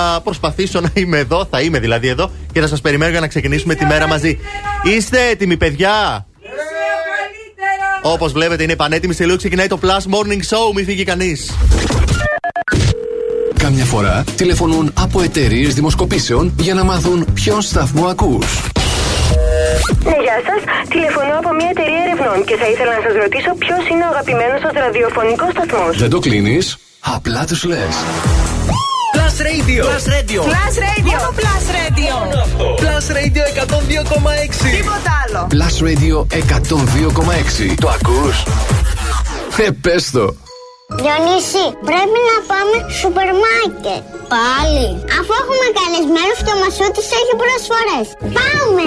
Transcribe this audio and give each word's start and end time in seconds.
Θα 0.00 0.20
προσπαθήσω 0.24 0.80
να 0.80 0.90
είμαι 0.94 1.18
εδώ, 1.18 1.46
θα 1.50 1.60
είμαι 1.60 1.78
δηλαδή 1.78 2.08
εδώ 2.08 2.30
και 2.52 2.60
θα 2.60 2.66
σας 2.66 2.80
περιμένω 2.80 3.10
για 3.10 3.20
να 3.20 3.26
ξεκινήσουμε 3.26 3.74
τη 3.74 3.84
μέρα 3.84 4.06
μαζί. 4.06 4.38
Είστε 4.82 5.28
έτοιμοι, 5.28 5.56
παιδιά! 5.56 6.26
Όπως 8.02 8.32
βλέπετε, 8.32 8.62
είναι 8.62 8.76
πανέτοιμη. 8.76 9.14
Σε 9.14 9.24
λίγο 9.24 9.36
ξεκινάει 9.36 9.66
το 9.66 9.78
Plus 9.82 10.14
Morning 10.14 10.42
Show. 10.50 10.74
Μην 10.74 10.84
φύγει 10.84 11.04
κανείς. 11.04 11.56
Καμιά 13.58 13.84
φορά 13.84 14.24
τηλεφωνούν 14.36 14.92
από 15.00 15.20
εταιρείες 15.22 15.74
δημοσκοπήσεων 15.74 16.52
για 16.58 16.74
να 16.74 16.84
μάθουν 16.84 17.26
ποιον 17.34 17.62
σταθμό 17.62 18.06
ακούς. 18.06 18.46
Ναι, 20.04 20.10
γεια 20.10 20.38
σας. 20.46 20.88
Τηλεφωνώ 20.88 21.38
από 21.38 21.52
μια 21.54 21.68
εταιρεία 21.70 22.02
ερευνών 22.06 22.44
και 22.44 22.56
θα 22.56 22.66
ήθελα 22.68 22.92
να 22.94 23.00
σας 23.06 23.22
ρωτήσω 23.22 23.54
ποιος 23.58 23.88
είναι 23.90 24.04
ο 24.04 24.08
αγαπημένος 24.08 24.60
σας 24.60 24.72
ραδιοφωνικός 24.72 25.50
σταθμός. 25.50 25.98
Δεν 25.98 26.10
το 26.10 26.18
κλείνεις, 26.18 26.76
απλά 27.00 27.44
τους 27.44 27.64
λες. 27.64 27.94
Plus 29.36 29.44
Radio. 29.52 29.82
Plus 29.84 30.06
Radio. 30.16 30.40
Plus 30.48 30.76
Radio. 30.88 31.18
Μόνο 31.18 31.30
Plus 31.40 31.66
Radio. 31.78 32.14
Plus 32.80 33.06
Radio 33.18 33.42
102,6. 33.44 34.70
Τίποτα 34.76 35.12
άλλο. 35.22 35.40
Plus 35.54 35.76
Radio 35.88 36.16
102,6. 36.30 37.74
Το 37.80 37.88
ακούς; 37.88 38.42
Ε, 39.56 39.70
πες 39.80 40.10
το. 40.10 40.34
Διονύση, 40.88 41.64
πρέπει 41.88 42.18
να 42.30 42.36
πάμε 42.50 42.76
σούπερ 42.98 43.28
μάρκετ. 43.44 44.02
Πάλι. 44.34 44.86
Αφού 45.18 45.32
έχουμε 45.42 45.66
καλεσμένους 45.80 46.38
και 46.44 46.52
ο 46.56 46.58
Μασούτης 46.62 47.08
έχει 47.20 47.34
προσφορές. 47.42 48.06
Πάμε! 48.36 48.84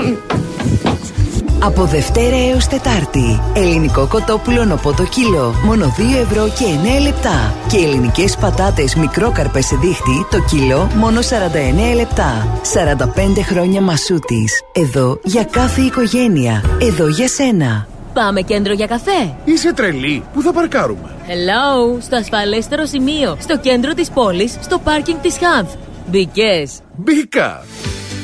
Από 1.61 1.85
Δευτέρα 1.85 2.35
έως 2.35 2.67
Τετάρτη. 2.67 3.41
Ελληνικό 3.53 4.07
κοτόπουλο 4.07 4.79
το 4.97 5.03
κιλό. 5.03 5.53
Μόνο 5.65 5.95
2 5.97 6.19
ευρώ 6.21 6.47
και 6.47 6.65
9 6.99 7.03
λεπτά. 7.03 7.53
Και 7.69 7.77
ελληνικές 7.77 8.35
πατάτες 8.35 8.95
μικρόκαρπες 8.95 9.65
σε 9.65 9.75
δίχτυ 9.75 10.25
το 10.31 10.39
κιλό 10.49 10.89
μόνο 10.95 11.19
49 11.21 11.95
λεπτά. 11.95 12.59
45 12.73 13.41
χρόνια 13.41 13.81
Μασούτης. 13.81 14.61
Εδώ 14.71 15.19
για 15.23 15.43
κάθε 15.43 15.81
οικογένεια. 15.81 16.63
Εδώ 16.81 17.07
για 17.07 17.27
σένα. 17.27 17.87
Πάμε 18.13 18.41
κέντρο 18.41 18.73
για 18.73 18.87
καφέ. 18.87 19.35
Είσαι 19.45 19.73
τρελή. 19.73 20.23
Πού 20.33 20.41
θα 20.41 20.53
παρκάρουμε; 20.53 21.15
Hello, 21.27 21.97
στο 22.01 22.15
ασφαλέστερο 22.15 22.85
σημείο. 22.85 23.37
Στο 23.39 23.57
κέντρο 23.57 23.93
της 23.93 24.09
πόλης, 24.09 24.57
στο 24.61 24.79
πάρκινγκ 24.79 25.19
της 25.21 25.37
Χανθ. 25.37 25.73
Μπήκες. 26.07 26.79
Μπήκα. 26.95 27.63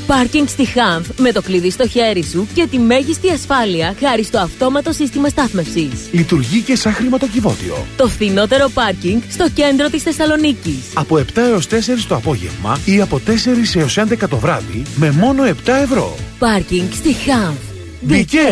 Πάρκινγκ 0.07 0.47
στη 0.47 0.65
Χανθ 0.65 1.19
με 1.19 1.31
το 1.31 1.41
κλειδί 1.41 1.69
στο 1.69 1.87
χέρι 1.87 2.23
σου 2.23 2.47
και 2.53 2.67
τη 2.67 2.79
μέγιστη 2.79 3.29
ασφάλεια 3.29 3.95
χάρη 3.99 4.23
στο 4.23 4.39
αυτόματο 4.39 4.91
σύστημα 4.91 5.29
στάθμευσης. 5.29 6.07
Λειτουργεί 6.11 6.61
και 6.61 6.75
σαν 6.75 6.93
χρηματοκιβώτιο. 6.93 7.85
Το 7.97 8.07
φθηνότερο 8.07 8.69
πάρκινγκ 8.73 9.21
στο 9.29 9.49
κέντρο 9.49 9.89
της 9.89 10.03
Θεσσαλονίκη. 10.03 10.83
Από 10.93 11.17
7 11.17 11.23
έως 11.35 11.67
4 11.67 11.73
το 12.07 12.15
απόγευμα 12.15 12.79
ή 12.85 13.01
από 13.01 13.21
4 13.27 13.75
έως 13.75 13.97
11 13.97 14.27
το 14.29 14.37
βράδυ 14.37 14.83
με 14.95 15.11
μόνο 15.11 15.43
7 15.43 15.51
ευρώ. 15.65 16.15
Πάρκινγκ 16.39 16.91
στη 16.91 17.13
Χανθ. 17.13 17.59
Μπήκε. 18.01 18.49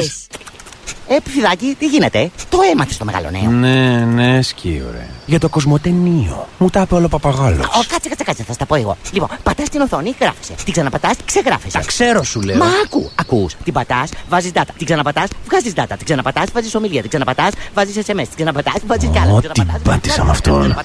Ε, 1.07 1.15
ψιδάκι, 1.23 1.75
τι 1.79 1.85
γίνεται. 1.85 2.31
Το 2.49 2.57
έμαθε 2.71 2.93
το 2.97 3.05
μεγάλο 3.05 3.29
νέο. 3.31 3.51
Ναι, 3.51 4.05
ναι, 4.05 4.41
σκύο, 4.41 4.85
ρε. 4.91 5.07
Για 5.25 5.39
το 5.39 5.49
κοσμοτενίο. 5.49 6.47
Μου 6.57 6.69
τα 6.69 6.81
είπε 6.81 6.95
όλο 6.95 7.07
παπαγάλος. 7.07 7.65
Ω, 7.65 7.83
κάτσε, 7.87 8.09
κάτσε, 8.09 8.23
κάτσε, 8.23 8.43
θα 8.43 8.53
στα 8.53 8.65
πω 8.65 8.75
εγώ. 8.75 8.97
Λοιπόν, 9.11 9.29
πατάς 9.43 9.69
την 9.69 9.81
οθόνη, 9.81 10.15
γράφεσαι. 10.19 10.53
Την 10.63 10.73
ξαναπατάς, 10.73 11.15
ξεγράφεσαι. 11.25 11.77
Τα 11.77 11.83
ξέρω, 11.85 12.23
σου 12.23 12.41
λέω. 12.41 12.57
Μα 12.57 12.65
ακού, 12.85 13.11
ακούς. 13.15 13.55
Την 13.63 13.73
πατάς, 13.73 14.09
βάζεις 14.29 14.51
data. 14.53 14.61
Την 14.77 14.85
ξαναπατάς, 14.85 15.27
βγάζεις 15.47 15.73
data. 15.75 15.93
Την 15.97 16.05
ξαναπατάς, 16.05 16.45
βάζεις 16.53 16.75
ομιλία. 16.75 17.01
Την 17.01 17.09
ξαναπατάς, 17.09 17.51
βάζεις 17.73 17.95
SMS. 17.95 18.27
Την 18.27 18.35
ξαναπατάς, 18.35 18.75
βάζεις 18.85 19.09
κι 19.11 19.19
άλλα. 19.19 19.31
Ό,τι 19.31 19.61
πάτησα 19.83 20.23
με 20.23 20.31
αυτόν. 20.31 20.75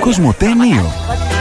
Κοσμοτένιο. 0.00 0.92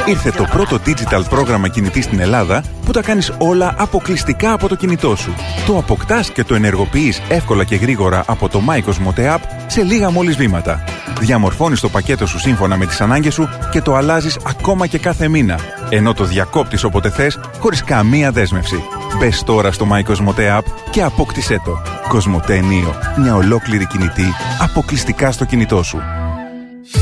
Ήρθε 0.05 0.31
το 0.31 0.43
πρώτο 0.43 0.79
digital 0.85 1.21
πρόγραμμα 1.29 1.67
κινητής 1.67 2.03
στην 2.03 2.19
Ελλάδα 2.19 2.63
που 2.85 2.91
τα 2.91 3.01
κάνεις 3.01 3.31
όλα 3.37 3.75
αποκλειστικά 3.77 4.53
από 4.53 4.67
το 4.67 4.75
κινητό 4.75 5.15
σου. 5.15 5.33
Το 5.65 5.77
αποκτάς 5.77 6.31
και 6.31 6.43
το 6.43 6.55
ενεργοποιείς 6.55 7.21
εύκολα 7.29 7.63
και 7.63 7.75
γρήγορα 7.75 7.90
από 8.25 8.49
το 8.49 8.61
My 8.69 8.77
Cosmote 8.77 9.35
App 9.35 9.39
σε 9.67 9.83
λίγα 9.83 10.11
μόλις 10.11 10.35
βήματα. 10.35 10.83
Διαμορφώνεις 11.19 11.79
το 11.79 11.89
πακέτο 11.89 12.25
σου 12.25 12.39
σύμφωνα 12.39 12.77
με 12.77 12.85
τις 12.85 13.01
ανάγκες 13.01 13.33
σου 13.33 13.49
και 13.71 13.81
το 13.81 13.95
αλλάζεις 13.95 14.37
ακόμα 14.47 14.87
και 14.87 14.97
κάθε 14.99 15.27
μήνα. 15.27 15.59
Ενώ 15.89 16.13
το 16.13 16.23
διακόπτεις 16.23 16.83
όποτε 16.83 17.09
θες, 17.09 17.39
χωρίς 17.59 17.83
καμία 17.83 18.31
δέσμευση. 18.31 18.83
Μπες 19.17 19.43
τώρα 19.43 19.71
στο 19.71 19.87
My 19.91 20.11
Cosmote 20.11 20.57
App 20.57 20.63
και 20.89 21.03
απόκτησέ 21.03 21.61
το. 21.65 21.81
Cosmote 22.11 22.51
Neo. 22.51 22.93
Μια 23.17 23.35
ολόκληρη 23.35 23.85
κινητή 23.85 24.33
αποκλειστικά 24.59 25.31
στο 25.31 25.45
κινητό 25.45 25.83
σου. 25.83 26.20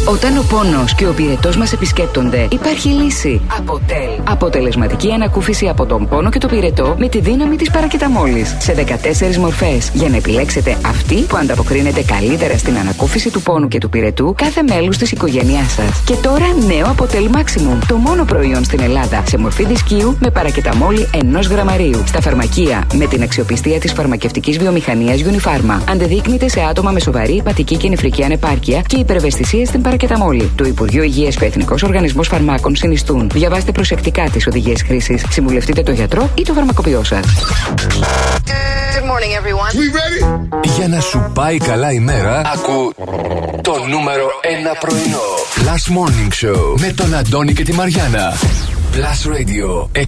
Όταν 0.05 0.37
ο 0.37 0.43
πόνος 0.49 0.95
και 0.95 1.07
ο 1.07 1.13
πυρετό 1.13 1.51
μας 1.57 1.73
επισκέπτονται, 1.73 2.47
υπάρχει 2.51 2.87
λύση. 2.87 3.41
Αποτέλ. 3.57 4.09
Αποτελεσματική 4.29 5.11
ανακούφιση 5.11 5.67
από 5.67 5.85
τον 5.85 6.07
πόνο 6.07 6.29
και 6.29 6.39
το 6.39 6.47
πυρετό 6.47 6.95
με 6.99 7.07
τη 7.07 7.19
δύναμη 7.19 7.55
της 7.55 7.71
παρακεταμόλης. 7.71 8.55
Σε 8.59 8.73
14 8.73 9.37
μορφές. 9.37 9.91
Για 9.93 10.09
να 10.09 10.15
επιλέξετε 10.15 10.77
αυτή 10.85 11.15
που 11.15 11.37
ανταποκρίνεται 11.37 12.01
καλύτερα 12.01 12.57
στην 12.57 12.77
ανακούφιση 12.77 13.31
του 13.31 13.41
πόνου 13.41 13.67
και 13.67 13.77
του 13.77 13.89
πυρετού 13.89 14.33
κάθε 14.37 14.61
μέλους 14.69 14.97
της 14.97 15.11
οικογένειάς 15.11 15.71
σας. 15.71 16.03
Και 16.05 16.15
τώρα 16.15 16.45
νέο 16.67 16.85
Αποτέλ 16.89 17.29
Maximum. 17.33 17.77
Το 17.87 17.95
μόνο 17.95 18.23
προϊόν 18.23 18.63
στην 18.63 18.79
Ελλάδα 18.79 19.23
σε 19.27 19.37
μορφή 19.37 19.65
δισκίου 19.65 20.17
με 20.19 20.31
παρακεταμόλη 20.31 21.09
ενός 21.23 21.47
γραμμαρίου. 21.47 22.03
Στα 22.05 22.21
φαρμακεία 22.21 22.87
με 22.93 23.05
την 23.05 23.21
αξιοπιστία 23.21 23.79
της 23.79 23.91
φαρμακευτικής 23.91 24.57
βιομηχανίας 24.57 25.21
Unipharma. 25.21 25.81
Αντεδείκνυται 25.89 26.47
σε 26.49 26.61
άτομα 26.69 26.91
με 26.91 26.99
σοβαρή 26.99 27.33
υπατική 27.35 27.77
και 27.77 27.89
νεφρική 27.89 28.23
ανεπάρκεια 28.23 28.81
και 28.81 28.97
υπερβεστησία 28.97 29.65
στην 29.65 29.78
παρακεταμόλη. 29.81 30.51
Το 30.55 30.63
Υπουργείο 30.63 31.03
Υγείας 31.03 31.35
και 31.35 31.43
ο 31.43 31.47
Εθνικός 31.47 31.83
Οργανισμός 31.83 32.27
Φαρμάκων 32.27 32.75
συνιστούν. 32.75 33.29
Διαβάστε 33.33 33.71
προσεκτικά 33.71 34.29
τις 34.29 34.47
οδηγίες 34.47 34.81
χρήσης. 34.81 35.25
Συμβουλευτείτε 35.29 35.83
το 35.83 35.91
γιατρό 35.91 36.29
ή 36.35 36.41
το 36.41 36.53
φαρμακοποιό 36.53 37.03
σας. 37.03 37.25
Για 40.77 40.87
να 40.87 40.99
σου 40.99 41.31
πάει 41.33 41.57
καλά 41.57 41.91
η 41.91 41.99
μέρα, 41.99 42.41
ακού 42.53 42.93
το 43.61 43.85
νούμερο 43.89 44.25
1 44.73 44.75
πρωινό. 44.79 45.21
Last 45.55 45.87
Morning 45.97 46.45
Show 46.45 46.79
με 46.79 46.93
τον 46.93 47.15
Αντώνη 47.15 47.53
και 47.53 47.63
τη 47.63 47.73
Μαριάνα. 47.73 48.33
Plus 48.93 49.31
Radio 49.31 49.87
102,6. 49.93 49.99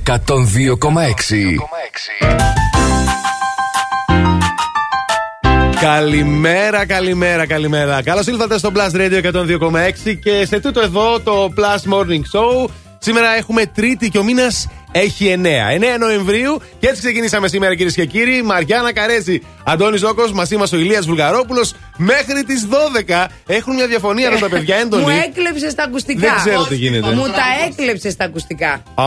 Καλημέρα, 5.82 6.86
καλημέρα, 6.86 7.48
καλημέρα. 7.48 8.04
Καλώς 8.04 8.28
ήλθατε 8.28 8.58
στο 8.58 8.72
Plus 8.76 8.96
Radio 8.96 9.34
102,6 9.34 10.16
και 10.24 10.46
σε 10.46 10.60
τούτο 10.60 10.82
εδώ 10.82 11.20
το 11.20 11.54
Plus 11.58 11.94
Morning 11.94 12.22
Show. 12.34 12.70
Σήμερα 12.98 13.36
έχουμε 13.38 13.66
Τρίτη 13.66 14.10
και 14.10 14.18
ο 14.18 14.24
μήνας 14.24 14.68
έχει 14.92 15.36
9. 15.38 15.48
9 15.96 16.00
Νοεμβρίου 16.00 16.62
και 16.80 16.88
έτσι 16.88 17.02
ξεκινήσαμε 17.02 17.48
σήμερα 17.48 17.76
κυρίες 17.76 17.94
και 17.94 18.06
κύριοι. 18.06 18.42
Μαριάννα 18.42 18.94
Καρέζη, 18.94 19.42
Αντώνης 19.64 20.00
Ζώκος, 20.00 20.32
μαζί 20.32 20.58
μας 20.58 20.72
ο 20.72 20.78
Ηλίας 20.78 21.06
Βουλγαρόπουλος. 21.06 21.74
Μέχρι 21.98 22.44
τις 22.44 22.68
12 22.70 23.28
έχουν 23.48 23.76
μια 23.76 23.88
διαφωνία 23.88 24.32
με 24.32 24.40
τα 24.40 24.50
παιδιά 24.50 24.76
έντονη. 24.84 25.04
Μου 25.04 25.10
έκλεψες 25.10 25.76
τα 25.76 25.84
ακουστικά. 25.84 26.20
Δεν 26.20 26.36
ξέρω 26.36 26.64
τι 26.64 26.76
γίνεται. 26.76 27.14
Μου 27.14 27.26
τα 27.26 27.66
έκλεψες 27.68 28.16
τα 28.16 28.26
ακουστικά. 28.26 28.72
Α, 28.96 29.06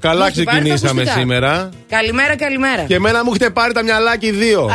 καλά 0.00 0.30
ξεκινήσαμε 0.30 1.04
σήμερα. 1.04 1.68
Καλημέρα, 1.88 2.36
καλημέρα. 2.36 2.82
Και 2.82 2.94
εμένα 2.94 3.24
μου 3.24 3.30
έχετε 3.30 3.50
πάρει 3.50 3.72
τα 3.72 3.82
μυαλάκι 3.82 4.30
δύο. 4.30 4.70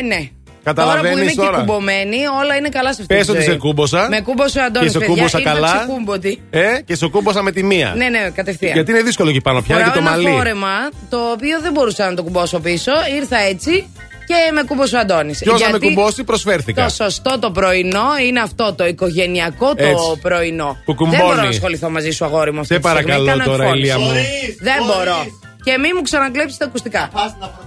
Ε, 0.00 0.02
ναι. 0.06 0.28
Καταλαβαίνεις 0.64 1.14
τώρα 1.14 1.24
που 1.24 1.30
είμαι 1.32 1.34
τώρα. 1.34 1.50
και 1.50 1.64
κουμπωμένη, 1.64 2.16
όλα 2.42 2.56
είναι 2.56 2.68
καλά 2.68 2.92
σε 2.94 3.02
αυτή 3.02 3.14
Πες 3.14 3.24
τη 3.26 3.30
ότι 3.32 3.40
ζωή. 3.42 3.50
σε 3.50 3.56
κούμποσα. 3.58 4.06
Με 4.10 4.20
κούμποσε 4.20 4.58
ο 4.58 4.62
Αντώνης, 4.64 4.92
Και 4.92 4.92
σε 4.92 4.98
παιδιά, 4.98 5.14
κούμποσα 5.14 5.38
ήρθα 5.38 5.52
καλά. 5.52 5.76
ξεκούμποτη. 5.78 6.42
Ε, 6.50 6.60
και 6.84 6.94
σε 6.96 7.06
κούμποσα 7.08 7.42
με 7.42 7.50
τη 7.52 7.62
μία. 7.62 7.92
Ναι, 7.96 8.08
ναι, 8.08 8.30
κατευθείαν. 8.34 8.72
Γιατί 8.72 8.90
είναι 8.90 9.02
δύσκολο 9.02 9.30
εκεί 9.30 9.40
πάνω 9.40 9.60
πια 9.62 9.76
και 9.76 9.80
Φοράω 9.82 9.94
το 9.94 10.00
ένα 10.00 10.10
μαλλί. 10.10 10.28
φόρεμα, 10.36 10.74
το 11.10 11.16
οποίο 11.34 11.60
δεν 11.60 11.72
μπορούσα 11.72 12.08
να 12.10 12.14
το 12.14 12.22
κουμπώσω 12.22 12.58
πίσω. 12.60 12.92
Ήρθα 13.16 13.38
έτσι 13.38 13.86
και 14.26 14.34
με 14.54 14.62
κούμπωσε 14.62 14.96
ο 14.96 14.98
Αντώνης. 14.98 15.38
Ποιο 15.38 15.58
θα 15.58 15.64
με 15.70 15.70
Γιατί 15.78 15.94
κουμπώσει, 15.94 16.24
προσφέρθηκα. 16.24 16.84
Το 16.84 16.88
σωστό 16.90 17.38
το 17.38 17.50
πρωινό 17.50 18.06
είναι 18.26 18.40
αυτό, 18.40 18.74
το 18.76 18.86
οικογενειακό 18.86 19.74
το 19.74 19.84
Έτσι. 19.84 20.18
πρωινό. 20.22 20.76
Που 20.84 20.94
κουμπώνει. 20.94 21.16
Δεν 21.16 21.26
μπορώ 21.26 21.42
να 21.42 21.48
ασχοληθώ 21.48 21.90
μαζί 21.90 22.10
σου, 22.10 22.24
αγόρι 22.24 22.52
μου. 22.52 22.60
αυτή 22.60 22.74
Σε 22.74 22.80
τη 22.80 22.86
στιγμή. 22.88 23.04
παρακαλώ 23.04 23.26
Κάνω 23.30 23.44
τώρα, 23.44 23.62
εκφώνηση. 23.64 23.86
Ηλία 23.92 23.98
μου. 23.98 24.12
Δεν 24.60 24.74
μπορώ. 24.86 25.16
Και 25.64 25.78
μη 25.78 25.92
μου 25.94 26.02
ξανακλέψεις 26.02 26.56
τα 26.58 26.64
ακουστικά. 26.64 27.10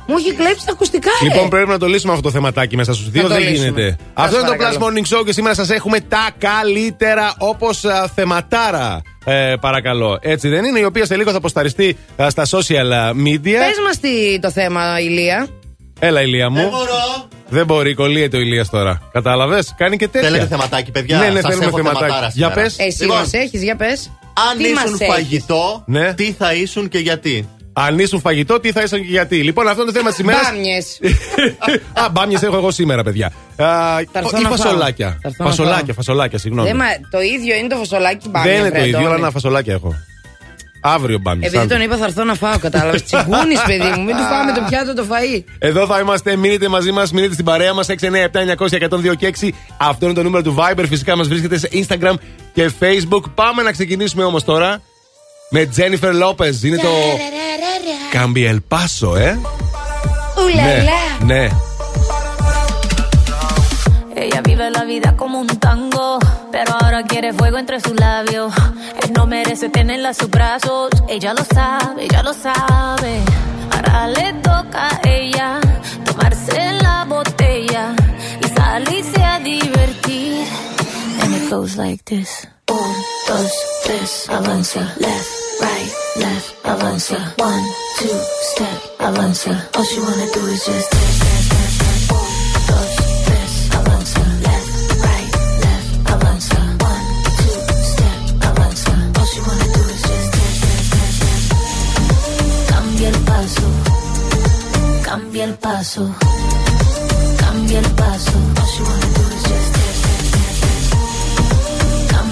Μου 0.07 0.15
έχει 0.17 0.33
κλέψει 0.33 0.65
τα 0.65 0.71
ακουστικά, 0.71 1.09
ε. 1.21 1.23
Λοιπόν, 1.23 1.49
πρέπει 1.49 1.69
να 1.69 1.77
το 1.77 1.85
λύσουμε 1.88 2.11
αυτό 2.13 2.23
το 2.25 2.31
θεματάκι 2.31 2.75
μέσα 2.75 2.94
στους 2.94 3.09
δύο. 3.09 3.21
το 3.21 3.27
Δεν 3.27 3.38
λύσουμε. 3.39 3.57
γίνεται. 3.57 3.88
Σας 3.89 3.97
Αυτό 4.13 4.39
είναι 4.39 4.47
το 4.47 4.53
Plus 4.53 4.57
παρακαλώ. 4.57 4.85
Morning 4.85 5.17
Show 5.17 5.25
και 5.25 5.31
σήμερα 5.33 5.55
σας 5.55 5.69
έχουμε 5.69 5.99
τα 5.99 6.29
καλύτερα 6.38 7.33
όπως 7.38 7.83
θεματάρα. 8.15 9.01
Ε, 9.25 9.53
παρακαλώ. 9.61 10.17
Έτσι 10.21 10.49
δεν 10.49 10.63
είναι, 10.65 10.79
η 10.79 10.83
οποία 10.83 11.05
σε 11.05 11.15
λίγο 11.15 11.31
θα 11.31 11.38
αποσταριστεί 11.38 11.97
α, 12.21 12.29
στα 12.29 12.44
social 12.45 12.91
α, 12.94 13.09
media. 13.25 13.41
Πες 13.44 13.79
μας 13.85 13.99
τι 13.99 14.39
το 14.39 14.51
θέμα, 14.51 14.99
Ηλία. 14.99 15.47
Έλα, 15.99 16.21
Ηλία 16.21 16.49
μου. 16.49 16.57
Δεν 16.57 16.69
μπορώ. 16.69 17.27
Δεν 17.49 17.65
μπορεί, 17.65 17.94
κολλείεται 17.94 18.38
ο 18.38 18.39
Ηλίας 18.39 18.69
τώρα. 18.69 19.01
Κατάλαβες, 19.11 19.73
κάνει 19.77 19.97
και 19.97 20.07
τέτοια. 20.07 20.29
Θέλετε 20.29 20.47
θεματάκι, 20.47 20.91
παιδιά; 20.91 21.17
Ναι, 21.17 21.27
ναι, 21.29 21.39
Σας 21.39 21.49
θέλουμε 21.49 21.65
έχω 21.65 21.77
θεματάκι. 21.77 22.03
θεματάρα 22.05 22.31
Για 22.33 22.47
σήμερα. 22.47 22.53
πες. 22.61 22.75
Εσύ 22.79 23.01
Λοιπόν, 23.01 23.17
μας 23.17 23.33
έχεις, 23.33 23.63
για 23.63 23.75
πες. 23.75 24.11
Αν 24.51 24.57
Τι 24.57 24.63
ήσουν 24.63 24.73
μας 24.75 24.99
έχεις; 25.01 25.13
φαγητό, 25.13 25.83
Ναι. 25.85 26.13
τι 26.13 26.31
θα 26.38 26.53
ήσουν 26.53 26.89
και 26.89 26.97
γιατί; 26.97 27.49
Αν 27.79 28.00
ήσουν 28.00 28.19
φαγητό, 28.21 28.59
τι 28.59 28.71
θα 28.71 28.81
ήσουν 28.81 29.00
και 29.01 29.07
γιατί. 29.09 29.44
Λοιπόν, 29.44 29.68
αυτό 29.68 29.81
είναι 29.81 29.91
το 29.91 29.97
θέμα 29.97 30.09
της 30.09 30.19
ημέρας. 30.19 30.41
Μπάμιες. 30.51 31.00
Α, 32.06 32.09
μπάμιες 32.12 32.44
έχω 32.44 32.56
εγώ 32.56 32.71
σήμερα, 32.71 33.03
παιδιά. 33.03 33.25
Α, 33.27 33.31
Θα 34.12 34.19
έρθω 34.19 34.38
ή 34.38 34.41
να 34.41 34.50
φάω. 34.50 34.57
φασολάκια. 34.57 35.07
Θα 35.21 35.27
έρθω 35.27 35.44
να 35.44 35.50
Φασολάκια, 35.50 35.83
φάω. 35.85 35.94
φασολάκια, 35.95 36.38
συγγνώμη. 36.39 36.68
Δεν 36.68 36.77
μα- 36.77 37.09
το 37.09 37.21
ίδιο 37.21 37.56
είναι 37.56 37.68
το 37.68 37.75
φασολάκι 37.75 38.29
μπάμια. 38.29 38.51
Δεν 38.51 38.59
είναι 38.59 38.69
το 38.69 38.74
βρε, 38.75 38.81
ίδιο, 38.83 38.97
Αντώνη. 38.97 39.13
αλλά 39.13 39.21
ένα 39.24 39.31
φασολάκια 39.31 39.74
έχω. 39.74 39.95
Αύριο 40.81 41.19
μπαν. 41.19 41.41
Επειδή 41.44 41.68
τον 41.68 41.81
είπα 41.81 41.97
θα 41.97 42.06
έρθω 42.06 42.24
να 42.24 42.33
φάω, 42.33 42.59
κατάλαβες. 42.59 43.03
Τσιγκούνης, 43.03 43.62
παιδί 43.68 43.89
μου, 43.97 44.03
μην 44.03 44.15
του 44.15 44.23
φάμε 44.23 44.51
το 44.51 44.62
πιάτο 44.69 44.94
το 44.94 45.03
φαΐ. 45.09 45.44
Εδώ 45.59 45.85
θα 45.85 46.00
είμαστε, 46.00 46.35
μείνετε 46.35 46.68
μαζί 46.68 46.91
μας, 46.91 47.12
μείνετε 47.12 47.33
στην 47.33 47.45
παρέα 47.45 47.73
μας 47.73 47.88
697-900-1026. 47.89 49.50
Αυτό 49.77 50.06
είναι 50.06 50.13
το 50.13 50.23
νούμερο 50.23 50.44
του 50.44 50.56
Viber. 50.59 50.85
Φυσικά 50.89 51.15
μας 51.18 51.27
βρίσκεται 51.27 51.57
σε 51.57 51.69
Instagram 51.73 52.13
και 52.53 52.71
Facebook. 52.80 53.21
Πάμε 53.35 53.62
να 53.63 53.71
ξεκινήσουμε 53.71 54.23
όμως 54.23 54.44
τώρα 54.44 54.81
με 55.48 55.69
Jennifer 55.76 56.12
Lopez. 56.22 56.62
Είναι 56.62 56.76
το. 56.76 56.88
Cambia 58.12 58.50
el 58.50 58.62
paso, 58.74 59.16
ε. 59.16 59.38
Ναι, 60.54 60.84
ναι. 61.24 61.48
Ella 64.24 64.40
vive 64.48 64.70
la 64.70 64.84
vida 64.84 65.16
como 65.16 65.36
un 65.44 65.50
tango, 65.66 66.19
pero 66.54 66.70
ahora 66.80 67.00
quiere 67.10 67.32
fuego 67.32 67.56
entre 67.58 67.80
sus 67.80 67.94
labios. 68.06 68.52
Él 69.02 69.10
no 69.16 69.26
merece 69.26 69.66
tenerla 69.69 70.10
a 70.10 70.14
sus 70.14 70.30
brazos, 70.30 70.90
ella 71.08 71.30
lo 71.38 71.44
sabe, 71.56 72.04
ella 72.06 72.22
lo 72.28 72.34
sabe. 72.46 73.12
Ahora 73.72 73.96
le 74.16 74.26
toca 74.48 74.82
a 74.94 75.00
ella 75.20 75.48
tomarse 76.06 76.60
la 76.86 77.04
botella 77.14 77.84
y 78.44 78.46
salirse 78.58 79.20
a 79.32 79.38
divertir. 79.40 80.46
Goes 81.49 81.77
like 81.77 82.03
this: 82.03 82.45
Un, 82.69 82.95
dos, 83.27 83.51
tres, 83.85 84.27
avanza, 84.29 84.81
left, 84.99 85.29
right, 85.61 85.91
left, 86.17 86.55
avanza, 86.63 87.33
one, 87.38 87.63
two, 87.99 88.19
step, 88.51 88.81
avanza. 88.99 89.69
All 89.75 89.83
she 89.85 89.99
wanna 90.01 90.27
do 90.33 90.45
is 90.47 90.65
just 90.65 90.91
dance, 90.91 91.19
left, 94.44 94.91
right, 95.07 95.31
left, 95.63 95.89
avanza, 96.11 96.59
one, 96.83 97.05
two, 97.39 97.57
step, 97.94 98.19
avanza. 98.49 98.94
All 99.17 99.25
she 99.25 99.39
wanna 99.39 99.67
do 99.73 99.81
is 99.95 100.01
just. 100.01 100.31
Cambia 102.67 103.07
el 103.09 103.19
paso, 103.23 103.67
cambia 105.03 105.44
el 105.45 105.55
paso, 105.55 106.13
cambia 107.39 107.79
el 107.79 107.89
paso. 107.95 108.38
All 108.59 108.67
she 108.67 108.83
wanna 108.83 109.06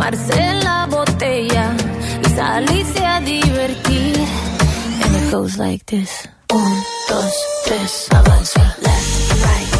tomarse 0.00 0.54
la 0.62 0.86
botella 0.86 1.76
y 2.24 2.28
salirse 2.30 3.04
a 3.04 3.20
divertir. 3.20 4.16
And 5.04 5.16
it 5.16 5.30
goes 5.30 5.58
like 5.58 5.84
this: 5.84 6.10
Un, 6.52 6.72
dos, 7.08 7.34
tres, 7.66 8.08
avanza, 8.10 8.76
left, 8.80 9.44
right, 9.44 9.79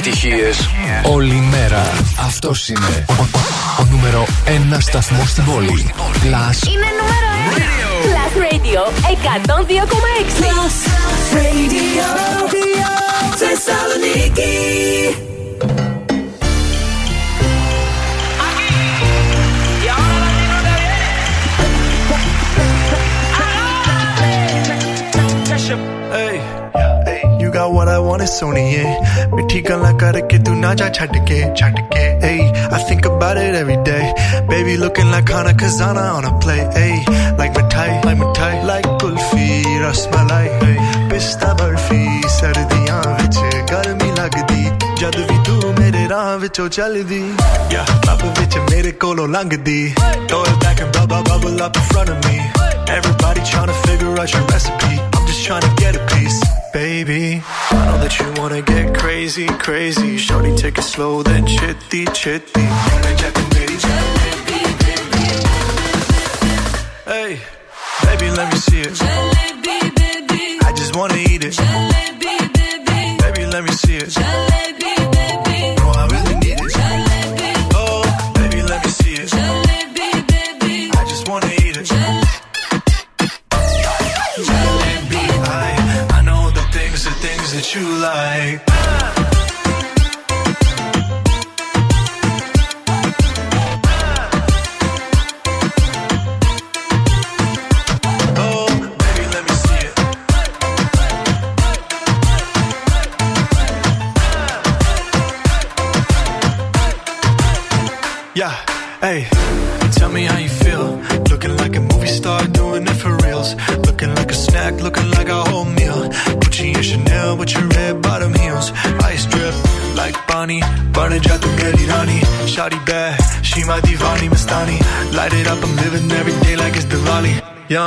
Το 0.00 0.10
πρωί. 0.10 0.30
Επιτυχίες 0.32 0.68
όλη 1.02 1.34
μέρα. 1.34 1.92
Αυτός 2.26 2.68
είναι 2.68 3.04
ο, 3.08 3.12
ο- 3.12 3.26
ο 3.80 3.86
νούμερο 3.90 4.24
ένα 4.44 4.80
σταθμός 4.80 5.30
στην 5.30 5.44
πόλη. 5.44 5.94
Plus 5.96 6.68
Είναι 6.68 6.88
νούμερο 7.00 7.28
1. 7.54 7.58
Plus 8.06 8.32
Radio 8.42 8.82
102,6. 9.00 10.40
Plus 10.40 10.76
Radio. 11.36 12.06
Θεσσαλονίκη. 13.36 14.54
Hey, 26.08 26.36
you 26.36 26.40
got 26.40 26.52
got 26.52 26.55
what 27.76 27.88
I 27.88 27.98
want 28.08 28.22
is 28.22 28.30
सोनिए 28.40 28.84
मिठी 29.36 29.60
गला 29.68 29.90
करके 30.02 30.38
तू 30.44 30.52
ना 30.64 30.72
जा 30.80 30.88
छट 30.98 31.16
के 31.30 31.40
I 32.76 32.78
think 32.88 33.06
about 33.06 33.36
it 33.36 33.54
every 33.54 33.76
day. 33.84 34.12
Baby 34.48 34.76
looking 34.76 35.10
like 35.10 35.28
Hana 35.28 35.52
Kazana 35.60 36.04
on 36.16 36.24
a 36.24 36.32
play 36.40 36.58
hey 36.76 36.94
like 37.38 37.52
मिठाई 37.58 38.00
like 38.06 38.18
मिठाई 38.22 38.62
like 38.70 38.88
कुल्फी 39.02 39.48
रसमलाई 39.84 40.48
hey 40.62 40.76
पिस्ता 41.10 41.52
बर्फी 41.60 42.02
सर्दियां 42.36 42.98
विच 43.20 43.36
गर्मी 43.70 44.10
लगदी 44.18 44.62
जद 45.00 45.16
भी 45.30 45.38
तू 45.46 45.72
मेरे 45.78 46.06
राह 46.12 46.34
विचों 46.42 46.68
चलदी 46.78 47.22
या 47.74 47.84
क्लब 48.02 48.26
विच 48.38 48.56
मेरे 48.70 48.92
कोलों 49.04 49.28
लंघदी 49.36 49.80
throw 50.28 50.42
it 50.50 50.60
back 50.66 50.84
and 50.86 50.92
bubble 50.98 51.24
bubble 51.30 51.62
up 51.68 51.76
in 51.82 51.88
front 51.94 52.14
of 52.16 52.18
me. 52.26 52.36
Everybody 52.98 53.40
trying 53.52 53.72
to 53.74 53.78
figure 53.86 54.12
out 54.20 54.32
your 54.36 54.44
recipe. 54.52 54.94
I'm 55.14 55.26
just 55.32 55.44
trying 55.46 55.66
to 55.68 55.74
get 55.82 55.96
a 56.02 56.06
piece 56.14 56.40
baby 56.76 57.42
I 57.70 57.86
know 57.86 57.98
that 58.04 58.20
you 58.20 58.26
wanna 58.38 58.60
get 58.60 58.94
crazy 58.94 59.46
crazy 59.46 60.18
shorty 60.18 60.54
take 60.54 60.76
it 60.76 60.82
slow 60.82 61.22
then 61.22 61.46
chitty 61.46 62.04
chitty 62.12 62.66
Hey, 67.06 67.40
baby, 68.04 68.28
let 68.38 68.52
me 68.52 68.58
see 68.58 68.80
it. 68.80 68.98
I 70.68 70.72
just 70.76 70.94
wanna 70.96 71.14
eat 71.14 71.44
it. 71.48 71.56
Baby, 73.22 73.46
let 73.46 73.62
me 73.64 73.70
see 73.70 73.96
it. 73.96 74.65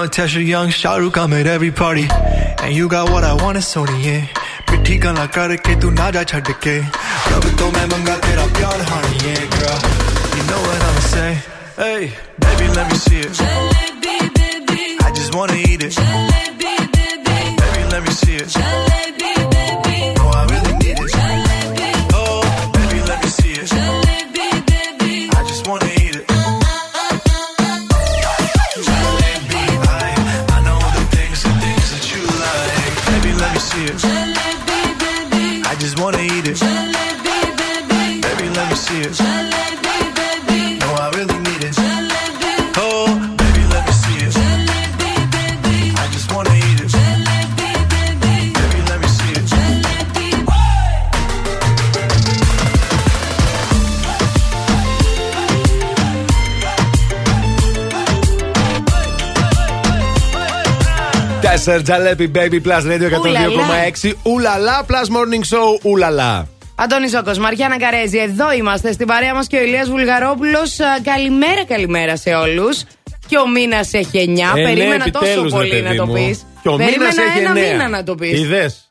Tasha 0.09 0.45
Young, 0.45 0.69
Shah 0.69 0.95
Rukh, 0.95 1.17
I'm 1.17 1.33
every 1.33 1.71
party. 1.71 2.07
And 2.09 2.75
you 2.75 2.89
got 2.89 3.09
what 3.09 3.23
I 3.23 3.33
want, 3.33 3.57
it's 3.57 3.73
Sony, 3.73 4.03
yeah. 4.03 4.25
Pithi 4.67 4.99
gala 4.99 5.27
karke, 5.27 5.79
tu 5.79 5.91
na 5.91 6.11
jai 6.11 6.25
chhad 6.25 6.43
ke. 6.43 6.81
Rab 7.31 7.43
to 7.57 7.71
main 7.71 7.89
manga 7.89 8.19
tera 8.19 8.45
pyaar, 8.55 8.81
honey, 8.91 9.17
yeah, 9.25 9.45
girl. 9.53 9.79
You 10.35 10.43
know 10.49 10.61
what 10.67 10.81
I'ma 10.87 10.99
say. 11.13 11.33
Hey, 11.75 12.13
baby, 12.39 12.67
let 12.73 12.91
me 12.91 12.97
see 12.97 13.19
it. 13.19 13.31
Jalebi, 13.31 14.33
baby. 14.35 14.97
I 15.01 15.11
just 15.13 15.35
wanna 15.35 15.55
eat 15.55 15.83
it. 15.83 16.48
Τέσσερ 61.69 61.83
τζαλέπι 61.83 62.31
baby 62.35 62.67
plus 62.67 62.83
radio 62.91 63.09
102,6. 64.03 64.13
Ουλαλά 64.23 64.85
plus 64.87 65.07
morning 65.15 65.43
show. 65.55 65.81
Ουλαλά. 65.91 66.47
Αντώνης 66.75 67.11
Ζώκο, 67.11 67.31
Μαριάννα 67.39 67.77
Καρέζη, 67.77 68.17
εδώ 68.17 68.51
είμαστε 68.51 68.91
στην 68.91 69.07
παρέα 69.07 69.33
μας 69.33 69.47
και 69.47 69.57
ο 69.57 69.61
Ηλίας 69.63 69.89
Βουλγαρόπουλος. 69.89 70.77
Καλημέρα, 71.03 71.65
καλημέρα 71.65 72.17
σε 72.17 72.29
όλους. 72.29 72.83
Και 73.27 73.37
ο 73.37 73.47
μήνας 73.49 73.93
έχει 73.93 74.09
9. 74.13 74.57
Ε, 74.57 74.61
ναι, 74.61 74.63
Περίμενα 74.63 75.09
τόσο 75.11 75.25
επιτέλους, 75.25 75.51
ρε 75.51 75.57
πολύ 75.57 75.69
παιδί 75.69 75.81
να 75.81 75.95
το 75.95 76.05
μου. 76.05 76.13
πεις. 76.13 76.45
Και 76.61 76.69
ο 76.69 76.71
μήνας 76.77 76.85
Περίμενα 76.87 77.21
έχει 77.23 77.39
ένα 77.39 77.49
εννέα. 77.49 77.71
μήνα 77.71 77.89
να 77.89 78.03
το 78.03 78.15
πεις. 78.15 78.39
Είδες; 78.39 78.88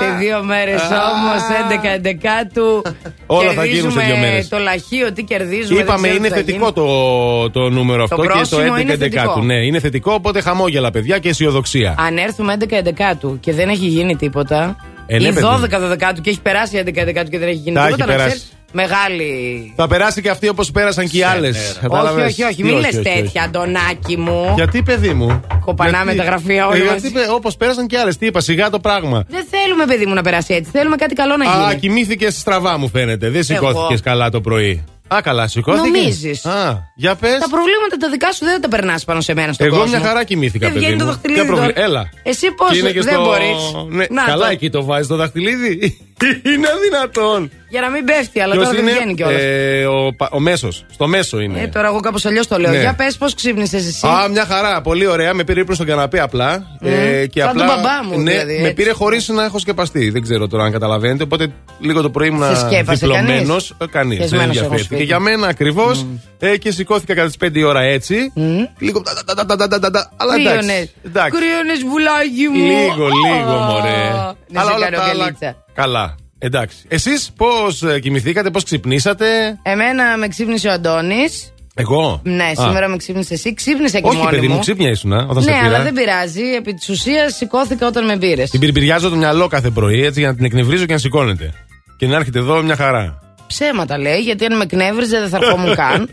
Σε 0.00 0.16
δύο 0.18 0.42
μέρες 0.44 0.80
όμως, 0.82 1.42
11 1.70 2.82
11 2.82 2.92
Όλα 3.26 3.52
θα 3.52 3.64
γίνουν 3.64 3.92
σε 3.92 4.00
δύο 4.00 4.16
μέρες. 4.16 4.48
το 4.48 4.58
λαχείο, 4.58 5.12
τι 5.12 5.22
κερδίζουμε. 5.22 5.74
δεν 5.74 5.84
Είπαμε 5.84 6.00
ξέρω 6.08 6.14
είναι 6.16 6.28
τι 6.28 6.32
θα 6.34 6.36
θετικό 6.40 6.58
γίνει. 6.64 6.72
το, 6.72 7.50
το 7.50 7.68
νούμερο 7.70 8.02
αυτό 8.02 8.16
και 8.16 8.26
το 8.28 8.32
πρόσημο 8.34 8.60
11 8.76 8.80
είναι 8.80 8.92
11 8.94 8.98
θετικό. 8.98 9.32
του. 9.34 9.42
Ναι, 9.44 9.54
είναι 9.54 9.78
θετικό, 9.80 10.12
οπότε 10.12 10.40
χαμόγελα 10.40 10.90
παιδιά 10.90 11.18
και 11.18 11.28
αισιοδοξία. 11.28 11.94
Αν 11.98 12.16
έρθουμε 12.18 12.56
11 12.60 12.72
11 13.32 13.36
και 13.40 13.52
δεν 13.52 13.68
έχει 13.68 13.86
γίνει 13.86 14.16
τίποτα. 14.16 14.76
Ε, 15.06 15.18
ναι, 15.18 15.28
ή 15.28 15.32
παιδί 15.32 15.46
12 15.46 15.48
μου. 15.80 15.88
12 15.92 16.20
και 16.22 16.30
έχει 16.30 16.40
περάσει 16.40 16.82
11 16.86 16.88
11 16.88 17.24
και 17.30 17.38
δεν 17.38 17.48
έχει 17.48 17.56
γίνει 17.56 17.76
Τα 17.76 17.84
τίποτα. 17.84 17.88
έχει 17.88 17.96
να 17.98 18.06
περάσει. 18.06 18.42
Ξέρεις, 18.74 18.88
μεγάλη. 18.90 19.72
Θα 19.76 19.88
περάσει 19.88 20.22
και 20.22 20.30
αυτή 20.30 20.48
όπως 20.48 20.70
πέρασαν 20.70 21.08
και 21.08 21.18
οι 21.18 21.22
άλλες. 21.22 21.80
Όχι, 21.88 22.20
όχι, 22.20 22.42
όχι, 22.42 22.64
μην 22.64 22.76
λες 22.78 23.00
τέτοια, 23.02 23.42
Αντωνάκι 23.42 24.16
μου. 24.16 24.52
Γιατί, 24.54 24.82
παιδί 24.82 25.12
μου; 25.14 25.40
Κοπανάμε 25.64 26.14
τα 26.14 26.24
γραφεία 26.24 26.66
όλοι 26.66 26.84
μαζί. 26.84 27.08
Γιατί 27.08 27.30
όπως 27.30 27.56
πέρασαν 27.56 27.86
και 27.86 27.98
άλλες. 27.98 28.16
Τι 28.16 28.26
είπα, 28.26 28.40
σιγά 28.40 28.70
το 28.70 28.78
πράγμα. 28.80 29.24
Δεν 29.28 29.44
θέλουμε, 29.50 29.84
παιδί 29.86 30.06
μου, 30.06 30.14
να 30.14 30.22
περάσει 30.22 30.54
έτσι. 30.54 30.70
Θέλουμε 30.70 30.96
κάτι 30.96 31.14
καλό 31.14 31.36
να 31.36 31.44
γίνει. 31.44 31.64
Α, 31.72 31.74
κοιμήθηκες 31.74 32.34
στραβά 32.36 32.78
μου 32.78 32.88
φαίνεται. 32.88 33.30
Δεν 33.30 33.44
σηκώθηκες 33.44 34.00
καλά 34.00 34.30
το 34.30 34.40
πρωί. 34.40 34.84
Α, 35.14 35.20
καλά, 35.22 35.46
σηκώθηκε. 35.48 35.86
Νομίζεις. 35.88 36.44
Α, 36.46 36.78
για 36.96 37.14
πες. 37.14 37.30
Τα 37.38 37.48
προβλήματα 37.48 37.96
τα 38.00 38.08
δικά 38.10 38.32
σου 38.32 38.44
δεν 38.44 38.60
τα 38.60 38.68
περνάς 38.68 39.04
πάνω 39.04 39.20
σε 39.20 39.34
μένα 39.34 39.52
στον 39.52 39.66
Εγώ 39.66 39.76
κόσμο. 39.78 39.90
μια 39.98 40.06
χαρά 40.06 40.24
κοιμήθηκα, 40.24 40.64
Δεν 40.66 40.74
παιδί 40.74 40.84
βγαίνει 40.84 40.98
το 41.00 41.04
μου. 41.04 41.10
δαχτυλίδι 41.10 41.40
Ποια 41.40 41.50
προβλη- 41.50 41.74
τώρα. 41.74 41.86
Έλα. 41.86 42.08
Εσύ 42.22 42.50
πώς 42.50 42.70
Και 42.70 42.78
είναι 42.78 42.90
και 42.90 43.00
δεν 43.00 43.12
στο- 43.12 43.22
μπορείς. 43.24 43.86
Ναι, 44.10 44.22
καλά, 44.26 44.50
εκεί 44.50 44.70
το 44.70 44.84
βάζεις 44.84 45.06
το 45.06 45.16
δαχτυλίδι. 45.16 45.98
Είναι 46.54 46.68
δυνατόν; 46.82 47.50
Για 47.68 47.80
να 47.80 47.88
μην 47.88 48.04
πέφτει, 48.04 48.40
αλλά 48.40 48.54
Ποιος 48.54 48.66
τώρα 48.66 48.78
είναι; 48.78 48.90
δεν 48.90 48.98
βγαίνει 48.98 49.14
κιόλας. 49.14 49.40
Ε, 49.42 49.84
ο 49.84 50.14
ο 50.30 50.40
μέσος. 50.40 50.84
Στο 50.92 51.06
μέσο 51.06 51.40
είναι. 51.40 51.60
Ε, 51.60 51.66
τώρα 51.66 51.86
εγώ 51.86 52.00
κάπως 52.00 52.24
αλλιώς 52.24 52.46
το 52.46 52.58
λέω. 52.58 52.70
Ναι. 52.70 52.80
Για 52.80 52.94
πες 52.94 53.16
πώς 53.16 53.34
ξύπνησες 53.34 53.86
εσύ; 53.86 54.06
Α, 54.06 54.28
μια 54.28 54.44
χαρά. 54.44 54.80
Πολύ 54.80 55.06
ωραία. 55.06 55.34
Με 55.34 55.44
πήρε 55.44 55.60
ύπνος 55.60 55.76
στον 55.76 55.88
καναπέ 55.88 56.20
απλά. 56.20 56.78
Mm. 56.80 56.86
Ε, 56.86 57.26
και 57.26 57.40
Σαν 57.40 57.48
απλά. 57.48 57.66
Τον 57.66 57.74
μπαμπά 57.74 58.04
μου, 58.04 58.22
ναι, 58.22 58.30
δηλαδή, 58.30 58.52
έτσι. 58.52 58.62
με 58.62 58.70
πήρε 58.70 58.92
χωρίς 58.92 59.28
να 59.28 59.44
έχω 59.44 59.58
σκεπαστεί. 59.58 60.10
Δεν 60.10 60.22
ξέρω 60.22 60.48
τώρα 60.48 60.64
αν 60.64 60.72
καταλαβαίνετε. 60.72 61.22
Οπότε 61.22 61.52
λίγο 61.80 62.02
το 62.02 62.10
πρωί 62.10 62.28
ήμουν 62.28 62.44
διπλωμένος. 62.88 63.74
Κανείς; 63.90 64.18
ε, 64.18 64.26
Δεν 64.26 64.40
ενδιαφέρθηκε. 64.40 65.02
Για 65.02 65.18
μένα 65.18 65.46
ακριβώς. 65.46 66.04
Mm. 66.04 66.18
Ε, 66.38 66.56
και 66.56 66.70
σηκώθηκα 66.70 67.14
κατά 67.14 67.26
τις 67.26 67.36
5 67.36 67.64
ώρα 67.66 67.80
έτσι. 67.80 68.32
Λίγο. 68.78 69.02
Αλλά 70.16 70.34
εντάξει. 71.04 71.30
Κρύωνες 71.30 71.84
βουλάκι 71.88 72.48
μου. 72.52 72.64
Λίγο, 72.64 73.08
λίγο 73.26 73.56
μωρέ. 73.58 74.32
Ναι, 74.48 74.60
αλλά 74.60 74.74
όλα 74.74 74.90
τα 74.90 75.61
Καλά. 75.74 76.14
Εντάξει. 76.38 76.76
Εσείς 76.88 77.30
πώς 77.36 77.82
κοιμηθήκατε, 78.00 78.50
πώς 78.50 78.64
ξυπνήσατε; 78.64 79.26
Εμένα 79.62 80.16
με 80.16 80.28
ξύπνησε 80.28 80.68
ο 80.68 80.72
Αντώνης. 80.72 81.52
Εγώ; 81.74 82.20
Ναι, 82.24 82.44
Α. 82.44 82.52
σήμερα 82.54 82.88
με 82.88 82.96
ξύπνησε 82.96 83.34
εσύ. 83.34 83.54
Ξύπνησα 83.54 84.00
και 84.00 84.08
Όχι, 84.08 84.16
μόνη 84.16 84.30
παιδί 84.30 84.48
μου, 84.48 84.54
μου. 84.54 84.60
ξύπνια 84.60 84.90
ήσουν 84.90 85.12
όταν 85.12 85.42
σε 85.42 85.50
ναι, 85.50 85.56
πήρα. 85.56 85.68
αλλά 85.74 85.82
δεν 85.82 85.92
πειράζει. 85.92 86.42
Επί 86.58 86.74
της 86.74 86.88
ουσίας 86.88 87.34
σηκώθηκα 87.36 87.86
όταν 87.86 88.04
με 88.04 88.16
πήρες. 88.18 88.50
Την 88.50 88.60
πυρπυριάζω 88.60 89.08
το 89.08 89.16
μυαλό 89.16 89.46
κάθε 89.46 89.70
πρωί 89.70 90.04
έτσι 90.04 90.20
για 90.20 90.28
να 90.28 90.34
την 90.34 90.44
εκνευρίζω 90.44 90.86
και 90.86 90.92
να 90.92 90.98
σηκώνεται. 90.98 91.52
Και 91.96 92.06
να 92.06 92.16
έρχεται 92.16 92.38
εδώ 92.38 92.62
μια 92.62 92.76
χαρά. 92.76 93.18
Ψέματα 93.46 93.98
λέει, 93.98 94.18
γιατί 94.20 94.44
αν 94.44 94.56
με 94.56 94.64
κνεύριζε 94.66 95.18
δεν 95.18 95.28
θα 95.28 95.38
ερχόμουν 95.42 95.74
καν. 95.74 96.10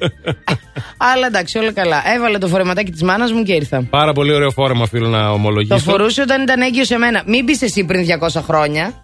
Αλλά 1.13 1.27
εντάξει, 1.27 1.57
όλα 1.57 1.71
καλά. 1.71 2.01
Έβαλε 2.15 2.37
το 2.37 2.47
φορεματάκι 2.47 2.91
της 2.91 3.01
μάνας 3.03 3.31
μου 3.31 3.43
και 3.43 3.53
ήρθα. 3.53 3.83
Πάρα 3.89 4.13
πολύ 4.13 4.33
ωραίο 4.33 4.51
φόρεμα, 4.51 4.85
φίλο, 4.87 5.07
να 5.07 5.29
ομολογήσω. 5.29 5.73
Το 5.75 5.91
φορούσε 5.91 6.21
όταν 6.21 6.41
ήταν 6.41 6.61
έγκυος 6.61 6.87
σε 6.87 6.97
μένα. 6.97 7.23
Μην 7.25 7.45
πεις 7.45 7.61
εσύ 7.61 7.83
πριν 7.83 8.05
200 8.21 8.41
χρόνια. 8.47 9.03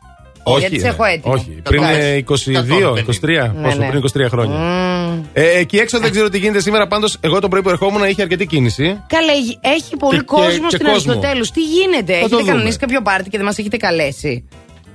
Γιατί 0.59 0.79
σε 0.79 0.87
έχω 0.87 1.03
έτοιμο. 1.03 1.33
Όχι. 1.33 1.49
Πριν 1.63 1.83
ε, 1.83 2.23
22, 2.27 2.33
23. 2.33 2.33
Ναι, 2.33 3.63
Πόσο, 3.63 3.77
ναι. 3.77 3.87
πριν 3.89 4.03
23 4.25 4.27
χρόνια. 4.29 4.57
Ε, 5.33 5.57
εκεί 5.59 5.77
έξω 5.77 5.99
δεν 5.99 6.11
ξέρω 6.11 6.29
τι 6.29 6.37
γίνεται 6.37 6.59
σήμερα. 6.61 6.87
Πάντως, 6.87 7.17
εγώ 7.21 7.39
τον 7.39 7.49
πρωί 7.49 7.61
που 7.61 7.69
ερχόμουν 7.69 8.03
είχε 8.03 8.21
αρκετή 8.21 8.45
κίνηση. 8.45 9.01
Καλέ, 9.07 9.31
έχει 9.75 9.95
πολύ 9.97 10.17
Και- 10.17 10.23
κόσμο 10.23 10.49
και- 10.49 10.59
και 10.59 10.75
στην 10.75 10.85
κόσμο. 10.85 11.11
Αριστοτέλου. 11.11 11.45
Τι 11.53 11.61
γίνεται, 11.61 12.13
Θα 12.13 12.19
το 12.19 12.25
έχετε 12.25 12.35
δούμε. 12.35 12.51
κανονίσει 12.51 12.77
κάποιο 12.77 13.01
πάρτι 13.01 13.29
και 13.29 13.37
δεν 13.37 13.45
μας 13.45 13.57
έχετε 13.57 13.77
καλέσει; 13.77 14.43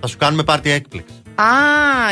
Θα 0.01 0.07
σου 0.07 0.17
κάνουμε 0.17 0.43
πάρτι 0.43 0.71
έκπληξη. 0.71 1.13
Α, 1.35 1.45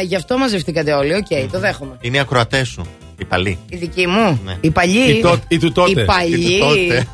γι' 0.03 0.17
αυτό 0.17 0.39
μαζευτήκατε 0.39 0.93
όλοι. 0.93 1.15
Οκ, 1.15 1.51
το 1.53 1.59
δέχομαι. 1.59 1.97
Είναι 2.01 2.17
οι 2.17 2.21
ακροατές 2.21 2.69
σου. 2.69 2.87
Οι 3.19 3.25
παλιοί. 3.25 3.59
Η 3.69 3.77
δική 3.77 4.07
μου. 4.07 4.41
Ναι. 4.45 4.57
Η 4.61 4.71
παλιή. 4.71 5.15
Η 5.19 5.21
τό- 5.21 5.39
η 5.49 5.59
του 5.59 5.73
τότε. 5.73 6.01
Η 6.01 6.05
παλιή. 6.05 6.47
Η 6.49 6.59
του 6.59 6.67
τότε. 6.67 7.07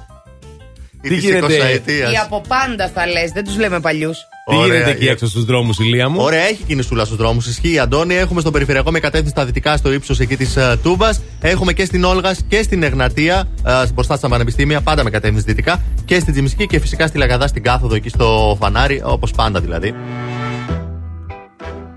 Τι 1.02 1.08
της 1.08 1.18
γίνεται; 1.24 1.46
20αετίας. 1.46 2.12
Οι 2.12 2.16
από 2.16 2.42
πάντα 2.48 2.88
θα 2.94 3.06
λες, 3.06 3.30
δεν 3.30 3.44
τους 3.44 3.56
λέμε 3.58 3.80
παλιούς. 3.80 4.18
Τι 4.50 4.56
Ωραία, 4.56 4.66
γίνεται 4.74 4.90
εκεί 4.90 5.04
η- 5.04 5.08
έξω 5.08 5.26
στους 5.26 5.44
δρόμους, 5.44 5.78
Ηλία 5.78 6.08
μου. 6.08 6.20
Ωραία, 6.22 6.42
έχει 6.42 6.62
κινησούλα 6.66 7.04
στους 7.04 7.16
δρόμους. 7.16 7.46
Ισχύει, 7.46 7.78
Αντώνη. 7.78 8.14
Έχουμε 8.14 8.40
στον 8.40 8.52
περιφερειακό 8.52 8.90
με 8.90 8.98
κατεύθυνση 9.00 9.32
στα 9.32 9.44
δυτικά 9.44 9.76
στο 9.76 9.92
ύψος 9.92 10.20
εκεί 10.20 10.36
της 10.36 10.58
Τούμπας. 10.82 11.20
Έχουμε 11.40 11.72
και 11.72 11.84
στην 11.84 12.04
Όλγας 12.04 12.40
και 12.48 12.62
στην 12.62 12.82
Εγνατία, 12.82 13.44
ε, 13.66 13.86
μπροστά 13.94 14.16
στα 14.16 14.28
πανεπιστήμια, 14.28 14.80
πάντα 14.80 15.04
με 15.04 15.10
κατεύθυνση 15.10 15.44
δυτικά. 15.46 15.82
Και 16.04 16.18
στην 16.20 16.32
Τσιμισκή 16.32 16.66
και 16.66 16.78
φυσικά 16.80 17.06
στη 17.06 17.18
Λαγαδά 17.18 17.46
στην 17.46 17.62
κάθοδο 17.62 17.94
εκεί 17.94 18.08
στο 18.08 18.56
φανάρι, 18.60 19.00
όπως 19.04 19.30
πάντα 19.30 19.60
δηλαδή. 19.60 19.94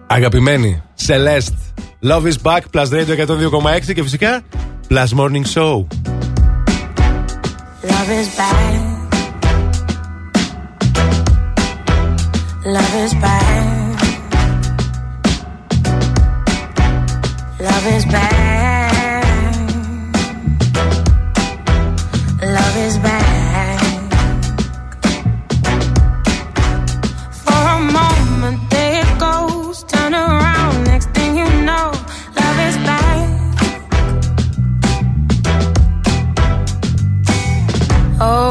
Αγαπημένη, 0.07 0.81
Celeste. 1.07 1.57
Love 2.09 2.23
is 2.23 2.35
back, 2.43 2.59
plus 2.73 2.89
radio 2.89 3.15
102,6 3.15 3.93
και 3.93 4.03
φυσικά 4.03 4.41
plus 4.89 5.19
morning 5.19 5.45
show. 5.55 5.85
Love 7.83 8.09
is 8.21 8.27
back. 8.39 8.86
Love 12.67 12.95
is 12.95 13.13
bad. 13.13 14.01
Love 17.61 17.87
is 17.95 18.05
back. 18.07 19.23
Love 22.43 22.77
is 22.85 22.97
back. 22.97 23.79
For 27.45 27.63
a 27.77 27.79
moment 27.79 28.69
there 28.69 29.01
it 29.01 29.17
goes, 29.17 29.83
turn 29.83 30.13
around, 30.13 30.83
next 30.83 31.09
thing 31.11 31.37
you 31.37 31.49
know, 31.63 31.93
love 32.35 32.59
is 32.67 32.77
back. 32.89 33.29
Oh 38.19 38.46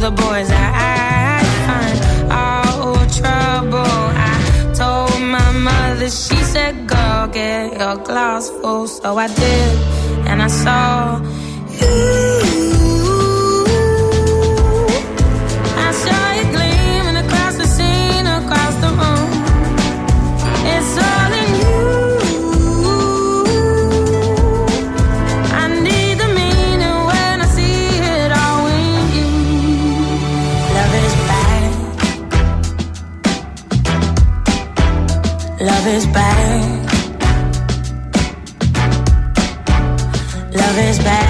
the 0.00 0.10
boys 0.10 0.50
I 0.50 1.42
find 1.66 2.32
all 2.32 2.94
trouble. 3.20 4.00
I 4.16 4.72
told 4.74 5.20
my 5.20 5.52
mother, 5.52 6.08
she 6.08 6.36
said, 6.36 6.88
go 6.88 7.28
get 7.30 7.78
your 7.78 7.96
glass 7.96 8.48
full. 8.48 8.86
So 8.86 9.18
I 9.18 9.26
did, 9.26 9.78
and 10.26 10.40
I 10.42 10.48
saw 10.48 11.20
you. 11.80 12.49
Is 35.90 36.06
back. 36.06 36.92
Love 40.54 40.78
is 40.78 40.98
back. 41.00 41.29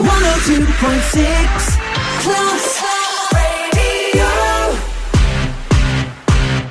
102.6 0.00 1.78
Class 2.22 2.82
Radio. 3.36 4.30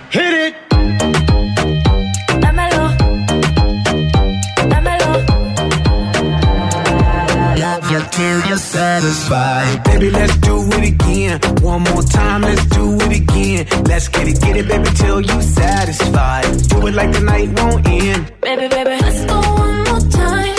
Hit 0.10 0.34
it. 0.46 0.54
Dámelo. 2.42 2.84
Dámelo. 4.72 5.12
Love 7.60 7.92
you 7.92 8.02
till 8.12 8.39
you're 8.48 8.58
satisfied. 8.58 9.84
Baby, 9.84 10.10
let's 10.10 10.36
do 10.38 10.56
it 10.72 10.84
again. 10.94 11.39
One 11.62 11.84
more 11.84 12.02
time, 12.04 12.42
let's 12.42 12.65
do 12.65 12.96
it 12.96 13.12
again. 13.22 13.68
Let's 13.86 14.08
get 14.08 14.28
it, 14.28 14.42
get 14.42 14.58
it, 14.58 14.68
baby, 14.68 14.89
till 14.96 15.22
you 15.22 15.42
satisfied. 15.42 16.46
Do 16.70 16.88
it 16.88 16.96
like 16.96 17.12
the 17.12 17.22
night 17.22 17.50
won't 17.60 17.88
end. 17.88 18.32
Baby, 18.42 18.68
baby, 18.70 18.98
let's 19.02 19.24
go 19.26 19.39
one 19.39 19.84
more 19.84 20.00
time. 20.10 20.59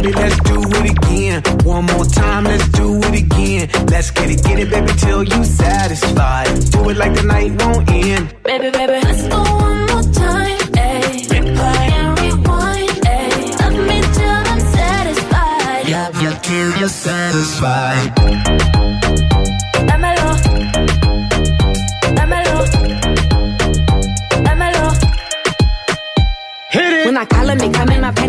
Baby, 0.00 0.14
let's 0.14 0.40
do 0.40 0.56
it 0.56 0.90
again. 0.96 1.42
One 1.62 1.84
more 1.84 2.06
time, 2.06 2.44
let's 2.44 2.66
do 2.70 2.96
it 3.02 3.22
again. 3.22 3.68
Let's 3.88 4.10
get 4.10 4.30
it, 4.30 4.42
get 4.42 4.58
it, 4.58 4.70
baby, 4.70 4.92
till 4.96 5.22
you 5.24 5.44
satisfied. 5.44 6.46
Do 6.70 6.88
it 6.88 6.96
like 6.96 7.14
the 7.14 7.22
night 7.22 7.62
won't 7.62 7.90
end. 7.90 8.34
Baby, 8.42 8.70
baby, 8.70 8.98
let's 9.04 9.28
go 9.28 9.42
one 9.42 9.80
more 9.92 10.02
time. 10.14 10.58
Replay 11.28 11.90
and 12.00 12.18
rewind. 12.18 12.96
Love 13.60 13.76
me 13.88 14.00
till 14.16 14.40
I'm 14.50 14.60
satisfied. 14.72 15.88
Yup, 15.88 16.14
yup, 16.22 16.42
till 16.44 16.78
you're 16.78 16.88
satisfied. 16.88 18.14
Dámelo. 19.84 20.28
Dámelo. 22.16 22.56
Dámelo. 24.46 24.84
Hit 26.70 26.92
it. 26.94 27.04
When 27.04 27.16
I 27.18 27.24
call 27.26 27.50
him, 27.50 27.60
he 27.60 27.68
coming, 27.68 27.74
my 27.74 27.79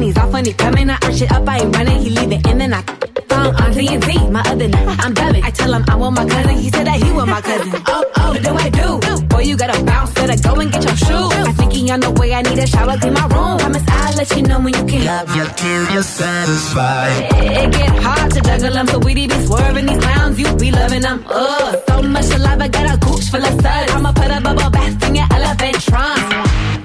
pennies 0.02 0.18
off 0.18 0.34
when 0.34 0.46
he 0.46 0.54
coming. 0.54 0.90
I 0.90 0.98
arch 1.04 1.22
it 1.22 1.32
up, 1.32 1.48
I 1.48 1.60
ain't 1.60 1.76
running, 1.76 2.00
he 2.02 2.10
leave 2.10 2.32
it 2.32 2.48
in 2.48 2.62
and 2.62 2.76
I 2.76 2.82
phone 3.30 3.56
on 3.62 3.72
TNT. 3.74 4.32
My 4.32 4.42
other 4.42 4.68
night, 4.68 5.00
I'm 5.04 5.14
dubbing. 5.14 5.44
I 5.44 5.52
tell 5.52 5.74
him 5.74 5.84
I 5.88 5.96
want 5.96 6.16
my 6.16 6.26
cousin, 6.28 6.58
he 6.58 6.70
said 6.70 6.88
that 6.88 7.02
he 7.02 7.12
want 7.12 7.30
my 7.30 7.42
cousin. 7.42 7.82
Oh, 7.88 8.04
oh, 8.18 8.30
what 8.32 8.44
do 8.44 8.52
I 8.66 8.70
do? 8.70 9.28
Boy, 9.28 9.42
you 9.42 9.56
gotta 9.58 9.84
bounce, 9.84 10.14
better 10.14 10.38
go 10.42 10.60
and 10.60 10.72
get 10.72 10.84
your 10.84 10.96
shoes. 10.96 11.34
I 11.50 11.54
think 11.54 11.74
he 11.74 11.92
on 11.92 12.00
the 12.00 12.12
way, 12.12 12.34
I 12.34 12.42
need 12.42 12.58
a 12.58 12.68
shower, 12.68 12.98
clean 12.98 13.14
my 13.14 13.28
room. 13.28 13.58
Promise 13.60 13.84
I'll 13.88 14.16
let 14.16 14.36
you 14.36 14.44
know 14.44 14.60
when 14.60 14.74
you 14.74 14.86
can. 14.86 15.04
Yup, 15.04 15.36
yup, 15.36 15.58
till 15.58 15.94
you're 15.94 16.04
satisfied. 16.04 17.30
It 17.62 17.72
get 17.72 18.04
hard 18.04 18.32
to 18.34 18.42
juggle 18.42 18.74
them, 18.74 18.88
so 18.88 19.00
we 19.00 19.14
be 19.14 19.30
swerving 19.46 19.86
these 19.86 20.00
clowns, 20.00 20.40
you 20.40 20.56
be 20.56 20.72
loving 20.72 21.02
them. 21.02 21.24
Ugh, 21.28 21.80
so 21.88 22.02
much 22.02 22.30
alive, 22.32 22.62
I 22.62 22.68
got 22.68 22.96
a 22.96 22.98
gooch 22.98 23.26
full 23.30 23.44
of 23.44 23.54
suds. 23.62 23.92
I'ma 23.94 24.12
put 24.14 24.32
a 24.32 24.42
bubble 24.42 24.70
bath 24.70 25.04
in 25.08 25.16
your 25.16 25.28
elephant 25.32 25.82
trunk. 25.82 26.82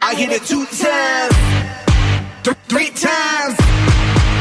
I 0.00 0.14
hit 0.14 0.30
it 0.30 0.42
two 0.44 0.64
times, 0.64 1.34
three 2.44 2.90
times, 2.90 3.56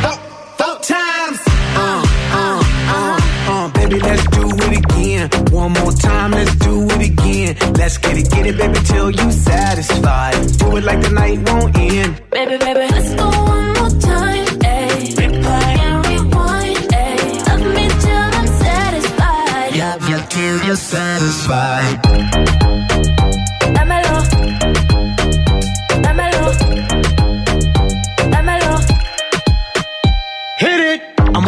four, 0.01 0.17
four 0.57 0.75
times. 0.81 1.39
Uh, 1.75 2.03
uh, 2.31 2.63
uh, 2.89 3.19
uh, 3.49 3.69
baby, 3.73 3.99
let's 3.99 4.25
do 4.27 4.47
it 4.49 4.77
again. 4.83 5.29
One 5.51 5.71
more 5.73 5.91
time, 5.91 6.31
let's 6.31 6.55
do 6.55 6.85
it 6.85 7.11
again. 7.11 7.73
Let's 7.73 7.97
get 7.97 8.17
it, 8.17 8.29
get 8.29 8.45
it, 8.45 8.57
baby, 8.57 8.79
till 8.85 9.11
you 9.11 9.31
satisfied. 9.31 10.35
Do 10.57 10.77
it 10.77 10.83
like 10.83 11.01
the 11.01 11.09
night 11.11 11.49
won't 11.49 11.77
end. 11.77 12.21
Baby, 12.29 12.57
baby, 12.57 12.87
let's 12.91 13.13
go 13.15 13.29
one 13.29 13.73
more 13.73 13.89
time. 14.01 14.45
Ayy. 14.45 15.15
Replay 15.15 15.77
and 15.87 16.05
rewind. 16.07 16.77
Ayy. 16.77 17.47
Love 17.47 17.65
me 17.75 17.87
till 18.03 18.27
I'm 18.37 18.47
satisfied. 18.47 19.75
Yup, 19.75 20.09
yup, 20.09 20.29
till 20.29 20.63
you're 20.65 20.75
satisfied. 20.75 22.36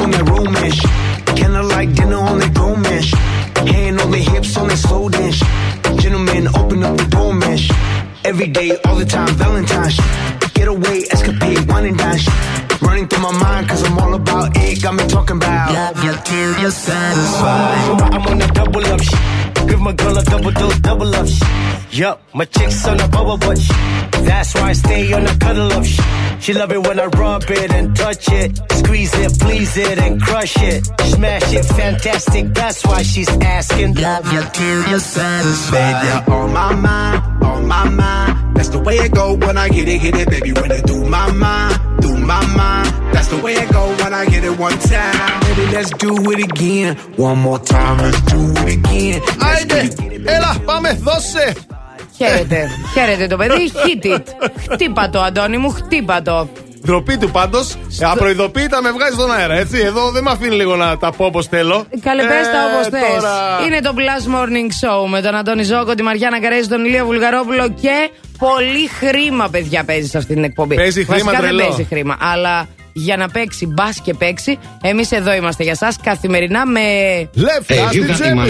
On 0.10 0.26
that 0.26 0.30
romish. 0.30 0.80
Kinda 1.36 1.64
like 1.64 1.94
dinner 1.94 2.18
on 2.18 2.40
that 2.40 2.54
gomish. 2.54 3.12
Hand 3.74 4.00
on 4.00 4.12
the 4.12 4.18
hips 4.18 4.58
on 4.58 4.68
that 4.68 4.78
slow 4.78 5.10
dance. 5.10 5.40
Gentlemen, 6.02 6.48
open 6.56 6.84
up 6.84 6.98
the 6.98 7.06
door 7.06 7.34
mesh. 7.34 7.70
Every 8.26 8.48
day, 8.48 8.78
all 8.86 8.96
the 8.96 9.06
time, 9.06 9.30
Valentine's. 9.36 9.98
Get 10.54 10.68
away, 10.68 11.04
escapade, 11.12 11.68
wine 11.70 11.86
and 11.86 11.98
dine. 11.98 12.20
Running 12.82 13.08
through 13.08 13.24
my 13.24 13.32
mind, 13.32 13.70
cause 13.70 13.84
I'm 13.84 13.98
all 14.00 14.14
about 14.14 14.56
it. 14.56 14.82
Got 14.82 14.96
me 14.96 15.06
talking 15.08 15.38
about. 15.38 15.72
Yup, 15.72 16.04
yup, 16.04 16.26
till 16.26 16.60
you're 16.62 16.72
satisfied. 16.72 18.02
I'm 18.14 18.26
on 18.28 18.42
a 18.42 18.48
double 18.48 18.86
up 18.86 19.02
shit. 19.02 19.39
Give 19.70 19.82
my 19.82 19.94
girl 19.94 20.18
a 20.18 20.24
double 20.24 20.52
dose, 20.52 20.80
double 20.80 21.16
up 21.16 21.28
shit. 21.28 21.48
Yup, 21.92 22.22
my 22.34 22.46
chick's 22.46 22.88
on 22.88 23.00
a 23.00 23.08
bubble 23.08 23.38
butt 23.38 23.58
shit. 23.58 23.76
That's 24.26 24.54
why 24.56 24.70
I 24.70 24.74
stay 24.74 25.14
on 25.14 25.26
a 25.26 25.38
cuddle 25.38 25.72
up 25.72 25.86
shit. 25.86 26.06
She 26.42 26.54
love 26.54 26.72
it 26.72 26.82
when 26.88 27.00
I 27.00 27.06
rub 27.06 27.44
it 27.50 27.72
and 27.72 27.96
touch 27.96 28.28
it. 28.30 28.58
Squeeze 28.72 29.14
it, 29.16 29.40
please 29.40 29.78
it, 29.78 29.98
and 30.00 30.22
crush 30.22 30.56
it. 30.58 30.86
Smash 31.14 31.54
it, 31.54 31.66
fantastic. 31.66 32.54
That's 32.54 32.84
why 32.86 33.04
she's 33.04 33.30
asking. 33.30 33.94
Yup, 33.94 34.24
yup, 34.34 34.54
till 34.54 34.90
you're 34.90 35.00
satisfied. 35.00 36.02
Baby, 36.02 36.08
you're 36.08 36.36
on 36.36 36.54
my 36.54 36.76
mind, 36.76 37.44
on 37.44 37.68
my 37.68 37.90
mind. 37.90 38.58
That's 38.58 38.70
the 38.70 38.80
way 38.80 38.96
it 38.96 39.12
go 39.14 39.36
when 39.36 39.58
I 39.58 39.68
hit 39.70 39.88
it, 39.88 40.00
hit 40.02 40.16
it, 40.16 40.30
baby. 40.30 40.52
When 40.54 40.72
it 40.72 40.86
do 40.86 41.04
my 41.06 41.32
mind, 41.32 42.02
do 42.02 42.18
my 42.18 42.46
mind. 42.56 43.09
That's 43.22 43.32
the 43.36 43.42
way 43.46 43.54
it 43.64 43.70
go 43.78 43.84
when 44.02 44.14
I 44.22 44.24
hit 44.34 44.44
it 44.50 44.56
one 44.68 44.78
time. 44.94 45.40
Baby, 45.46 45.66
let's 45.78 45.92
do 46.06 46.12
it 46.34 46.40
again. 46.50 46.90
One 47.28 47.40
more 47.48 47.60
time, 47.76 47.96
let's 48.06 48.22
do 48.34 48.40
it 48.62 48.70
again. 48.80 49.20
Άιντε, 49.48 49.88
έλα, 50.24 50.56
πάμε, 50.66 51.00
δώσε. 51.04 51.54
Χαίρετε. 52.18 52.70
Χαίρετε 52.94 53.28
το 53.28 53.38
παιδί. 53.38 53.72
Hit 53.86 54.06
it. 54.06 54.22
Χτύπα 54.72 55.10
το, 55.10 55.22
Αντώνη 55.22 55.58
μου, 55.58 55.70
χτύπα 55.70 56.22
το. 56.22 56.50
Ντροπή 56.86 57.18
του 57.18 57.30
πάντως. 57.32 57.76
Απροειδοποίητα 58.02 58.82
με 58.82 58.92
βγάζει 58.92 59.14
στον 59.14 59.32
αέρα, 59.32 59.54
έτσι. 59.54 59.80
Εδώ 59.80 60.12
δεν 60.12 60.24
με 60.24 60.32
αφήνει 60.32 60.56
λίγο 60.56 60.76
να 60.76 60.98
τα 60.98 61.12
πω 61.12 61.26
όπως 61.26 61.48
θέλω. 61.48 61.86
Καλέ, 62.02 62.22
πες 62.22 62.32
τα 62.52 62.58
Ε, 62.58 62.74
όπως 62.76 62.88
θες. 62.88 63.22
τώρα. 63.22 63.34
Είναι 63.66 63.80
το 63.82 63.94
Plus 63.98 64.36
Morning 64.36 64.70
Show 64.82 65.08
με 65.10 65.22
τον 65.22 65.36
Αντώνη 65.36 65.64
Ζώκο, 65.64 65.96
τη 65.96 66.04
Μαριάννα 66.04 66.40
Καρέζη, 66.42 66.68
τον 66.68 66.86
Ηλία 66.86 67.06
Βουλγαρόπουλο 67.06 67.70
και 67.82 68.10
πολύ 68.38 68.88
χρήμα, 69.00 69.48
παιδιά, 69.50 69.84
παίζεις 69.84 70.10
σε 70.10 70.18
αυτή 70.18 70.34
την 70.34 70.44
εκπομπή. 70.44 70.76
Παίζει 70.76 71.04
χρήμα 71.06 71.24
Βασικά 71.24 71.42
τρελό. 71.42 71.58
δεν 71.58 71.68
παίζει 71.68 71.84
χρήμα. 71.84 72.18
Αλλά 72.20 72.68
για 72.94 73.18
να 73.18 73.30
παίξει, 73.30 73.66
μπας 73.66 74.02
και 74.02 74.14
παίξει, 74.14 74.58
εμείς 74.82 75.12
εδώ 75.12 75.34
είμαστε 75.34 75.64
για 75.64 75.72
εσά 75.72 75.94
καθημερινά 76.04 76.66
με. 76.66 76.82
Λεφτά 77.34 77.76
Hey, 77.76 77.94
you 77.94 77.94
στην 77.94 78.08
got 78.08 78.14
τσέπη. 78.14 78.50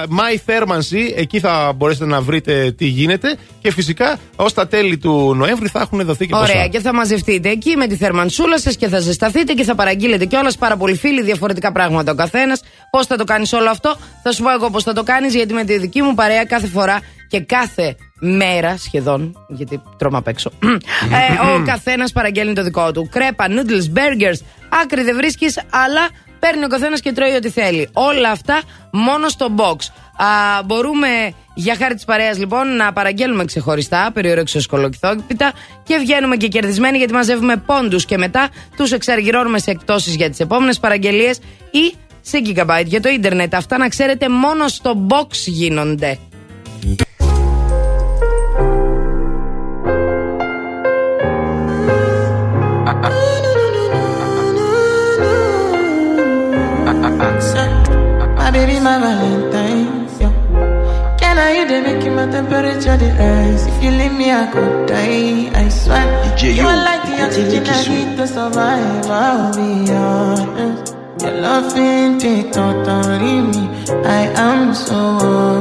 My 0.10 0.38
Θέρμανση, 0.45 1.13
εκεί 1.17 1.39
θα 1.39 1.73
μπορέσετε 1.75 2.05
να 2.05 2.21
βρείτε 2.21 2.71
τι 2.77 2.86
γίνεται. 2.86 3.38
Και 3.62 3.71
φυσικά, 3.71 4.19
ως 4.36 4.53
τα 4.53 4.67
τέλη 4.67 4.97
του 4.97 5.36
Νοέμβρη 5.36 5.67
θα 5.67 5.79
έχουν 5.79 6.05
δοθεί 6.05 6.27
και 6.27 6.36
Ωραία, 6.36 6.53
ποσά. 6.53 6.67
και 6.67 6.79
θα 6.79 6.93
μαζευτείτε 6.93 7.49
εκεί 7.49 7.75
με 7.75 7.88
τη 7.88 7.95
θερμανσούλα 7.95 8.60
σας 8.60 8.75
και 8.75 8.88
θα 8.88 8.99
ζεσταθείτε 8.99 9.53
και 9.53 9.63
θα 9.63 9.75
παραγγείλετε 9.75 10.25
κιόλας 10.25 10.58
πάρα 10.58 10.77
πολύ 10.77 10.95
φίλοι, 10.95 11.21
διαφορετικά 11.23 11.71
πράγματα 11.71 12.12
ο 12.12 12.15
καθένας. 12.15 12.62
Πώς 12.89 13.05
θα 13.05 13.15
το 13.15 13.23
κάνεις 13.23 13.53
όλο 13.53 13.69
αυτό, 13.69 13.95
θα 14.23 14.32
σου 14.32 14.43
πω 14.43 14.51
εγώ 14.51 14.69
πώς 14.69 14.84
θα 14.84 14.93
το 14.93 15.03
κάνεις, 15.03 15.36
γιατί 15.36 15.53
με 15.53 15.63
τη 15.63 15.77
δική 15.77 16.01
μου 16.01 16.13
παρέα 16.13 16.45
κάθε 16.45 16.67
φορά 16.67 16.99
και 17.30 17.39
κάθε 17.39 17.96
μέρα 18.20 18.78
σχεδόν, 18.78 19.46
γιατί 19.48 19.82
τρώμε 19.98 20.18
απ' 20.18 20.28
έξω, 20.28 20.52
ε, 20.63 21.50
ο 21.50 21.63
καθένας 21.72 22.12
παραγγέλνει 22.12 22.54
το 22.54 22.63
δικό 22.63 22.92
του. 22.92 23.10
Κρέπα, 23.12 23.46
noodles, 23.50 23.98
burgers, 23.98 24.39
άκρη 24.84 25.04
δεν 25.04 25.15
βρίσκεις, 25.15 25.60
αλλά 25.70 26.10
παίρνει 26.39 26.63
ο 26.63 26.68
καθένας 26.68 27.02
και 27.02 27.12
τρώει 27.12 27.36
ό,τι 27.36 27.50
θέλει. 27.50 27.89
Όλα 27.94 28.30
αυτά 28.30 28.62
μόνο 28.92 29.28
στο 29.30 29.48
box. 29.58 29.76
Α, 30.24 30.63
μπορούμε 30.65 31.08
για 31.54 31.76
χάρη 31.76 31.94
της 31.94 32.06
παρέας 32.06 32.38
λοιπόν 32.38 32.76
να 32.76 32.94
παραγγέλνουμε 32.94 33.46
ξεχωριστά 33.46 34.12
περιορέξιο 34.13 34.60
σκολοκυθόπιτα 34.60 35.54
και 35.84 35.98
βγαίνουμε 35.98 36.36
και 36.36 36.48
κερδισμένοι 36.48 36.98
γιατί 36.98 37.13
μαζεύουμε 37.13 37.58
πόντους 37.58 38.06
και 38.06 38.18
μετά 38.18 38.50
τους 38.78 38.92
εξαργυρώνουμε 38.92 39.60
σε 39.60 39.72
εκτόσει 39.72 40.10
για 40.10 40.30
τις 40.30 40.39
επόμενες 40.39 40.80
παραγγελίες 40.80 41.39
ή 41.72 41.94
σε 42.22 42.42
gigabyte 42.46 42.86
για 42.86 43.02
το 43.02 43.10
ίντερνετ. 43.10 43.56
Αυτά 43.56 43.78
να 43.78 43.88
ξέρετε 43.88 44.30
μόνο 44.30 44.68
στο 44.68 45.08
box 45.10 45.28
γίνονται. 45.46 46.18
Me, 64.30 64.36
I 64.36 64.52
could 64.52 64.88
die. 64.88 65.50
I 65.54 65.70
swear. 65.70 66.06
DJ, 66.24 66.56
you 66.56 66.63
yo, 66.63 66.68
are 66.68 66.84
like 66.89 67.04
the 67.10 67.15
oxygen 67.26 67.63
I 67.68 67.82
need 67.88 68.18
to 68.18 68.28
survive. 68.28 69.06
I'll 69.06 69.54
be 69.56 69.92
honest. 69.92 70.96
Your 71.22 71.34
loving 71.42 72.20
take 72.20 72.52
totally 72.52 73.36
me. 73.52 73.63
I 74.20 74.22
am 74.48 74.74
so 74.74 75.00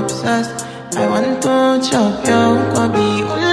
obsessed. 0.02 0.66
I 0.96 1.06
want 1.12 1.42
to 1.42 1.90
chop 1.90 2.26
your 2.26 2.54
kobe. 2.74 3.47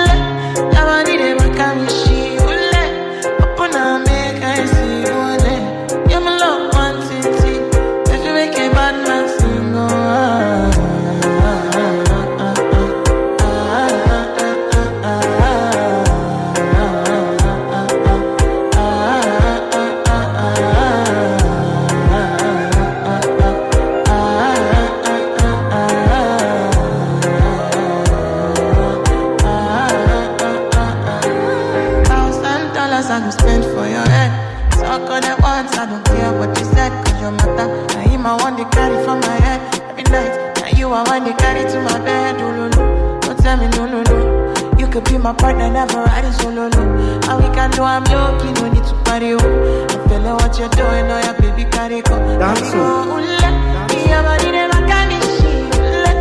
Want 41.45 41.69
to 41.69 41.79
my 41.81 41.99
bed. 41.99 42.41
Oh, 42.41 42.67
no. 42.69 43.19
Don't 43.21 43.37
tell 43.37 43.55
me 43.57 43.67
no, 43.77 43.85
no, 43.85 44.01
no. 44.01 44.77
You 44.79 44.87
could 44.87 45.03
be 45.05 45.17
my 45.19 45.31
partner, 45.31 45.69
never 45.69 45.99
ride 46.01 46.33
solo. 46.33 46.69
No. 46.69 46.81
And 47.29 47.43
we 47.43 47.53
can 47.53 47.69
do 47.69 47.83
I'm 47.83 48.03
lucky, 48.05 48.51
no 48.59 48.73
need 48.73 48.83
to 48.83 48.95
party. 49.05 49.33
Oh. 49.33 49.85
I 49.85 50.09
feel 50.09 50.21
like 50.21 50.41
what 50.41 50.57
you're 50.57 50.69
doing, 50.69 51.05
oh 51.05 51.21
yeah, 51.23 51.39
baby, 51.39 51.69
carry 51.69 52.01
go. 52.01 52.17
Dance, 52.39 52.61
oh. 52.73 52.81
oh. 52.81 53.19
Ule, 53.19 54.07
yeah, 54.07 54.23
body 54.23 54.51
never 54.51 54.87
can 54.87 55.09
be 55.09 55.19
she. 55.37 55.53
Ule, 55.77 56.13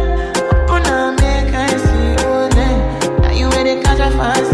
open 0.69 0.87
up, 0.93 1.19
make 1.19 1.55
I 1.55 1.73
see. 1.85 2.27
Ule, 2.27 2.49
now 3.23 3.31
you 3.33 3.49
where 3.49 3.83
catch 3.83 4.01
a 4.01 4.11
fancy. 4.19 4.54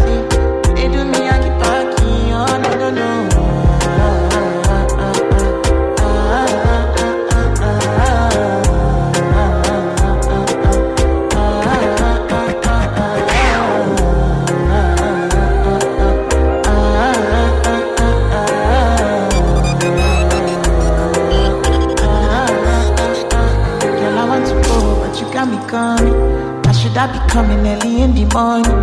Coming 27.30 27.66
early 27.66 28.02
in 28.02 28.14
the 28.14 28.24
morning? 28.34 28.78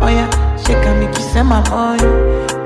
Oh 0.00 0.08
yeah, 0.08 0.28
she 0.56 0.72
can 0.72 1.00
make 1.00 1.14
you 1.16 1.24
send 1.32 1.48
my 1.48 1.60
money. 1.70 2.02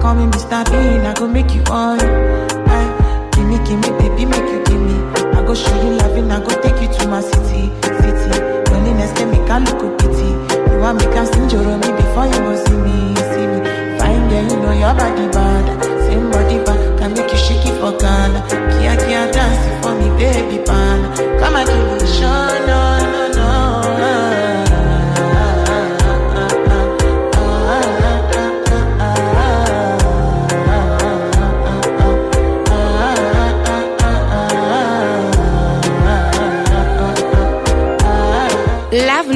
Call 0.00 0.14
me 0.14 0.26
Mr. 0.30 0.64
Bean, 0.70 1.06
I 1.06 1.14
go 1.14 1.26
make 1.26 1.54
you 1.54 1.62
on. 1.70 1.98
Aye, 2.00 3.30
give 3.32 3.46
me, 3.46 3.56
give 3.66 3.78
me, 3.80 3.90
baby, 3.98 4.24
make 4.26 4.46
you 4.52 4.62
give 4.64 4.80
me. 4.80 4.96
I 5.36 5.42
go 5.44 5.54
show 5.54 5.74
you 5.82 5.96
loving, 5.98 6.30
I 6.30 6.40
go 6.40 6.52
take 6.62 6.80
you 6.82 6.88
to 6.98 7.08
my 7.08 7.20
city, 7.20 7.70
city. 8.02 8.30
Loneliness 8.70 9.12
can 9.16 9.30
make 9.30 9.48
I 9.50 9.58
look 9.58 9.82
a 9.82 9.88
pity. 9.96 10.28
You 10.70 10.78
want 10.80 10.98
me 11.00 11.06
can 11.12 11.26
sing 11.26 11.48
your 11.50 11.64
me 11.78 11.88
before 11.96 12.26
you 12.26 12.40
go 12.46 12.52
see 12.64 12.76
me, 12.76 13.14
see 13.32 13.46
me. 13.48 13.58
Fine 13.98 14.28
girl, 14.28 14.44
you 14.50 14.56
know 14.62 14.72
your 14.72 14.94
body 14.94 15.26
bad. 15.32 15.64
Same 16.06 16.30
body 16.30 16.58
bad, 16.64 16.98
can 16.98 17.12
make 17.14 17.30
you 17.30 17.38
shake 17.38 17.64
it 17.66 17.76
for 17.80 17.92
Ghana. 17.96 18.40
Kia 18.76 18.94
kia 19.00 19.30
dance 19.32 19.62
for 19.84 19.94
me, 19.96 20.08
baby 20.18 20.62
pan. 20.64 20.98
Come 21.40 21.56
and 21.56 21.68
give 21.68 22.02
me 22.02 22.06
show, 22.12 22.28
no, 22.28 22.66
no, 22.66 22.66
no. 22.66 22.81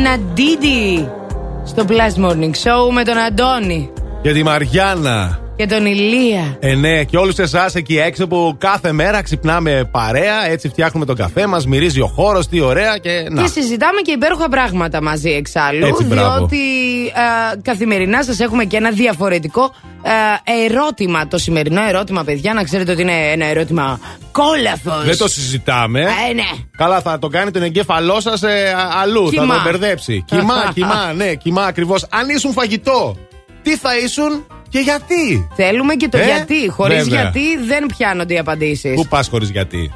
Love 0.06 0.38
Nadidi 0.38 1.08
στο 1.64 1.84
Plus 1.88 2.24
Morning 2.24 2.50
Show 2.50 2.92
με 2.92 3.04
τον 3.04 3.18
Αντώνη 3.18 3.90
Για 4.22 4.32
τη 4.32 4.42
Μαριάννα. 4.42 5.38
και 5.56 5.66
τον 5.66 5.86
Ηλία. 5.86 6.56
Ε, 6.60 6.74
ναι, 6.74 7.04
και 7.04 7.16
όλους 7.16 7.38
εσάς 7.38 7.74
εκεί 7.74 7.98
έξω 7.98 8.26
που 8.26 8.54
κάθε 8.58 8.92
μέρα 8.92 9.22
ξυπνάμε 9.22 9.88
παρέα, 9.90 10.46
έτσι 10.48 10.68
φτιάχνουμε 10.68 11.06
τον 11.06 11.16
καφέ 11.16 11.46
μας, 11.46 11.66
μυρίζει 11.66 12.00
ο 12.00 12.06
χώρος, 12.06 12.48
τι 12.48 12.60
ωραία 12.60 12.98
και 12.98 13.26
να. 13.30 13.42
Και 13.42 13.48
συζητάμε 13.48 14.00
και 14.00 14.12
υπέροχα 14.12 14.48
πράγματα 14.48 15.02
μαζί 15.02 15.30
εξάλλου. 15.30 15.86
Έτσι, 15.86 16.04
μπράβο. 16.04 16.36
διότι 16.36 16.56
ε, 17.06 17.60
καθημερινά 17.62 18.24
σας 18.24 18.40
έχουμε 18.40 18.64
και 18.64 18.76
ένα 18.76 18.90
διαφορετικό 18.90 19.72
ε, 20.06 20.64
ερώτημα. 20.64 21.28
Το 21.28 21.38
σημερινό 21.38 21.82
ερώτημα, 21.88 22.24
παιδιά, 22.24 22.54
να 22.54 22.64
ξέρετε 22.64 22.92
ότι 22.92 23.02
είναι 23.02 23.30
ένα 23.32 23.46
ερώτημα 23.46 24.00
κόλαφο. 24.32 25.02
Δεν 25.04 25.16
το 25.16 25.28
συζητάμε. 25.28 26.00
Ε, 26.00 26.32
ναι. 26.34 26.42
Καλά, 26.76 27.00
θα 27.00 27.18
το 27.18 27.28
κάνει 27.28 27.50
τον 27.50 27.62
εγκέφαλό 27.62 28.20
σας 28.20 28.42
αλλού. 29.02 29.28
Κοιμά. 29.30 29.46
Θα 29.46 29.52
τον 29.52 29.62
μπερδέψει. 29.62 30.24
Κοιμά, 30.26 30.70
κοιμά, 30.74 31.12
ναι, 31.16 31.34
κοιμά 31.34 31.62
ακριβώς. 31.62 32.06
Αν 32.10 32.28
ήσουν 32.28 32.52
φαγητό, 32.52 33.16
τι 33.62 33.76
θα 33.76 33.98
ήσουν 33.98 34.46
και 34.68 34.78
γιατί; 34.78 35.48
Θέλουμε 35.54 35.94
και 35.94 36.08
το 36.08 36.18
Ε, 36.18 36.24
γιατί. 36.24 36.68
Χωρίς 36.68 37.08
βέβαια. 37.08 37.20
γιατί 37.20 37.64
δεν 37.66 37.86
πιάνονται 37.96 38.34
οι 38.34 38.38
απαντήσεις. 38.38 38.94
Πού 38.94 39.06
πας 39.06 39.28
χωρίς 39.28 39.50
γιατί; 39.50 39.92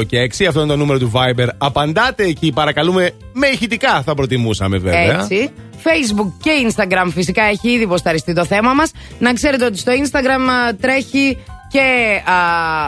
697-900-102 0.00 0.06
και 0.06 0.30
6, 0.38 0.44
αυτό 0.44 0.60
είναι 0.60 0.68
το 0.68 0.76
νούμερο 0.76 0.98
του 0.98 1.12
Viber. 1.14 1.48
Απαντάτε 1.58 2.24
εκεί, 2.24 2.52
παρακαλούμε. 2.52 3.10
Με 3.32 3.46
ηχητικά 3.46 4.02
θα 4.02 4.14
προτιμούσαμε, 4.14 4.78
βέβαια. 4.78 5.20
Έτσι. 5.20 5.50
Facebook 5.84 6.32
και 6.42 6.50
Instagram 6.68 7.08
φυσικά 7.12 7.42
έχει 7.42 7.70
ήδη 7.70 7.82
υποσταριστεί 7.82 8.32
το 8.32 8.44
θέμα 8.44 8.72
μας. 8.72 8.90
Να 9.18 9.32
ξέρετε 9.32 9.64
ότι 9.64 9.78
στο 9.78 9.92
Instagram 9.92 10.50
α, 10.50 10.74
τρέχει 10.80 11.36
και 11.68 12.20
α, 12.30 12.34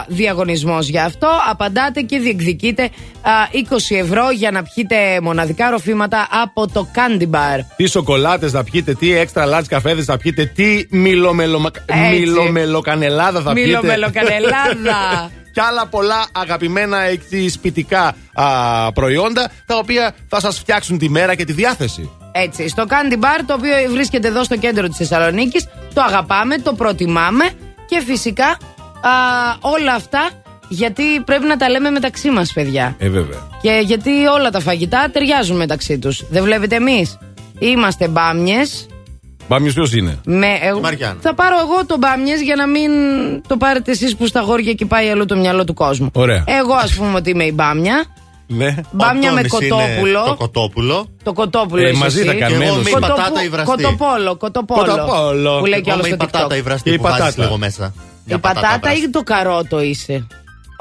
διαγωνισμός 0.07 0.87
για 0.87 1.05
αυτό. 1.05 1.27
Απαντάτε 1.49 2.01
και 2.01 2.19
διεκδικείτε 2.19 2.83
α, 2.83 2.89
20 3.91 3.95
ευρώ 3.95 4.31
για 4.31 4.51
να 4.51 4.63
πιείτε 4.63 4.95
μοναδικά 5.21 5.69
ροφήματα 5.69 6.27
από 6.43 6.67
το 6.67 6.87
Candy 6.95 7.29
Bar. 7.29 7.59
Τι 7.75 7.85
σοκολάτες 7.85 8.51
θα 8.51 8.63
πιείτε, 8.63 8.93
τι 8.93 9.17
έξτρα 9.17 9.45
large 9.45 9.65
καφέδες 9.67 10.05
θα 10.05 10.17
πιείτε, 10.17 10.45
τι 10.45 10.85
μιλομελο... 10.89 11.71
Έτσι. 11.85 12.19
μιλομελοκανελάδα 12.19 13.41
θα 13.41 13.53
πιείτε. 13.53 13.69
Μιλομελοκανελάδα. 13.69 15.31
και 15.51 15.61
άλλα 15.61 15.87
πολλά 15.87 16.25
αγαπημένα 16.31 17.01
εξισπιτικά 17.01 18.15
α, 18.33 18.45
προϊόντα 18.91 19.51
τα 19.65 19.77
οποία 19.77 20.15
θα 20.27 20.39
σας 20.39 20.59
φτιάξουν 20.59 20.97
τη 20.97 21.09
μέρα 21.09 21.35
και 21.35 21.45
τη 21.45 21.53
διάθεση. 21.53 22.09
Έτσι, 22.31 22.67
στο 22.67 22.85
Candy 22.89 23.13
Bar, 23.13 23.41
το 23.45 23.53
οποίο 23.53 23.71
βρίσκεται 23.91 24.27
εδώ 24.27 24.43
στο 24.43 24.57
κέντρο 24.57 24.87
της 24.87 24.97
Θεσσαλονίκης. 24.97 25.67
Το 25.93 26.01
αγαπάμε, 26.01 26.57
το 26.57 26.73
προτιμάμε 26.73 27.49
και 27.85 28.01
φυσικά 28.05 28.47
α, 28.47 28.57
όλα 29.59 29.93
αυτά 29.93 30.29
γιατί 30.71 31.03
πρέπει 31.25 31.45
να 31.45 31.57
τα 31.57 31.69
λέμε 31.69 31.89
μεταξύ 31.89 32.29
μας 32.29 32.53
παιδιά. 32.53 32.95
Ε, 32.97 33.09
βέβαια. 33.09 33.47
Και 33.61 33.81
γιατί 33.83 34.25
όλα 34.25 34.49
τα 34.49 34.59
φαγητά 34.59 35.09
ταιριάζουν 35.11 35.57
μεταξύ 35.57 35.99
τους. 35.99 36.23
Δεν 36.29 36.43
βλέπετε 36.43 36.75
εμείς. 36.75 37.17
Είμαστε 37.59 38.07
μπάμιες. 38.07 38.85
Μπάμιος 39.47 39.73
ποιος 39.73 39.93
είναι; 39.93 40.19
Με, 40.25 40.47
εγώ- 40.61 40.79
Μαριάννα. 40.79 41.17
θα 41.21 41.33
πάρω 41.33 41.55
εγώ 41.59 41.85
το 41.85 41.97
μπάμιες 41.99 42.41
για 42.41 42.55
να 42.55 42.67
μην 42.67 42.91
το 43.47 43.57
πάρετε 43.57 43.91
εσείς 43.91 44.15
που 44.15 44.25
στα 44.27 44.41
γόρια 44.41 44.73
και 44.73 44.85
πάει 44.85 45.09
αλλού 45.09 45.25
το 45.25 45.35
μυαλό 45.35 45.63
του 45.63 45.73
κόσμου. 45.73 46.09
Ωραία. 46.13 46.43
Εγώ 46.47 46.73
ας 46.73 46.93
πούμε 46.93 47.15
ότι 47.17 47.29
είμαι 47.29 47.43
η 47.43 47.51
μπάμια. 47.55 48.03
Ναι. 48.47 48.75
Μπάμια 48.91 49.31
Ο 49.31 49.33
με 49.33 49.39
Αντώνης 49.39 49.67
είναι 49.69 49.69
κοτόπουλο. 49.81 50.23
Το 50.25 50.35
κοτόπουλο. 50.35 51.07
Το 51.23 51.33
κοτόπουλο 51.33 51.85
Ε, 51.85 51.89
είσαι 51.89 51.97
μαζί 51.99 52.19
εσύ. 52.19 52.27
θα 52.27 52.33
κάνουμε 52.33 52.57
Και 52.59 52.63
εγώ 52.65 52.73
ένωση. 52.73 52.91
με 52.91 52.97
η 52.97 53.01
πατάτα 53.01 53.43
η 53.43 53.49
βραστή. 53.49 53.71
Κοτοπόλο, 53.83 54.35
κοτοπόλο. 54.35 54.81
Κοτοπόλο. 54.95 55.59
Που 55.59 55.65
λέει 55.65 55.81
και 55.81 55.89
Εγώ 55.89 55.99
όλο 55.99 56.09
με 56.09 56.15
στο 56.15 56.25
η 56.25 56.29
πατάτα 56.29 56.55
TikTok. 56.55 56.57
η 56.57 56.61
βραστή 56.61 56.89
Και 56.89 56.95
η 56.95 56.97
που 56.97 57.03
βάζεις 57.03 57.19
πατάτα. 57.19 57.43
λίγο 57.43 57.57
μέσα. 57.57 57.93
Η 57.95 57.99
Μια 58.25 58.39
πατάτα 58.39 58.79
πράσινη. 58.81 59.05
ή 59.05 59.09
το 59.09 59.21
καρότο 59.23 59.81
είσαι. 59.81 60.27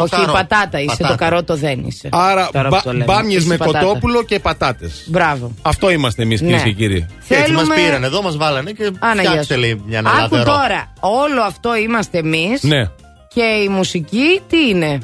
Όχι, 0.03 0.15
η 0.15 0.19
καρό- 0.19 0.33
πατάτα 0.33 0.79
είσαι. 0.81 0.87
πατάτα. 0.89 1.09
Το 1.09 1.17
καρότο 1.25 1.57
δεν 1.57 1.83
είσαι. 1.87 2.09
Άρα 2.13 2.49
Τώρα 2.53 2.69
που 2.69 2.81
το 2.85 2.93
λέμε. 2.93 3.05
μπάμιε 3.05 3.37
Είσαι 3.37 3.47
με 3.47 3.57
πατάτα. 3.57 3.85
κοτόπουλο 3.85 4.23
και 4.23 4.39
πατάτες. 4.39 5.03
Μπράβο. 5.07 5.53
Αυτό 5.63 5.91
είμαστε 5.91 6.23
εμείς, 6.23 6.41
κυρίες 6.41 6.63
Ναι. 6.63 6.69
και 6.69 6.75
κύριοι. 6.75 7.07
Και 7.29 7.35
έτσι 7.35 7.45
Θέλουμε- 7.47 7.67
μας 7.67 7.77
πήραν 7.79 8.05
εδώ, 8.05 8.23
μας 8.23 8.37
βάλανε 8.37 8.71
και 8.71 8.91
Άνα, 8.99 9.21
γεια 9.21 9.31
φτιάξτε 9.31 9.55
σου. 9.55 9.61
λέει 9.61 9.83
μια 9.87 9.99
Άκου 9.99 10.09
αναλαδερό. 10.09 10.43
τώρα. 10.45 10.93
Όλο 11.01 11.43
αυτό 11.47 11.77
είμαστε 11.77 12.19
εμείς. 12.19 12.63
Ναι. 12.63 12.89
Και 13.35 13.43
η 13.65 13.69
μουσική 13.69 14.41
τι 14.49 14.69
είναι; 14.69 14.99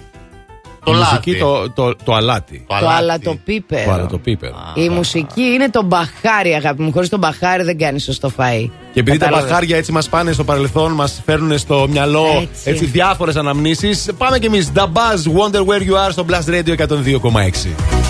Το 0.87 0.93
Η 0.93 0.95
λάδι. 0.95 1.11
μουσική, 1.11 1.35
το, 1.39 1.71
το, 1.71 1.95
το 2.05 2.15
αλάτι. 2.15 2.59
Το 2.59 2.65
Το 2.69 2.75
αλάτι. 2.75 2.95
αλατοπίπερο. 3.03 3.85
Το 3.85 3.91
αλατοπίπερο. 3.93 4.55
Η 4.75 4.89
μουσική 4.89 5.43
είναι 5.43 5.71
το 5.71 5.83
μπαχάρι, 5.83 6.55
αγάπη 6.55 6.83
μου. 6.83 6.93
Χωρίς 6.93 7.09
το 7.09 7.19
μπαχάρι 7.19 7.63
δεν 7.63 7.79
κάνεις 7.79 8.03
σωστό 8.05 8.29
φαΐ. 8.37 8.69
Και 8.93 9.01
επειδή 9.01 9.19
τα 9.19 9.25
Κατάλαβες. 9.25 9.51
μπαχάρια 9.51 9.77
έτσι 9.77 9.93
μας 9.93 10.09
πάνε 10.09 10.33
στο 10.33 10.45
παρελθόν, 10.45 10.93
μας 10.93 11.23
φέρνουν 11.25 11.59
στο 11.59 11.87
μυαλό 11.91 12.27
Έτσι. 12.41 12.71
έτσι, 12.71 12.85
διάφορες 12.85 13.37
αναμνήσεις 13.37 14.09
Πάμε 14.19 14.39
κι 14.39 14.47
εμείς. 14.47 14.73
The 14.75 14.83
Buzz 14.83 15.33
Wonder 15.39 15.61
Where 15.61 15.83
You 15.91 16.07
Are 16.07 16.11
στο 16.11 16.25
Blast 16.29 16.51
Radio 16.51 16.75
102,6. 16.77 18.06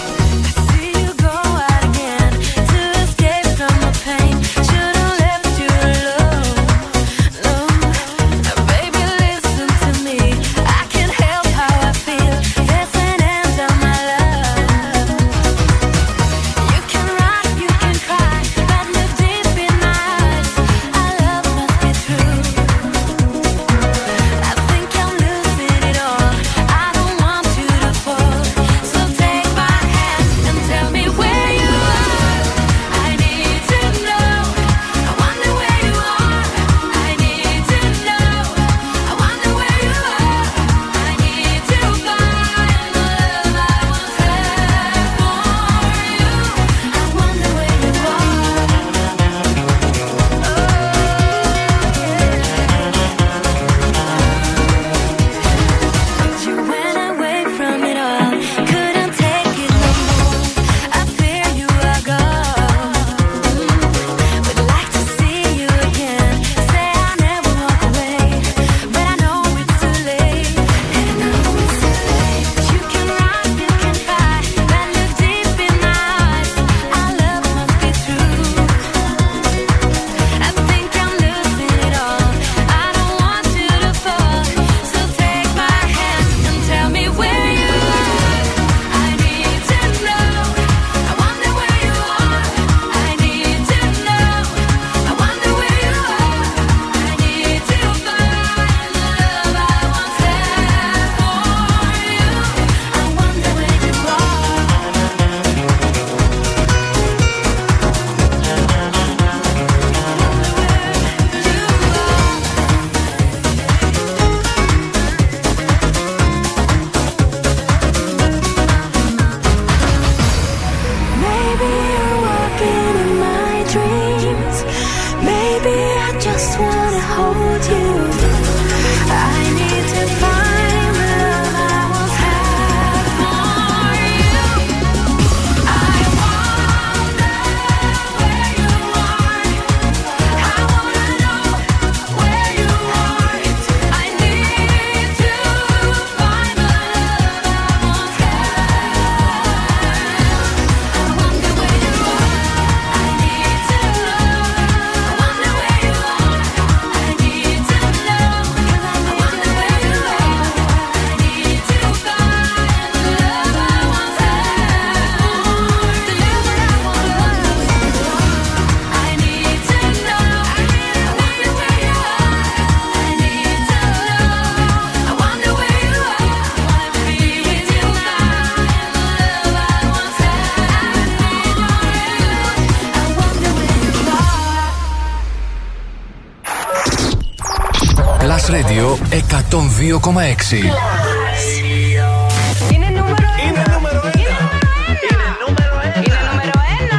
Είναι 192.73 192.87
νούμερο 192.89 193.27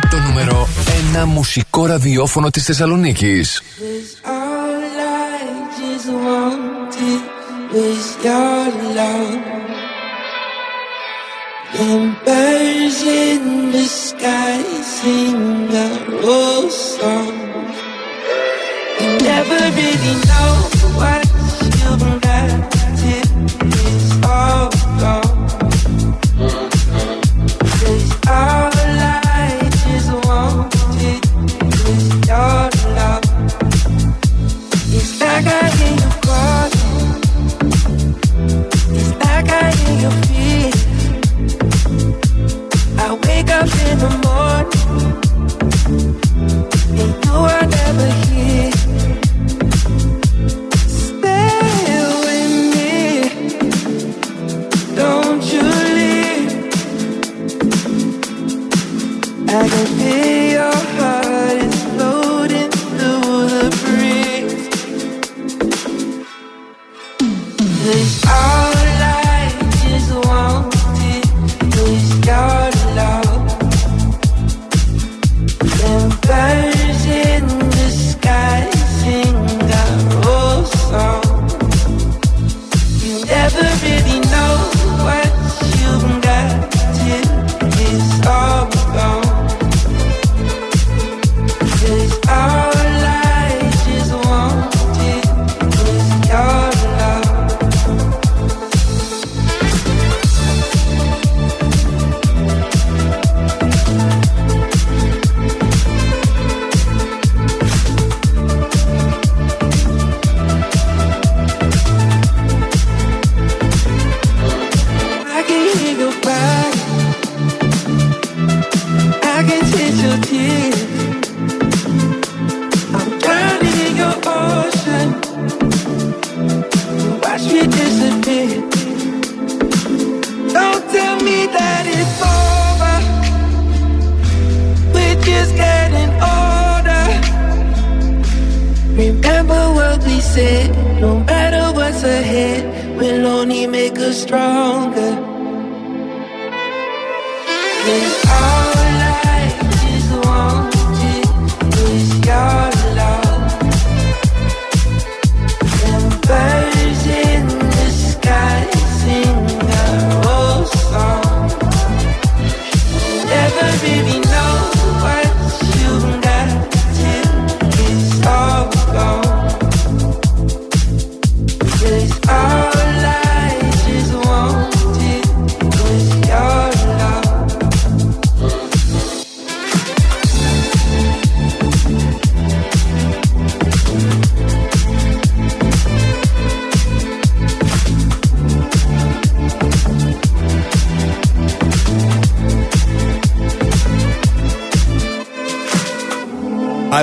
Το 0.09 0.19
νούμερο 0.19 0.67
1 1.23 1.25
μουσικό 1.25 1.85
ραδιόφωνο 1.85 2.49
της 2.49 2.63
Θεσσαλονίκης. 2.63 3.61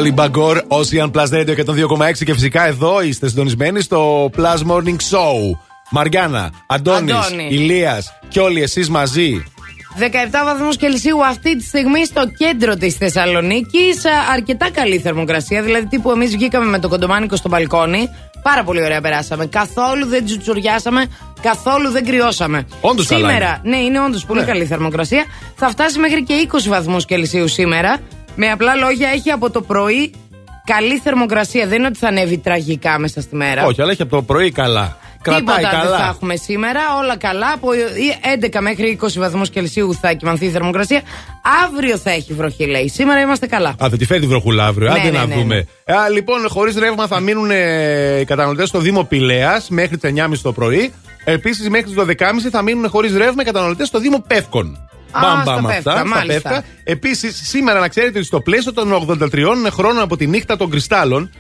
Αλιμπαγκόρ, 0.05 0.63
Ocean 0.69 1.11
Plus 1.11 1.29
Radio 1.33 1.55
102,6 2.09 2.25
και 2.25 2.33
φυσικά 2.33 2.67
εδώ 2.67 3.03
είστε 3.03 3.29
συντονισμένοι 3.29 3.81
στο 3.81 4.31
Plus 4.37 4.71
Morning 4.71 4.97
Show. 5.11 5.59
Μαριάννα, 5.91 6.51
Αντώνης, 6.67 7.15
Αντώνη. 7.15 7.49
Ηλίας 7.51 8.13
και 8.29 8.41
όλοι 8.41 8.63
εσείς 8.63 8.89
μαζί. 8.91 9.45
17 9.99 10.45
βαθμούς 10.45 10.77
Κελσίου 10.77 11.25
αυτή 11.27 11.57
τη 11.57 11.65
στιγμή 11.65 12.05
στο 12.05 12.23
κέντρο 12.39 12.77
της 12.77 12.95
Θεσσαλονίκης. 12.95 14.03
Αρκετά 14.33 14.71
καλή 14.71 14.99
θερμοκρασία. 14.99 15.63
Δηλαδή, 15.63 15.87
τύπου 15.87 16.11
εμείς 16.11 16.31
βγήκαμε 16.31 16.67
με 16.67 16.79
το 16.79 16.89
κοντομάνικο 16.89 17.37
στο 17.37 17.49
μπαλκόνι. 17.49 18.09
Πάρα 18.43 18.65
πολύ 18.65 18.83
ωραία 18.85 19.01
περάσαμε. 19.01 19.47
Καθόλου 19.47 20.07
δεν 20.07 20.25
τζουτσουριάσαμε, 20.25 21.05
καθόλου 21.43 21.91
δεν 21.91 22.05
κρυώσαμε. 22.07 22.67
Όντως 22.81 23.07
καλά 23.07 23.29
Σήμερα, 23.29 23.61
ναι, 23.63 23.77
είναι 23.77 24.01
όντως 24.01 24.25
πολύ 24.25 24.41
Ναι. 24.41 24.47
καλή 24.47 24.65
θερμοκρασία. 24.65 25.25
Θα 25.57 25.69
φτάσει 25.69 25.99
μέχρι 25.99 26.23
και 26.23 26.35
20 26.35 26.69
βαθμούς 26.69 27.05
Κελσίου 27.05 27.49
σήμερα. 27.49 27.99
Με 28.37 28.51
απλά 28.51 28.75
λόγια, 28.75 29.09
έχει 29.09 29.31
από 29.31 29.51
το 29.51 29.63
πρωί 29.63 30.15
καλή 30.65 30.99
θερμοκρασία. 30.99 31.67
Δεν 31.67 31.79
είναι 31.79 31.87
ότι 31.87 31.99
θα 31.99 32.09
ανέβει 32.09 32.39
τραγικά 32.39 32.99
μέσα 32.99 33.21
στη 33.21 33.37
μέρα. 33.37 33.65
Όχι, 33.67 33.83
αλλά 33.83 33.91
έχει 33.91 34.03
από 34.03 34.17
το 34.17 34.23
πρωί 34.23 34.51
καλά. 34.51 34.97
Κρατάει 35.23 35.41
Τίποτα 35.41 35.77
καλά. 35.77 35.91
δεν 35.91 35.99
θα 35.99 36.07
έχουμε 36.07 36.37
σήμερα. 36.37 36.81
Όλα 37.03 37.17
καλά. 37.17 37.53
Από 37.55 37.69
11 38.53 38.59
μέχρι 38.61 38.99
20 39.03 39.07
βαθμούς 39.17 39.51
Κελσίου 39.51 39.95
θα 39.95 40.13
κοιμανθεί 40.13 40.47
η 40.47 40.51
θερμοκρασία. 40.51 41.03
Αύριο 41.65 41.97
θα 41.97 42.11
έχει 42.11 42.33
βροχή, 42.33 42.67
λέει. 42.67 42.89
Σήμερα 42.89 43.21
είμαστε 43.21 43.47
καλά. 43.47 43.69
Α, 43.69 43.89
θα 43.91 43.97
τη 43.97 44.05
φέρει 44.05 44.21
τη 44.21 44.27
βροχούλα 44.27 44.67
αύριο. 44.67 44.93
Ναι, 44.93 44.99
Άντε 44.99 45.11
ναι, 45.11 45.19
να 45.19 45.27
ναι, 45.27 45.35
δούμε. 45.35 45.67
Α, 45.85 46.09
λοιπόν, 46.09 46.49
χωρίς 46.49 46.77
ρεύμα 46.77 47.07
θα 47.07 47.21
μείνουν 47.21 47.51
ε, 47.51 48.21
οι 48.21 48.25
καταναλωτές 48.25 48.69
στο 48.69 48.79
Δήμο 48.79 49.05
Πηλαία 49.05 49.63
μέχρι 49.69 49.99
τις 49.99 50.13
9.30 50.17 50.39
το 50.43 50.53
πρωί. 50.53 50.93
Επίσης, 51.25 51.69
μέχρι 51.69 51.93
τις 51.93 52.05
12.30 52.05 52.15
θα 52.51 52.63
μείνουν 52.63 52.89
χωρίς 52.89 53.17
ρεύμα 53.17 53.43
οι 53.43 53.45
καταναλωτές 53.45 53.89
στο 53.89 53.99
Δήμο 53.99 54.25
Πεύκων. 55.21 55.71
Α, 55.71 55.73
στα 55.73 55.93
Πεύκα, 55.93 56.07
μάλιστα. 56.07 56.65
Επίσης, 56.85 57.49
σήμερα 57.49 57.81
να 57.81 57.89
ξέρετε 57.89 58.19
ότι 58.19 58.27
στο 58.27 58.41
πλαίσιο 58.41 58.73
των 58.73 58.93
83 58.93 59.71
χρόνων 59.71 60.03
από 60.03 60.17
τη 60.17 60.27
νύχτα 60.27 60.57
των 60.57 60.71
κρυστάλλων 60.71 61.31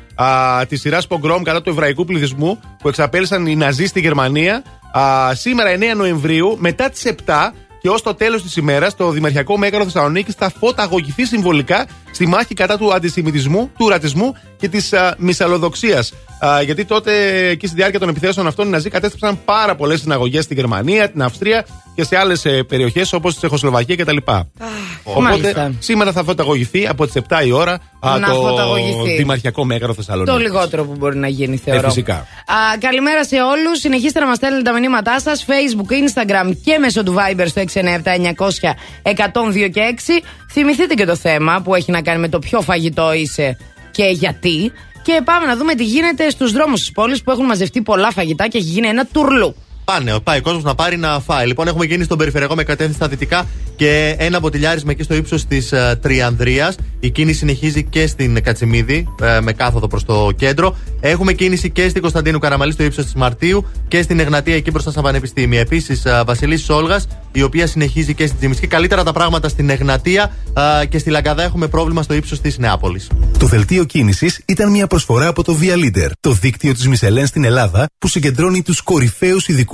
της 0.68 0.80
σειράς 0.80 1.06
Πογκρόμ 1.06 1.42
κατά 1.42 1.62
του 1.62 1.70
εβραϊκού 1.70 2.04
πληθυσμού 2.04 2.60
που 2.78 2.88
εξαπέλυσαν 2.88 3.46
οι 3.46 3.56
Ναζί 3.56 3.86
στη 3.86 4.00
Γερμανία, 4.00 4.62
α, 4.92 5.34
σήμερα 5.34 5.70
9 5.70 5.94
Νοεμβρίου, 5.96 6.56
μετά 6.60 6.90
τις 6.90 7.04
7 7.04 7.52
και 7.80 7.88
ως 7.88 8.02
το 8.02 8.14
τέλος 8.14 8.42
της 8.42 8.56
ημέρας, 8.56 8.96
το 8.96 9.10
Δημαρχιακό 9.10 9.58
Μέγαρο 9.58 9.84
Θεσσαλονίκης 9.84 10.34
θα 10.34 10.52
φωταγωγηθεί 10.58 11.24
συμβολικά 11.24 11.86
στη 12.14 12.26
μάχη 12.26 12.54
κατά 12.54 12.78
του 12.78 12.94
αντισημιτισμού, 12.94 13.70
του 13.78 13.88
ρατσισμού 13.88 14.34
και 14.56 14.68
της 14.68 14.94
μυσαλλοδοξίας. 15.18 16.12
Γιατί 16.64 16.84
τότε, 16.84 17.12
εκεί 17.48 17.66
στη 17.66 17.76
διάρκεια 17.76 17.98
των 17.98 18.08
επιθέσεων 18.08 18.46
αυτών, 18.46 18.66
οι 18.66 18.70
Ναζί 18.70 18.90
κατέστρεψαν 18.90 19.38
πάρα 19.44 19.74
πολλές 19.74 20.00
συναγωγές 20.00 20.44
στη 20.44 20.54
Γερμανία, 20.54 21.10
την 21.10 21.22
Αυστρία 21.22 21.66
και 21.94 22.04
σε 22.04 22.16
άλλες 22.16 22.46
περιοχές 22.68 23.12
όπως 23.12 23.32
τη 23.32 23.38
Τσεχοσλοβακία 23.38 23.96
κτλ. 23.96 24.16
Οπότε 25.04 25.28
μάλιστα. 25.28 25.72
σήμερα 25.78 26.12
θα 26.12 26.24
φωταγωγηθεί 26.24 26.86
από 26.86 27.06
τις 27.06 27.22
7 27.28 27.46
η 27.46 27.52
ώρα 27.52 27.72
α, 28.00 28.18
Να 28.18 28.28
το 28.28 28.34
φωταγωγηθεί. 28.34 29.16
Δημαρχιακό 29.16 29.64
Μέγαρο 29.64 29.94
Θεσσαλονίκης. 29.94 30.34
Το 30.34 30.40
λιγότερο 30.40 30.84
που 30.84 30.94
μπορεί 30.98 31.16
να 31.16 31.28
γίνει, 31.28 31.56
θεωρώ. 31.56 31.80
Ε, 31.80 31.88
φυσικά. 31.88 32.14
Α, 32.14 32.24
καλημέρα 32.80 33.24
σε 33.24 33.36
όλους. 33.36 33.78
Συνεχίστε 33.78 34.20
να 34.20 34.26
μας 34.26 34.36
στέλνετε 34.36 34.70
τα 34.70 34.78
μηνύματά 34.78 35.20
σας. 35.20 35.44
Facebook, 35.48 35.90
Instagram 35.92 36.56
και 36.64 36.78
μέσω 36.78 37.02
του 37.02 37.14
Viber 37.14 37.44
στο 37.46 37.60
697-900-1026. 37.60 40.22
Θυμηθείτε 40.56 40.94
και 40.94 41.04
το 41.04 41.16
θέμα 41.16 41.60
που 41.64 41.74
έχει 41.74 41.90
να 41.90 42.02
κάνει 42.02 42.20
με 42.20 42.28
το 42.28 42.38
ποιο 42.38 42.60
φαγητό 42.60 43.12
είσαι 43.12 43.56
και 43.90 44.04
γιατί. 44.04 44.72
Και 45.02 45.20
πάμε 45.24 45.46
να 45.46 45.56
δούμε 45.56 45.74
τι 45.74 45.84
γίνεται 45.84 46.30
στους 46.30 46.52
δρόμους 46.52 46.80
της 46.80 46.92
πόλης 46.92 47.22
που 47.22 47.30
έχουν 47.30 47.44
μαζευτεί 47.44 47.82
πολλά 47.82 48.10
φαγητά 48.10 48.48
και 48.48 48.58
έχει 48.58 48.66
γίνει 48.66 48.86
ένα 48.86 49.06
τουρλού. 49.06 49.54
Πάνε, 49.84 50.18
πάει 50.22 50.38
ο 50.38 50.42
κόσμος 50.42 50.62
να 50.62 50.74
πάρει 50.74 50.96
να 50.96 51.20
φάει. 51.20 51.46
Λοιπόν, 51.46 51.68
έχουμε 51.68 51.84
γίνει 51.84 52.04
στον 52.04 52.18
περιφερειακό 52.18 52.54
με 52.54 52.62
κατεύθυνση 52.62 52.98
στα 52.98 53.08
δυτικά 53.08 53.46
και 53.76 54.14
ένα 54.18 54.40
μποτιλιάρισμα 54.40 54.90
εκεί 54.90 55.02
στο 55.02 55.14
ύψος 55.14 55.46
της 55.46 55.70
uh, 55.72 55.94
Τριανδρίας. 56.00 56.76
Η 57.00 57.10
κίνηση 57.10 57.38
συνεχίζει 57.38 57.84
και 57.84 58.06
στην 58.06 58.42
Κατσιμίδη 58.42 59.08
uh, 59.20 59.38
με 59.42 59.52
κάθοδο 59.52 59.86
προς 59.86 60.04
το 60.04 60.30
κέντρο. 60.36 60.76
Έχουμε 61.00 61.32
κίνηση 61.32 61.70
και 61.70 61.88
στην 61.88 62.00
Κωνσταντίνου 62.00 62.38
Καραμαλή 62.38 62.72
στο 62.72 62.82
ύψος 62.82 63.04
της 63.04 63.14
Μαρτίου 63.14 63.66
και 63.88 64.02
στην 64.02 64.20
Εγνατία 64.20 64.54
εκεί 64.54 64.70
μπροστά 64.70 64.90
στα 64.90 65.02
πανεπιστήμια. 65.02 65.60
Επίσης, 65.60 66.02
uh, 66.06 66.22
Βασιλής 66.26 66.64
Σόλγας, 66.64 67.06
η 67.32 67.42
οποία 67.42 67.66
συνεχίζει 67.66 68.14
και 68.14 68.26
στην 68.26 68.38
Τζιμισκή. 68.38 68.66
Καλύτερα 68.66 69.02
τα 69.02 69.12
πράγματα 69.12 69.48
στην 69.48 69.70
Εγνατία 69.70 70.32
uh, 70.54 70.88
και 70.88 70.98
στη 70.98 71.10
Λαγκαδά 71.10 71.42
έχουμε 71.42 71.66
πρόβλημα 71.66 72.02
στο 72.02 72.14
ύψος 72.14 72.40
της 72.40 72.58
Νεάπολης. 72.58 73.08
Το 73.38 73.46
δελτίο 73.46 73.84
κίνησης 73.84 74.40
ήταν 74.44 74.70
μια 74.70 74.86
προσφορά 74.86 75.26
από 75.26 75.42
το 75.42 75.58
Via 75.60 75.74
Leader, 75.74 76.10
το 76.20 76.32
δίκτυο 76.32 76.74
της 76.74 76.88
Μισελέν 76.88 77.26
στην 77.26 77.44
Ελλάδα 77.44 77.86
που 77.98 78.08
συγκεντρώνει 78.08 78.62
τους 78.62 78.80
κορυφαίους 78.80 79.48
ειδικούς 79.48 79.73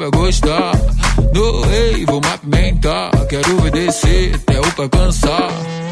vai 0.00 0.10
gostar. 0.10 0.72
No 1.34 1.60
rei, 1.62 2.06
vamos 2.06 2.26
apimentar, 2.26 3.10
quero 3.28 3.58
ver 3.58 3.70
descer 3.70 4.34
até 4.34 4.58
o 4.58 4.72
pé 4.72 4.88
cansar. 4.88 5.50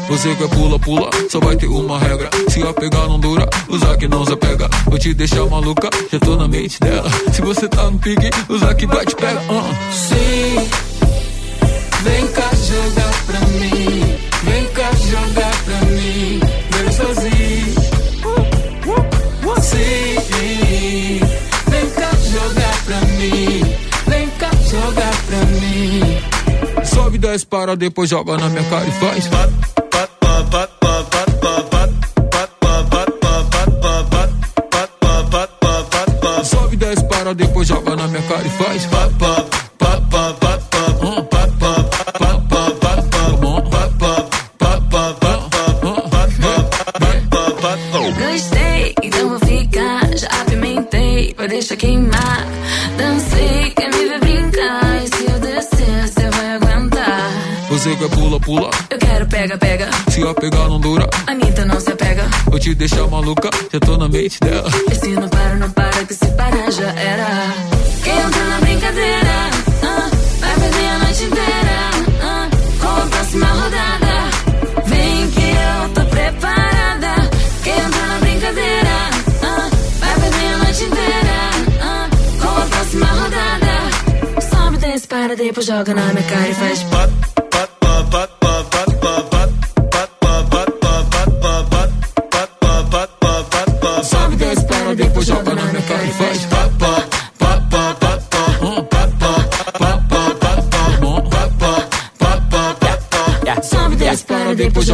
Você 0.09 0.33
quer 0.33 0.49
pula, 0.49 0.79
pula, 0.79 1.09
só 1.29 1.39
vai 1.39 1.55
ter 1.55 1.67
uma 1.67 1.99
regra. 1.99 2.27
Se 2.49 2.63
a 2.63 2.73
pegar 2.73 3.07
não 3.07 3.19
dura, 3.19 3.47
usar 3.67 3.95
que 3.97 4.07
não 4.07 4.25
se 4.25 4.35
pega. 4.35 4.67
Vou 4.85 4.97
te 4.97 5.13
deixar 5.13 5.45
maluca, 5.45 5.89
já 6.11 6.19
tô 6.19 6.35
na 6.35 6.47
mente 6.47 6.79
dela. 6.79 7.07
Se 7.31 7.41
você 7.41 7.67
tá 7.67 7.91
no 7.91 7.99
pique, 7.99 8.29
usar 8.49 8.73
que 8.73 8.87
vai 8.87 9.05
te 9.05 9.15
pega. 9.15 9.39
Uh. 9.41 9.93
Sim, 9.93 10.69
vem 12.01 12.27
cá 12.29 12.49
jogar 12.55 13.25
pra 13.27 13.39
mim. 13.41 14.17
Vem 14.43 14.65
cá 14.73 14.89
jogar 14.93 15.48
10 27.19 27.43
para, 27.45 27.75
depois 27.75 28.09
joga 28.09 28.37
na 28.37 28.47
minha 28.47 28.63
cara 28.69 28.87
e 28.87 28.91
faz. 28.91 29.27
Pat, 29.27 29.49
pat, 29.91 30.09
pat, 30.19 30.39
pat, 30.49 30.69
pat, 31.09 31.29
pat. 31.29 31.49
Sobe 36.45 36.77
10 36.77 37.01
para, 37.03 37.35
depois 37.35 37.67
joga 37.67 37.95
na 37.97 38.07
minha 38.07 38.21
cara 38.23 38.47
e 38.47 38.49
faz. 38.49 38.85
Pá, 38.85 39.09
pá, 39.19 39.43
pá, 39.77 40.01
pá, 40.09 40.33
pá, 40.33 40.57
pá, 40.69 40.79
pá, 41.29 41.29
pá, 41.29 41.47
pá, 41.69 41.85
pá, 42.09 42.25
pá, 45.19 45.43
Gostei, 48.17 48.95
então 49.03 49.29
vou 49.29 49.39
ficar. 49.39 50.17
Já 50.17 50.27
apimentei, 50.41 51.33
vou 51.37 51.47
deixar 51.49 51.75
queimar. 51.75 52.47
Pula, 57.97 58.39
pula. 58.39 58.69
Eu 58.91 58.97
quero 58.99 59.25
pega, 59.25 59.57
pega. 59.57 59.89
Se 60.09 60.21
a 60.21 60.31
pegar 60.35 60.69
não 60.69 60.79
dura, 60.79 61.09
Anitta 61.25 61.65
não 61.65 61.79
se 61.79 61.91
apega. 61.91 62.23
vou 62.45 62.59
te 62.59 62.75
deixar 62.75 63.07
maluca, 63.07 63.49
já 63.73 63.79
tô 63.79 63.97
na 63.97 64.07
mente 64.07 64.39
dela. 64.41 64.69
E 64.91 64.95
se 64.95 65.07
não 65.09 65.27
para, 65.27 65.55
não 65.55 65.69
para, 65.71 66.05
que 66.05 66.13
se 66.13 66.27
parar 66.33 66.71
já 66.71 66.87
era. 66.91 67.27
Quem 68.03 68.13
entra 68.19 68.43
na 68.45 68.59
brincadeira, 68.59 69.49
ah, 69.83 70.09
vai 70.39 70.59
perder 70.59 70.87
a 70.87 70.97
noite 70.99 71.23
inteira. 71.23 71.89
ah, 72.21 72.49
com 72.79 72.87
a 72.87 73.07
próxima 73.07 73.47
rodada. 73.47 74.85
Vem 74.85 75.31
que 75.31 75.41
eu 75.41 75.89
tô 75.93 76.05
preparada. 76.09 77.29
Quem 77.63 77.73
entra 77.73 78.05
na 78.07 78.19
brincadeira, 78.19 79.09
ah, 79.43 79.69
vai 79.99 80.19
perder 80.19 80.53
a 80.53 80.57
noite 80.59 80.83
inteira. 80.83 81.81
ah, 81.81 82.09
com 82.39 82.61
a 82.61 82.65
próxima 82.67 83.05
rodada. 83.07 84.41
Sobe, 84.49 84.77
desce, 84.77 85.07
para, 85.07 85.35
depois 85.35 85.65
joga 85.65 85.93
na 85.93 86.05
minha 86.13 86.23
cara 86.23 86.47
e 86.49 86.53
faz. 86.53 86.79
Sobe, 86.79 87.13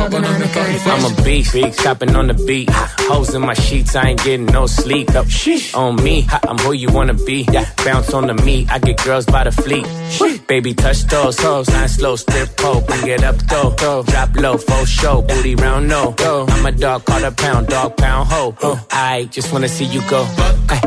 I'm 0.07 1.03
a 1.03 1.21
beast, 1.23 1.53
big 1.53 1.73
stopping 1.73 2.15
on 2.15 2.27
the 2.27 2.35
beat. 2.35 2.69
Hoes 2.69 3.33
in 3.33 3.41
my 3.41 3.55
sheets, 3.55 3.95
I 3.95 4.09
ain't 4.09 4.23
getting 4.23 4.45
no 4.45 4.67
sleep. 4.67 5.09
Up 5.15 5.25
on 5.73 5.95
me, 6.03 6.27
I'm 6.47 6.57
who 6.59 6.73
you 6.73 6.89
wanna 6.91 7.15
be. 7.15 7.47
Yeah, 7.51 7.65
bounce 7.83 8.13
on 8.13 8.27
the 8.27 8.35
meat, 8.35 8.69
I 8.71 8.77
get 8.77 9.03
girls 9.03 9.25
by 9.25 9.45
the 9.45 9.51
fleet. 9.51 9.87
Baby, 10.47 10.75
touch 10.75 11.01
those 11.03 11.39
hoes, 11.39 11.67
nine 11.69 11.87
slow, 11.89 12.15
strip 12.17 12.55
pole, 12.55 12.81
bring 12.81 13.07
it 13.07 13.23
up 13.23 13.37
though. 13.49 14.03
Drop 14.03 14.35
low, 14.35 14.57
full 14.57 14.85
show, 14.85 15.21
booty 15.23 15.55
round 15.55 15.87
no. 15.87 16.13
I'm 16.19 16.65
a 16.65 16.71
dog, 16.71 17.05
call 17.05 17.23
a 17.23 17.31
pound, 17.31 17.67
dog 17.67 17.97
pound 17.97 18.29
ho. 18.29 18.55
I 18.91 19.27
just 19.31 19.51
wanna 19.51 19.67
see 19.67 19.85
you 19.85 20.01
go. 20.07 20.27
Ay. 20.69 20.81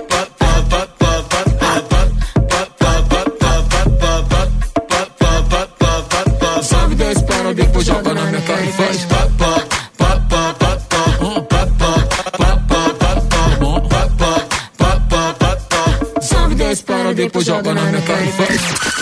Sobe, 6.63 6.97
desce, 6.97 7.23
para, 7.23 7.55
depois 7.55 7.89
Papá, 8.59 8.73
faz 8.73 9.05
papá, 9.05 9.65
papá, 9.97 10.55
papá, 10.59 10.77
papá, 10.89 11.69
papá, 12.33 12.95
papá, 12.99 13.79
papá, 13.89 15.35
papá, 15.39 15.99
pop, 16.29 16.55
desce, 16.57 16.83
para, 16.83 17.15
depois 17.15 17.47
joga 17.47 17.73
na 17.73 17.83
minha 17.83 18.03
cara 18.03 18.25
e 18.25 18.33
faz. 18.33 18.98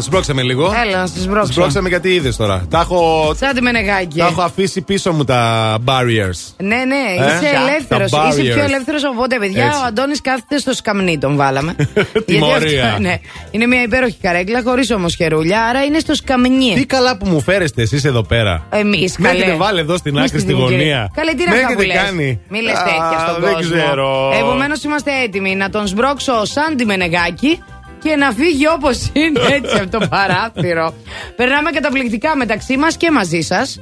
Σμπρώξε 0.00 0.32
με 0.34 0.42
λίγο. 0.42 0.72
Έλα 0.86 0.98
να 1.00 1.06
στη 1.06 1.20
σμπρώξω. 1.20 1.52
Σμπρώξε 1.52 1.80
με 1.80 1.88
γιατί 1.88 2.14
είδες 2.14 2.36
τώρα. 2.36 2.66
Τα 2.70 2.80
έχω, 2.80 3.32
Σαν 3.38 3.54
τη 3.54 3.62
Μενεγάκη. 3.62 4.18
τα 4.18 4.26
έχω 4.26 4.42
αφήσει 4.42 4.80
πίσω 4.80 5.12
μου 5.12 5.24
τα 5.24 5.74
barriers. 5.84 6.54
Ναι, 6.56 6.76
ναι, 6.76 6.94
Ε; 7.18 7.24
είσαι 7.24 7.50
Τα 7.54 7.68
ελεύθερος. 7.68 8.06
Είσαι 8.06 8.40
barriers. 8.42 8.54
πιο 8.54 8.64
ελεύθερος 8.64 9.04
από 9.04 9.14
ποτέ, 9.14 9.38
παιδιά. 9.38 9.64
Έτσι. 9.64 9.78
Ο 9.78 9.84
Αντώνης 9.86 10.20
κάθεται 10.20 10.58
στο 10.58 10.72
σκαμνί, 10.72 11.18
τον 11.18 11.36
βάλαμε. 11.36 11.74
Τιμωρία. 12.26 12.84
αυτό, 12.86 13.00
ναι. 13.00 13.16
Είναι 13.50 13.66
μια 13.66 13.82
υπέροχη 13.82 14.16
καρέκλα, 14.22 14.62
χωρίς 14.64 14.90
όμως 14.90 15.14
χερούλια, 15.14 15.62
άρα 15.62 15.84
είναι 15.84 15.98
στο 15.98 16.14
σκαμνί. 16.14 16.72
Τι 16.74 16.86
καλά 16.86 17.16
που 17.16 17.26
μου 17.26 17.40
φέρεστε 17.40 17.82
εσείς 17.82 18.04
εδώ 18.04 18.22
πέρα. 18.22 18.66
Εμείς, 18.70 19.16
Με 19.18 19.28
καλέ. 19.28 19.40
έχετε 19.40 19.56
βάλει 19.56 19.80
εδώ 19.80 19.96
στην 19.96 20.12
Μη 20.14 20.20
άκρη 20.20 20.38
στη 20.38 20.48
δημιουργία. 20.48 20.76
γωνία. 20.78 21.10
Καλέ, 21.14 21.32
τι 21.32 21.42
είναι 21.42 21.50
Με 21.50 21.56
αυτά 21.60 21.74
που 21.74 21.80
έχετε 21.80 21.94
λες. 21.94 22.02
κάνει; 22.04 22.40
Μη 22.48 22.60
λες 22.62 22.72
Α, 22.78 22.82
τέτοια 22.84 23.26
στον 23.28 23.42
δεν 23.42 23.52
κόσμο. 23.52 23.70
ξέρω. 23.82 24.32
Επομένως 24.38 24.82
είμαστε 24.84 25.10
έτοιμοι 25.24 25.54
να 25.54 25.70
τον 25.70 25.86
σμπρώξω 25.86 26.44
σαν 26.44 26.76
τη 26.76 26.84
Μενεγάκη 26.84 27.62
και 28.02 28.16
να 28.16 28.30
φύγει 28.32 28.68
όπως 28.68 29.10
είναι 29.12 29.40
έτσι 29.50 29.76
από 29.76 29.98
το 29.98 30.06
παράθυρο. 30.08 30.94
Περνάμε 31.36 31.70
καταπληκτικά 31.70 32.36
μεταξύ 32.36 32.76
μας 32.76 32.96
και 32.96 33.10
μαζί 33.10 33.40
σας. 33.40 33.80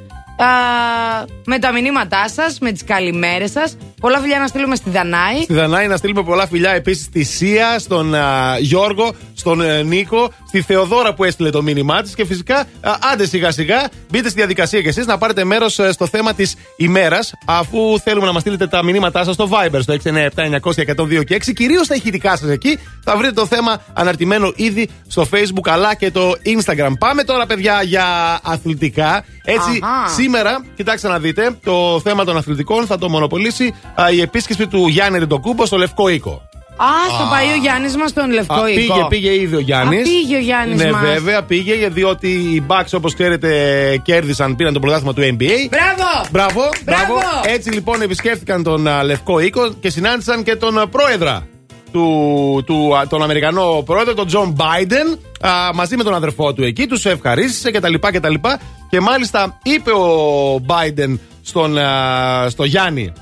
με 1.45 1.59
τα 1.59 1.73
μηνύματά 1.73 2.29
σας, 2.29 2.59
με 2.59 2.73
τις 2.73 2.85
καλημέρες 2.85 3.51
σας. 3.51 3.77
Πολλά 4.01 4.19
φιλιά 4.19 4.39
να 4.39 4.47
στείλουμε 4.47 4.75
στη 4.77 4.91
Δανάη. 4.91 5.43
Στη 5.43 5.55
Δανάη 5.55 5.87
να 5.87 5.97
στείλουμε 5.97 6.23
πολλά 6.23 6.47
φιλιά 6.47 6.71
επίσης 6.71 7.05
στη 7.05 7.25
Σία, 7.25 7.79
στον 7.79 8.15
α, 8.15 8.57
Γιώργο, 8.59 9.15
στον 9.35 9.61
ε, 9.61 9.83
Νίκο, 9.83 10.31
στη 10.49 10.63
Θεοδόρα 10.63 11.15
που 11.15 11.25
έστειλε 11.25 11.51
το 11.51 11.63
μήνυμά 11.63 12.03
της 12.03 12.15
και 12.15 12.27
φυσικά 12.27 12.59
α, 12.59 12.65
άντε 13.13 13.27
σιγά 13.27 13.51
σιγά 13.51 13.89
μπείτε 14.11 14.29
στη 14.29 14.39
διαδικασία 14.39 14.81
κι 14.81 14.89
εσείς 14.89 15.07
να 15.07 15.19
πάρετε 15.19 15.45
μέρος 15.45 15.81
στο 15.91 16.07
θέμα 16.07 16.35
της 16.35 16.57
ημέρας 16.77 17.33
αφού 17.47 17.99
θέλουμε 18.05 18.27
να 18.27 18.33
μας 18.33 18.41
στείλετε 18.41 18.67
τα 18.67 18.85
μηνύματά 18.85 19.25
σας 19.25 19.35
στο 19.35 19.49
Viber 19.53 19.79
στο 19.81 19.95
697-900-1026 20.05 21.25
και 21.25 21.41
6 21.47 21.53
κυρίως 21.55 21.87
τα 21.87 21.95
ηχητικά 21.95 22.37
σας 22.37 22.49
εκεί 22.49 22.79
θα 23.05 23.17
βρείτε 23.17 23.33
το 23.33 23.47
θέμα 23.47 23.83
αναρτημένο 23.93 24.53
ήδη 24.57 24.89
στο 25.07 25.27
Facebook 25.33 25.69
αλλά 25.69 25.95
και 25.95 26.11
το 26.11 26.33
Instagram. 26.45 26.93
Πάμε 26.99 27.23
τώρα 27.23 27.47
παιδιά 27.47 27.83
για 27.83 28.05
αθλητικά. 28.43 29.25
Έτσι 29.45 29.79
Αχα. 29.83 30.09
σήμερα, 30.09 30.65
κοιτάξτε 30.77 31.09
να 31.09 31.19
δείτε, 31.19 31.59
το 31.65 32.01
θέμα 32.05 32.25
των 32.25 32.37
αθλητικών 32.37 32.87
θα 32.87 32.99
το 32.99 33.09
μονοπολίσει 33.09 33.75
α, 33.95 34.11
η 34.11 34.21
επίσκεψη 34.21 34.67
του 34.67 34.87
Γιάννη 34.87 35.19
Ρεντοκούμπο 35.19 35.67
στο 35.67 35.77
Λευκό 35.77 36.09
Οίκο. 36.09 36.43
Α, 36.77 37.15
στο 37.15 37.27
πάει 37.31 37.47
ο 37.53 37.57
Γιάννης 37.61 37.97
μας 37.97 38.11
στον 38.11 38.31
Λευκό 38.31 38.55
Α, 38.55 38.71
Οίκο. 38.71 38.95
πήγε, 38.95 39.07
πήγε 39.09 39.41
ήδη 39.41 39.57
ο 39.57 39.59
Γιάννης. 39.59 40.01
Α, 40.01 40.03
πήγε 40.03 40.37
ο 40.37 40.41
Γιάννης 40.41 40.83
Ναι, 40.83 40.91
μας. 40.91 41.03
βέβαια, 41.03 41.43
πήγε 41.43 41.89
διότι 41.89 42.29
οι 42.29 42.65
Bucks, 42.69 42.91
όπως 42.93 43.15
ξέρετε, 43.15 43.51
κέρδισαν, 44.05 44.57
πήραν 44.57 44.73
το 44.73 44.79
πρωτάθλημα 44.81 45.13
του 45.13 45.21
NBA. 45.23 45.51
Μπράβο! 45.71 46.29
Μπράβο, 46.31 46.69
Μπράβο! 46.85 47.15
Έτσι 47.47 47.71
λοιπόν 47.71 48.03
επισκέφτηκαν 48.03 48.63
τον 48.63 48.87
α, 48.87 49.03
Λευκό 49.05 49.41
Οίκο 49.41 49.73
και 49.81 49.91
συνάντησαν 49.91 50.43
και 50.43 50.57
τον 50.57 50.79
α, 50.79 50.89
πρόεδρα 50.89 51.47
του, 51.93 52.63
του, 52.67 52.97
α, 52.97 53.07
τον 53.07 53.23
Αμερικανό 53.23 53.83
πρόεδρο, 53.87 54.15
τον 54.15 54.27
Τζον 54.27 54.51
Μπάιντεν, 54.51 55.19
α, 55.41 55.51
μαζί 55.75 55.97
με 55.97 56.03
τον 56.03 56.15
αδερφό 56.15 56.53
του 56.53 56.63
εκεί, 56.65 56.87
τους 56.87 57.05
ευχαρίστησε 57.05 57.71
κτλ. 57.71 57.95
Και, 58.13 58.21
τα 58.21 58.29
λοιπά. 58.29 58.61
και 58.91 59.01
μάλιστα 59.01 59.59
είπε 59.63 59.91
ο 59.91 60.59
Μπάιντεν 60.63 61.21
στον, 61.43 61.79
α, 61.79 62.49
στο 62.49 62.65
Γιάννη. 62.65 63.13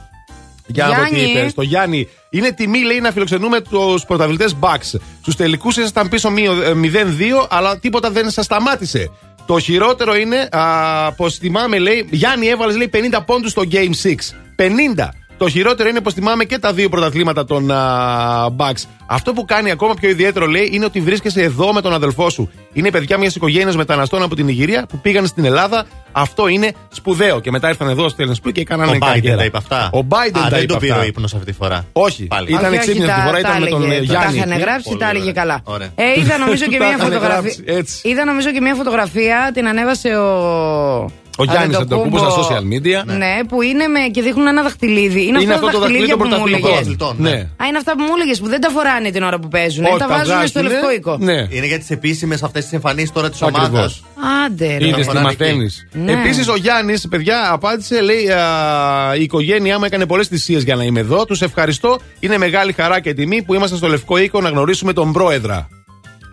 Για 0.67 0.87
να 0.87 0.97
δω 0.97 1.03
τι 1.05 1.15
Γιάννη. 1.15 1.31
είπες. 1.33 1.51
Στο 1.51 1.63
Γιάννη. 1.63 2.09
Είναι 2.31 2.53
τιμή, 2.53 2.83
λέει, 2.85 3.01
να 3.01 3.13
φιλοξενούμε 3.13 3.61
τους 3.61 4.05
πρωταθλητές 4.05 4.49
Bucks. 4.61 4.99
Στους 5.21 5.33
τελικούς 5.37 5.77
ήσασταν 5.77 6.09
πίσω 6.09 6.31
με 6.31 6.47
ω- 6.47 6.63
ε, 6.63 6.75
0-2, 6.75 7.47
αλλά 7.51 7.79
τίποτα 7.79 8.11
δεν 8.11 8.31
σας 8.31 8.45
σταμάτησε. 8.45 9.11
Το 9.47 9.59
χειρότερο 9.59 10.17
είναι 10.17 10.49
α, 10.51 11.13
πως 11.13 11.35
θυμάμαι, 11.37 11.79
λέει, 11.79 12.07
Γιάννη, 12.11 12.47
έβαλες 12.47 12.77
λέει 12.77 12.89
50 12.89 13.21
πόντους 13.25 13.51
στο 13.51 13.63
Game 13.71 13.91
6. 14.03 14.35
50. 14.57 15.09
Το 15.39 15.49
χειρότερο 15.49 15.89
είναι 15.89 16.01
πως 16.01 16.15
θυμάμαι 16.15 16.45
και 16.45 16.59
τα 16.59 16.73
δύο 16.73 16.89
πρωταθλήματα 16.89 17.45
των 17.45 17.71
α, 17.71 18.47
Bucks. 18.57 18.83
Αυτό 19.07 19.33
που 19.33 19.45
κάνει 19.45 19.71
ακόμα 19.71 19.95
πιο 19.95 20.09
ιδιαίτερο, 20.09 20.47
λέει, 20.47 20.69
είναι 20.73 20.85
ότι 20.85 21.01
βρίσκεσαι 21.01 21.43
εδώ 21.43 21.73
με 21.73 21.81
τον 21.81 21.93
αδελφό 21.93 22.31
σου. 22.31 22.51
Είναι 22.73 22.91
παιδιά 22.91 23.19
μιας 23.19 23.35
οικογένειας 23.35 23.77
μεταναστών 23.77 24.23
από 24.23 24.35
την 24.35 24.49
Ιγυρία 24.49 24.87
που 24.89 24.99
πήγαν 24.99 25.27
στην 25.27 25.45
Ελλάδα. 25.45 25.85
Αυτό 26.13 26.49
είναι 26.49 26.73
σπουδαίο. 26.93 27.41
Και 27.41 27.51
μετά 27.51 27.69
ήρθαν 27.69 27.89
εδώ 27.89 28.09
στο 28.09 28.17
Τελεσπού 28.17 28.51
και 28.51 28.61
έκαναν 28.61 28.89
Ο 28.89 28.93
Biden 28.93 28.99
καριέρα. 29.01 29.37
τα 29.37 29.45
είπε 29.45 29.57
αυτά. 29.57 29.91
Ο 29.93 29.99
Biden 30.09 30.39
Α, 30.39 30.43
τα 30.43 30.49
δεν 30.49 30.63
είπε 30.63 30.73
το 30.73 30.79
πήρε 30.79 30.93
αυτά. 30.93 31.05
ο 31.05 31.07
ύπνος 31.07 31.35
αυτή 31.35 31.47
τη 31.47 31.53
φορά. 31.53 31.85
Όχι. 31.93 32.25
Πάλι. 32.25 32.53
Ήταν 32.53 32.65
Όχι, 32.65 32.75
εξύπνη 32.75 33.01
όχι, 33.03 33.11
αυτή 33.11 33.21
τη 33.21 33.27
τα- 33.27 33.31
φορά, 33.37 33.43
τα 33.43 33.49
ήταν 33.49 33.63
με 33.63 33.69
τον 33.69 33.83
έλεγε, 33.83 34.01
ε, 34.03 34.07
Τα 34.07 34.13
Γιάννη. 34.21 34.37
είχαν 34.37 34.59
γράψει, 34.59 34.89
Πολύ 34.89 34.99
τα 34.99 35.09
έλεγε 35.09 35.21
ωραία. 35.29 35.33
καλά. 35.43 35.61
Ωραία. 35.65 35.89
Ε, 35.95 36.21
είδα 36.21 36.39
νομίζω 36.39 36.65
και 36.73 36.79
Τα 36.79 36.85
μια 36.85 36.95
είχαν 36.95 37.07
φωτογραφία. 37.07 37.39
γράψει, 37.41 37.63
έτσι. 37.67 38.09
Είδα 38.09 38.25
νομίζω 38.25 38.53
και 38.53 38.61
μια 38.61 38.75
φωτογραφία, 38.75 39.51
την 39.55 39.69
ανέβασε 39.69 40.09
ο. 40.17 41.11
Ο 41.39 41.45
Γιάννης 41.45 41.77
Αντετοκούμπο. 41.77 42.17
Αντοκούμπο 42.17 42.43
στα 42.43 42.55
social 42.57 42.63
media. 42.63 43.05
Ναι, 43.19 43.39
που 43.49 43.63
είναι 43.63 43.87
με, 43.87 44.01
και 44.01 44.23
δείχνουν 44.23 44.47
ένα 44.47 44.63
δαχτυλίδι. 44.63 45.27
Είναι, 45.27 45.41
Είναι 45.43 45.55
αυτό 45.55 45.67
αυτό 45.67 45.67
τα 45.67 45.73
το 45.73 45.79
δαχτυλίδι 45.79 46.07
δαχτυλίδια 46.07 46.17
των 46.17 46.41
που 46.41 46.51
μου 46.51 46.61
πρωταθλητών. 46.61 47.17
έλεγες. 47.21 47.35
Ναι. 47.35 47.65
Α, 47.65 47.67
είναι 47.69 47.77
αυτά 47.79 47.93
που 47.97 48.03
μου 48.03 48.13
έλεγες 48.17 48.41
που 48.41 48.49
δεν 48.49 48.61
τα 48.61 48.69
φοράνε 48.71 49.11
την 49.11 49.23
ώρα 49.23 49.39
που 49.39 49.49
παίζουν. 49.49 49.85
Όχι, 49.85 49.93
τα 49.99 50.07
τα 50.07 50.09
βάζουν 50.09 50.47
στο 50.47 50.61
βγάζουνε. 50.61 50.69
λευκό 50.69 50.91
οίκο. 50.91 51.17
Ναι. 51.21 51.47
Είναι 51.57 51.67
για 51.67 51.79
τις 51.79 51.91
επίσημες 51.91 52.43
αυτές 52.43 52.63
τις 52.63 52.73
εμφανίσεις 52.73 53.13
τώρα 53.13 53.31
της 53.31 53.43
ομάδας. 53.43 53.65
Ακριβώς. 53.67 54.05
Άντε, 54.47 54.77
ρε. 54.77 54.87
Είδες 54.87 54.97
τι 54.99 55.03
φοράνε 55.03 55.25
μαθαίνει. 55.27 55.67
Ναι. 55.93 56.13
Επίσης, 56.13 56.49
ο 56.49 56.57
Γιάννης, 56.57 57.09
παιδιά, 57.09 57.53
απάντησε, 57.53 58.01
λέει: 58.01 58.31
α, 58.31 59.15
Η 59.19 59.23
οικογένειά 59.23 59.79
μου 59.79 59.85
έκανε 59.85 60.07
πολλές 60.07 60.29
θυσίες 60.29 60.63
για 60.63 60.77
να 60.77 60.85
είμαι 60.85 61.01
εδώ. 61.01 61.25
Τους 61.25 61.43
ευχαριστώ. 61.43 61.99
Είναι 62.21 62.39
μεγάλη 62.39 62.73
χαρά 62.73 63.01
και 63.01 63.15
τιμή 63.15 63.43
που 63.43 63.55
είμαστε 63.55 63.77
στο 63.77 63.89
Λευκό 63.89 64.17
Οίκο 64.17 64.41
να 64.41 64.49
γνωρίσουμε 64.49 64.93
τον 64.93 65.13
πρόεδρα. 65.13 65.69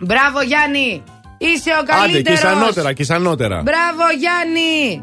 Μπράβο, 0.00 0.42
Γιάννη! 0.46 1.02
Είσαι 1.48 1.70
ο 1.70 1.78
Άντε, 1.78 1.92
και 1.92 1.98
καλύτερος. 2.00 2.38
ισανότερα, 2.38 2.92
και 2.92 3.02
ισανότερα. 3.02 3.56
Μπράβο, 3.68 4.02
Γιάννη! 4.22 5.02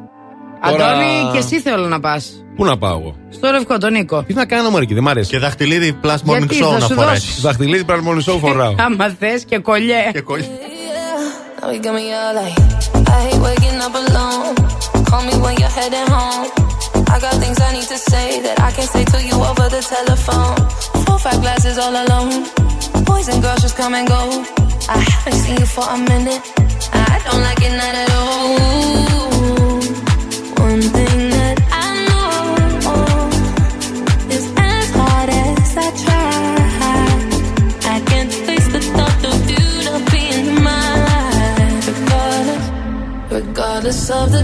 Τώρα- 0.70 0.88
Αντώνη, 0.90 1.30
και 1.32 1.38
εσύ 1.38 1.60
θέλω 1.60 1.88
να 1.88 2.00
πας. 2.00 2.44
Πού 2.56 2.66
να 2.66 2.78
πάω 2.78 2.98
εγώ; 3.00 3.16
Στο 3.30 3.52
λευκό, 3.52 3.78
τον 3.78 3.92
Νίκο. 3.92 4.24
Τι 4.24 4.34
να 4.34 4.46
κάνω, 4.46 4.70
Μωρική, 4.70 4.94
δεν 4.94 5.04
μ' 5.04 5.08
αρέσει. 5.08 5.30
Και 5.30 5.40
δαχτυλίδι 5.40 6.00
plus 6.04 6.08
morning 6.08 6.38
Γιατί, 6.38 6.58
show 6.62 6.68
θα 6.72 6.78
να 6.80 6.86
σου 6.86 6.94
φορέσει. 6.94 7.26
δώσω. 7.28 7.42
Δαχτυλίδι 7.42 7.84
πράγμα 7.84 8.12
show 8.26 8.38
φοράω. 8.40 8.76
Άμα 8.86 9.16
θες 9.20 9.44
και 9.46 9.58
κολλιέ. 9.58 10.10
Και 10.14 10.22
κολλή. 10.22 10.50
Now 11.62 11.72
you 11.76 11.82
got 11.86 11.94
me 12.00 12.06
all 12.20 12.34
like, 12.42 12.58
I 13.16 13.18
hate 13.26 13.42
waking 13.48 13.78
up 13.86 13.94
alone. 14.04 14.48
Call 15.10 15.22
me 15.30 15.36
when 15.44 15.56
you're 15.62 15.76
heading 15.80 16.10
home. 16.18 16.46
I 17.14 17.16
got 17.26 17.34
things 17.44 17.58
I 17.68 17.70
need 17.78 17.88
to 17.96 18.00
say 18.12 18.28
that 18.46 18.58
I 18.68 18.70
can't 18.76 18.92
say 18.96 19.04
to 19.14 19.20
you 19.30 19.36
over 19.50 19.66
the 19.76 19.82
telephone. 19.96 20.56
Four, 21.06 21.18
five 21.26 21.40
glasses 21.44 21.76
all 21.84 21.96
alone. 22.04 22.32
Boys 23.10 23.28
and 23.32 23.40
girls 23.46 23.62
just 23.66 23.76
come 23.82 23.94
and 24.00 24.08
go. 24.16 24.22
I 24.92 24.98
haven't 24.98 25.40
seen 25.44 25.58
you 25.58 25.68
for 25.68 25.86
a 25.88 25.98
minute. 25.98 26.42
I 26.92 27.22
don't 27.26 27.42
like 27.48 27.62
it 27.62 27.74
not 27.82 27.96
at 28.04 28.12
all. 28.20 29.80
One 30.66 30.82
thing 30.82 31.18
that 31.38 31.58
I 31.72 31.90
know 32.08 32.34
is 34.36 34.46
as 34.58 34.90
hard 35.00 35.30
as 35.30 35.78
I 35.86 35.90
try, 36.04 36.58
I 37.96 37.98
can't 38.10 38.34
face 38.34 38.68
the 38.76 38.82
thought 38.94 39.24
of 39.32 39.40
you 39.54 39.66
not 39.86 40.02
being. 40.12 40.48
Regardless, 41.90 42.66
regardless 43.30 44.10
of 44.10 44.32
the 44.32 44.44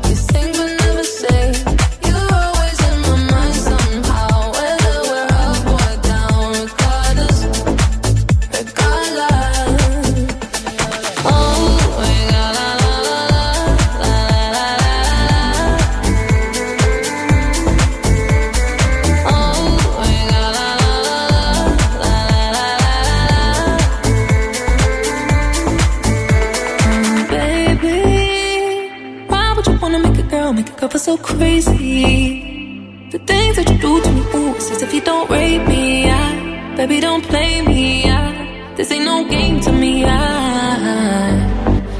don't 35.03 35.29
rape 35.29 35.67
me. 35.67 36.09
I, 36.09 36.75
baby, 36.75 36.99
don't 36.99 37.23
play 37.23 37.61
me. 37.61 38.09
I, 38.09 38.73
this 38.75 38.91
ain't 38.91 39.05
no 39.05 39.27
game 39.27 39.59
to 39.61 39.71
me. 39.71 40.03
I, 40.05 40.11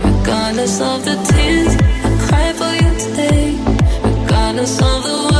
regardless 0.03 0.81
of 0.81 1.05
the 1.05 1.15
tears, 1.31 1.73
I 2.05 2.09
cry 2.27 2.47
for 2.59 2.71
you 2.81 2.91
today. 3.05 3.47
Regardless 4.03 4.81
of 4.81 5.03
the 5.03 5.30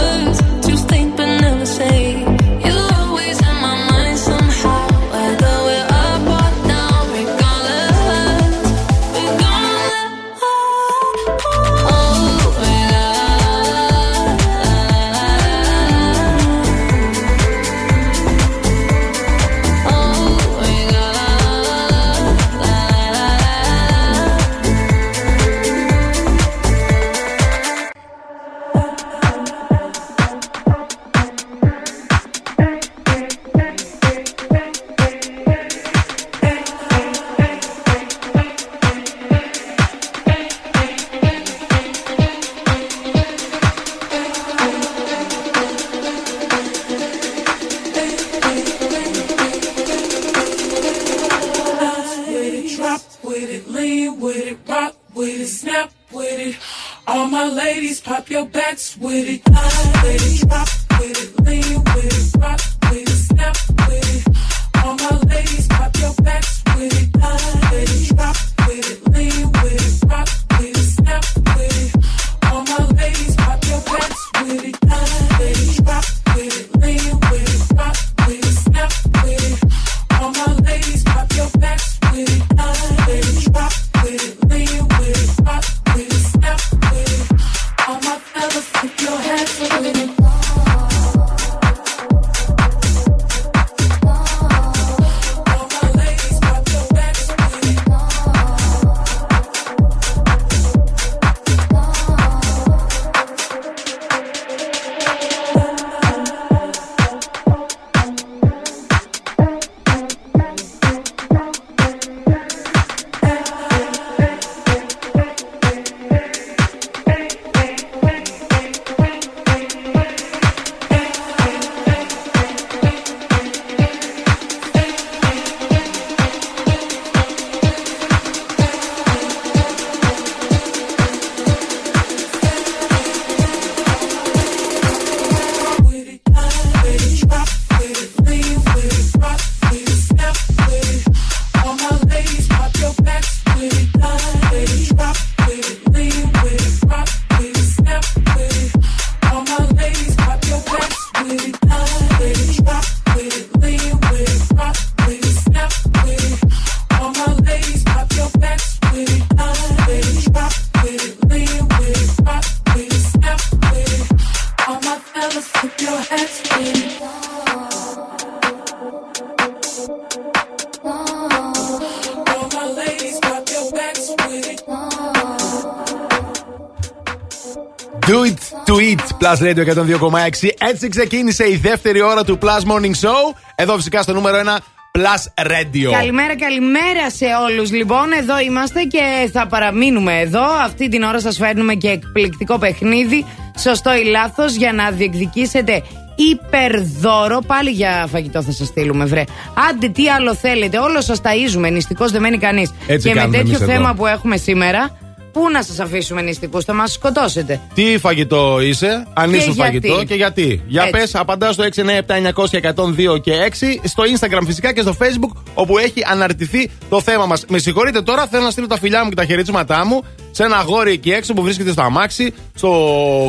Radio 179.41 179.63
102,6. 179.65 180.49
Έτσι 180.69 180.89
ξεκίνησε 180.89 181.49
η 181.49 181.55
δεύτερη 181.55 182.01
ώρα 182.01 182.23
του 182.23 182.37
Plus 182.41 182.71
Morning 182.71 183.07
Show. 183.07 183.35
Εδώ 183.55 183.75
φυσικά 183.75 184.01
στο 184.01 184.13
νούμερο 184.13 184.37
1 184.37 184.57
Plus 184.97 185.45
Radio. 185.51 185.91
Καλημέρα, 185.91 186.37
καλημέρα 186.37 187.09
σε 187.09 187.25
όλους. 187.49 187.71
Λοιπόν, 187.71 188.11
εδώ 188.11 188.39
είμαστε 188.39 188.81
και 188.83 189.29
θα 189.31 189.47
παραμείνουμε 189.47 190.19
εδώ. 190.19 190.43
Αυτή 190.65 190.89
την 190.89 191.03
ώρα 191.03 191.19
σας 191.19 191.37
φέρνουμε 191.37 191.73
και 191.73 191.87
εκπληκτικό 191.87 192.57
παιχνίδι. 192.57 193.25
Σωστό 193.59 193.95
ή 193.95 194.03
λάθος 194.03 194.55
για 194.55 194.73
να 194.73 194.91
διεκδικήσετε 194.91 195.83
υπερδώρο. 196.15 197.39
Πάλι 197.47 197.69
για 197.69 198.07
φαγητό 198.11 198.41
θα 198.41 198.51
σας 198.51 198.67
στείλουμε, 198.67 199.05
βρε. 199.05 199.23
Άντε, 199.69 199.89
τι 199.89 200.09
άλλο 200.09 200.35
θέλετε. 200.35 200.77
Όλο 200.77 201.01
σας 201.01 201.21
ταΐζουμε. 201.23 201.71
Νηστικός 201.71 202.11
δεν 202.11 202.21
μένει 202.21 202.37
κανείς. 202.37 202.73
Έτσι 202.87 203.07
Και 203.07 203.13
με 203.13 203.19
κάνουμε 203.19 203.37
τέτοιο 203.37 203.55
εμείς 203.55 203.61
εδώ. 203.61 203.71
θέμα 203.71 203.93
που 203.93 204.05
έχουμε 204.07 204.37
σήμερα, 204.37 204.97
Πού 205.41 205.49
να 205.49 205.63
σας 205.63 205.79
αφήσουμε 205.79 206.21
νηστικού, 206.21 206.61
θα 206.63 206.73
μας 206.73 206.91
σκοτώσετε; 206.91 207.61
Τι 207.73 207.97
φαγητό 207.97 208.61
είσαι, 208.61 209.07
αν 209.13 209.29
Και 209.31 209.35
είσαι 209.37 209.45
γιατί; 209.51 209.59
φαγητό 209.61 210.03
και 210.03 210.13
γιατί; 210.13 210.61
Για 210.67 210.81
Έτσι. 210.81 210.99
πες, 210.99 211.15
απαντά 211.15 211.51
στο 211.51 211.63
697-900-102 211.63 213.21
και 213.21 213.31
6, 213.33 213.79
στο 213.83 214.03
Instagram 214.03 214.41
φυσικά 214.45 214.73
και 214.73 214.81
στο 214.81 214.95
Facebook, 214.99 215.41
όπου 215.53 215.77
έχει 215.77 216.03
αναρτηθεί 216.11 216.69
το 216.89 217.01
θέμα 217.01 217.25
μας. 217.25 217.45
Με 217.47 217.57
συγχωρείτε 217.57 218.01
τώρα, 218.01 218.27
θέλω 218.27 218.43
να 218.43 218.49
στείλω 218.49 218.67
τα 218.67 218.77
φιλιά 218.77 219.03
μου 219.03 219.09
και 219.09 219.15
τα 219.15 219.25
χαιρετίσματά 219.25 219.85
μου 219.85 220.03
σε 220.31 220.43
ένα 220.43 220.55
αγόρι 220.57 220.91
εκεί 220.91 221.11
έξω 221.11 221.33
που 221.33 221.41
βρίσκεται 221.41 221.71
στο 221.71 221.81
αμάξι, 221.81 222.33
στο 222.55 222.69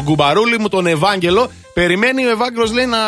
γκουμπαρούλι 0.05 0.59
μου, 0.59 0.69
τον 0.69 0.87
Ευάγγελο. 0.87 1.51
Περιμένει 1.75 2.27
ο 2.27 2.31
Ευάγγελος, 2.31 2.73
λέει, 2.73 2.87
να 2.87 2.99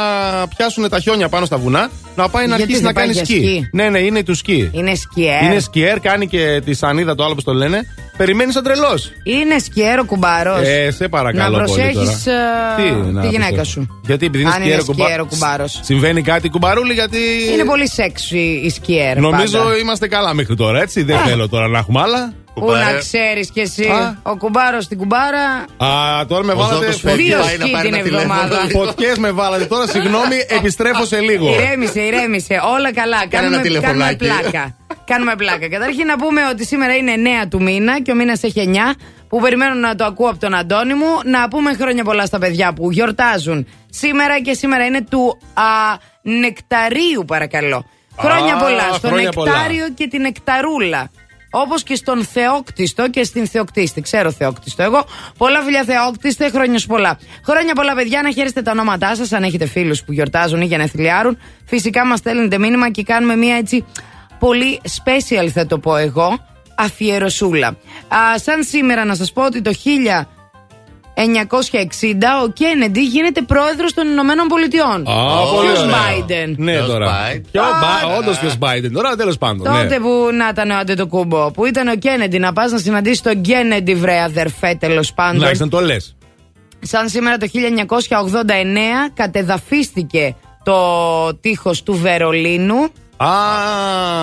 πιάσουν 0.57 0.88
τα 0.88 1.00
χιόνια 1.00 1.28
πάνω 1.28 1.44
στα 1.46 1.57
βουνά, 1.57 1.90
να 2.16 2.28
πάει 2.28 2.46
να 2.46 2.57
Γιατί 2.57 2.62
αρχίσει 2.62 2.82
δεν 2.82 2.86
να 2.86 2.92
πάει 2.92 3.05
κάνει 3.05 3.16
για 3.16 3.24
σκι. 3.24 3.34
σκι; 3.34 3.68
Ναι, 3.72 3.88
ναι, 3.88 3.98
είναι 3.98 4.22
του 4.22 4.34
σκι. 4.34 4.70
Είναι 4.72 4.94
σκιέρ. 4.94 5.42
Είναι 5.42 5.61
σκιέρ, 5.61 6.00
κάνει 6.00 6.26
και 6.26 6.62
τη 6.64 6.74
σανίδα 6.74 7.14
το 7.14 7.24
άλλο 7.24 7.34
που 7.34 7.42
το 7.42 7.55
λένε. 7.55 7.94
Περιμένεις 8.17 8.55
σαν 8.55 8.62
τρελός. 8.62 9.12
Είναι 9.25 9.59
σκιέρ 9.59 9.99
ο 9.99 10.05
κουμπάρος. 10.05 10.61
Ε, 10.69 10.91
σε 10.91 11.09
παρακαλώ 11.09 11.57
Να 11.59 11.65
πολύ 11.65 11.81
προσέχεις 11.81 12.25
τώρα. 12.25 12.75
Τι 12.77 13.12
να 13.12 13.21
τη 13.21 13.27
γυναίκα 13.29 13.55
προσέχω. 13.55 13.65
σου. 13.71 14.01
Γιατί 14.07 14.27
επειδή 14.27 14.43
είναι 14.43 14.53
Αν 14.53 14.61
σκιέρο, 14.62 14.85
είναι 14.89 14.95
σκιέρο 15.05 15.27
κουμπάρος. 15.27 15.81
Συμβαίνει 15.83 16.23
κάτι 16.23 16.49
κουμπαρούλι 16.49 16.93
γιατί. 16.93 17.19
Είναι 17.53 17.65
πολύ 17.65 17.89
σεξι 17.89 18.61
η 18.65 18.71
σκιέρ. 18.71 19.19
Νομίζω 19.19 19.59
πάντα. 19.59 19.77
είμαστε 19.77 20.09
καλά 20.09 20.35
μέχρι 20.35 20.57
τώρα, 20.57 20.81
έτσι. 20.81 21.03
Δεν 21.03 21.19
θέλω 21.19 21.49
τώρα 21.49 21.69
να 21.69 21.79
έχουμε 21.79 22.01
άλλα. 22.01 22.33
Πού 22.55 22.71
να 22.71 22.99
ξέρεις 22.99 23.51
κι 23.51 23.61
εσύ. 23.61 23.85
Α. 23.89 24.19
Ο 24.23 24.37
κουμπάρος 24.37 24.85
στην 24.85 24.99
κουμπάρα. 24.99 25.45
Α, 25.77 26.27
τώρα 26.27 26.45
με 26.45 26.53
Ο 26.53 26.57
βάλατε. 26.57 26.85
Ζώκος 26.85 27.01
φεύγει, 27.01 27.23
Δύο 27.27 27.39
πάει 27.39 27.57
να 27.57 27.65
σκι 27.65 27.73
πάρει 27.73 27.87
την 27.89 27.95
ένα 27.95 28.05
τηλέφωνο. 28.05 28.33
εβδομάδα. 28.43 28.69
Φωτιές 28.71 29.19
με 29.19 29.31
βάλατε 29.31 29.65
τώρα, 29.65 29.87
συγγνώμη, 29.87 30.37
επιστρέφω 30.59 31.05
σε 31.05 31.19
λίγο. 31.21 31.53
Ηρέμησε, 31.55 32.01
ηρέμησε. 32.01 32.61
Όλα 32.77 32.93
καλά. 32.93 33.17
ένα 33.17 33.27
Κάνουμε, 33.29 33.57
κάνουμε 33.57 33.62
τηλεφωνάκι. 33.62 34.17
πλάκα. 34.17 34.77
Κάνουμε 35.05 35.34
πλάκα. 35.36 35.68
Καταρχήν 35.68 36.07
να 36.07 36.16
πούμε 36.16 36.40
ότι 36.50 36.66
σήμερα 36.66 36.94
είναι 36.96 37.12
9 37.44 37.48
του 37.48 37.62
μήνα 37.62 38.00
και 38.00 38.11
ο 38.11 38.14
μήνας 38.14 38.42
έχει 38.42 38.70
9. 38.74 38.94
Που 39.28 39.40
περιμένω 39.40 39.74
να 39.74 39.94
το 39.94 40.05
ακούω 40.05 40.28
από 40.28 40.38
τον 40.38 40.55
Αντώνη 40.55 40.94
μου. 40.94 41.07
Να 41.24 41.48
πούμε 41.48 41.74
χρόνια 41.74 42.05
πολλά 42.05 42.26
στα 42.26 42.38
παιδιά 42.38 42.72
που 42.72 42.90
γιορτάζουν 42.90 43.66
σήμερα 43.90 44.40
και 44.40 44.55
σήμερα 44.55 44.84
είναι 44.84 45.05
του 45.05 45.38
α, 45.55 45.62
νεκταρίου, 46.22 47.24
παρακαλώ. 47.26 47.86
Χρόνια 48.18 48.55
Α, 48.55 48.59
πολλά 48.59 48.92
στο 48.92 49.09
χρόνια 49.09 49.30
πολλά. 49.30 49.52
νεκτάριο 49.52 49.88
και 49.94 50.09
την 50.09 50.20
νεκταρούλα. 50.20 51.11
Όπως 51.50 51.82
και 51.82 51.94
στον 51.94 52.24
Θεόκτιστο 52.24 53.11
και 53.11 53.24
στην 53.24 53.46
Θεοκτίστη. 53.46 54.00
Ξέρω 54.00 54.30
Θεόκτιστο 54.32 54.82
εγώ. 54.82 55.05
Πολλά 55.38 55.61
φιλιά 55.61 55.84
Θεόκτιστε, 55.84 56.50
χρόνια 56.50 56.78
σου 56.78 56.86
πολλά. 56.86 57.18
Χρόνια 57.44 57.74
πολλά, 57.74 57.94
παιδιά, 57.94 58.22
να 58.22 58.30
χαίρεστε 58.32 58.62
τα 58.62 58.70
ονόματά 58.70 59.14
σας, 59.14 59.32
αν 59.32 59.42
έχετε 59.42 59.66
φίλους 59.66 60.05
που 60.05 60.12
γιορτάζουν 60.12 60.61
ή 60.61 60.64
γενεθλιάρουν. 60.64 61.38
Φυσικά 61.66 62.07
μας 62.07 62.18
στέλνετε 62.18 62.59
μήνυμα 62.59 62.90
και 62.90 63.02
κάνουμε 63.02 63.36
μια 63.36 63.57
έτσι 63.57 63.84
πολύ 64.47 64.80
special, 65.05 65.49
θα 65.49 65.66
το 65.66 65.78
πω 65.78 65.97
εγώ, 65.97 66.38
αφιερωσούλα. 66.74 67.66
Α, 67.66 67.74
σαν 68.36 68.64
σήμερα 68.64 69.05
να 69.05 69.14
σας 69.14 69.32
πω 69.32 69.45
ότι 69.45 69.62
το 69.62 69.70
1960 69.70 69.74
ο 72.45 72.49
Κέννεντι 72.49 73.05
γίνεται 73.05 73.42
πρόεδρος 73.42 73.95
των 73.95 74.09
Ηνωμένων 74.09 74.47
Πολιτειών. 74.47 75.07
Α, 75.09 75.12
πολύ 75.55 75.68
Ποιος 75.68 75.82
ωραία. 75.82 75.95
Biden; 75.95 76.55
Ναι, 76.57 76.72
Ποιος 76.72 76.86
τώρα. 76.86 77.07
Biden; 77.07 77.40
Ποιος 77.51 77.64
Όντως 78.18 78.38
ποιος 78.38 78.57
Biden. 78.61 78.90
Τώρα 78.92 79.16
τέλος 79.16 79.38
πάντων. 79.38 79.72
ναι. 79.72 79.82
Τότε 79.82 79.99
που 79.99 80.28
να 80.32 80.49
ήταν 80.49 80.70
ο 80.70 80.76
Αντετοκούμπο, 80.76 81.51
που 81.51 81.66
ήταν 81.66 81.88
ο 81.88 81.95
Κέννεντι, 81.97 82.38
να 82.38 82.53
πας 82.53 82.72
να 82.72 82.78
συναντήσεις 82.78 83.20
τον 83.20 83.40
Κέννεντι, 83.40 83.95
βρε 83.95 84.20
αδερφέ, 84.20 84.76
τέλος 84.80 85.12
πάντων. 85.12 85.40
Να 85.40 85.51
να 85.59 85.68
το 85.68 85.80
λες. 85.80 86.16
Σαν 86.80 87.09
σήμερα 87.09 87.36
το 87.36 87.47
1989 87.47 89.11
κατεδαφίστηκε 89.14 90.34
το 90.64 90.76
τείχος 91.40 91.82
του 91.82 91.95
Βερολίνου. 91.95 92.90
Α, 93.17 93.29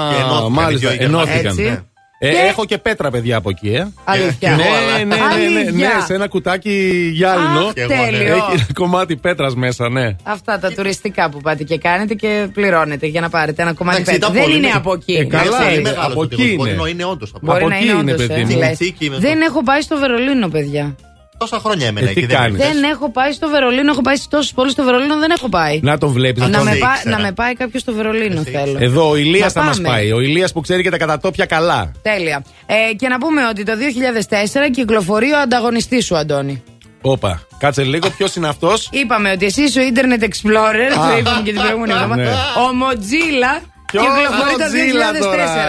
Και 0.10 0.22
ενώθηκαν 0.22 0.48
οι 0.48 0.50
μάλιστα, 0.56 0.90
δυο 0.90 0.98
Γερμανοί. 1.00 1.24
ενώθηκαν. 1.30 1.46
Έτσι. 1.52 1.62
ναι. 1.64 1.80
Ε, 2.24 2.32
Και- 2.32 2.38
Έχω 2.50 2.66
και 2.66 2.78
πέτρα, 2.78 3.10
παιδιά, 3.12 3.38
από 3.38 3.50
εκεί, 3.50 3.70
ε. 3.70 3.88
Αλήθεια. 4.04 4.50
Ναι, 4.50 4.56
ναι, 4.56 4.98
ναι, 4.98 5.16
ναι, 5.16 5.16
ναι, 5.16 5.24
Αλήθεια. 5.32 6.02
σε 6.06 6.14
ένα 6.14 6.28
κουτάκι 6.28 7.10
γυάλινο. 7.14 7.60
Αχ, 7.60 7.74
τέλειο. 7.74 8.36
Έχει 8.36 8.52
ένα 8.52 8.66
κομμάτι 8.74 9.16
πέτρας 9.16 9.56
μέσα, 9.56 9.90
ναι. 9.90 10.16
Αυτά 10.24 10.60
τα 10.60 10.72
τουριστικά 10.74 11.30
που 11.30 11.42
πάτε 11.42 11.64
και 11.64 11.78
κάνετε 11.78 12.14
και 12.14 12.48
πληρώνετε 12.54 13.08
για 13.08 13.22
να 13.22 13.30
πάρετε 13.30 13.62
ένα 13.62 13.74
κομμάτι 13.74 14.02
Εντάξει, 14.02 14.20
πέτρα. 14.20 14.28
ήταν 14.30 14.40
Δεν 14.42 14.44
πολύ 14.44 14.58
είναι 14.66 14.74
μικρό. 14.74 14.80
από 14.82 14.94
εκεί. 14.94 15.14
Ε, 15.14 15.24
καλά, 15.24 15.44
να 15.50 15.58
ξέρεις. 15.58 15.78
είναι. 15.78 15.90
Μεγάλος 15.90 16.12
από 16.12 16.20
ο 16.20 16.24
εκεί 16.24 16.36
τύπος, 16.36 16.68
είναι. 16.68 16.76
Μπορεί 16.76 16.82
να 16.82 16.90
είναι 16.90 17.06
όντως. 17.06 17.32
Μπορεί 17.42 17.60
Από 17.60 17.70
να 17.70 17.76
εκεί 17.76 17.84
είναι 17.84 17.94
είναι, 18.00 18.12
όντως, 18.14 18.28
παιδί 18.28 18.42
ε, 18.42 18.46
μου. 18.46 18.58
λες. 18.58 18.78
Τσίκι 18.78 19.10
με 19.10 19.18
Δεν 19.18 19.34
το- 19.40 19.46
έχω 19.50 19.64
πάει 19.64 19.82
στο 19.82 19.98
Βερολίνο, 19.98 20.48
παιδιά. 20.48 20.96
Τόσα 21.42 21.60
χρόνια 21.60 21.88
έμενα 21.88 22.10
Ε, 22.10 22.14
τι 22.14 22.20
εκεί. 22.20 22.28
δεν 22.28 22.38
κάνεις; 22.38 22.60
έμεινες. 22.60 22.80
Δεν 22.82 22.92
έχω 22.92 23.12
πάει 23.12 23.32
στο 23.32 23.50
Βερολίνο. 23.50 23.92
Έχω 23.92 24.02
πάει 24.02 24.16
σε 24.16 24.28
τόσες 24.30 24.52
πόλεις 24.52 24.72
στο 24.72 24.84
Βερολίνο, 24.84 25.18
δεν 25.20 25.32
έχω 25.32 25.50
πάει. 25.50 25.80
Να 25.84 25.98
τον 25.98 26.10
βλέπεις. 26.12 26.44
να, 26.44 26.50
τον 26.50 26.64
με 26.64 26.76
πά- 26.76 26.96
ήξερα. 26.96 27.18
να 27.18 27.24
με 27.24 27.32
πάει 27.32 27.54
κάποιος 27.54 27.82
στο 27.82 27.94
Βερολίνο, 27.94 28.42
θέλω. 28.44 28.78
Εδώ 28.80 29.10
ο 29.10 29.16
Ηλίας 29.16 29.54
Να 29.54 29.62
θα 29.62 29.68
μας 29.68 29.76
πάμε. 29.76 29.88
πάει. 29.88 30.12
Ο 30.12 30.20
Ηλίας 30.22 30.52
που 30.52 30.62
ξέρει 30.62 30.82
και 30.84 30.90
τα 30.90 30.98
κατατόπια 30.98 31.46
καλά. 31.46 31.92
Τέλεια. 32.02 32.44
Ε, 32.66 32.94
και 32.96 33.08
να 33.08 33.18
πούμε 33.18 33.48
ότι 33.48 33.64
το 33.64 33.72
2004 33.76 34.70
κυκλοφορεί 34.72 35.32
ο 35.32 35.40
ανταγωνιστής 35.40 36.06
σου, 36.06 36.18
Αντώνη. 36.18 36.64
Όπα, 37.02 37.42
κάτσε 37.58 37.84
λίγο, 37.84 38.10
ποιος 38.10 38.36
είναι 38.36 38.48
αυτός; 38.48 38.88
Είπαμε 38.92 39.32
ότι 39.32 39.46
εσύ 39.46 39.62
είσαι 39.62 39.80
ο 39.80 39.84
Internet 39.94 40.24
Explorer, 40.24 41.00
Α. 41.00 41.10
το 41.12 41.18
είπαμε 41.18 41.42
και 41.44 41.52
την 41.52 41.62
προηγούμενη 41.62 41.94
εβδομάδα. 41.98 42.22
Ναι. 42.24 42.30
Ο 42.32 42.66
Mozilla 42.82 43.62
κυκλοφορεί 43.92 44.56
το 44.58 44.66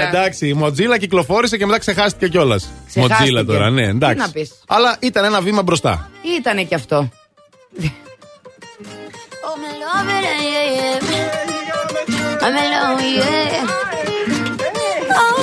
2004. 0.05 0.09
Εντάξει, 0.09 0.49
η 0.49 0.59
Mozilla 0.62 0.99
κυκλοφόρησε 0.99 1.57
και 1.57 1.66
μετά 1.66 1.79
ξεχάστηκε 1.79 2.29
κιόλας. 2.29 2.68
Ξεχάστηκε. 2.89 3.31
Mozilla 3.41 3.47
τώρα, 3.47 3.70
ναι, 3.70 3.83
Τι 3.83 3.89
εντάξει. 3.89 4.16
να 4.16 4.31
πεις. 4.31 4.53
Αλλά 4.66 4.97
ήταν 5.01 5.25
ένα 5.25 5.41
βήμα 5.41 5.62
μπροστά. 5.62 6.11
Ήτανε 6.39 6.62
και 6.62 6.75
αυτό. 6.75 7.09
Oh, 9.45 9.57
me 9.62 9.70
love 9.83 10.11
it, 10.16 10.25
yeah, 10.53 10.77
yeah. 10.77 12.45
I'm 12.45 12.57
alone, 12.62 13.01
yeah. 13.18 13.83
I'll 15.20 15.43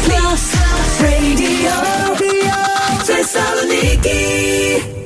Plus 0.08 0.44
Radio. 1.04 1.74
Θεσσαλονίκη. 3.04 4.97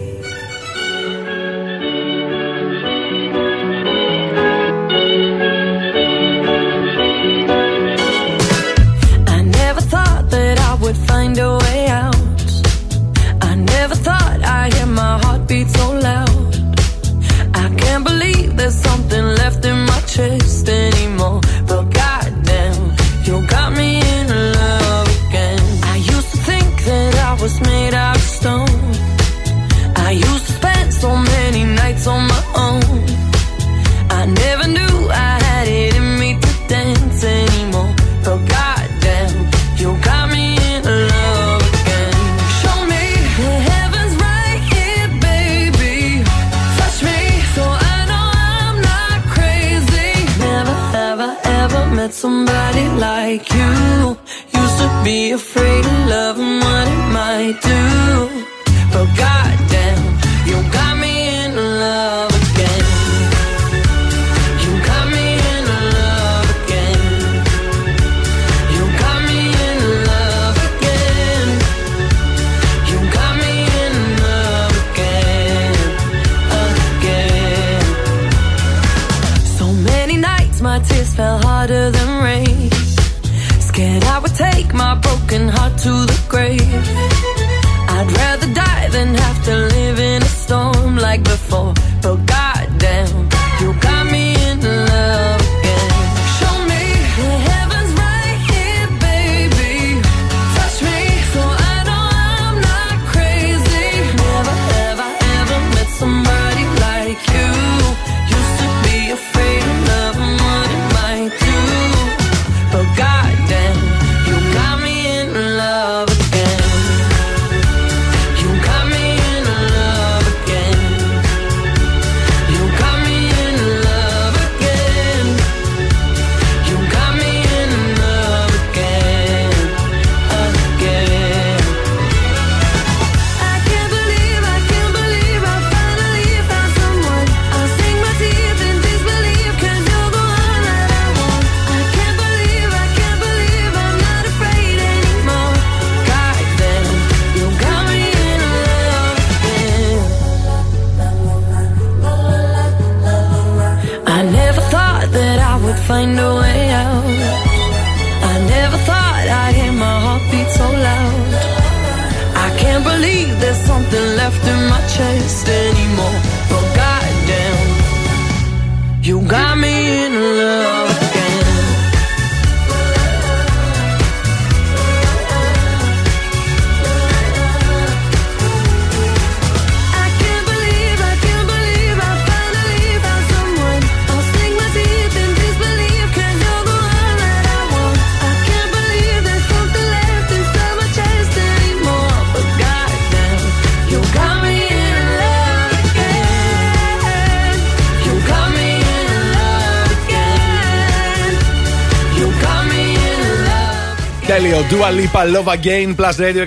Dua 204.92 205.00
Lipa, 205.00 205.24
Love 205.26 205.52
Again, 205.58 205.96
Plus 205.96 206.16
Radio 206.20 206.46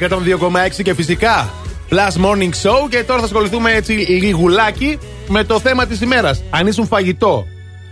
102,6 0.78 0.82
και 0.82 0.94
φυσικά 0.94 1.50
Plus 1.90 2.24
Morning 2.24 2.50
Show. 2.62 2.88
Και 2.88 3.02
τώρα 3.02 3.18
θα 3.18 3.24
ασχοληθούμε 3.24 3.72
έτσι 3.72 3.92
λιγουλάκι 3.92 4.98
με 5.28 5.44
το 5.44 5.60
θέμα 5.60 5.86
της 5.86 6.00
ημέρας. 6.00 6.42
Αν 6.50 6.66
ήσουν 6.66 6.86
φαγητό, 6.86 7.46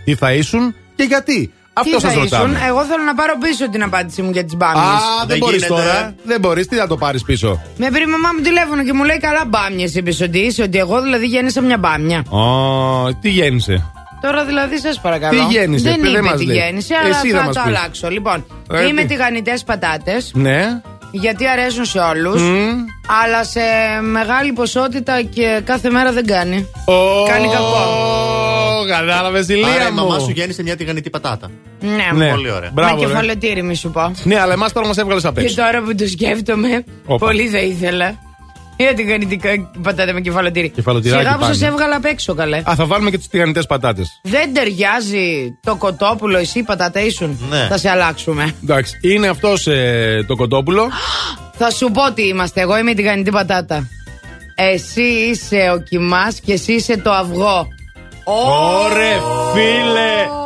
τι 0.05 0.15
θα 0.15 0.33
ήσουν 0.33 0.75
και 0.95 1.03
γιατί; 1.03 1.53
Αυτό 1.73 1.95
Τι 1.95 2.01
θα 2.01 2.09
σας 2.09 2.17
ρωτάμε. 2.17 2.53
ήσουν, 2.53 2.67
εγώ 2.67 2.83
θέλω 2.83 3.03
να 3.03 3.15
πάρω 3.15 3.33
πίσω 3.41 3.69
την 3.69 3.83
απάντησή 3.83 4.21
μου 4.21 4.29
για 4.31 4.43
τις 4.43 4.55
μπάμιες. 4.55 4.83
Α, 4.85 5.25
δεν 5.27 5.37
μπορείς 5.37 5.67
τώρα. 5.67 6.15
Δεν 6.23 6.39
μπορείς, 6.39 6.67
τι 6.67 6.75
θα 6.75 6.87
το 6.87 6.97
πάρεις 6.97 7.23
πίσω; 7.23 7.61
Με 7.77 7.89
πήρε 7.91 8.03
η 8.03 8.07
μαμά 8.07 8.29
μου 8.37 8.41
τηλέφωνο 8.43 8.83
και 8.83 8.93
μου 8.93 9.03
λέει 9.03 9.19
καλά 9.19 9.45
μπάμιες 9.47 9.95
είπε 9.95 10.11
ότι 10.23 10.39
είσαι, 10.39 10.61
ότι 10.61 10.77
εγώ 10.77 11.01
δηλαδή 11.01 11.25
γέννησα 11.25 11.61
μια 11.61 11.77
μπάμια. 11.77 12.23
Ω, 12.29 13.13
τι 13.21 13.29
γέννησε; 13.29 13.91
Τώρα 14.25 14.45
δηλαδή 14.45 14.77
σας 14.79 14.99
παρακαλώ. 15.01 15.39
Τι 15.47 15.53
γέννησε, 15.53 15.89
Δεν 15.89 16.01
δεν 16.01 16.11
είπε 16.11 16.21
μας 16.21 16.37
τι 16.37 16.45
λέει. 16.45 16.55
γέννησε, 16.57 16.93
αλλά 17.03 17.17
Εσύ 17.17 17.29
θα 17.31 17.37
θα 17.39 17.45
μας 17.45 17.55
το 17.55 17.61
πεις. 17.65 17.77
αλλάξω. 17.77 18.09
Λοιπόν, 18.09 18.45
Ε, 18.73 18.87
είμαι 18.87 19.01
τι. 19.01 19.07
τηγανιτέ 19.07 19.53
πατάτες. 19.65 20.31
Ναι. 20.33 20.81
Γιατί 21.11 21.47
αρέσουν 21.47 21.85
σε 21.85 21.99
όλους. 21.99 22.41
Αλλά 23.23 23.43
σε 23.43 23.59
μεγάλη 24.01 24.51
ποσότητα 24.51 25.21
και 25.21 25.61
κάθε 25.63 25.89
μέρα 25.89 26.11
δεν 26.11 26.25
κάνει. 26.25 26.67
Κάνει 27.27 27.47
κακό. 27.47 28.85
Κατάλαβες, 28.87 29.49
Άρα 29.49 29.53
ηλία 29.57 29.87
η 29.89 29.91
μαμά 29.91 30.13
μου. 30.15 30.19
σου 30.21 30.31
γέννησε 30.31 30.63
μια 30.63 30.75
τηγανιτή 30.75 31.09
πατάτα. 31.09 31.49
Ναι, 31.79 32.09
Ναι. 32.25 32.29
Πολύ 32.29 32.51
ωραία. 32.51 32.69
Μπράβο, 32.73 32.95
με 32.95 33.01
ρε. 33.01 33.07
κεφαλοτήρι, 33.07 33.63
μη 33.63 33.75
σου 33.75 33.91
πω. 33.91 34.11
Ναι, 34.23 34.39
αλλά 34.39 34.53
εμάς 34.53 34.73
τώρα 34.73 34.87
μας 34.87 34.97
έβγαλες 34.97 35.25
απ' 35.25 35.35
Και 35.35 35.41
έξω. 35.41 35.55
τώρα 35.55 35.81
που 35.81 35.95
το 35.95 36.07
σκέφτομαι, 36.07 36.83
Όπα. 37.05 37.25
πολύ 37.25 37.47
θα 37.47 37.57
ήθελα. 37.59 38.13
Για 38.77 38.93
την 38.93 39.07
γανιτικά 39.09 39.49
πατάτα 39.81 40.13
με 40.13 40.21
κεφαλοτήρι. 40.21 40.69
Κεφαλοτηράκι 40.69 41.21
Σιγά 41.23 41.33
που 41.35 41.41
πάλι. 41.41 41.55
σας 41.55 41.67
έβγαλα 41.67 41.95
απ' 41.95 42.05
έξω, 42.05 42.33
καλέ. 42.33 42.57
Α, 42.57 42.73
θα 42.75 42.85
βάλουμε 42.85 43.09
και 43.09 43.17
τις 43.17 43.27
τηγανιτές 43.27 43.65
πατάτες. 43.65 44.19
Δεν 44.21 44.53
ταιριάζει 44.53 45.57
το 45.61 45.75
κοτόπουλο, 45.75 46.37
εσύ 46.37 46.63
πατάτα 46.63 46.99
ήσουν. 46.99 47.39
Ναι. 47.49 47.67
Θα 47.69 47.77
σε 47.77 47.89
αλλάξουμε. 47.89 48.55
Εντάξει, 48.63 48.99
είναι 49.01 49.27
αυτός 49.27 49.67
το 50.27 50.35
κοτόπουλο. 50.35 50.89
Θα 51.59 51.71
σου 51.71 51.91
πω 51.91 52.11
τι 52.13 52.27
είμαστε. 52.27 52.61
Εγώ 52.61 52.77
είμαι 52.77 52.91
η 52.91 52.93
τηγανιτή 52.93 53.29
πατάτα. 53.31 53.87
Εσύ 54.55 55.01
είσαι 55.01 55.71
ο 55.75 55.79
κοιμάς 55.79 56.39
και 56.39 56.53
εσύ 56.53 56.73
είσαι 56.73 56.97
το 56.97 57.11
αυγό. 57.11 57.67
Ωρε 58.23 59.11
φίλε! 59.53 60.42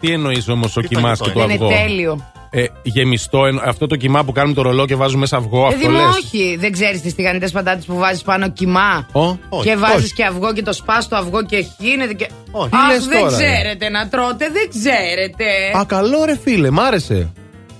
Τι 0.00 0.12
εννοείς 0.12 0.48
όμως 0.48 0.76
ο 0.76 0.80
κοιμάς 0.80 1.20
και 1.20 1.30
το 1.30 1.42
Είναι 1.42 1.52
αυγό; 1.52 1.68
τέλειο. 1.68 2.32
Ε, 2.52 2.64
γεμιστό, 2.82 3.46
εννο- 3.46 3.62
αυτό 3.64 3.86
το 3.86 3.96
κοιμά 3.96 4.24
που 4.24 4.32
κάνουμε 4.32 4.54
το 4.54 4.62
ρολό 4.62 4.86
και 4.86 4.94
βάζουμε 4.94 5.20
μέσα 5.20 5.36
αυγό, 5.36 5.68
Παιδί 5.68 5.74
αυτό 5.74 5.90
μου, 5.90 5.96
λες; 5.96 6.16
όχι. 6.16 6.56
Δεν 6.60 6.72
ξέρεις 6.72 7.00
τις 7.00 7.14
τηγανιτές 7.14 7.52
πατάτες 7.52 7.84
που 7.84 7.94
βάζεις 7.98 8.22
πάνω 8.22 8.50
κοιμά; 8.50 9.06
όχι, 9.12 9.64
και 9.64 9.76
βάζεις 9.76 10.04
όχι. 10.04 10.12
και 10.12 10.24
αυγό 10.24 10.52
και 10.52 10.62
το 10.62 10.72
σπάς 10.72 11.08
το 11.08 11.16
αυγό 11.16 11.44
και 11.44 11.64
χύνεται. 11.80 12.12
Και... 12.12 12.24
Τι 12.26 12.76
Αχ, 12.76 12.88
λες 12.92 13.06
δεν 13.06 13.18
τώρα, 13.20 13.38
ρε; 13.38 13.44
ξέρετε 13.44 13.88
να 13.88 14.08
τρώτε, 14.08 14.50
δεν 14.52 14.68
ξέρετε. 14.68 15.44
Α, 15.78 15.84
καλό 15.86 16.24
ρε 16.24 16.38
φίλε, 16.42 16.70
μ' 16.70 16.80
άρεσε. 16.80 17.32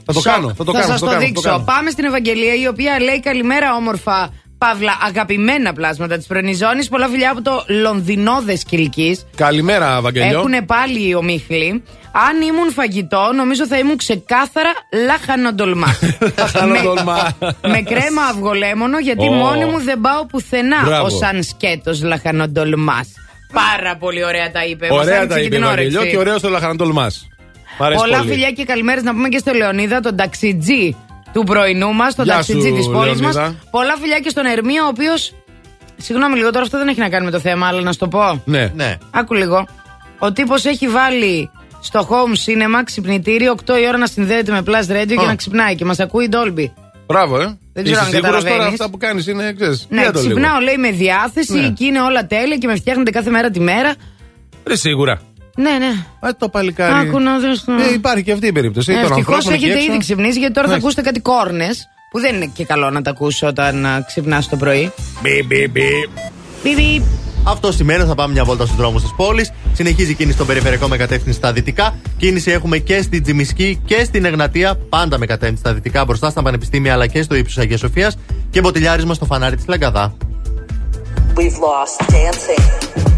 Θα 0.05 0.13
το 0.13 0.21
Σοκ. 0.21 0.33
κάνω, 0.33 0.55
θα 0.55 0.65
το 0.65 0.73
κάνω. 0.73 0.85
σας 0.87 1.01
θα 1.01 1.07
το, 1.07 1.07
κάνω, 1.07 1.21
θα 1.21 1.27
δείξω. 1.27 1.43
κάνω. 1.49 1.65
Πάμε 1.65 1.91
στην 1.91 2.05
Ευαγγελία, 2.05 2.55
η 2.55 2.67
οποία 2.67 3.01
λέει 3.01 3.21
καλημέρα 3.21 3.75
όμορφα. 3.75 4.33
Παύλα, 4.65 4.99
αγαπημένα 5.07 5.73
πλάσματα 5.73 6.17
της 6.17 6.27
πρωινής 6.27 6.59
ζώνης. 6.59 6.89
Πολλά 6.89 7.09
φιλιά 7.09 7.31
από 7.31 7.43
το 7.43 7.65
Λονδινόδες 7.69 8.65
Κυλκής. 8.65 9.27
Καλημέρα, 9.37 10.01
Βαγγελιό. 10.01 10.39
Έχουν 10.39 10.67
πάλι 10.67 11.09
οι 11.09 11.15
ομίχλοι. 11.15 11.83
Αν 12.29 12.41
ήμουν 12.49 12.73
φαγητό, 12.73 13.31
νομίζω 13.37 13.67
θα 13.67 13.79
ήμουν 13.79 13.97
ξεκάθαρα 13.97 14.71
λαχανοντολμά. 15.07 15.97
Λαχανοντολμά. 16.39 17.37
με 17.63 17.81
κρέμα 17.83 18.23
αυγολέμονο, 18.31 18.99
γιατί 18.99 19.27
Ω. 19.29 19.33
μόνη 19.33 19.65
μου 19.65 19.81
δεν 19.81 20.01
πάω 20.01 20.27
πουθενά 20.27 20.83
Μπράβο. 20.85 21.05
ως 21.07 21.17
σαν 21.17 21.43
σκέτος 21.43 22.03
λαχανοντολμά. 22.03 23.05
Πάρα 23.53 23.97
πολύ 23.97 24.25
ωραία 24.25 24.51
τα 24.51 24.65
είπε. 24.65 24.89
Μας 24.91 24.99
Ωραία 24.99 25.17
άνοιξε 25.17 25.35
τα 25.35 25.41
και 25.41 25.47
είπε 25.47 25.57
την 25.57 25.65
Βαγγελιό 25.65 25.99
όρεξη. 25.99 26.15
και 26.17 26.19
ωραίο 26.19 26.41
το 26.41 26.49
λαχανατολμά. 26.49 27.11
Μ' 27.79 27.83
αρέσει 27.83 28.01
Πολλά 28.01 28.19
πολύ. 28.19 28.31
φιλιά 28.31 28.51
και 28.51 28.65
καλημέρες 28.65 29.03
να 29.03 29.13
πούμε 29.13 29.29
και 29.29 29.39
στο 29.39 29.53
Λεωνίδα, 29.53 30.01
τον 30.01 30.17
ταξιτζή 30.17 30.97
του 31.33 31.45
πρωινού 31.45 31.93
μας, 31.93 32.15
τον 32.15 32.25
Γεια 32.25 32.35
ταξιτζή 32.35 32.69
σου, 32.69 32.75
της 32.75 32.87
πόλης 32.89 33.21
μας. 33.21 33.35
Λεωνίδα. 33.35 33.59
Πολλά 33.71 33.95
φιλιά 34.01 34.19
και 34.19 34.29
στον 34.29 34.45
Ερμία, 34.47 34.85
ο 34.85 34.87
οποίος. 34.87 35.35
Συγγνώμη 35.97 36.37
λίγο, 36.37 36.51
τώρα 36.51 36.65
αυτό 36.65 36.79
δεν 36.79 36.89
έχει 36.89 36.99
να 37.01 37.09
κάνει 37.09 37.25
με 37.25 37.31
το 37.31 37.39
θέμα, 37.41 37.67
αλλά 37.67 37.81
να 37.81 37.93
σου 37.93 37.99
το 37.99 38.09
πω. 38.09 38.43
Ναι. 38.45 38.73
ναι. 38.75 38.97
Άκου 39.11 39.35
λίγο. 39.35 39.67
Ο 40.19 40.33
τύπος 40.33 40.65
έχει 40.65 40.89
βάλει 40.89 41.51
στο 41.81 42.09
home 42.11 42.35
cinema 42.51 42.83
ξυπνητήρι 42.85 43.53
8 43.67 43.81
η 43.83 43.87
ώρα 43.89 43.97
να 43.99 44.07
συνδέεται 44.07 44.53
με 44.53 44.63
Plus 44.67 44.71
Radio 44.93 45.07
και 45.07 45.21
Α. 45.25 45.27
να 45.27 45.35
ξυπνάει 45.35 45.75
και 45.75 45.85
μας 45.85 45.99
ακούει 46.01 46.29
Dolby. 46.33 46.65
Μπράβο, 47.07 47.41
ε. 47.41 47.59
Δεν 47.73 47.85
ξέρω 47.85 47.99
Είσαι 48.01 48.07
αν 48.07 48.13
σίγουρος 48.13 48.31
τώρα 48.31 48.37
καταλαβαίνεις. 48.43 48.73
αυτά 48.73 48.91
που 48.91 48.97
κάνεις 48.97 49.27
είναι, 49.27 49.53
ξέρεις. 49.53 49.87
Ναι, 49.91 50.01
για 50.01 50.13
το 50.13 50.21
λίγο. 50.21 50.31
ξυπνάω 50.35 50.61
λέει 50.61 50.77
με 50.77 50.91
διάθεση, 50.91 51.53
Ναι. 51.53 51.67
εκεί 51.67 51.85
είναι 51.85 52.01
όλα 52.01 52.27
τέλεια 52.27 52.57
και 52.57 52.67
με 52.67 52.75
φτιάχνετε 52.77 53.11
κάθε 53.11 53.31
μέρα 53.31 53.51
τη 53.51 53.61
μέρα. 53.61 53.95
Ρε, 54.67 54.77
σίγουρα. 54.77 55.21
Ναι, 55.57 55.71
ναι. 55.71 55.93
Α, 56.29 56.37
το 56.39 56.49
παλικάρι. 56.49 57.09
Άκου 57.09 57.21
να 57.21 57.39
δεις 57.39 57.65
το- 57.65 57.73
Ε, 57.73 57.93
υπάρχει 57.93 58.23
και 58.23 58.33
αυτή 58.33 58.47
η 58.47 58.53
περίπτωση. 58.53 58.87
των 58.93 58.97
Ευτυχώς 59.03 59.17
ανθρώπων 59.37 59.53
εκεί 59.53 59.65
έχετε 59.65 59.79
έξω. 59.79 59.91
ήδη 59.91 59.99
ξυπνήσει 59.99 60.39
γιατί 60.39 60.55
τώρα 60.55 60.67
θα 60.69 60.73
Εντάξει. 60.75 60.87
ακούσετε 60.97 61.03
κάτι 61.03 61.21
κόρνες 61.21 61.89
που 62.11 62.21
δεν 62.21 62.35
είναι 62.35 62.51
και 62.55 62.65
καλό 62.65 62.91
να 62.91 63.03
τα 63.03 63.11
ακούσει 63.11 63.45
όταν 63.45 63.87
ξυπνάς 64.07 64.49
το 64.49 64.57
πρωί. 64.57 64.93
Μπι, 65.23 65.43
μπι, 65.47 65.69
μπι. 65.69 65.89
Μπιμπι. 66.63 67.03
Αυτό 67.45 67.73
σημαίνει 67.73 68.05
θα 68.05 68.15
πάμε 68.15 68.33
μια 68.33 68.45
βόλτα 68.45 68.65
στους 68.65 68.77
δρόμους 68.77 69.03
της 69.03 69.13
πόλης. 69.17 69.53
Συνεχίζει 69.73 70.11
η 70.11 70.15
κίνηση 70.15 70.35
στον 70.35 70.47
περιφερειακό 70.47 70.89
με 70.89 70.97
κατεύθυνση 70.97 71.39
στα 71.39 71.53
δυτικά. 71.53 71.95
Κίνηση 72.17 72.51
έχουμε 72.51 72.79
και 72.79 73.03
στην 73.03 73.23
Τζιμισκή 73.23 73.81
και 73.85 74.05
στην 74.05 74.25
Εγνατία, 74.25 74.75
πάντα 74.89 75.19
με 75.19 75.27
κατεύθυνση 75.27 75.63
στα 75.63 75.75
δυτικά 75.75 76.05
μπροστά 76.05 76.31
στα 76.31 76.43
πανεπιστήμια 76.43 76.93
αλλά 76.93 77.07
και 77.07 77.23
στο 77.23 77.35
ύψος 77.35 77.59
Αγίας 77.59 77.81
Σοφίας. 77.81 78.17
Και 78.51 78.61
μποτιλιάρισμα 78.61 79.15
στο 79.15 79.25
φανάρι 79.25 79.57
της 79.57 79.65
Λαγκαδά. 79.69 80.17
We've 81.37 81.43
lost 81.43 82.11
dancing. 82.13 83.10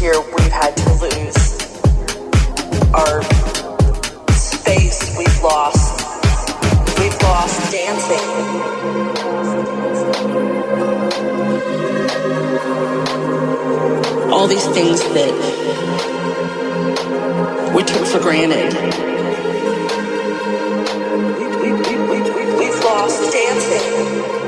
Year 0.00 0.18
we've 0.18 0.50
had 0.50 0.74
to 0.78 0.92
lose 0.94 1.36
our 2.94 3.22
space. 4.32 5.14
We've 5.18 5.42
lost. 5.42 6.00
We've 6.98 7.22
lost 7.22 7.70
dancing. 7.70 8.26
All 14.32 14.46
these 14.46 14.66
things 14.68 15.02
that 15.12 15.32
we 17.74 17.82
took 17.84 18.06
for 18.06 18.20
granted. 18.20 18.72
We've 22.58 22.84
lost 22.84 23.32
dancing. 23.32 24.39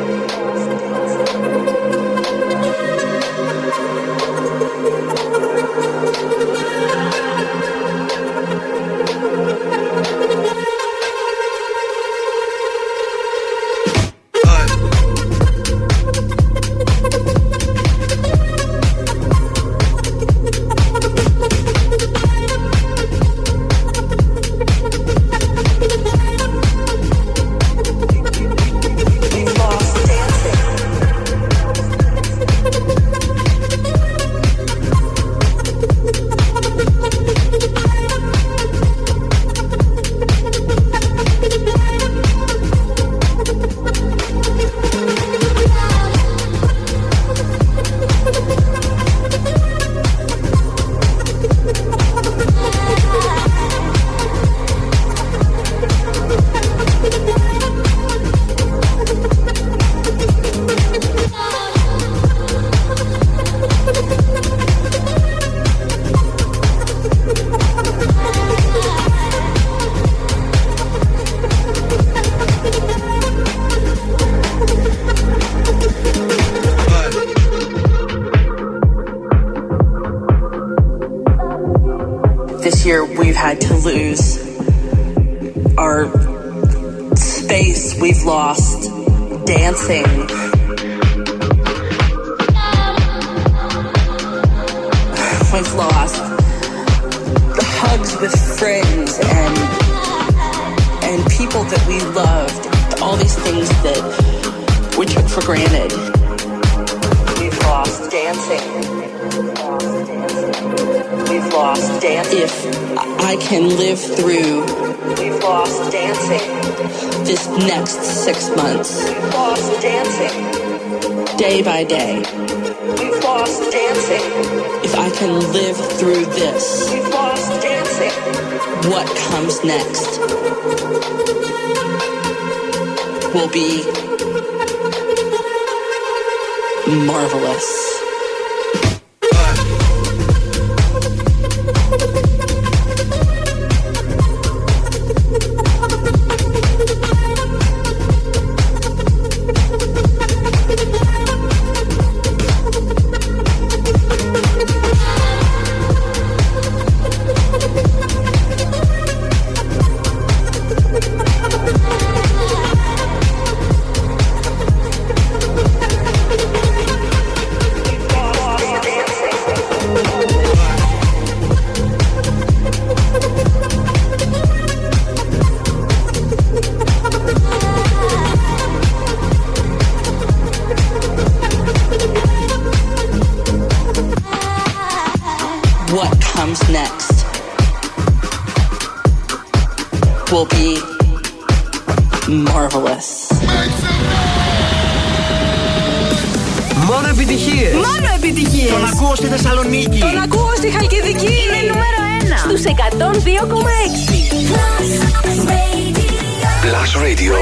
Radio 206.94 207.34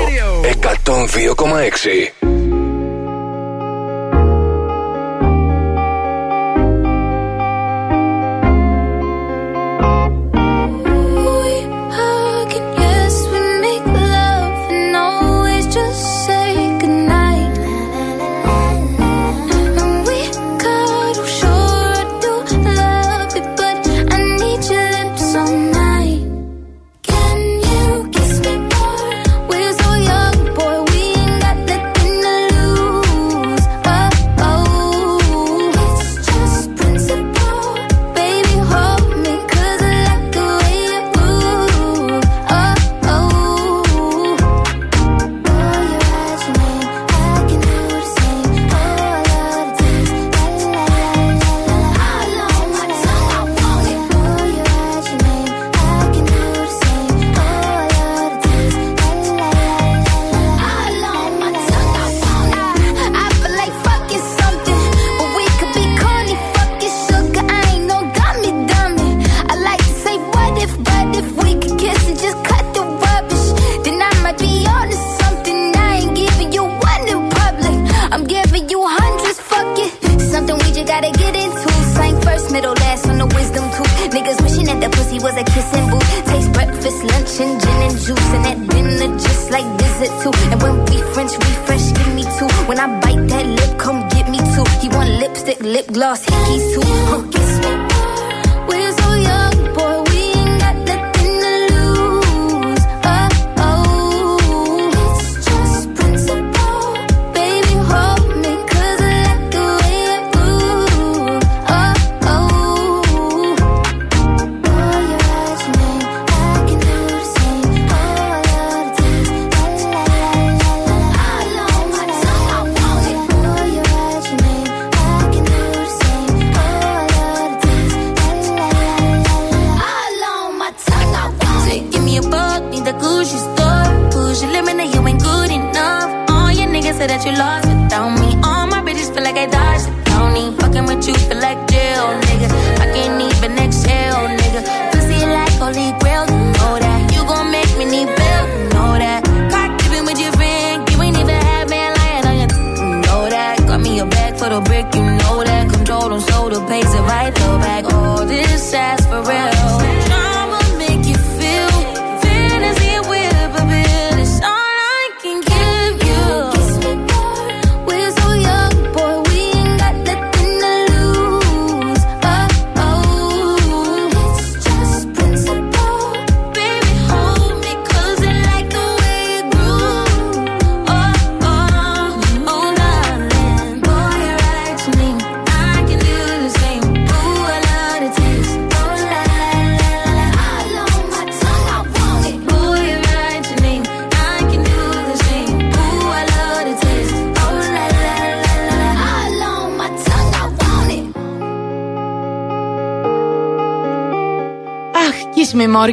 102,6 0.43 2.30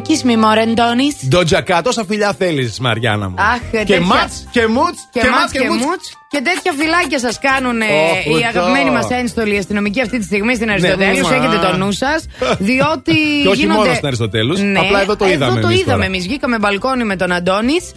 kiss 0.07 0.23
me 0.23 0.35
more, 0.43 1.27
Ντοτζακά, 1.27 1.81
τόσα 1.81 2.05
φιλιά 2.05 2.33
θέλεις, 2.37 2.79
Μαριάννα 2.79 3.29
μου. 3.29 3.35
Αχ, 3.37 3.83
και 3.85 3.99
ματ 3.99 4.31
και 4.51 4.67
μουτ 4.67 4.95
και, 5.11 5.19
και 5.19 5.29
ματ 5.29 5.51
και, 5.51 5.59
και 5.59 5.69
μουτ. 5.69 6.01
Και 6.29 6.41
τέτοια 6.41 6.73
φυλάκια 6.77 7.19
σας 7.19 7.39
κάνουν 7.39 7.79
oh, 7.81 8.39
οι 8.39 8.43
αγαπημένοι 8.45 8.91
μας 8.91 9.09
ένστολοι 9.09 9.57
αστυνομικοί 9.57 10.01
αυτή 10.01 10.17
τη 10.19 10.23
στιγμή 10.23 10.55
στην 10.55 10.69
Αριστοτέλου. 10.69 11.27
Ναι, 11.27 11.35
Έχετε 11.35 11.67
το 11.71 11.77
νου 11.77 11.91
σας. 11.91 12.25
Διότι. 12.59 13.13
και 13.43 13.47
όχι 13.47 13.59
γίνονται... 13.59 13.79
μόνο 13.79 13.93
στην 13.93 14.07
Αριστοτέλους. 14.07 14.59
Ναι, 14.59 14.79
απλά 14.79 15.01
εδώ 15.01 15.15
το 15.15 15.27
είδαμε. 15.27 15.59
Εδώ 15.59 15.67
το 15.67 15.73
είδαμε 15.73 16.05
εμείς. 16.05 16.23
Βγήκαμε 16.27 16.59
μπαλκόνι 16.59 17.03
με 17.03 17.15
τον 17.15 17.31
Αντώνης 17.31 17.91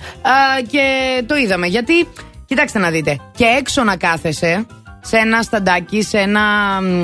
και 0.71 0.85
το 1.27 1.37
είδαμε. 1.37 1.67
Γιατί, 1.67 2.09
κοιτάξτε 2.47 2.79
να 2.79 2.91
δείτε, 2.91 3.19
και 3.37 3.45
έξω 3.45 3.85
να 3.85 3.97
κάθεσαι 3.97 4.67
σε 5.03 5.17
ένα 5.17 5.43
σταντάκι, 5.43 6.03
σε 6.03 6.19
ένα, 6.19 6.43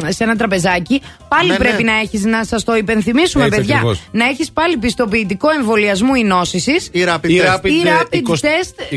σε 0.09 0.25
ένα 0.25 0.37
τραπεζάκι. 0.37 1.03
Πάλι 1.29 1.57
πρέπει 1.57 1.83
να 1.83 1.99
έχεις, 1.99 2.25
να 2.25 2.45
σας 2.45 2.65
το 2.65 2.77
υπενθυμίσουμε, 2.77 3.49
παιδιά. 3.49 3.83
Να 4.11 4.27
έχεις 4.27 4.53
πάλι 4.53 4.77
πιστοποιητικό 4.77 5.51
εμβολιασμού 5.51 6.15
ή 6.15 6.23
νόσησης. 6.23 6.89
Ή 6.93 7.05
rapid, 7.07 7.29
ή 7.29 7.41
rapid, 7.47 8.31
test. 8.31 8.93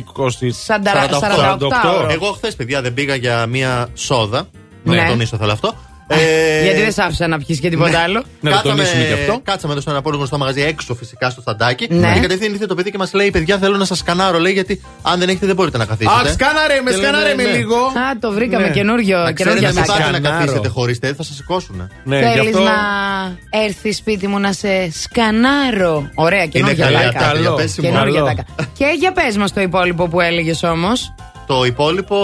Εγώ 2.10 2.32
χθες, 2.32 2.56
παιδιά, 2.56 2.82
δεν 2.82 2.94
πήγα 2.94 3.16
για 3.16 3.46
μία 3.46 3.90
σόδα. 3.94 4.48
Ναι. 4.84 4.96
Να 4.96 5.08
τονίσω 5.08 5.38
θέλω 5.38 5.52
αυτό. 5.52 5.74
Ε, 6.12 6.64
γιατί 6.64 6.82
δεν 6.82 6.92
σ' 6.92 7.00
άφησα 7.00 7.28
να 7.28 7.38
πιεις 7.38 7.60
και 7.60 7.70
τίποτα 7.70 7.90
ναι. 7.90 7.98
άλλο; 7.98 8.24
Να 8.40 8.52
το 8.52 8.70
τονίσουμε 8.70 9.04
και 9.04 9.14
αυτό. 9.14 9.40
Κάτσαμε 9.44 9.72
εδώ 9.72 9.82
στον 9.82 9.94
αναπόλογο 9.94 10.26
στο 10.26 10.38
μαγαζί 10.38 10.62
έξω 10.62 10.96
φυσικά 10.96 11.30
στο 11.30 11.42
φαντάκι. 11.42 11.88
Ναι. 11.90 12.14
Και 12.14 12.20
κατευθείαν 12.20 12.52
ήρθε 12.52 12.66
το 12.66 12.76
παιδί 12.76 12.92
και 12.92 12.98
μας 12.98 13.14
λέει: 13.14 13.32
Παιδιά, 13.32 13.58
θέλω 13.58 13.78
να 13.78 13.86
σας 13.86 13.98
σκανάρω, 13.98 14.40
λέει, 14.40 14.54
γιατί 14.54 14.82
αν 15.02 15.20
δεν 15.20 15.30
έχετε 15.30 15.46
δεν 15.46 15.56
μπορείτε 15.56 15.78
να 15.78 15.86
καθίσετε. 15.86 16.30
Α, 16.30 16.32
σκάναρε 16.32 16.82
με, 16.82 16.92
σκάναρε 16.92 17.36
με 17.36 17.44
«Ναι, 17.44 17.50
ναι». 17.50 17.58
λίγο. 17.58 17.76
Α, 17.76 18.20
το 18.20 18.32
βρήκαμε 18.32 18.70
καινούριο. 18.70 19.18
Να 19.18 19.34
ξέρετε, 19.34 19.72
μην 19.74 19.86
πάτε 19.86 20.12
να 20.12 20.20
καθίσετε 20.20 20.68
χωρίς 20.68 20.98
θα 21.02 21.24
σας 21.24 21.36
σηκώσουν. 21.36 21.90
Θέλεις 22.10 22.56
να 22.56 22.78
έρθεις 23.50 23.98
σπίτι 23.98 24.28
μου 24.28 24.40
να 24.40 24.52
σε 24.52 24.92
σκανάρω. 24.92 26.10
Ωραία, 26.16 26.46
καινούργια 26.46 27.12
τάκα. 28.26 28.46
Και 28.78 28.86
για 29.00 29.12
πες 29.12 29.38
μας 29.38 29.54
το 29.54 29.62
υπόλοιπο 29.62 30.08
που 30.08 30.20
έλεγες 30.22 30.64
όμως. 30.64 31.14
Το 31.50 31.64
υπόλοιπο. 31.64 32.18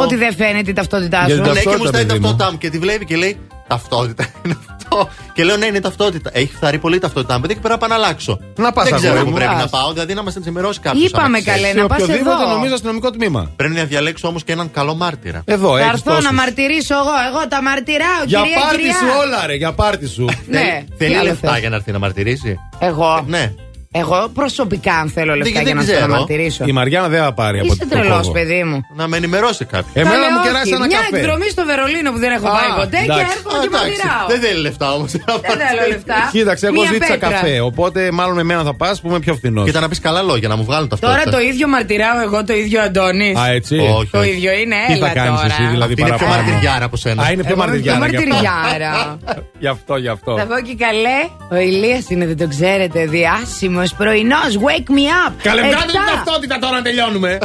Ότι 0.00 0.16
δεν 0.16 0.34
φαίνεται 0.34 0.70
η 0.70 0.72
ταυτότητά 0.72 1.28
σου. 1.28 1.42
Λέει 1.42 1.62
και 1.62 1.76
μου 1.78 1.86
στέλνει 1.86 2.14
η 2.14 2.20
ταυτότητά 2.20 2.50
μου 2.50 2.58
και 2.58 2.70
τη 2.70 2.78
βλέπει 2.78 3.04
και 3.04 3.16
λέει 3.16 3.38
Ταυτότητα 3.68 4.26
είναι 4.44 4.56
αυτό. 4.70 5.08
Και 5.32 5.44
λέω 5.44 5.56
ναι, 5.56 5.66
είναι 5.66 5.80
ταυτότητα. 5.80 6.30
Έχει 6.32 6.52
φθαρεί 6.54 6.78
πολύ 6.78 6.96
η 6.96 6.98
ταυτότητά 6.98 7.38
μου. 7.38 7.46
Δεν 7.46 7.60
πρέπει 7.60 7.86
να 7.88 7.94
αλλάξω. 7.94 8.38
Να 8.56 8.72
πας 8.72 8.88
Δεν 8.88 8.98
ξέρω 8.98 9.24
που 9.24 9.32
πρέπει 9.32 9.54
να 9.54 9.68
πάω. 9.68 9.92
Δηλαδή 9.92 10.14
να 10.14 10.22
μας 10.22 10.36
ενημερώσει 10.36 10.80
κάποιος. 10.80 11.04
Είπαμε 11.04 11.40
καλέ 11.40 11.72
να 11.72 11.86
πας. 11.86 12.02
Οποιοδήποτε 12.02 12.46
νομίζω 12.46 12.74
αστυνομικό 12.74 13.10
τμήμα. 13.10 13.50
Πρέπει 13.56 13.74
να 13.74 13.84
διαλέξω 13.84 14.28
όμως 14.28 14.44
και 14.44 14.52
έναν 14.52 14.70
καλό 14.70 14.94
μάρτυρα. 14.94 15.42
Εδώ, 15.44 15.76
έτσι. 15.76 15.88
Θα 15.88 16.12
έρθω 16.12 16.22
να 16.22 16.32
μαρτυρήσω 16.32 16.94
εγώ. 16.94 17.12
Εγώ 17.28 17.48
τα 17.48 17.62
μαρτυράω, 17.62 18.24
κυρία 18.24 18.44
Για 18.44 18.60
πάρτι 18.60 18.82
σου 18.82 19.06
όλα, 19.20 19.46
ρε. 19.46 19.54
Για 19.54 19.72
πάρτι 19.72 20.08
σου. 20.08 20.24
Ναι, 20.46 20.84
Θέλει 20.98 21.22
λεφτά 21.22 21.58
για 21.58 21.68
να 21.68 21.76
έρθει 21.76 21.92
να 21.92 21.98
μαρτυρήσει; 21.98 22.58
Εγώ. 22.78 23.24
Ε, 23.26 23.30
ναι. 23.30 23.52
Εγώ 24.00 24.28
προσωπικά, 24.34 24.94
αν 25.02 25.08
θέλω 25.16 25.34
λεφτά 25.34 25.52
Δεν- 25.52 25.62
για 25.66 25.74
να 25.74 25.80
δεν 25.80 25.88
σου 25.88 25.94
τα 25.94 25.98
ξέρω. 26.06 26.12
μαρτυρήσω. 26.18 26.64
Η 26.66 26.72
Μαριάννα 26.72 27.08
δεν 27.08 27.22
θα 27.22 27.32
πάρει 27.32 27.58
από 27.58 27.66
Είσαι 27.72 27.76
το 27.76 27.88
τρελός, 27.88 28.16
κόβω. 28.20 28.32
παιδί 28.32 28.62
μου. 28.64 28.78
Να 28.96 29.04
με 29.08 29.16
ενημερώσει 29.16 29.64
κάποιος. 29.64 29.94
Εμένα 29.94 30.14
Καλέ, 30.14 30.26
μου 30.32 30.38
όχι. 30.40 30.46
κεράσει 30.48 30.72
ένα 30.78 30.86
Μια 30.86 30.98
καφέ. 30.98 31.16
εκδρομή 31.16 31.48
στο 31.54 31.62
Βερολίνο 31.70 32.08
που 32.12 32.18
δεν 32.24 32.30
έχω 32.36 32.46
Α, 32.48 32.50
πάει 32.58 32.70
ποτέ 32.80 32.98
και 33.06 33.10
εντάξει. 33.12 33.32
έρχομαι 33.36 33.58
και 33.64 33.70
μαρτυράω. 33.76 34.26
Δεν 34.32 34.38
θέλει 34.44 34.60
λεφτά 34.66 34.86
όμως. 34.96 35.10
Δεν 35.12 35.56
θέλω 35.68 35.82
λεφτά. 35.94 36.18
Κοίταξε, 36.36 36.64
εγώ 36.70 36.80
Μία 36.80 36.90
ζήτησα 36.92 37.12
πέτρα. 37.12 37.28
καφέ. 37.30 37.54
Οπότε 37.70 38.00
μάλλον 38.18 38.36
εμένα 38.44 38.62
θα 38.68 38.74
πας 38.80 38.94
που 39.00 39.06
είμαι 39.10 39.20
πιο 39.26 39.34
φθηνός. 39.38 39.64
Κοίτα 39.66 39.80
να 39.84 39.88
πεις 39.90 40.00
καλά 40.08 40.22
λόγια, 40.30 40.48
να 40.52 40.56
μου 40.58 40.64
βγάλουν 40.68 40.88
Τώρα 40.88 41.00
ταυτότητα. 41.02 41.30
το 41.36 41.40
ίδιο 41.50 41.66
μαρτυράω 41.74 42.18
εγώ, 42.26 42.38
το 42.44 42.54
ίδιο 42.62 42.78
Αντώνη. 42.86 43.28
Α, 43.40 43.44
έτσι. 43.58 43.74
Όχι, 43.98 44.10
Το 44.12 44.18
όχι. 44.18 44.28
ίδιο 44.30 44.52
είναι, 44.62 44.78
Τι 44.86 44.92
έλα 44.92 45.06
θα 45.06 45.12
κάνεις 45.18 45.40
τώρα. 45.40 45.52
εσύ, 45.52 45.64
δηλαδή 45.74 45.92
Αυτή 45.92 46.00
είναι 46.02 46.10
πιο 46.16 46.26
παραπάνω. 46.26 46.42
μαρτυριάρα 46.50 46.84
από 46.84 46.96
σένα. 46.96 47.22
Α, 47.22 47.30
είναι 47.32 47.42
πιο 47.48 47.54
Εγώ 47.56 47.62
είμαι 47.64 47.78
πιο 47.80 47.94
μαρτυριάρα. 47.94 48.06
γι' 48.08 48.16
αυτό. 48.16 48.28
μαρτυριάρα. 48.30 49.18
Γι' 49.64 49.66
αυτό, 49.76 49.96
γι' 49.96 50.08
αυτό. 50.08 50.36
Θα 50.38 50.44
πω 50.46 50.56
και 50.68 50.74
καλέ. 50.84 51.18
Ο 51.50 51.56
Ηλίας 51.68 52.04
είναι, 52.10 52.26
δεν 52.26 52.36
το 52.36 52.46
ξέρετε. 52.48 53.06
Διάσημος 53.06 53.85
πρωινός. 53.94 54.58
Wake 54.66 54.90
me 54.90 55.28
up. 55.28 55.32
Καλέ, 55.42 55.60
βγάλτε 55.62 55.86
την 55.86 56.00
Επτά. 56.00 56.12
ταυτότητα 56.14 56.58
τώρα 56.58 56.76
να 56.76 56.82
τελειώνουμε. 56.82 57.38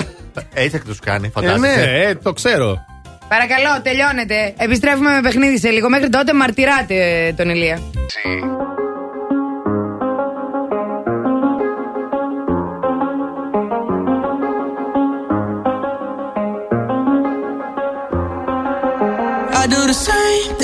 Έτσι 0.53 0.77
θα 0.77 0.83
του 0.87 0.95
κάνει, 1.05 1.27
Ε, 1.27 1.29
φαντάζεσαι. 1.29 1.59
ναι, 1.59 1.99
ε, 2.01 2.15
το 2.15 2.33
ξέρω. 2.33 2.85
Παρακαλώ, 3.27 3.81
τελειώνετε. 3.83 4.53
Επιστρέφουμε 4.57 5.11
με 5.11 5.21
παιχνίδι 5.21 5.59
σε 5.59 5.69
λίγο. 5.69 5.89
Μέχρι 5.89 6.09
τότε 6.09 6.33
μαρτυράτε 6.33 7.33
τον 7.37 7.49
Ηλία. 7.49 7.79
I 19.53 19.67
do 19.67 19.79
the 19.91 19.93
same 20.09 20.30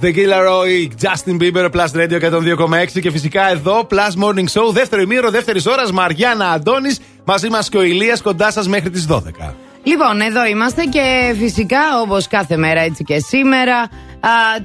The 0.00 0.12
Killer 0.12 0.44
Roy, 0.44 0.88
Justin 1.02 1.38
Bieber, 1.38 1.68
Plus 1.70 1.92
Radio 1.94 2.18
102,6 2.20 3.00
και 3.00 3.10
φυσικά 3.10 3.50
εδώ 3.50 3.86
Plus 3.90 4.24
Morning 4.24 4.46
Show, 4.52 4.72
δεύτερο 4.72 5.02
ημίρο, 5.02 5.30
δεύτερης 5.30 5.66
ώρας. 5.66 5.92
Μαριάννα 5.92 6.50
Αντώνης, 6.50 7.00
μαζί 7.24 7.48
μας 7.48 7.68
και 7.68 7.76
ο 7.76 7.82
Ηλίας 7.82 8.22
κοντά 8.22 8.50
σας 8.50 8.68
μέχρι 8.68 8.90
τις 8.90 9.06
12. 9.06 9.54
Λοιπόν, 9.82 10.20
εδώ 10.20 10.46
είμαστε 10.46 10.84
και 10.84 11.34
φυσικά 11.38 12.00
όπως 12.02 12.28
κάθε 12.28 12.56
μέρα 12.56 12.80
έτσι 12.80 13.04
και 13.04 13.18
σήμερα 13.18 13.78
α, 13.80 13.88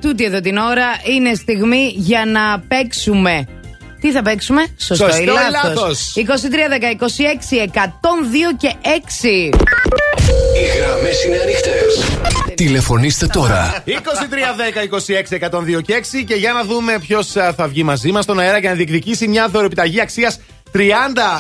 τούτη 0.02 0.24
εδώ 0.24 0.40
την 0.40 0.58
ώρα 0.58 0.86
είναι 1.16 1.34
στιγμή 1.34 1.94
για 1.96 2.26
να 2.26 2.60
παίξουμε 2.68 3.48
τι 4.04 4.12
θα 4.12 4.22
παίξουμε, 4.22 4.66
σωστό, 4.78 5.06
Σωστό 5.06 5.22
ή 5.22 5.24
ή 5.24 5.26
λάθος. 5.26 5.76
λάθος. 5.76 6.14
23, 6.16 6.70
10, 6.70 6.90
26, 6.92 7.60
102 7.60 8.56
και 8.58 8.74
6. 8.82 9.50
Οι 10.56 10.78
γραμμές 10.78 11.24
είναι 11.26 11.38
ανοιχτές. 11.44 12.04
Τηλεφωνήστε 12.56 13.28
τώρα. 13.28 13.84
23, 13.86 13.92
10, 14.56 14.84
26, 14.84 15.36
102 15.36 15.82
και 15.82 15.94
6 15.94 16.24
και 16.24 16.34
για 16.36 16.54
να 16.54 16.64
δούμε 16.64 17.00
ποιος 17.00 17.28
θα 17.32 17.68
βγει 17.68 17.84
μαζί 17.84 18.12
μας 18.12 18.24
στον 18.24 18.40
αέρα 18.40 18.58
για 18.58 18.70
να 18.70 18.76
διεκδικήσει 18.76 19.28
μια 19.28 19.48
δωρεπιταγή 19.48 20.02
αξίας 20.02 20.40
30 20.74 20.78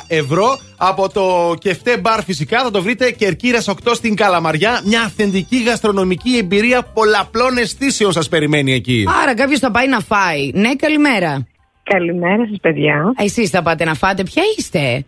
ευρώ 0.08 0.60
από 0.78 1.10
το 1.10 1.56
κεφτέ 1.60 1.98
μπαρ 1.98 2.24
φυσικά. 2.24 2.64
Θα 2.64 2.72
το 2.72 2.82
βρείτε 2.82 3.12
Κερκύρας 3.12 3.68
8 3.68 3.74
στην 3.94 4.16
Καλαμαριά. 4.16 4.82
Μια 4.86 5.02
αυθεντική 5.02 5.64
γαστρονομική 5.64 6.38
εμπειρία 6.38 6.84
πολλαπλών 6.84 7.58
αισθήσεων 7.58 8.12
σας 8.14 8.30
περιμένει 8.30 8.74
εκεί. 8.74 9.06
Άρα 9.24 9.36
κάποιος 9.36 9.60
θα 9.60 9.72
πάει 9.72 9.88
να 9.88 10.00
φάει. 10.00 10.52
Ναι, 10.54 10.76
καλημέρα. 10.76 11.48
Καλημέρα 11.84 12.48
σας 12.50 12.58
παιδιά. 12.62 13.14
Εσείς 13.18 13.50
θα 13.50 13.62
πάτε 13.62 13.84
να 13.86 13.94
φάτε. 13.94 14.24
Ποια 14.24 14.44
είστε; 14.58 15.06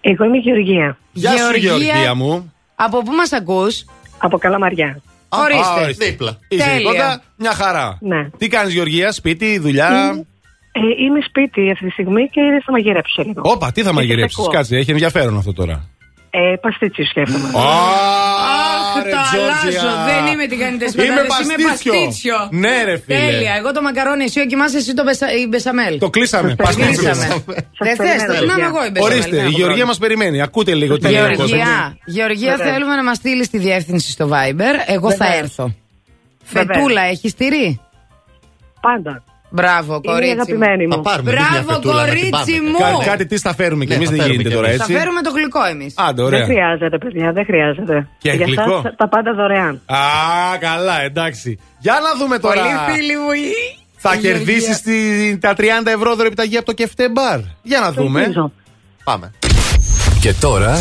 Εγώ 0.00 0.24
είμαι 0.24 0.36
η 0.36 0.40
Γεωργία. 0.40 0.98
Γεια 1.12 1.30
σου, 1.36 1.56
Γεωργία 1.58 2.14
μου. 2.14 2.52
Από 2.74 3.02
πού 3.02 3.12
μας 3.12 3.32
ακούς; 3.32 3.84
Από 4.18 4.38
Καλαμαριά. 4.38 5.00
Ορίστε. 5.28 5.80
Α, 5.80 5.82
ορίστε. 5.82 6.04
Δίπλα. 6.04 6.38
Είσαι 6.48 6.64
Τέλεια. 6.68 6.90
κοντά, 6.90 7.22
μια 7.36 7.52
χαρά. 7.52 7.98
Ναι. 8.00 8.28
Τι 8.38 8.48
κάνεις, 8.48 8.74
Γεωργία, 8.74 9.12
σπίτι, 9.12 9.58
δουλειά; 9.58 10.24
Ε, 10.72 10.80
είμαι 11.04 11.20
σπίτι 11.28 11.70
αυτή 11.70 11.84
τη 11.86 11.90
στιγμή 11.90 12.28
και 12.28 12.40
θα 12.64 12.72
μαγειρέψω 12.72 13.22
λίγο. 13.22 13.40
Όπα, 13.44 13.72
τι 13.72 13.82
θα 13.82 13.88
Και 13.88 13.94
μαγειρέψεις, 13.94 14.36
σας 14.36 14.46
ακούω. 14.46 14.56
κάτσε, 14.56 14.76
έχει 14.76 14.90
ενδιαφέρον 14.90 15.36
αυτό 15.36 15.52
τώρα. 15.52 15.88
Ε, 16.38 16.56
παστίτσιο 16.60 17.04
σκέφτομαι. 17.04 17.48
Αχ, 17.54 19.02
ρε, 19.04 19.10
το 19.10 19.16
Τζόρτζια. 19.30 19.80
αλλάζω. 19.80 20.04
Δεν 20.10 20.22
είμαι 20.32 20.46
τι 20.46 20.56
κάνετε 20.56 20.84
Είμαι 20.84 20.92
σπατάλες, 20.92 21.38
είμαι 21.42 21.54
παστίτσιο. 21.68 21.92
παστίτσιο. 21.92 22.36
Ναι, 22.50 22.82
ρε, 22.84 22.96
φίλε. 23.04 23.18
Τέλεια. 23.18 23.54
Εγώ 23.60 23.72
το 23.72 23.82
μακαρόνι, 23.82 24.24
εσύ 24.24 24.40
ο 24.40 24.46
Κιμάς, 24.46 24.74
εσύ 24.74 24.94
το 24.94 25.02
μπεσα- 25.02 25.32
η 25.42 25.46
μπεσαμέλ. 25.50 25.98
Το 25.98 26.10
κλείσαμε. 26.10 26.48
Το 26.54 26.62
Παστίτσιο. 26.64 26.92
κλείσαμε. 27.02 27.26
Δεν 27.86 27.96
θες, 27.96 28.20
το 28.22 28.32
περιμένω, 28.32 28.36
να 28.36 28.42
είμαι 28.42 28.52
παιδιά. 28.52 28.66
εγώ 28.66 28.80
η 28.86 28.90
μπεσαμέλ. 28.90 29.12
Ορίστε, 29.12 29.30
δεν 29.30 29.38
η 29.38 29.40
έχω 29.40 29.48
Γεωργία 29.48 29.64
πρόβλημα. 29.66 29.86
μας 29.86 29.98
περιμένει. 29.98 30.42
Ακούτε 30.42 30.74
λίγο 30.74 30.94
τι 30.98 31.08
λέει 31.10 31.22
ο 31.22 31.26
κόσμος. 31.28 31.48
Γεωργία, 31.50 31.96
Γεωργία 32.16 32.50
Βεβαίως. 32.56 32.70
θέλουμε 32.72 32.94
να 33.00 33.04
μας 33.04 33.16
στείλεις 33.16 33.50
τη 33.50 33.58
διεύθυνση 33.58 34.10
στο 34.10 34.24
Viber. 34.32 34.74
Εγώ 34.86 35.10
θα 35.10 35.24
Βεβαίως. 35.26 35.40
έρθω. 35.42 35.74
Φετούλα, 36.44 37.02
έχεις 37.02 37.34
τυρί; 37.34 37.80
Πάντα. 38.80 39.22
Μπράβο, 39.50 39.92
Είναι 39.94 40.02
η 40.04 40.12
κορίτσι. 40.12 40.34
μου. 40.34 40.40
αγαπημένη 40.42 40.86
Θα 40.90 40.96
μου. 40.96 41.02
πάρουμε 41.02 41.30
δίπλα 41.30 41.46
Μπράβο, 41.50 41.72
φετούλα 41.72 41.94
να 41.94 42.12
την 42.12 42.30
κορίτσι 42.30 42.52
πάμε. 42.56 42.68
μου. 42.70 42.98
Κα- 42.98 43.04
κάτι 43.10 43.26
τι 43.26 43.36
θα 43.38 43.54
φέρουμε 43.54 43.84
κι 43.84 43.90
Ναι, 43.90 43.96
εμείς, 43.96 44.08
θα 44.08 44.14
δεν 44.14 44.20
φέρουμε 44.22 44.34
γίνεται 44.42 44.48
κι 44.48 44.54
τώρα 44.60 44.68
εμείς. 44.68 44.80
Θα 44.80 44.86
έτσι; 44.88 44.98
φέρουμε 44.98 45.20
το 45.26 45.30
γλυκό 45.36 45.62
εμείς. 45.74 45.92
Άντε, 45.96 46.14
Δεν 46.22 46.24
ωραία. 46.24 46.44
χρειάζεται, 46.44 46.98
παιδιά, 46.98 47.32
δεν 47.32 47.44
χρειάζεται. 47.44 48.08
Και 48.22 48.30
Για 48.30 48.46
γλυκό. 48.46 48.80
σας 48.82 48.94
τα 48.96 49.08
πάντα 49.08 49.30
δωρεάν. 49.34 49.74
Α, 49.86 49.98
καλά, 50.68 50.96
εντάξει. 51.02 51.58
Για 51.78 51.96
να 52.06 52.10
δούμε 52.20 52.38
τώρα. 52.38 52.60
Πολύ 52.62 52.76
φίλοι 52.96 53.16
μου. 53.22 53.30
η- 53.32 53.54
Θα 53.96 54.14
η 54.14 54.18
κερδίσεις 54.18 54.82
τα 55.40 55.54
30 55.54 55.90
ευρώ 55.90 56.14
δωρεπιταγή 56.14 56.56
από 56.56 56.66
το 56.66 56.72
κεφτέ 56.72 57.08
μπαρ. 57.08 57.38
Για 57.62 57.80
να 57.80 57.92
δούμε. 57.92 58.20
Ελπίζω. 58.20 58.52
Πάμε. 59.04 59.30
Και 60.20 60.32
τώρα 60.40 60.78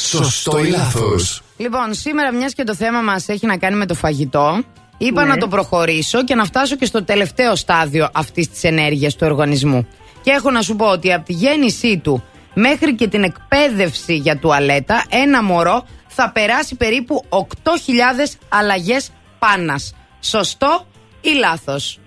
σωστό 0.00 0.58
ή 0.64 0.68
λάθος. 0.68 1.42
Λοιπόν, 1.56 1.94
σήμερα 1.94 2.32
μιας 2.32 2.52
και 2.54 2.64
το 2.64 2.74
θέμα 2.74 3.00
μας 3.00 3.28
έχει 3.28 3.46
να 3.46 3.56
κάνει 3.56 3.76
με 3.76 3.86
το 3.86 3.94
φαγητό, 3.94 4.62
είπα 4.98 5.24
Ναι. 5.24 5.28
να 5.30 5.36
το 5.36 5.48
προχωρήσω 5.48 6.24
και 6.24 6.34
να 6.34 6.44
φτάσω 6.44 6.76
και 6.76 6.84
στο 6.84 7.04
τελευταίο 7.04 7.56
στάδιο 7.56 8.08
αυτής 8.12 8.50
της 8.50 8.64
ενέργειας 8.64 9.14
του 9.16 9.26
οργανισμού. 9.30 9.86
Και 10.22 10.30
έχω 10.30 10.50
να 10.50 10.62
σου 10.62 10.76
πω 10.76 10.86
ότι 10.86 11.12
από 11.12 11.24
τη 11.24 11.32
γέννησή 11.32 11.98
του 11.98 12.22
μέχρι 12.54 12.94
και 12.94 13.08
την 13.08 13.22
εκπαίδευση 13.22 14.14
για 14.16 14.38
τουαλέτα, 14.38 15.04
ένα 15.08 15.42
μωρό 15.42 15.84
θα 16.06 16.30
περάσει 16.30 16.74
περίπου 16.76 17.24
8.000 17.28 18.36
αλλαγές 18.48 19.10
πάνας. 19.38 19.94
Σωστό 20.20 20.86
ή 21.20 21.30
λάθος; 21.38 21.98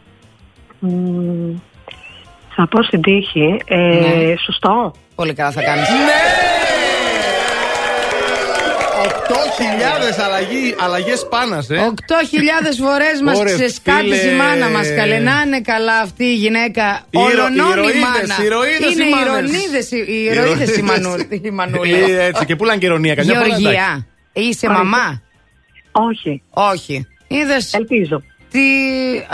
Μμμ, 0.79 1.55
Θα 2.55 2.67
πω 2.67 2.83
στην 2.83 3.01
τύχη. 3.01 3.61
Ε, 3.65 3.75
Ναι. 3.77 4.35
Σωστό. 4.45 4.91
Πολύ 5.15 5.33
καλά 5.33 5.51
θα 5.51 5.61
κάνεις. 5.61 5.87
8.000 8.99 10.75
αλλαγές 10.83 11.27
πάνας, 11.29 11.69
ε. 11.69 11.75
8.000 11.75 12.77
φορές 12.85 13.21
μας 13.23 13.37
Ωρε, 13.39 13.53
ξεσκάτησε 13.53 14.15
η 14.15 14.19
φίλε. 14.19 14.33
μάνα 14.35 14.69
μας. 14.69 14.87
Καλέ, 14.95 15.19
να 15.19 15.41
είναι 15.45 15.61
καλά 15.61 15.99
αυτή 15.99 16.23
η 16.23 16.33
γυναίκα. 16.35 16.99
Οι 17.09 17.19
ηρωίδες, 17.19 17.39
Ολονών 17.39 17.67
η 17.67 17.71
ηρωίδες, 17.77 18.01
μάνα. 18.01 18.43
ηρωίδες 18.45 18.93
Είναι 18.93 19.03
οι 19.03 19.09
μάνες. 19.09 19.51
ηρωίδες 19.51 19.91
οι- 19.91 20.05
οι 20.07 20.23
ηρωίδες 20.23 20.75
η 20.77 20.81
Μανού- 20.81 21.27
η 21.45 21.49
Μανούλα. 21.51 21.97
Ε, 21.97 22.25
Έτσι, 22.25 22.45
και 22.45 22.55
πουλάνε 22.55 22.77
και 22.79 22.85
ειρωνεία 22.85 23.15
καμιά 23.15 23.33
φορά. 23.33 23.45
εντάξει. 23.45 23.61
Γεωργία, 23.61 24.07
είσαι 24.33 24.67
Όχι. 24.67 24.75
μαμά; 24.75 25.21
Όχι. 25.91 26.41
Όχι. 26.49 27.07
Είδες 27.27 27.73
Ελπίζω. 27.73 28.23
Τι 28.51 28.61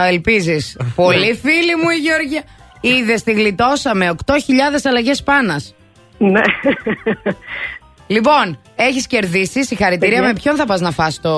ελπίζεις. 0.09 0.77
Πολύ 0.95 1.39
φίλη 1.43 1.75
μου 1.83 1.89
η 1.89 1.95
Γεωργία. 1.97 2.43
Είδες 2.81 3.23
τη 3.23 3.31
γλιτώσαμε. 3.31 4.09
8.000 4.09 4.85
αλλαγές 4.85 5.23
πάνας. 5.23 5.75
Ναι. 6.17 6.41
Λοιπόν, 8.07 8.59
έχεις 8.75 9.07
κερδίσει. 9.07 9.63
Συγχαρητήρια. 9.65 10.15
Παιδιά. 10.15 10.33
Με 10.33 10.39
ποιον 10.41 10.55
θα 10.55 10.65
πας 10.65 10.81
να 10.81 10.91
φας 10.91 11.19
το. 11.21 11.29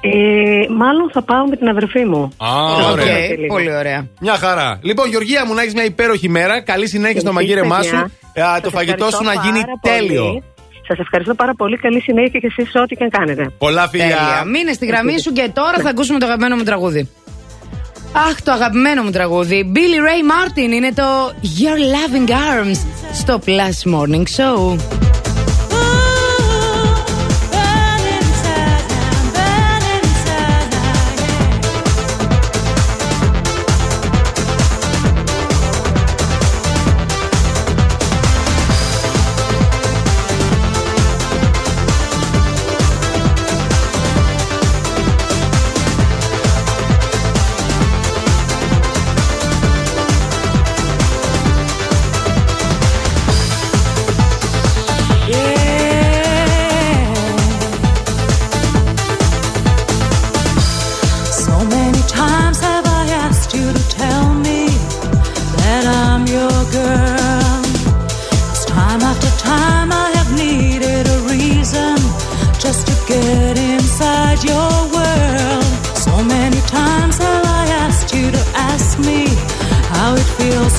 Ε, 0.00 0.66
μάλλον 0.76 1.10
θα 1.12 1.22
πάω 1.22 1.46
με 1.46 1.56
την 1.56 1.68
αδερφή 1.68 2.04
μου. 2.04 2.32
Α, 2.36 2.48
Οκ, 2.84 2.90
ωραία. 2.92 3.16
πολύ 3.48 3.76
ωραία. 3.76 4.06
Μια 4.20 4.34
χαρά. 4.34 4.78
Λοιπόν, 4.82 5.08
Γεωργία 5.08 5.46
μου, 5.46 5.54
να 5.54 5.60
έχεις 5.62 5.74
μια 5.74 5.84
υπέροχη 5.84 6.28
μέρα. 6.28 6.60
Καλή 6.62 6.88
συνέχεια 6.88 7.20
στο 7.20 7.28
Εσείς, 7.28 7.40
μαγείρεμά 7.40 7.76
παιδιά. 7.76 7.98
σου. 7.98 8.12
Ε, 8.32 8.42
α, 8.42 8.60
Το 8.60 8.70
Σας 8.70 8.72
φαγητό 8.72 9.04
σου 9.10 9.22
να 9.24 9.30
ευχαριστώ 9.32 9.46
γίνει 9.46 9.60
πάρα 9.64 9.78
πολύ. 9.80 9.96
τέλειο. 9.98 10.42
Σας 10.88 10.98
ευχαριστώ 10.98 11.34
πάρα 11.34 11.54
πολύ. 11.54 11.76
Καλή 11.76 12.00
συνέχεια 12.00 12.40
και 12.40 12.46
εσείς 12.46 12.70
σε 12.70 12.78
ό,τι 12.78 12.94
και 12.96 13.04
αν 13.04 13.10
κάνετε. 13.10 13.50
Πολλά 13.58 13.88
Τέλεια. 13.88 14.06
φιλιά. 14.06 14.44
Μείνε 14.44 14.72
στη 14.72 14.86
γραμμή 14.86 15.20
σου 15.20 15.32
και 15.32 15.50
τώρα 15.54 15.78
θα 15.82 15.88
ακούσουμε 15.88 16.18
το 16.18 16.26
αγαπημένο 16.26 16.56
μου 16.56 16.62
τραγούδι. 16.62 17.08
Αχ, 18.16 18.42
το 18.42 18.52
αγαπημένο 18.52 19.02
μου 19.02 19.10
τραγούδι. 19.10 19.72
Billy 19.74 19.78
Ray 19.78 20.30
Martin 20.30 20.72
είναι 20.72 20.92
το 20.92 21.02
Your 21.42 21.78
Loving 21.94 22.28
Arms 22.28 22.78
στο 23.12 23.40
Plus 23.46 23.94
Morning 23.94 24.24
Show. 24.36 24.78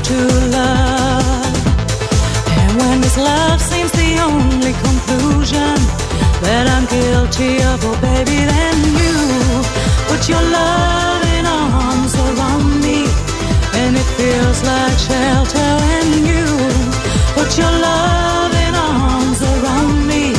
To 0.02 0.18
love. 0.58 1.56
And 2.60 2.72
when 2.82 3.02
this 3.02 3.18
love 3.18 3.62
seems 3.62 3.92
the 3.92 4.12
only 4.20 4.74
conclusion 4.88 5.76
that 6.46 6.66
I'm 6.74 6.86
guilty 6.86 7.62
of, 7.72 7.80
oh 7.84 7.98
baby, 8.02 8.40
then 8.54 8.78
you 9.02 9.16
put 10.10 10.22
your 10.28 10.42
loving 10.42 11.46
arms 11.46 12.14
around 12.28 12.82
me, 12.86 13.08
and 13.82 13.96
it 13.96 14.10
feels 14.20 14.60
like 14.64 14.98
shelter 14.98 15.72
And 15.96 16.12
you 16.30 16.46
put 17.38 17.50
your 17.58 17.74
loving 17.90 18.76
arms 18.76 19.40
around 19.42 20.08
me, 20.12 20.34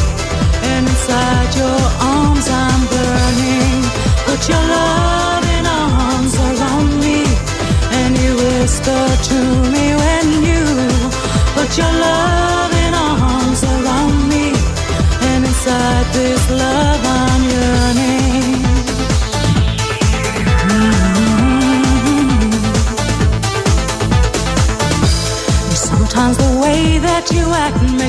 and 0.71 0.83
inside 0.87 1.51
your 1.63 1.83
arms 2.15 2.47
I'm 2.49 2.83
burning. 2.93 3.83
Put 4.27 4.43
your 4.49 4.65
loving 4.77 5.67
arms 5.67 6.35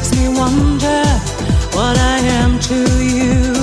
makes 0.08 0.22
me 0.22 0.30
wonder 0.30 1.04
what 1.76 1.98
I 1.98 2.20
am 2.42 2.60
to 2.60 2.76
you. 3.04 3.54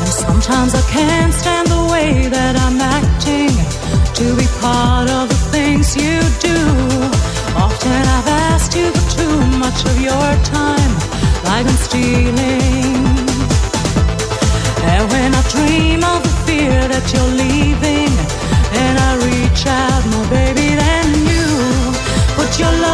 And 0.00 0.08
sometimes 0.08 0.74
I 0.74 0.82
can't 0.90 1.32
stand 1.32 1.68
the 1.68 1.88
way 1.92 2.28
that 2.28 2.56
I'm 2.56 2.80
acting 2.80 3.54
to 4.18 4.36
be 4.36 4.46
part 4.60 5.10
of 5.10 5.28
the 5.28 5.40
things 5.52 5.94
you 5.96 6.20
do. 6.40 6.58
Often 7.56 8.02
I've 8.16 8.28
asked 8.50 8.74
you 8.74 8.90
for 8.90 9.06
too 9.18 9.36
much 9.58 9.84
of 9.84 10.00
your 10.00 10.30
time, 10.44 10.92
like 11.44 11.66
I'm 11.66 11.80
stealing. 11.88 12.96
And 14.90 15.02
when 15.12 15.30
I 15.34 15.42
dream 15.54 16.02
of 16.02 16.22
the 16.22 16.34
fear 16.46 16.88
that 16.88 17.06
you're 17.12 17.34
leaving, 17.44 18.12
and 18.82 18.94
I 18.98 19.10
reach 19.28 19.66
out, 19.66 20.02
my 20.06 20.22
baby, 20.30 20.74
then 20.74 21.06
you 21.30 21.44
put 22.34 22.58
your 22.58 22.72
loving 22.80 22.91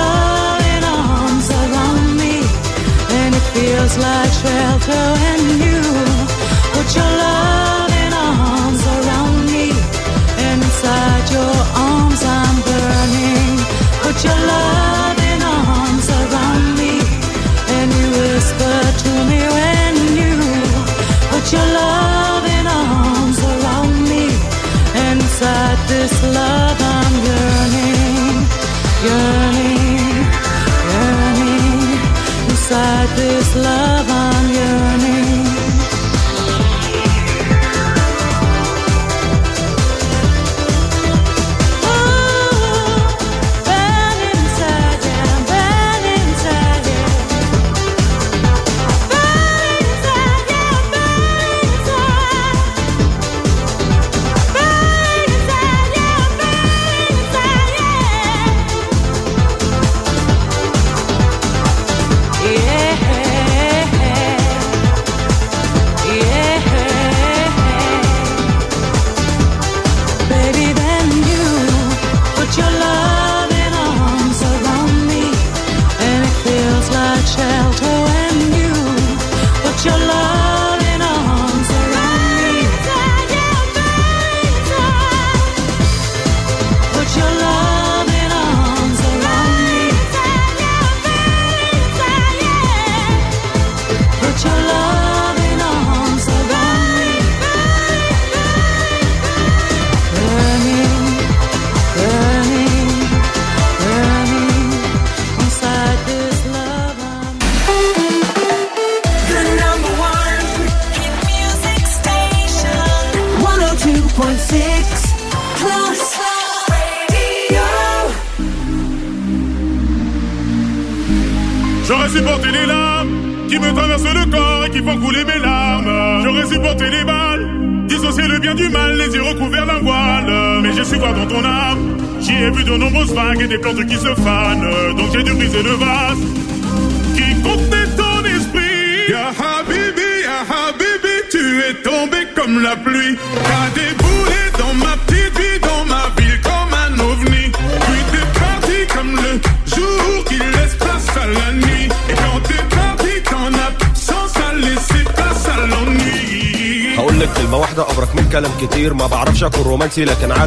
when 4.86 5.40
you 5.64 5.80
put 6.74 6.88
your 6.94 7.12
loving 7.24 8.12
arms 8.12 8.82
around 8.96 9.46
me, 9.46 9.66
and 10.46 10.62
inside 10.62 11.26
your 11.30 11.56
arms 11.74 12.22
I'm 12.22 12.56
burning. 12.68 13.56
Put 14.04 14.18
your 14.24 14.40
loving 14.54 15.42
arms 15.42 16.08
around 16.20 16.64
me, 16.78 16.94
and 17.76 17.88
you 17.98 18.06
whisper 18.18 18.78
to 19.02 19.10
me 19.30 19.40
when 19.56 19.94
you 20.20 20.34
put 21.30 21.44
your 21.52 21.68
loving 21.82 22.66
arms 22.66 23.38
around 23.52 23.96
me, 24.08 24.24
and 24.94 25.20
inside 25.20 25.78
this 25.88 26.14
love 26.22 26.78
I'm 26.96 27.14
yearning, 27.28 28.36
yearning, 29.06 30.26
yearning. 30.92 31.88
Inside 32.50 33.08
this 33.16 33.56
love 33.56 33.97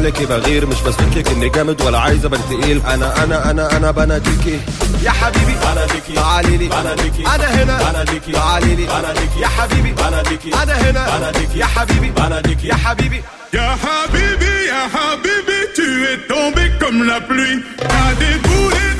عليكي 0.02 0.26
بغير 0.26 0.66
مش 0.66 0.80
بثبت 0.80 1.16
لك 1.16 1.28
إني 1.28 1.48
جامد 1.48 1.82
ولا 1.82 1.98
عايز 1.98 2.24
أبان 2.24 2.40
تقيل. 2.50 2.82
أنا 2.86 3.24
أنا 3.24 3.50
أنا 3.50 3.76
أنا 3.76 3.90
بناديكي. 3.90 4.60
يا 5.02 5.10
حبيبي 5.10 5.54
بناديكي. 5.62 6.12
تعالي 6.14 6.56
لي. 6.56 6.68
بناديكي. 6.68 7.26
أنا 7.26 7.62
هنا. 7.62 7.90
بناديكي. 7.90 8.32
تعالي 8.32 8.74
لي. 8.74 8.86
بناديكي. 8.86 9.40
يا 9.40 9.48
حبيبي. 9.48 9.92
بناديكي. 9.92 10.50
أنا 10.62 10.90
هنا. 10.90 11.18
بناديكي. 11.18 11.58
يا 11.58 11.66
حبيبي. 11.66 12.10
بناديكي. 12.10 12.68
يا 12.68 12.74
حبيبي. 12.74 13.22
Ya 13.52 13.76
Habibi, 13.84 14.54
Ya 14.72 14.82
Habibi, 14.94 15.58
tu 15.76 15.88
es 16.10 16.18
tombé 16.26 16.64
comme 16.80 17.06
la 17.06 17.20
pluie. 17.20 17.62
T'as 17.76 18.14
déboulé 18.22 18.91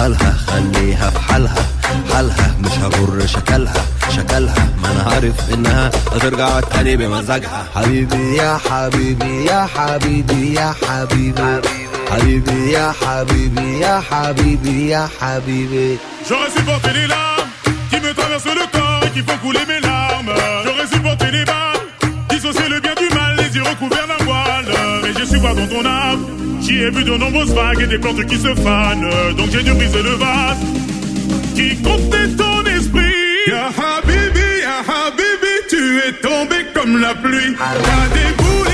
بالها 0.00 0.32
خليها 0.46 1.10
بحالها 1.10 1.64
حالها. 2.12 2.54
مش 2.60 2.72
هغر 2.72 3.26
شكلها 3.26 3.84
شكلها. 4.16 4.68
ما 4.82 4.92
أنا 4.92 5.02
عارف 5.02 5.54
إنها 5.54 5.90
هترجع 6.12 6.60
تاني 6.60 6.96
بمزاجها. 6.96 7.66
حبيبي 7.74 8.36
يا 8.36 8.58
حبيبي 8.70 9.44
يا 9.44 9.68
حبيبي 9.76 10.54
يا 10.54 10.74
حبيبي. 10.82 11.60
حبيبي 12.10 12.72
يا 12.72 12.92
حبيبي 13.02 13.80
يا 13.80 14.02
حبيبي 14.10 14.88
يا 14.88 15.08
حبيبي. 15.20 15.98
جوري 16.30 16.50
سيبورتي 16.56 16.92
لي 16.92 17.06
لام 17.06 17.46
كي 17.90 18.00
مي 18.00 18.12
ترافيرس 18.12 18.46
لو 18.46 18.66
كور 18.72 19.08
كي 19.14 19.22
فو 19.22 19.34
كولي 19.42 19.64
مي 19.68 19.80
لام 19.80 20.26
جوري 20.64 20.86
سيبورتي 20.86 21.30
لي 21.30 21.44
بام 21.44 21.80
كي 22.30 22.68
لو 22.68 22.80
بيان 22.80 22.94
دو 22.94 23.16
مال 23.16 23.36
لي 23.36 23.48
زيرو 23.50 23.74
كوفير 23.80 24.06
ما 24.06 24.16
بوال 24.24 25.02
مي 25.02 25.12
جي 25.12 25.26
سو 25.26 25.40
با 25.40 25.52
دون 25.52 25.68
تون 25.68 25.86
ام 25.86 26.39
j'y 26.70 26.82
ai 26.84 26.90
vu 26.90 27.02
de 27.02 27.16
nombreuses 27.16 27.52
vagues 27.52 27.82
et 27.82 27.86
des 27.86 27.98
plantes 27.98 28.24
qui 28.26 28.36
se 28.36 28.54
fanent. 28.54 29.10
Donc 29.36 29.50
j'ai 29.50 29.62
dû 29.62 29.72
briser 29.72 30.02
le 30.02 30.14
vase 30.24 30.58
qui 31.54 31.76
contenait 31.82 32.28
ton 32.36 32.64
esprit. 32.66 33.14
Ya 33.48 33.66
Habibi, 33.66 34.50
Ya 34.62 34.78
Habibi, 34.90 35.54
tu 35.68 35.98
es 36.06 36.12
tombé 36.20 36.56
comme 36.74 37.00
la 37.00 37.14
pluie. 37.14 37.56
T'as 37.58 37.74
dans 37.74 38.69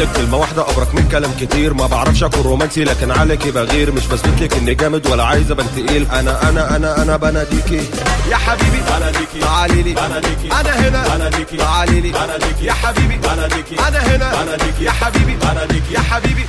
لك 0.00 0.08
كلمة 0.16 0.36
واحدة 0.36 0.70
أبرك 0.70 0.94
من 0.94 1.08
كلام 1.08 1.32
كتير. 1.40 1.74
ما 1.74 1.86
بعرفش 1.86 2.22
أكون 2.22 2.42
رومانسي 2.42 2.84
لكن 2.84 3.10
عليكي 3.10 3.50
بغير. 3.50 3.92
مش 3.92 4.06
بثبت 4.06 4.42
لك 4.42 4.54
إني 4.56 4.74
جامد 4.74 5.06
ولا 5.06 5.24
عايز 5.24 5.50
أبان 5.50 5.66
تقيل. 5.76 6.06
أنا 6.12 6.48
أنا 6.48 6.76
أنا 6.76 7.02
أنا 7.02 7.16
بناديكي. 7.16 7.82
يا 8.30 8.36
حبيبي 8.36 8.80
بناديكي. 8.90 9.40
تعالي 9.40 9.82
لي 9.82 9.92
بناديكي. 9.92 10.48
أنا 10.60 10.88
هنا. 10.88 11.16
بناديكي. 11.16 11.56
تعالي 11.56 12.00
لي 12.00 12.10
بناديكي. 12.10 12.64
يا 12.64 12.72
حبيبي. 12.72 13.16
بناديكي. 13.16 13.78
أنا 13.88 13.98
هنا. 13.98 14.42
بناديكي. 14.42 14.84
يا 14.84 14.90
حبيبي. 14.90 15.36
بناديكي. 15.36 15.94
يا 15.94 16.00
حبيبي. 16.00 16.46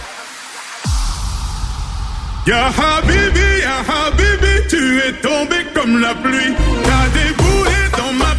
Ya 2.48 2.64
Habibi, 2.78 3.50
Ya 3.66 3.78
Habibi, 3.90 4.54
tu 4.72 4.82
es 5.08 5.14
tombé 5.22 5.60
comme 5.76 5.96
la 6.06 6.14
pluie. 6.24 6.54
T'as 6.88 7.08
déboulé 7.18 7.82
dans 8.00 8.14
ma 8.22 8.32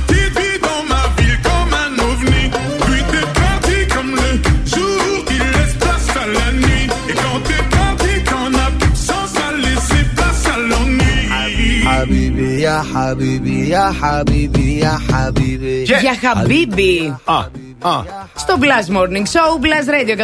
حبيبي 12.22 12.62
يا 12.62 12.84
حبيبي 12.96 13.70
يا 13.70 13.94
حبيبي 14.02 14.78
يا 14.80 15.00
حبيبي 15.12 15.84
Για 15.84 16.16
Χαμπίμπι. 16.22 17.16
Α, 17.26 17.34
α. 17.82 18.04
Στο 18.36 18.58
Blast 18.62 18.90
Morning 18.96 19.26
Show, 19.34 19.50
Blast 19.64 19.88
Radio 19.96 20.16
102,6. 20.18 20.22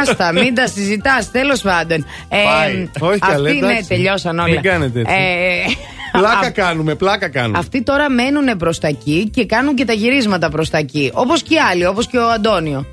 Άστα, 0.00 0.32
μην 0.32 0.54
τα 0.54 0.66
συζητάς, 0.66 1.30
τέλος 1.30 1.60
πάντων. 1.60 2.06
Ε, 2.28 2.36
Πάει. 2.44 2.88
Όχι, 3.10 3.18
καλέ, 3.18 3.48
αυτοί, 3.48 3.60
ναι, 3.60 3.66
εντάξει. 3.66 3.88
τελειώσαν 3.88 4.38
όλα. 4.38 4.48
Μην 4.48 4.62
κάνετε 4.62 5.00
έτσι. 5.00 5.14
Ε, 5.14 5.64
Πλάκα 6.12 6.46
α- 6.46 6.50
κάνουμε, 6.50 6.94
πλάκα 6.94 7.28
κάνουμε. 7.28 7.58
Αυτοί 7.58 7.82
τώρα 7.82 8.10
μένουν 8.10 8.56
προς 8.56 8.78
τα 8.78 8.88
εκεί 8.88 9.30
και 9.32 9.46
κάνουν 9.46 9.74
και 9.74 9.84
τα 9.84 9.92
γυρίσματα 9.92 10.48
προς 10.48 10.70
τα 10.70 10.78
εκεί. 10.78 11.10
Όπως 11.14 11.42
και 11.42 11.54
οι 11.54 11.58
άλλοι, 11.58 11.86
όπως 11.86 12.06
και 12.06 12.18
ο 12.18 12.30
Αντώνιο. 12.30 12.86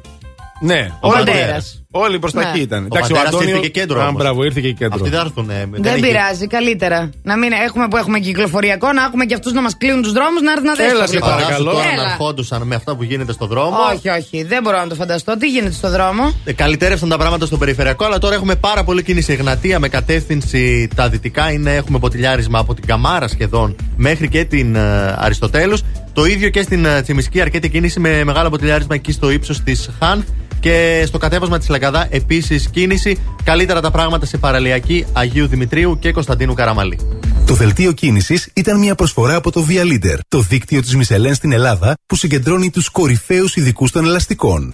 Ναι, 0.60 0.88
Ο 1.02 1.08
όλοι- 1.08 1.18
πατέρας. 1.18 1.83
Όλοι 1.96 2.20
προς 2.20 2.32
τα 2.34 2.42
Ναι. 2.42 2.50
εκεί 2.50 2.60
ήταν. 2.60 2.84
Ο 2.84 2.86
Εντάξει, 2.86 3.12
πατέρας 3.12 3.34
Αντώνιο- 3.34 3.50
ήρθε 3.56 3.68
και 3.68 3.80
κέντρο 3.80 4.02
Α, 4.02 4.08
όμως. 4.08 4.22
μπράβο, 4.22 4.44
ήρθε 4.44 4.62
και 4.62 4.72
κέντρο. 4.72 4.96
Αυτοί 4.96 5.10
δεν 5.10 5.20
θα 5.20 5.26
έρθουν. 5.26 5.50
ε, 5.50 5.68
Δεν 5.72 5.94
έχει- 5.94 6.02
πειράζει, 6.02 6.48
καλύτερα. 6.48 7.10
Να 7.24 7.38
μην 7.38 7.52
έχουμε 7.68 7.88
που 7.88 7.98
έχουμε 7.98 8.20
κυκλοφοριακό, 8.20 8.92
να 8.94 9.04
έχουμε 9.04 9.26
και 9.26 9.34
αυτούς 9.34 9.52
να 9.54 9.62
μας 9.62 9.78
κλείνουν 9.78 10.02
τους 10.02 10.12
δρόμους, 10.12 10.42
να 10.42 10.52
έρθουν 10.52 10.66
να 10.66 10.74
δέσουν. 10.74 10.96
Έλα, 10.96 11.08
σε 11.08 11.14
λοιπόν. 11.14 11.30
παρακαλώ. 11.30 11.56
Φαντάσου 11.70 11.78
τώρα 11.78 11.96
να 11.96 12.02
Έλα. 12.02 12.12
ερχόντουσαν 12.12 12.62
με 12.62 12.76
αυτά 12.76 12.96
που 12.96 13.04
γίνεται 13.04 13.32
στο 13.32 13.46
δρόμο. 13.48 13.76
Όχι, 13.96 14.10
όχι, 14.10 14.44
δεν 14.44 14.62
μπορώ 14.64 14.78
να 14.78 14.88
το 14.88 14.96
φανταστώ. 14.96 15.38
Τι 15.38 15.48
γίνεται 15.50 15.74
στο 15.74 15.90
δρόμο; 15.90 16.34
Ε, 16.46 16.54
Καλυτέρευσαν 16.54 17.10
τα 17.10 17.18
πράγματα 17.18 17.46
στο 17.46 17.58
περιφερειακό, 17.58 18.06
αλλά 18.06 18.18
τώρα 18.18 18.36
έχουμε 18.36 18.56
πάρα 18.56 18.84
πολύ 18.84 19.04
κίνηση 19.04 19.34
Εγνατία 19.34 19.80
με 19.80 19.88
κατεύθυνση 19.90 20.88
τα 20.96 21.10
δυτικά. 21.10 21.52
Είναι, 21.52 21.76
έχουμε 21.76 22.00
ποτηλιάρισμα 22.00 22.60
από 22.60 22.74
την 22.74 22.86
Καμάρα 22.86 23.28
σχεδόν 23.28 23.76
μέχρι 23.98 24.28
και 24.30 24.46
την 24.46 24.76
ε, 24.76 25.16
Αριστοτέλους. 25.18 25.82
Το 26.14 26.26
ίδιο 26.26 26.50
και 26.50 26.62
στην 26.62 26.86
ε, 26.86 27.02
Τσιμισκή, 27.02 27.42
αρκετή 27.42 27.70
κίνηση 27.70 28.00
με 28.00 28.24
μεγάλο 28.24 28.50
ποτηλιάρισμα 28.50 28.96
εκεί 28.96 29.12
στο 29.12 29.30
ύψος 29.32 29.62
της 29.64 29.90
Χάνθ. 30.00 30.24
Και 30.64 31.04
στο 31.08 31.18
κατέβασμα 31.18 31.58
της 31.58 31.70
Λαγκαδά 31.70 32.08
επίσης 32.10 32.70
κίνηση. 32.70 33.18
Καλύτερα 33.44 33.82
τα 33.82 33.92
πράγματα 33.92 34.26
σε 34.26 34.38
παραλιακή 34.38 35.06
Αγίου 35.14 35.48
Δημητρίου 35.48 36.00
και 36.00 36.12
Κωνσταντίνου 36.12 36.54
Καραμαλή. 36.54 37.00
Το 37.46 37.54
Το 37.54 37.54
δελτίο 37.54 37.92
κίνησης 37.92 38.50
ήταν 38.54 38.80
μια 38.80 38.96
προσφορά 38.96 39.36
από 39.36 39.52
το 39.52 39.66
Via 39.70 39.82
Leader, 39.82 40.18
το 40.28 40.40
δίκτυο 40.40 40.82
της 40.82 40.96
Μισελέν 40.96 41.34
στην 41.34 41.52
Ελλάδα 41.52 41.94
που 42.06 42.16
συγκεντρώνει 42.16 42.70
τους 42.70 42.90
κορυφαίους 42.90 43.56
ειδικούς 43.56 43.92
των 43.92 44.06
ελαστικών. 44.06 44.74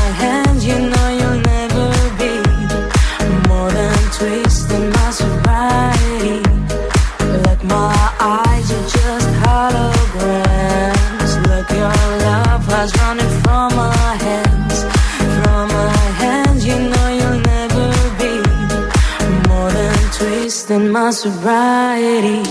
twisting 20.71 20.91
my 20.91 21.11
sobriety. 21.11 22.41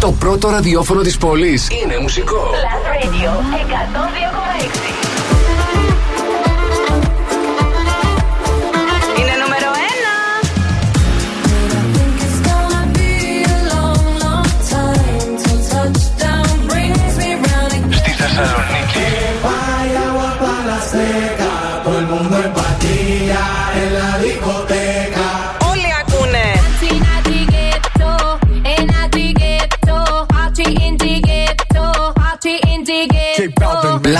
Το 0.00 0.12
πρώτο 0.12 0.48
ραδιόφωνο 0.50 1.00
της 1.00 1.16
πόλης 1.16 1.68
είναι 1.82 1.98
μουσικό. 1.98 2.36
Last 2.36 3.04
Radio 3.04 3.30
102,6. 4.22 4.25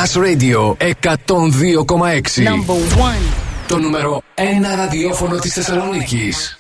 Plus 0.07 0.23
Radio 0.29 0.77
102,6. 0.79 2.45
Number 2.45 2.79
one. 2.99 3.23
Το 3.69 3.79
νούμερο 3.79 4.23
1 4.35 4.41
ραδιόφωνο 4.77 5.39
της 5.39 5.53
Θεσσαλονίκης. 5.53 6.59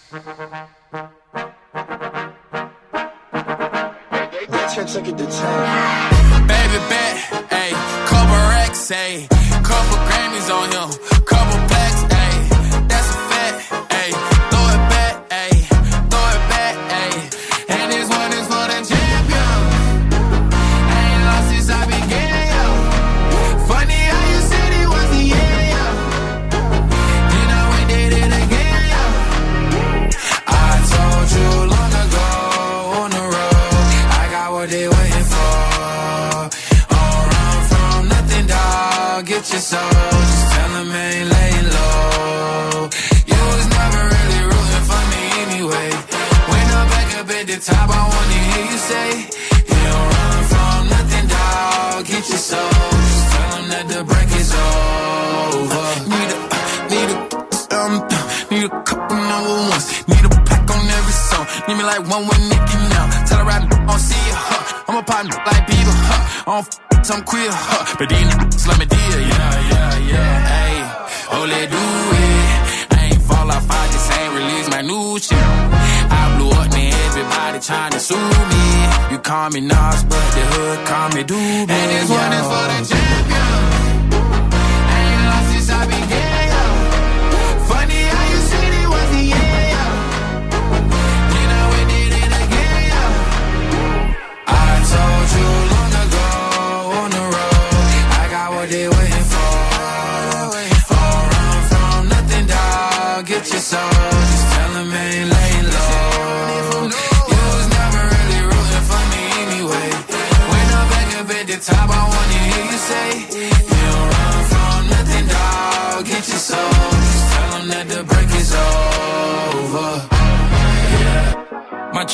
Get 103.27 103.51
your 103.51 103.59
soul. 103.59 103.96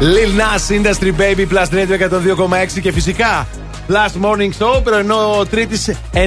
Lil 0.00 0.32
Nas 0.34 0.70
Industry 0.70 1.12
Baby 1.12 1.46
plus 1.46 1.68
32 1.70 1.96
για 1.96 2.08
τον 2.08 2.22
και 2.80 2.92
φυσικά. 2.92 3.46
Last 3.88 4.24
Morning 4.24 4.50
Show 4.58 4.82
πρωινό 4.84 5.46
Τρίτης 5.50 5.96
9 6.12 6.18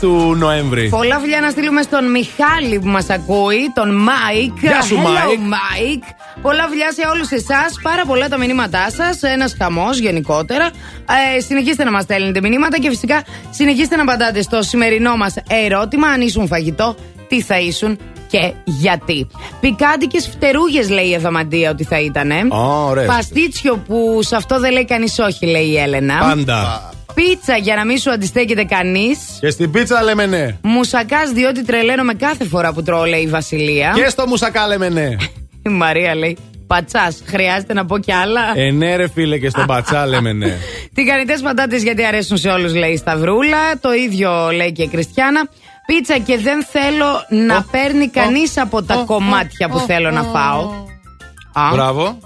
του 0.00 0.34
Νοέμβρη. 0.38 0.88
Πολλά 0.88 1.18
φιλιά 1.18 1.40
να 1.40 1.50
στείλουμε 1.50 1.82
στον 1.82 2.10
Μιχάλη 2.10 2.78
που 2.78 2.86
μας 2.86 3.10
ακούει, 3.10 3.72
τον 3.74 3.94
Μάικ. 3.94 4.58
Γεια 4.60 4.82
σου, 4.82 4.96
Hello, 4.96 5.00
Mike. 5.00 5.52
Mike. 5.52 6.14
Πολλά 6.42 6.66
φιλιά 6.68 6.92
σε 6.92 7.02
όλους 7.12 7.30
εσάς. 7.30 7.78
Πάρα 7.82 8.04
πολλά 8.06 8.28
τα 8.28 8.38
μηνύματά 8.38 8.90
σας. 8.90 9.22
Ένας 9.22 9.54
χαμός 9.58 9.98
γενικότερα. 9.98 10.70
Ε, 11.36 11.40
συνεχίστε 11.40 11.84
να 11.84 11.90
μας 11.90 12.02
στέλνετε 12.02 12.40
μηνύματα 12.40 12.78
και 12.78 12.88
φυσικά 12.88 13.22
συνεχίστε 13.50 13.96
να 13.96 14.02
απαντάτε 14.02 14.42
στο 14.42 14.62
σημερινό 14.62 15.16
μας 15.16 15.34
ερώτημα. 15.48 16.08
Αν 16.08 16.20
ήσουν 16.20 16.46
φαγητό, 16.46 16.96
τι 17.28 17.40
θα 17.40 17.58
ήσουν 17.58 17.98
και 18.34 18.52
γιατί; 18.64 19.26
Πικάντικες 19.60 20.28
φτερούγες 20.28 20.88
λέει 20.90 21.08
η 21.08 21.14
Αδαμαντία 21.14 21.70
ότι 21.70 21.84
θα 21.84 22.00
ήταν. 22.00 22.30
ωραίες. 22.50 23.06
Παστίτσιο 23.06 23.76
που 23.76 24.18
σε 24.22 24.36
αυτό 24.36 24.60
δεν 24.60 24.72
λέει 24.72 24.84
κανείς 24.84 25.18
όχι, 25.18 25.46
λέει 25.46 25.66
η 25.66 25.78
Έλενα. 25.78 26.18
Πάντα. 26.18 26.90
Πίτσα 27.14 27.56
για 27.56 27.74
να 27.74 27.84
μην 27.84 27.98
σου 27.98 28.10
αντιστέκεται 28.10 28.64
κανείς. 28.64 29.18
Και 29.40 29.50
στην 29.50 29.70
πίτσα 29.70 30.02
λέμε 30.02 30.26
ναι. 30.26 30.56
Μουσακάς, 30.62 31.30
διότι 31.30 31.64
τρελαίνομαι 31.64 32.14
κάθε 32.14 32.44
φορά 32.44 32.72
που 32.72 32.82
τρώω, 32.82 33.04
λέει 33.04 33.20
η 33.20 33.28
Βασιλεία. 33.28 33.92
Και 33.94 34.08
στο 34.08 34.26
μουσακά 34.26 34.66
λέμε 34.66 34.88
ναι. 34.88 35.08
Η 35.68 35.70
Μαρία 35.70 36.14
λέει. 36.14 36.36
Πατσάς, 36.66 37.22
χρειάζεται 37.26 37.72
να 37.72 37.86
πω 37.86 37.98
κι 37.98 38.12
άλλα. 38.12 38.40
Ε, 38.54 38.70
ναι, 38.70 38.96
ρε 38.96 39.08
φίλε, 39.08 39.38
και 39.38 39.48
στον 39.48 39.66
πατσά 39.66 40.06
λέμε 40.06 40.32
ναι. 40.32 40.56
Τηγανιτές 40.94 41.40
πατάτες 41.40 41.82
γιατί 41.82 42.04
αρέσουν 42.04 42.36
σε 42.36 42.48
όλους, 42.48 42.74
λέει 42.74 42.90
η 42.90 42.96
Σταυρούλα. 42.96 43.78
Το 43.80 43.92
ίδιο 43.92 44.50
λέει 44.52 44.72
και 44.72 44.82
η 44.82 44.88
Κριστιάνα. 44.88 45.48
Πίτσα 45.86 46.18
και 46.18 46.38
δεν 46.38 46.64
θέλω 46.64 47.06
να 47.46 47.64
παίρνει 47.70 48.08
κανείς 48.08 48.58
από 48.58 48.82
τα 48.82 49.02
κομμάτια 49.06 49.68
που 49.68 49.78
θέλω 49.78 50.10
να 50.10 50.22
φάω. 50.22 50.70
Α. 51.52 51.70
Μπράβο. 51.72 52.18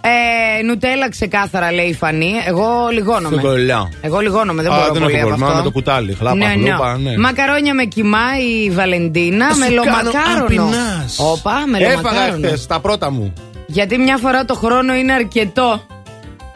Ε, 0.00 0.62
νουτέλα 0.62 1.08
ξεκάθαρα 1.10 1.72
λέει 1.72 1.86
η 1.86 1.94
Φανή. 1.94 2.32
Εγώ 2.46 2.88
λιγώνομαι. 2.92 3.36
Στον 3.36 3.40
κολλιά. 3.50 3.92
Εγώ 4.00 4.18
λιγώνομαι, 4.18 4.62
δεν 4.62 4.72
Α, 4.72 4.74
μπορώ 4.76 4.92
δεν 4.92 5.02
πολύ 5.02 5.14
έχω 5.14 5.20
από 5.20 5.26
πρόβλημα, 5.28 5.46
αυτό. 5.46 5.58
με 5.58 5.64
το 5.64 5.70
κουτάλι. 5.70 6.14
Χλάπα, 6.14 6.36
ναι, 6.36 6.46
ναι. 6.46 6.68
χλούπα, 6.68 6.98
ναι. 6.98 7.16
Μακαρόνια 7.18 7.74
με 7.74 7.84
κοιμά 7.84 8.24
η 8.64 8.70
Βαλεντίνα. 8.70 9.46
Θα 9.46 9.52
σου 9.54 9.58
Μελομακάρονο. 9.58 10.10
κάνω 10.10 10.44
απεινάς. 10.44 11.18
Όπα, 11.18 11.50
Έφαγα 11.50 11.66
μελομακάρονο. 11.66 12.46
χθες 12.46 12.66
τα 12.66 12.80
πρώτα 12.80 13.10
μου. 13.10 13.32
Γιατί 13.66 13.98
μια 13.98 14.16
φορά 14.16 14.44
το 14.44 14.54
χρόνο 14.54 14.94
είναι 14.94 15.12
αρκετό. 15.12 15.80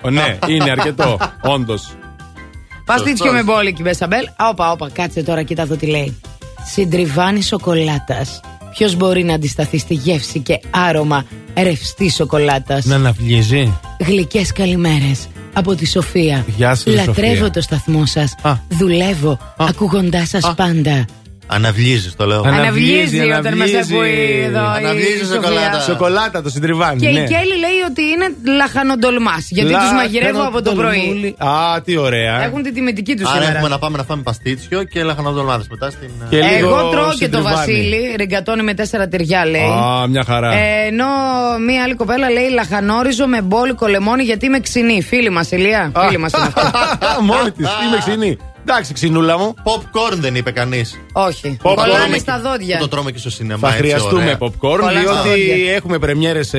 Ω, 0.02 0.10
ναι, 0.10 0.38
είναι 0.46 0.70
αρκετό. 0.70 1.18
Όντως. 1.40 1.94
Παστίτσιο 2.84 3.32
με 3.32 3.42
μπόλικη 3.42 3.82
μπεσαμέλ. 3.82 4.26
Α, 4.26 4.48
Όπα, 4.50 4.70
όπα, 4.70 4.90
κάτσε 4.92 5.22
τώρα, 5.22 5.42
κοίτα 5.42 5.62
εδώ 5.62 5.74
τι 5.76 5.86
λέει. 5.86 6.20
Συντριβάνι 6.64 7.42
σοκολάτας. 7.42 8.40
Ποιος 8.70 8.96
μπορεί 8.96 9.24
να 9.24 9.34
αντισταθεί 9.34 9.78
στη 9.78 9.94
γεύση 9.94 10.40
και 10.40 10.60
άρωμα 10.70 11.24
ρευστή 11.56 12.10
σοκολάτας; 12.10 12.84
Να 12.84 12.94
αναβλύζει. 12.94 13.72
Γλυκές 13.98 14.52
καλημέρες 14.52 15.28
από 15.52 15.74
τη 15.74 15.86
Σοφία. 15.86 16.44
Γεια 16.56 16.74
σου, 16.74 16.90
Λατρεύω 16.90 17.34
Σοφία. 17.34 17.50
το 17.50 17.60
σταθμό 17.60 18.06
σας. 18.06 18.34
Δουλεύω 18.68 19.38
ακούγοντάς 19.56 20.28
σας 20.28 20.54
πάντα. 20.56 21.04
Αναβλύζεις 21.52 22.14
το 22.16 22.26
λέω. 22.26 22.42
Αναβλύζει 22.46 23.20
όταν 23.20 23.56
μας 23.56 23.70
ακούει 23.82 24.42
εδώ 24.46 24.60
η 24.60 24.76
Αναβλύζει 24.76 25.18
Σοφία. 25.18 25.34
σοκολάτα. 25.34 25.80
Σοκολάτα 25.80 26.42
το 26.42 26.50
συντριβάνι. 26.50 27.00
Και 27.00 27.08
ναι. 27.08 27.18
η 27.20 27.22
Κέλλη 27.22 27.56
λέει 27.64 27.78
ότι 27.90 28.02
είναι 28.02 28.54
λαχανοντολμά. 28.56 29.36
Γιατί 29.48 29.72
τους 29.72 29.92
μαγειρεύω 29.94 30.42
από 30.42 30.62
το 30.62 30.72
πρωί. 30.72 30.86
Λαχανοντολμούλη. 30.86 31.34
Α, 31.38 31.80
τι 31.84 31.96
ωραία. 31.96 32.42
Έχουν 32.44 32.62
τη 32.62 32.72
τιμητική 32.72 33.14
τους 33.16 33.28
Άρα 33.28 33.36
έχουμε 33.36 33.50
σήμερα. 33.52 33.68
να 33.68 33.78
πάμε 33.78 33.96
να 33.96 34.02
φάμε 34.04 34.22
παστίτσιο 34.22 34.82
και 34.82 35.02
λαχανοδολμάδε 35.02 35.64
μετά 35.70 35.90
στην. 35.90 36.10
Και 36.28 36.36
λίγο 36.36 36.68
Εγώ 36.68 36.88
τρώω 36.90 37.04
και 37.04 37.28
το 37.28 37.36
συντριβάνι. 37.36 37.56
Βασίλη, 37.56 38.14
ριγκατόνι 38.16 38.62
με 38.62 38.74
τέσσερα 38.74 39.08
τυριά 39.08 39.46
λέει. 39.46 39.62
Α, 39.62 40.06
μια 40.08 40.24
χαρά. 40.26 40.52
Ε, 40.52 40.86
ενώ 40.86 41.06
μία 41.66 41.82
άλλη 41.82 41.94
κοπέλα 41.94 42.30
λέει 42.30 42.48
λαχανόριζο 42.50 43.26
με 43.26 43.42
μπόλικο 43.42 43.86
λεμόνι 43.86 44.22
γιατί 44.22 44.46
είμαι 44.46 44.60
ξινή. 44.60 45.02
Φίλη 45.02 45.30
μας, 45.30 45.50
Ηλία. 45.50 45.92
Φίλη 46.04 46.18
μας 46.18 46.32
είναι 46.32 46.50
αυτή. 46.54 46.60
Μόνη 47.30 47.50
της, 47.50 47.66
είμαι 47.86 47.98
ξινή. 47.98 48.36
Εντάξει, 48.62 48.92
ξινούλα 48.92 49.38
μου. 49.38 49.54
Popcorn 49.64 50.14
δεν 50.16 50.34
είπε 50.34 50.50
κανείς. 50.50 50.98
Όχι. 51.12 51.56
Popcorn. 51.62 51.74
Κολλάνε 51.74 52.18
στα 52.18 52.40
δόντια. 52.40 52.78
Το 52.78 52.88
τρώμε 52.88 53.10
και 53.12 53.18
στο 53.18 53.30
σινεμά. 53.30 53.60
Θα 53.68 53.74
έτσι, 53.74 53.78
χρειαστούμε 53.78 54.22
ωραία. 54.22 54.38
popcorn, 54.40 54.78
Πολλά 54.80 55.00
διότι 55.00 55.28
ζώδια. 55.28 55.74
έχουμε 55.74 55.98
πρεμιέρες 55.98 56.48
σε 56.48 56.58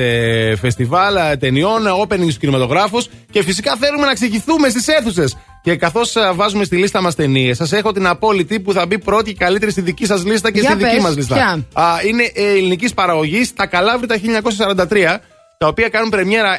φεστιβάλ 0.56 1.16
ε, 1.16 1.36
ταινιών, 1.36 1.82
opening 2.02 2.20
στους 2.20 2.38
κινηματογράφους 2.38 3.08
και 3.30 3.42
φυσικά 3.42 3.76
θέλουμε 3.80 4.06
να 4.06 4.12
ξεχυθούμε 4.12 4.68
στις 4.68 4.86
αίθουσες. 4.88 5.36
Και 5.62 5.76
καθώς 5.76 6.14
βάζουμε 6.34 6.64
στη 6.64 6.76
λίστα 6.76 7.02
μας 7.02 7.14
ταινίες, 7.14 7.56
σας 7.56 7.72
έχω 7.72 7.92
την 7.92 8.06
απόλυτη 8.06 8.60
που 8.60 8.72
θα 8.72 8.86
μπει 8.86 8.98
πρώτη 8.98 9.30
και 9.32 9.44
καλύτερη 9.44 9.70
στη 9.70 9.80
δική 9.80 10.06
σας 10.06 10.24
λίστα 10.24 10.50
και 10.50 10.60
Για 10.60 10.68
στη 10.70 10.78
δική 10.78 10.94
πες, 10.94 11.02
μας 11.02 11.16
λίστα. 11.16 11.34
ποια; 11.34 11.66
Α, 11.82 11.84
είναι 12.08 12.30
ε, 12.34 12.50
ελληνικής 12.50 12.94
παραγωγής, 12.94 13.54
Τα 13.54 13.66
Καλάβρητα 13.66 14.16
1943. 14.16 15.18
Τα 15.62 15.68
οποία 15.68 15.88
κάνουν 15.88 16.10
πρεμιέρα 16.10 16.58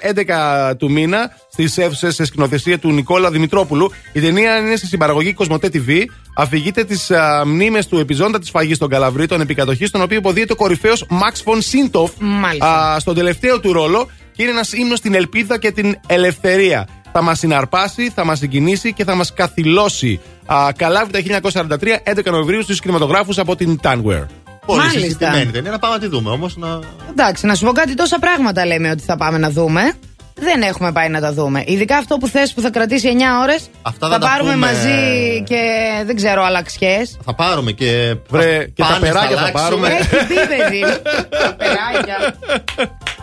11 0.72 0.76
του 0.78 0.92
μήνα 0.92 1.32
στις 1.52 1.78
αίθουσες 1.78 2.16
σε 2.16 2.26
σκηνοθεσία 2.26 2.80
του 2.80 2.92
Νικόλα 2.92 3.32
Δημητρόπουλου. 3.32 3.92
Η 4.12 4.20
ταινία 4.20 4.58
είναι 4.58 4.76
στη 4.76 4.88
συμπαραγωγή 4.88 5.34
Κοσμοτέ 5.34 5.70
TV. 5.74 6.06
Αφηγείται 6.36 6.84
τις 6.84 7.12
μνήμες 7.46 7.88
του 7.88 8.00
επιζώντα 8.00 8.40
της 8.40 8.50
φαγής 8.50 8.78
των 8.78 8.90
Καλαβρίτων, 8.90 9.42
επικατοχής, 9.42 9.88
στον 9.90 10.02
οποίο 10.02 10.18
υποδίεται 10.18 10.54
ο 10.54 10.56
κορυφαίος 10.56 11.06
Max 11.10 11.52
von 11.52 11.56
Sintoff 11.58 12.10
Μάλιστα. 12.20 12.94
α, 12.94 13.00
στον 13.00 13.16
τελευταίο 13.16 13.60
του 13.60 13.74
ρόλο 13.74 14.10
και 14.32 14.42
είναι 14.42 14.52
ένας 14.52 14.74
ύμνος 14.74 14.98
στην 14.98 15.14
ελπίδα 15.14 15.60
και 15.60 15.72
την 15.72 15.96
ελευθερία. 16.08 16.88
Θα 17.12 17.22
μας 17.22 17.40
συναρπάσει, 17.40 18.12
θα 18.16 18.26
μας 18.26 18.40
συγκινήσει 18.40 18.94
και 18.94 19.04
θα 19.04 19.16
μας 19.16 19.34
καθυλώσει. 19.34 20.20
Α, 20.46 20.72
Καλάβρητα 20.76 21.20
1943, 21.20 22.00
11 22.04 22.32
Νοεμβρίου 22.32 22.62
στους 22.64 22.80
κινηματογράφους 22.80 23.38
από 23.38 23.56
την 23.56 23.80
Tanware. 23.84 24.43
Πολύ 24.66 24.80
Μάλιστα. 24.80 25.00
συζητημένη 25.00 25.52
ταινία. 25.52 25.72
Να 25.72 25.80
πάμε 25.80 25.94
να 25.94 26.00
τη 26.00 26.08
δούμε 26.08 26.30
όμως. 26.30 26.58
Να... 26.58 26.80
Εντάξει, 27.10 27.46
να 27.46 27.56
σου 27.56 27.66
πω 27.66 27.72
κάτι, 27.72 27.94
τόσα 27.94 28.20
πράγματα 28.20 28.66
λέμε 28.66 28.90
ότι 28.90 29.04
θα 29.04 29.18
πάμε 29.18 29.38
να 29.38 29.50
δούμε. 29.50 29.94
Δεν 30.36 30.62
έχουμε 30.62 30.92
πάει 30.92 31.10
να 31.10 31.20
τα 31.20 31.34
δούμε. 31.34 31.64
Ειδικά 31.66 31.98
αυτό 31.98 32.18
που 32.18 32.28
θες 32.28 32.54
που 32.54 32.62
θα 32.62 32.70
κρατήσει 32.70 33.10
9 33.18 33.42
ώρες. 33.42 33.70
Αυτά 33.82 34.08
θα 34.08 34.14
θα 34.14 34.20
τα 34.20 34.28
πάρουμε 34.28 34.54
πούμε. 34.54 34.66
μαζί 34.66 35.44
και 35.48 35.62
δεν 36.06 36.16
ξέρω, 36.16 36.44
αλλαξιές. 36.44 37.18
Θα 37.26 37.34
πάρουμε 37.36 37.72
και. 37.72 38.16
Βρε, 38.30 38.66
και 38.66 38.82
τα 38.82 38.86
πάνες 38.88 39.00
περάκια 39.00 39.38
θα 39.38 39.42
αλλάξουμε. 39.44 39.62
πάρουμε. 39.62 39.88
Έχει 39.88 40.08
πει, 40.28 40.34
παιδί. 40.34 40.82
Τα 41.30 41.56
περάκια. 41.56 42.18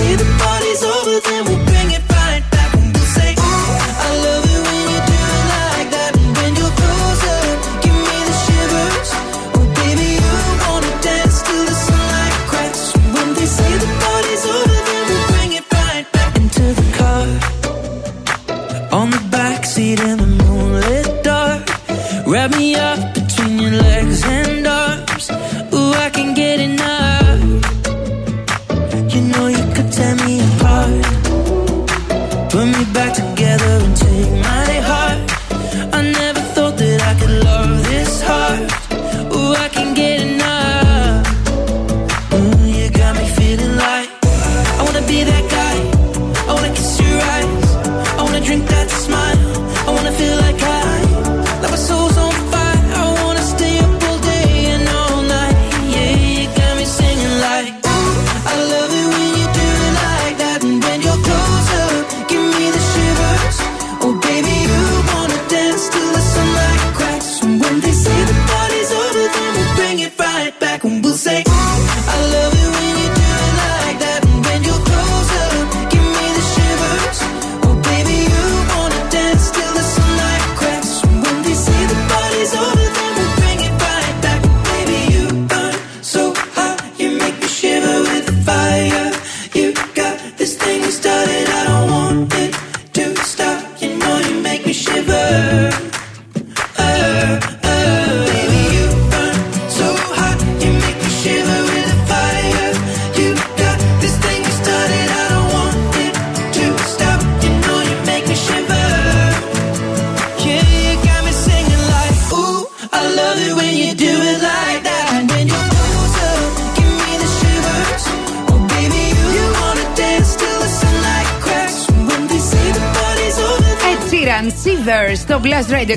see 0.00 0.16
the 0.16 0.24
party's 0.38 0.82
over, 0.82 1.20
then 1.20 1.44
we'll. 1.44 1.69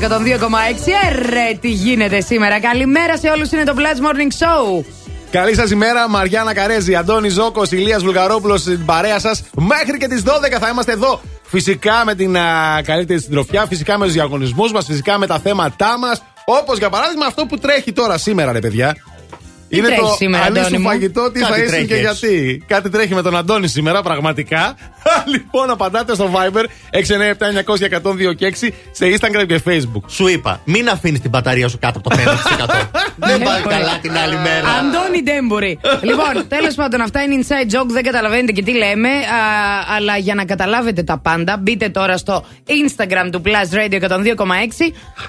Ερε, 0.03 1.57
τι 1.61 1.69
γίνεται 1.69 2.21
σήμερα. 2.21 2.59
Καλημέρα 2.59 3.17
σε 3.17 3.29
όλους. 3.29 3.51
Είναι 3.51 3.63
το 3.63 3.73
Blast 3.77 3.99
Morning 4.05 4.43
Show. 4.43 4.85
Καλή 5.31 5.55
σας 5.55 5.71
ημέρα, 5.71 6.09
Μαριάννα 6.09 6.53
Καρέζη, 6.53 6.95
Αντώνη 6.95 7.29
Ζώκος, 7.29 7.71
Ηλίας 7.71 8.03
Βουλγαρόπουλος 8.03 8.61
στην 8.61 8.85
παρέα 8.85 9.19
σας. 9.19 9.43
Μέχρι 9.53 9.97
και 9.97 10.07
τις 10.07 10.23
12 10.23 10.59
θα 10.59 10.69
είμαστε 10.69 10.91
εδώ. 10.91 11.21
Φυσικά 11.43 12.01
με 12.05 12.15
την 12.15 12.37
α, 12.37 12.81
καλύτερη 12.85 13.19
συντροφιά, 13.19 13.65
φυσικά 13.65 13.97
με 13.97 14.05
τους 14.05 14.13
διαγωνισμούς 14.13 14.71
μας, 14.71 14.85
φυσικά 14.85 15.17
με 15.17 15.27
τα 15.27 15.39
θέματά 15.39 15.97
μας. 15.99 16.23
Όπως 16.45 16.77
για 16.77 16.89
παράδειγμα 16.89 17.25
αυτό 17.25 17.45
που 17.45 17.57
τρέχει 17.57 17.91
τώρα 17.91 18.17
σήμερα, 18.17 18.51
ρε 18.51 18.59
παιδιά. 18.59 18.95
Τι 19.69 19.81
τρέχει 19.81 20.15
σήμερα, 20.17 20.43
αν 20.43 20.51
Αντώνη 20.51 20.65
ήσουν 20.67 20.81
μου; 20.81 20.87
φαγητό, 20.87 21.31
τι 21.31 21.39
Κάτι 21.39 21.51
θα 21.51 21.57
ήσουν 21.57 21.67
τρέχει 21.67 21.85
και 21.87 21.95
έτσι. 21.95 22.27
γιατί. 22.27 22.63
Κάτι 22.67 22.89
τρέχει 22.89 23.13
με 23.13 23.21
τον 23.21 23.37
Αντώνη 23.37 23.67
σήμερα, 23.67 24.01
πραγματικά. 24.01 24.75
λοιπόν, 25.33 25.69
απαντάτε 25.69 26.13
στο 26.13 26.31
Viber 26.33 26.63
697-900-1026 28.31 28.35
και 28.35 28.55
6 28.61 28.69
σε 28.91 29.05
Instagram 29.05 29.45
και 29.47 29.61
Facebook. 29.67 30.03
Σου 30.07 30.27
είπα, 30.27 30.61
μην 30.65 30.89
αφήνεις 30.89 31.19
την 31.19 31.29
μπαταρία 31.29 31.67
σου 31.67 31.79
κάτω 31.79 31.99
από 31.99 32.09
το 32.09 32.15
5%. 32.15 32.69
Δεν 33.29 33.41
πάει 33.41 33.61
καλά 33.61 33.97
την 34.01 34.17
άλλη 34.17 34.35
μέρα. 34.35 34.67
Αντώνη 34.69 35.23
Ντέμπορη. 35.23 35.79
λοιπόν, 36.09 36.47
τέλος 36.47 36.75
πάντων, 36.75 37.01
αυτά 37.01 37.21
είναι 37.21 37.35
inside 37.41 37.75
joke, 37.75 37.89
δεν 37.89 38.03
καταλαβαίνετε 38.03 38.51
και 38.51 38.63
τι 38.63 38.73
λέμε. 38.73 39.09
Α, 39.09 39.95
αλλά 39.95 40.17
για 40.17 40.35
να 40.35 40.45
καταλάβετε 40.45 41.03
τα 41.03 41.17
πάντα, 41.17 41.57
μπείτε 41.57 41.89
τώρα 41.89 42.17
στο 42.17 42.45
Instagram 42.67 43.29
του 43.31 43.41
Plus 43.45 43.75
Radio 43.75 44.01
102,6 44.01 44.13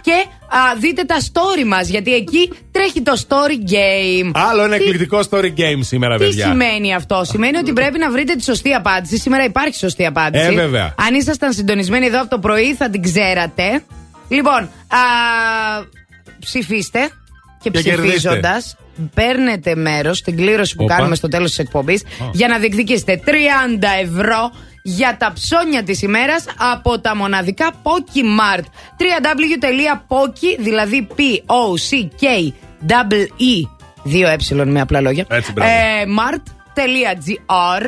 και 0.00 0.26
α, 0.48 0.58
δείτε 0.80 1.04
τα 1.04 1.16
story 1.20 1.64
μας. 1.66 1.88
Γιατί 1.88 2.14
εκεί 2.14 2.50
τρέχει 2.70 3.02
το 3.02 3.12
story 3.28 3.70
game. 3.72 4.30
Άλλο 4.34 4.62
ένα 4.62 4.76
Τι- 4.76 4.82
εκπληκτικό 4.82 5.20
story 5.30 5.44
game 5.60 5.78
σήμερα, 5.80 6.16
Τι 6.18 6.24
παιδιά. 6.24 6.46
σημαίνει 6.46 6.94
αυτό, 6.94 7.24
Σημαίνει 7.24 7.56
ότι 7.56 7.72
πρέπει 7.72 7.98
να 7.98 8.10
βρείτε 8.10 8.34
τη 8.34 8.42
σωστή 8.42 8.72
απάντηση. 8.72 9.16
Σήμερα 9.18 9.44
υπάρχει 9.44 9.76
σωστή 9.76 10.06
απάντηση. 10.06 10.44
Ε, 10.44 10.50
βέβαια. 10.52 10.94
Αν 11.08 11.14
ήσασταν 11.14 11.52
συντονισμένοι 11.52 12.06
εδώ 12.06 12.20
από 12.20 12.30
το 12.30 12.38
πρωί, 12.38 12.74
θα 12.74 12.90
την 12.90 13.02
ξέρατε. 13.02 13.82
Λοιπόν, 14.28 14.62
α, 14.88 14.98
ψηφίστε 16.40 17.08
και 17.62 17.70
Και 17.70 17.82
κερδίστε. 17.82 18.16
ψηφίζοντας, 18.16 18.76
παίρνετε 19.14 19.74
μέρος 19.74 20.18
στην 20.18 20.36
κλήρωση 20.36 20.76
που 20.76 20.84
Όπα. 20.84 20.94
κάνουμε 20.94 21.14
στο 21.14 21.28
τέλος 21.28 21.48
της 21.48 21.58
εκπομπής 21.58 22.02
για 22.32 22.48
να 22.48 22.58
διεκδικήσετε 22.58 23.16
30 23.24 23.88
ευρώ 24.02 24.50
για 24.86 25.16
τα 25.18 25.32
ψώνια 25.32 25.82
της 25.82 26.02
ημέρας 26.02 26.44
από 26.58 27.00
τα 27.00 27.16
μοναδικά 27.16 27.72
Pokimart. 27.82 28.64
www.poki, 28.98 30.56
δηλαδή 30.58 31.06
P-O-C-K-E, 31.16 32.52
δύο 34.02 34.28
ε 34.28 34.70
με 34.70 34.80
απλά 34.80 35.00
λόγια. 35.00 35.24
Έτσι, 35.28 35.52
μπράβο. 35.52 35.70
ε, 35.70 36.04
mart.gr 36.18 37.82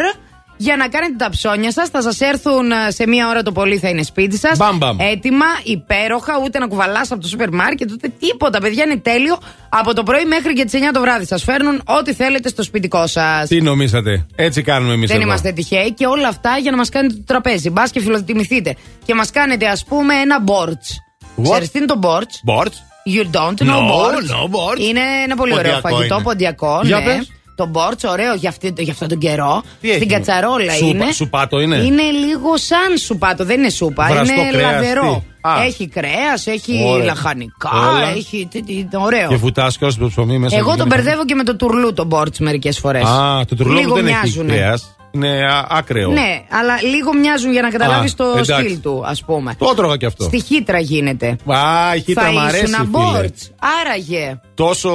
για 0.56 0.76
να 0.76 0.88
κάνετε 0.88 1.14
τα 1.16 1.30
ψώνια 1.30 1.72
σας 1.72 1.88
Θα 1.88 2.02
σας 2.02 2.20
έρθουν 2.20 2.70
ε, 2.70 2.90
σε 2.90 3.06
μία 3.06 3.28
ώρα 3.28 3.42
το 3.42 3.52
πολύ 3.52 3.78
θα 3.78 3.88
είναι 3.88 4.02
σπίτι 4.02 4.38
σας 4.38 4.56
Μπαμ, 4.58 4.76
μπαμ. 4.76 4.96
Έτοιμα, 5.00 5.44
υπέροχα, 5.64 6.32
ούτε 6.44 6.58
να 6.58 6.66
κουβαλάς 6.66 7.10
από 7.10 7.20
το 7.20 7.28
σούπερ 7.28 7.50
μάρκετ, 7.54 7.90
ούτε 7.92 8.08
τίποτα. 8.18 8.58
Παιδιά 8.60 8.84
είναι 8.84 8.96
τέλειο. 8.96 9.38
Από 9.68 9.94
το 9.94 10.02
πρωί 10.02 10.24
μέχρι 10.24 10.52
και 10.52 10.64
τις 10.64 10.72
9 10.80 10.90
το 10.92 11.00
βράδυ 11.00 11.26
σας 11.26 11.42
φέρνουν 11.42 11.82
ό,τι 11.84 12.12
θέλετε 12.14 12.48
στο 12.48 12.62
σπιτικό 12.62 13.06
σας 13.06 13.48
Τι 13.48 13.60
νομίσατε; 13.62 14.26
Έτσι 14.36 14.62
κάνουμε 14.62 14.92
εμείς 14.92 15.08
δεν 15.08 15.16
εδώ. 15.20 15.26
είμαστε 15.26 15.52
τυχαίοι 15.52 15.92
και 15.92 16.06
όλα 16.06 16.28
αυτά 16.28 16.56
για 16.62 16.70
να 16.70 16.76
μας 16.76 16.88
κάνετε 16.88 17.14
το 17.14 17.22
τραπέζι. 17.26 17.70
Μπας 17.70 17.90
και 17.90 18.00
φιλοτιμηθείτε. 18.00 18.74
Και 19.04 19.14
μας 19.14 19.30
κάνετε, 19.30 19.66
ας 19.66 19.84
πούμε, 19.84 20.14
ένα 20.14 20.44
boards. 20.46 20.88
What? 21.36 21.42
Ξέρεις 21.42 21.70
τι 21.70 21.78
είναι 21.78 21.86
το 21.86 21.98
boards? 22.02 22.52
Boards; 22.52 22.74
You 23.16 23.24
don't 23.36 23.58
know 23.68 23.80
No, 23.80 23.90
boards. 23.92 24.28
no 24.36 24.44
boards. 24.56 24.80
Είναι 24.80 25.00
ένα 25.24 25.36
πολύ 25.36 25.52
ωραίο 25.52 25.72
Ποντιακό 25.80 25.88
φαγητό, 25.96 26.14
είναι. 26.14 26.22
ποντιακό. 26.24 26.80
Για 26.84 26.98
ναι. 26.98 27.04
πες. 27.04 27.30
Το 27.56 27.70
boards, 27.74 28.10
ωραίο 28.10 28.34
για, 28.34 28.48
αυτή, 28.48 28.72
για 28.78 28.92
αυτόν 28.92 29.08
τον 29.08 29.18
καιρό. 29.18 29.62
Τι 29.80 29.88
Στην 29.88 30.00
έχει; 30.02 30.06
κατσαρόλα 30.10 30.72
Σούπα- 30.72 30.88
είναι. 30.88 31.12
σουπάτο 31.12 31.60
είναι; 31.60 31.76
Είναι 31.76 32.02
λίγο 32.02 32.56
σαν 32.56 32.96
σουπάτο, 33.04 33.44
δεν 33.44 33.58
είναι 33.60 33.70
σούπα. 33.70 34.06
Βραστό 34.10 34.32
είναι 34.40 34.50
κρέας, 34.50 34.72
λαδερό. 34.72 35.24
τι; 35.42 35.48
Α. 35.48 35.62
Έχει 35.66 35.88
κρέας, 35.88 36.46
έχει 36.46 36.84
Ωραία. 36.86 37.04
λαχανικά, 37.04 37.70
Όλα. 37.90 38.08
έχει. 38.16 38.48
Τι, 38.50 38.62
τι, 38.62 38.86
ωραίο. 38.96 39.28
Και 39.28 39.36
βουτάσκιο 39.36 39.90
στο 39.90 40.06
ψωμί 40.08 40.38
μέσα. 40.38 40.56
Εγώ 40.56 40.70
και 40.70 40.76
τον 40.76 40.86
γίνεται- 40.86 41.02
μπερδεύω 41.04 41.24
και 41.24 41.34
με 41.34 41.42
το 41.44 41.56
τουρλού 41.56 41.92
το 41.92 42.08
boards 42.12 42.38
μερικές 42.38 42.78
φορές. 42.78 43.04
Α, 43.04 43.44
το 43.48 43.54
τουρλό 43.56 43.78
Λίγο 43.78 43.94
δεν 43.94 44.04
μοιάζουνε. 44.04 44.52
έχει 44.52 44.60
κρέας. 44.62 44.95
Είναι 45.16 45.46
α- 45.46 45.66
άκρεο. 45.70 46.10
Ναι, 46.10 46.42
αλλά 46.50 46.82
λίγο 46.82 47.14
μοιάζουν 47.14 47.52
για 47.52 47.62
να 47.62 47.68
καταλάβεις 47.70 48.12
Α, 48.12 48.14
το 48.16 48.24
εντάξει. 48.24 48.52
στυλ 48.52 48.80
του, 48.80 49.02
ας 49.06 49.24
πούμε. 49.24 49.54
Το 49.58 49.68
έτρωγα 49.72 49.96
κι 49.96 50.06
αυτό. 50.06 50.24
Στη 50.24 50.40
χύτρα 50.40 50.78
γίνεται. 50.78 51.36
Α, 51.46 51.94
η 51.94 52.00
χύτρα 52.00 52.24
θα 52.24 52.32
μ' 52.32 52.38
αρέσει. 52.38 52.64
ήσουν 52.64 52.74
φίλε. 52.92 53.04
αμπόρτ. 53.04 53.34
Άραγε. 53.80 54.40
Τόσο 54.54 54.90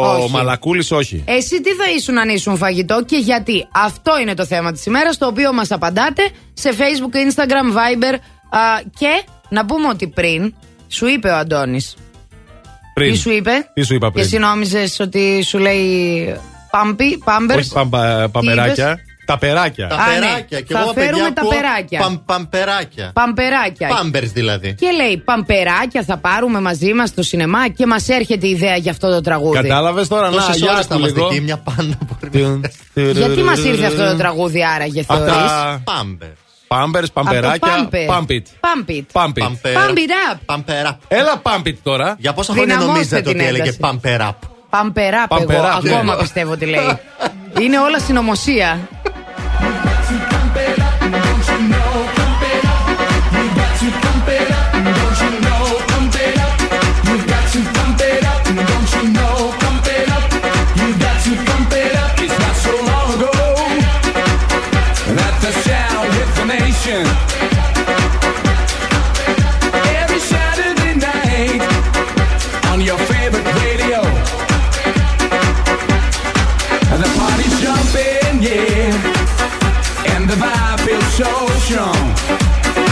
Όχι. 0.00 0.30
μαλακούλης, 0.30 0.90
όχι. 0.90 1.22
Εσύ 1.26 1.60
τι 1.60 1.70
θα 1.70 1.84
ήσουν 1.96 2.18
αν 2.18 2.28
ήσουν 2.28 2.56
φαγητό 2.56 3.02
και 3.06 3.16
γιατί. 3.16 3.66
Αυτό 3.72 4.18
είναι 4.20 4.34
το 4.34 4.44
θέμα 4.46 4.72
της 4.72 4.86
ημέρας, 4.86 5.18
το 5.18 5.26
οποίο 5.26 5.52
μας 5.52 5.70
απαντάτε 5.70 6.22
σε 6.52 6.70
Facebook, 6.78 7.14
Instagram, 7.16 7.76
Viber. 7.76 8.14
Α, 8.50 8.58
και 8.98 9.22
να 9.48 9.64
πούμε 9.66 9.88
ότι 9.88 10.06
πριν 10.08 10.54
σου 10.88 11.06
είπε 11.06 11.28
ο 11.28 11.36
Αντώνης. 11.36 11.96
Πριν. 12.94 13.12
Τι 13.12 13.18
σου 13.18 13.30
είπε; 13.30 13.50
Τι 13.74 13.82
σου 13.82 13.94
είπα 13.94 14.06
Και 14.06 14.12
πριν. 14.12 14.24
εσύ 14.24 14.38
νόμιζες 14.38 15.00
ότι 15.00 15.42
σου 15.42 15.58
λέει 15.58 16.36
Πάμπι, 16.70 17.18
πάμπερ. 17.24 17.58
Όχι 17.58 17.72
παμπα, 17.72 18.28
παμπεράκια. 18.28 18.98
Τα 19.24 19.38
περάκια. 19.38 19.86
Τα 19.88 19.94
Α, 19.96 19.98
ναι. 20.08 20.18
περάκια. 20.18 20.60
Και 20.60 20.72
Θα 20.74 20.80
εγώ, 20.80 20.92
φέρουμε 20.92 21.12
παιδιά, 21.22 21.32
τα 21.32 21.40
ακούω 21.40 21.50
περάκια. 21.50 22.00
Παμ, 22.00 22.16
παμπεράκια. 22.26 23.10
Παμπεράκια. 23.14 23.88
Πάμπερς 23.88 24.30
δηλαδή. 24.30 24.74
Και 24.74 24.90
λέει 24.90 25.16
Παμπεράκια 25.24 26.02
θα 26.02 26.16
πάρουμε 26.16 26.60
μαζί 26.60 26.92
μας 26.92 27.08
στο 27.08 27.22
σινεμά 27.22 27.68
και 27.68 27.86
μας 27.86 28.08
έρχεται 28.08 28.46
η 28.46 28.50
ιδέα 28.50 28.76
για 28.76 28.90
αυτό 28.90 29.10
το 29.10 29.20
τραγούδι. 29.20 29.60
Κατάλαβες 29.60 30.08
τώρα, 30.08 30.30
να 30.30 30.36
Τόσες 30.36 30.56
γεια 30.56 30.72
ώρες 30.72 30.82
σου 30.84 30.88
θα 30.90 30.94
είμαστε 30.96 31.18
λίγο. 31.18 31.30
εκεί, 31.30 31.40
μια 31.40 31.56
πάντα 31.56 31.98
Γιατί 32.94 33.42
μας 33.42 33.58
ήρθε 33.64 33.86
αυτό 33.86 34.06
το 34.10 34.16
τραγούδι 34.16 34.64
άραγε 34.64 35.00
Αυτά- 35.00 35.14
θεωρείς; 35.16 35.82
Πάμπερς. 35.84 36.32
Πάμπερς, 36.66 37.10
παμπεράκια. 37.12 37.88
Pump 37.90 37.94
it. 37.94 38.06
Pump 38.10 38.30
it. 38.30 38.42
Pump 38.60 38.88
it. 38.88 39.04
Pump 39.12 39.36
it. 39.36 39.42
Pump 39.62 39.96
it 39.96 40.12
up. 40.30 40.54
Pampera. 40.54 40.96
Έλα, 41.08 41.42
pump 41.42 41.66
it 41.66 41.74
τώρα. 41.82 42.16
Για 42.18 42.32
πόσα 42.32 42.52
χρόνια 42.52 42.76
Δυναμώστε 42.76 42.92
νομίζετε 42.98 43.20
την 43.20 43.40
ότι 43.40 43.48
έλεγε 43.48 43.68
ένταση. 43.68 43.78
Pampera. 43.80 44.30
Παμπεράπ 44.70 45.32
εγώ. 45.32 45.44
Pump 45.46 45.52
it 45.52 45.64
up, 45.64 45.92
Ακόμα 45.92 46.14
ναι. 46.14 46.20
πιστεύω 46.20 46.52
ότι 46.52 46.64
λέει. 46.66 46.98
Είναι 47.62 47.78
όλα 47.78 47.98
συνωμοσία. 47.98 48.88
The. 66.92 67.06
Every 70.00 70.20
Saturday 70.20 70.94
night 70.94 71.62
on 72.70 72.80
your 72.80 72.98
favorite 72.98 73.46
radio. 73.62 74.02
The 77.02 77.10
party's 77.18 77.56
jumping, 77.60 78.42
yeah. 78.42 80.12
And 80.14 80.28
the 80.28 80.36
vibe 80.36 80.80
feels 80.86 81.12
so 81.14 81.32
strong. 81.66 82.91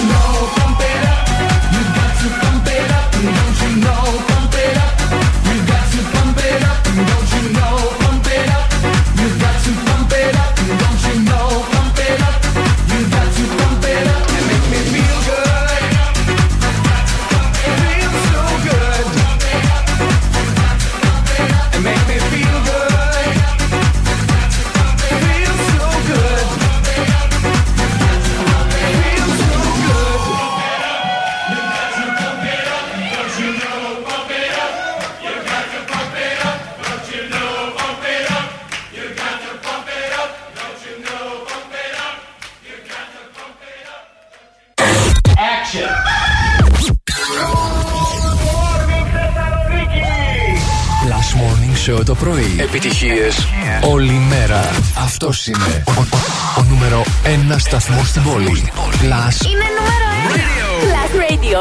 στην 58.11 58.23
πόλη. 58.23 58.71
Plus 59.01 59.35
Είναι 59.49 59.67
νούμερο 59.77 60.07
1. 60.33 60.41
Plus 60.83 61.11
Radio 61.21 61.59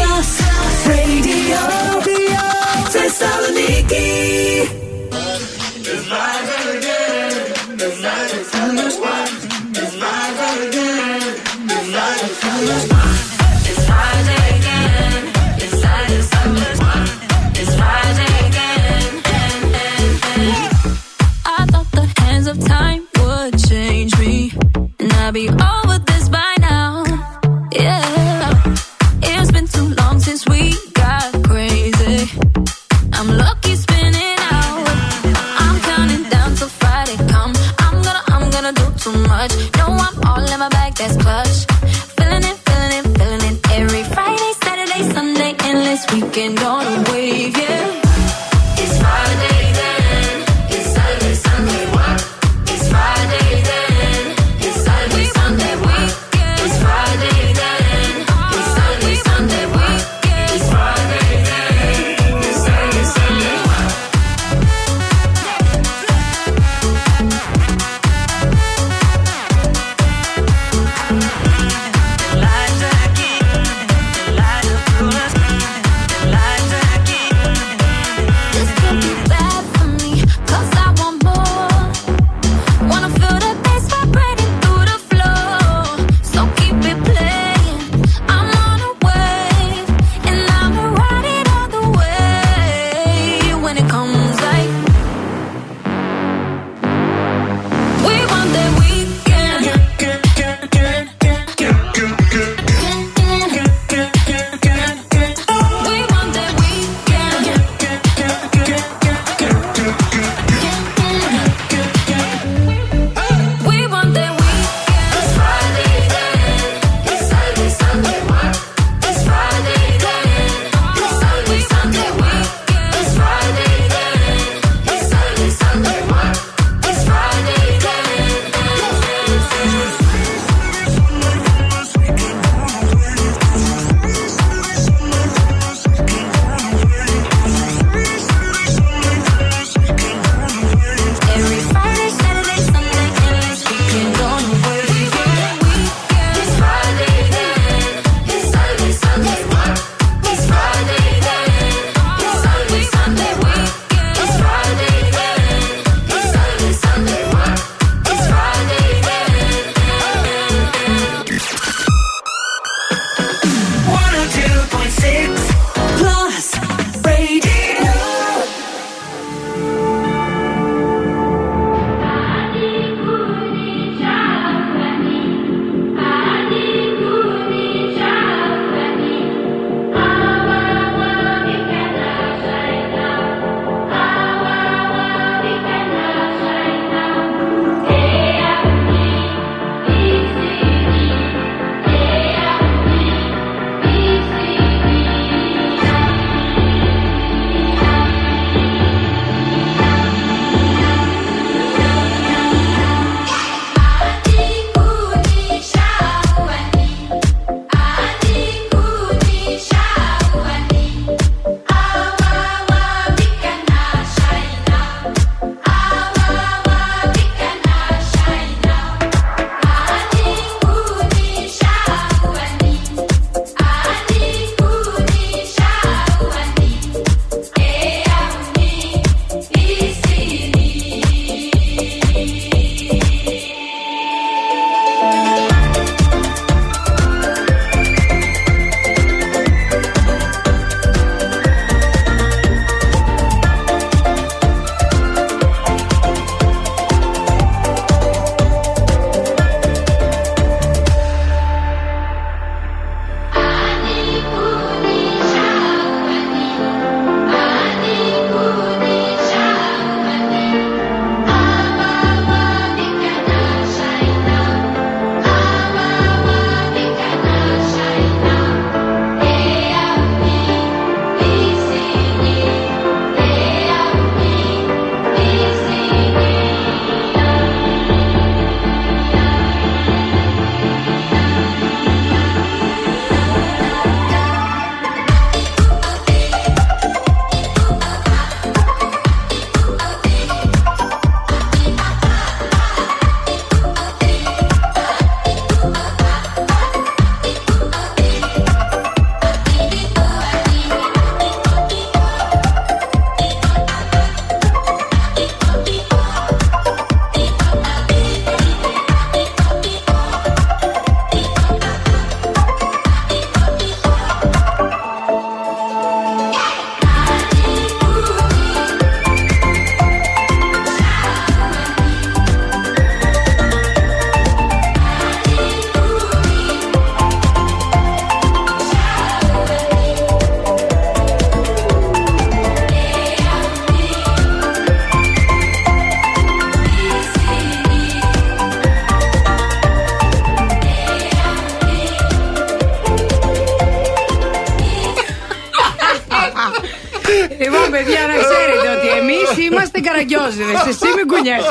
102,6. 0.00 0.05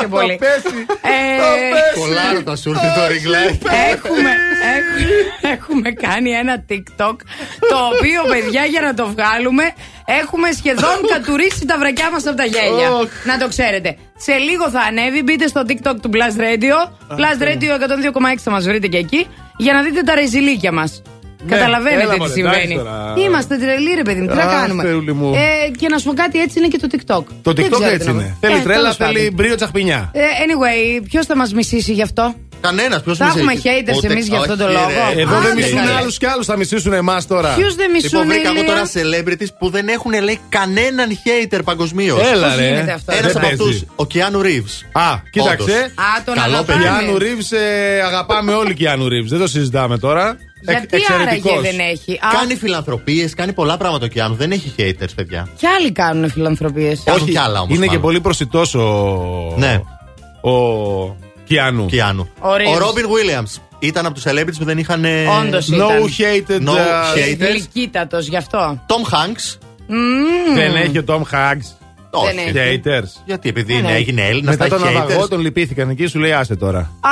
Μην 0.06 0.18
κουνιέσαι 0.18 0.62
πολύ. 0.68 0.86
Ε, 1.02 1.98
Κολλάρω 1.98 2.40
θα 2.44 2.56
σου 2.56 2.70
έρθει 2.70 2.88
το 2.98 3.02
ring 3.12 3.26
light. 3.34 3.60
Έχουμε, 3.92 4.30
έχουμε, 4.76 5.12
έχουμε 5.54 5.90
κάνει 5.90 6.30
ένα 6.30 6.64
TikTok 6.70 7.16
το 7.70 7.76
οποίο 7.92 8.20
παιδιά 8.32 8.64
για 8.64 8.80
να 8.80 8.94
το 8.94 9.06
βγάλουμε 9.06 9.64
έχουμε 10.06 10.50
σχεδόν 10.50 10.96
κατουρίσει 11.12 11.66
τα 11.66 11.78
βρακιά 11.78 12.10
μας 12.10 12.26
από 12.26 12.36
τα 12.36 12.44
γέλια. 12.44 12.92
Οχ. 12.92 13.08
Να 13.24 13.38
το 13.38 13.48
ξέρετε. 13.48 13.96
Σε 14.16 14.32
λίγο 14.32 14.70
θα 14.70 14.80
ανέβει, 14.80 15.22
μπείτε 15.22 15.46
στο 15.46 15.62
TikTok 15.68 15.96
του 16.02 16.10
Blast 16.14 16.38
Radio. 16.40 16.76
Blast 17.18 17.42
Radio 17.42 17.70
102,6 18.14 18.36
θα 18.36 18.50
μας 18.50 18.64
βρείτε 18.64 18.86
και 18.86 18.96
εκεί 18.96 19.26
για 19.56 19.72
να 19.72 19.82
δείτε 19.82 20.02
τα 20.02 20.14
ρεζιλίκια 20.14 20.72
μας. 20.72 21.02
Ναι, 21.42 21.56
Καταλαβαίνετε 21.56 22.02
έλα, 22.02 22.12
τι 22.12 22.18
μωρέ, 22.18 22.32
συμβαίνει. 22.32 22.74
Εντάξει 23.20 23.48
τώρα. 23.48 23.54
Είμαστε 23.54 23.56
τρελοί, 23.56 23.94
ρε 23.94 24.02
παιδί 24.02 24.20
μου. 24.20 24.28
Τι 24.28 24.34
να 24.34 24.42
Αχ, 24.42 24.60
κάνουμε; 24.60 24.82
Θεούλη 24.82 25.12
μου. 25.14 25.34
Ε, 25.34 25.70
και 25.80 25.88
να 25.88 25.98
σου 25.98 26.04
πω 26.04 26.12
κάτι, 26.14 26.38
έτσι 26.40 26.58
είναι 26.58 26.68
και 26.68 26.78
το 26.78 26.88
TikTok. 26.92 27.24
Το 27.42 27.52
Δεν 27.52 27.64
TikTok 27.66 27.70
ξέρω 27.70 27.92
έτσι 27.92 28.06
τι 28.06 28.12
να 28.12 28.20
είναι. 28.22 28.36
πω. 28.40 28.46
Θέλει 28.46 28.58
Ε, 28.58 28.62
τρέλα, 28.62 28.80
τέλος 28.80 28.96
πάντων. 28.96 29.14
θέλει 29.14 29.30
μπρίο 29.34 29.54
τσαχπινιά. 29.54 30.10
Ε, 30.14 30.20
anyway, 30.20 31.02
ποιος 31.10 31.26
θα 31.26 31.36
μας 31.36 31.52
μισήσει 31.52 31.92
γι' 31.92 32.02
αυτό; 32.02 32.34
Κανένας, 32.60 33.02
ποιος 33.02 33.16
Θα 33.18 33.24
έχουμε 33.24 33.52
haters 33.64 34.04
εμείς 34.10 34.26
για 34.28 34.38
αυτόν 34.38 34.58
τον 34.58 34.70
λόγο. 34.70 34.90
Εδώ 35.16 35.40
δεν 35.40 35.50
Άντε, 35.52 35.54
μισούν 35.54 35.78
καλέ. 35.78 35.92
άλλους 35.92 36.18
κι 36.18 36.26
άλλους, 36.26 36.46
θα 36.46 36.56
μισήσουν 36.56 36.92
εμάς 36.92 37.26
τώρα. 37.26 37.54
Ποιου 37.54 37.74
δεν 37.74 37.90
μισούν, 37.90 38.10
Λοιπόν, 38.20 38.26
βρήκα 38.28 38.48
εγώ 38.48 38.58
Ηλία; 38.58 38.74
τώρα 38.74 38.84
celebrities 38.94 39.52
που 39.58 39.70
δεν 39.70 39.88
έχουν 39.88 40.12
λέει 40.22 40.38
κανέναν 40.48 41.08
hater 41.10 41.60
παγκοσμίως. 41.64 42.20
Έλα, 42.32 42.46
Πώς 42.48 42.56
ρε. 42.58 42.66
γίνεται 42.66 42.92
αυτό, 42.92 43.12
Ένας 43.12 43.32
Δεν 43.32 43.36
από 43.36 43.40
παίζει. 43.46 43.62
αυτούς, 43.62 43.84
ο 43.96 44.06
Κιάνου 44.06 44.42
Ρίβ. 44.42 44.64
Α, 44.92 45.02
κοίταξε. 45.30 45.62
Όντως. 45.62 45.76
Α, 45.80 46.22
τον 46.24 46.34
Καλό 46.34 46.54
αγαπάμε. 46.56 46.64
παιδί. 46.82 46.82
Κιάνου 46.82 47.18
Ρίβ, 47.18 47.38
ε, 47.52 48.00
αγαπάμε 48.02 48.52
όλοι 48.52 48.74
Κιάνου 48.74 49.08
Ρίβ. 49.08 49.26
Δεν 49.28 49.38
το 49.38 49.46
συζητάμε 49.46 49.98
τώρα. 49.98 50.36
Γιατί 50.68 50.96
άραγε 51.22 51.60
δεν 51.60 51.78
έχει; 51.90 52.12
Α, 52.12 52.28
Κάνει 52.40 52.54
φιλανθρωπίες, 52.56 53.34
κάνει 53.34 53.52
πολλά 53.52 53.76
πράγματα 53.76 54.04
ο 54.04 54.08
Κιάνου. 54.08 54.34
Δεν 54.34 54.50
έχει 54.50 54.74
haters, 54.78 55.10
παιδιά. 55.14 55.48
Κι 55.56 55.66
άλλοι 55.66 55.92
κάνουν 55.92 56.30
φιλανθρωπίες. 56.30 57.02
Κάνουν 57.04 57.26
κι 57.26 57.38
άλλα 57.38 57.60
όμως. 57.60 57.76
Είναι 57.76 57.86
και 57.86 57.98
πολύ 57.98 58.20
προσιτός 58.20 58.74
ο. 58.74 59.54
Ναι. 59.56 59.80
Ο 60.40 61.16
Κιάνου. 61.44 61.86
Κιάνου. 61.86 62.28
Ο 62.40 62.48
Reeves. 62.48 62.74
Ο 62.74 62.78
Ρόμπιν 62.78 63.04
Williams 63.06 63.60
ήταν 63.78 64.06
από 64.06 64.14
τους 64.14 64.24
celebrities 64.26 64.58
που 64.58 64.64
δεν 64.64 64.78
είχαν. 64.78 65.04
ε, 65.04 65.24
Όντως 65.26 65.68
No 65.70 65.74
ήταν. 65.74 65.88
hated. 66.18 66.60
No 66.68 66.70
uh, 66.70 67.16
haters. 67.18 67.48
Γλυκύτατος 67.50 68.26
γι' 68.28 68.36
αυτό. 68.36 68.84
Tom 68.86 69.12
Hanks. 69.14 69.58
Μμμ. 69.86 70.54
Δεν 70.54 70.76
έχει 70.76 70.98
ο 70.98 71.04
Tom 71.06 71.20
Hanks. 71.20 71.66
Όχι. 72.10 72.38
έχει. 72.56 72.80
Haters. 72.84 73.22
Γιατί, 73.24 73.48
επειδή 73.48 73.72
Δεν 73.72 73.82
είναι, 73.82 73.88
έχει. 73.92 74.00
έγινε 74.00 74.22
Έλληνας, 74.22 74.56
Μετά 74.56 74.68
τα 74.68 74.76
τον 74.78 74.86
έχει 74.88 74.96
ναυαγό 74.98 75.22
haters. 75.24 75.28
τον 75.28 75.40
λυπήθηκαν 75.40 75.88
εκεί, 75.90 76.06
σου 76.06 76.18
λέει 76.18 76.32
άσε 76.32 76.56
τώρα. 76.56 76.78
Α, 76.78 77.08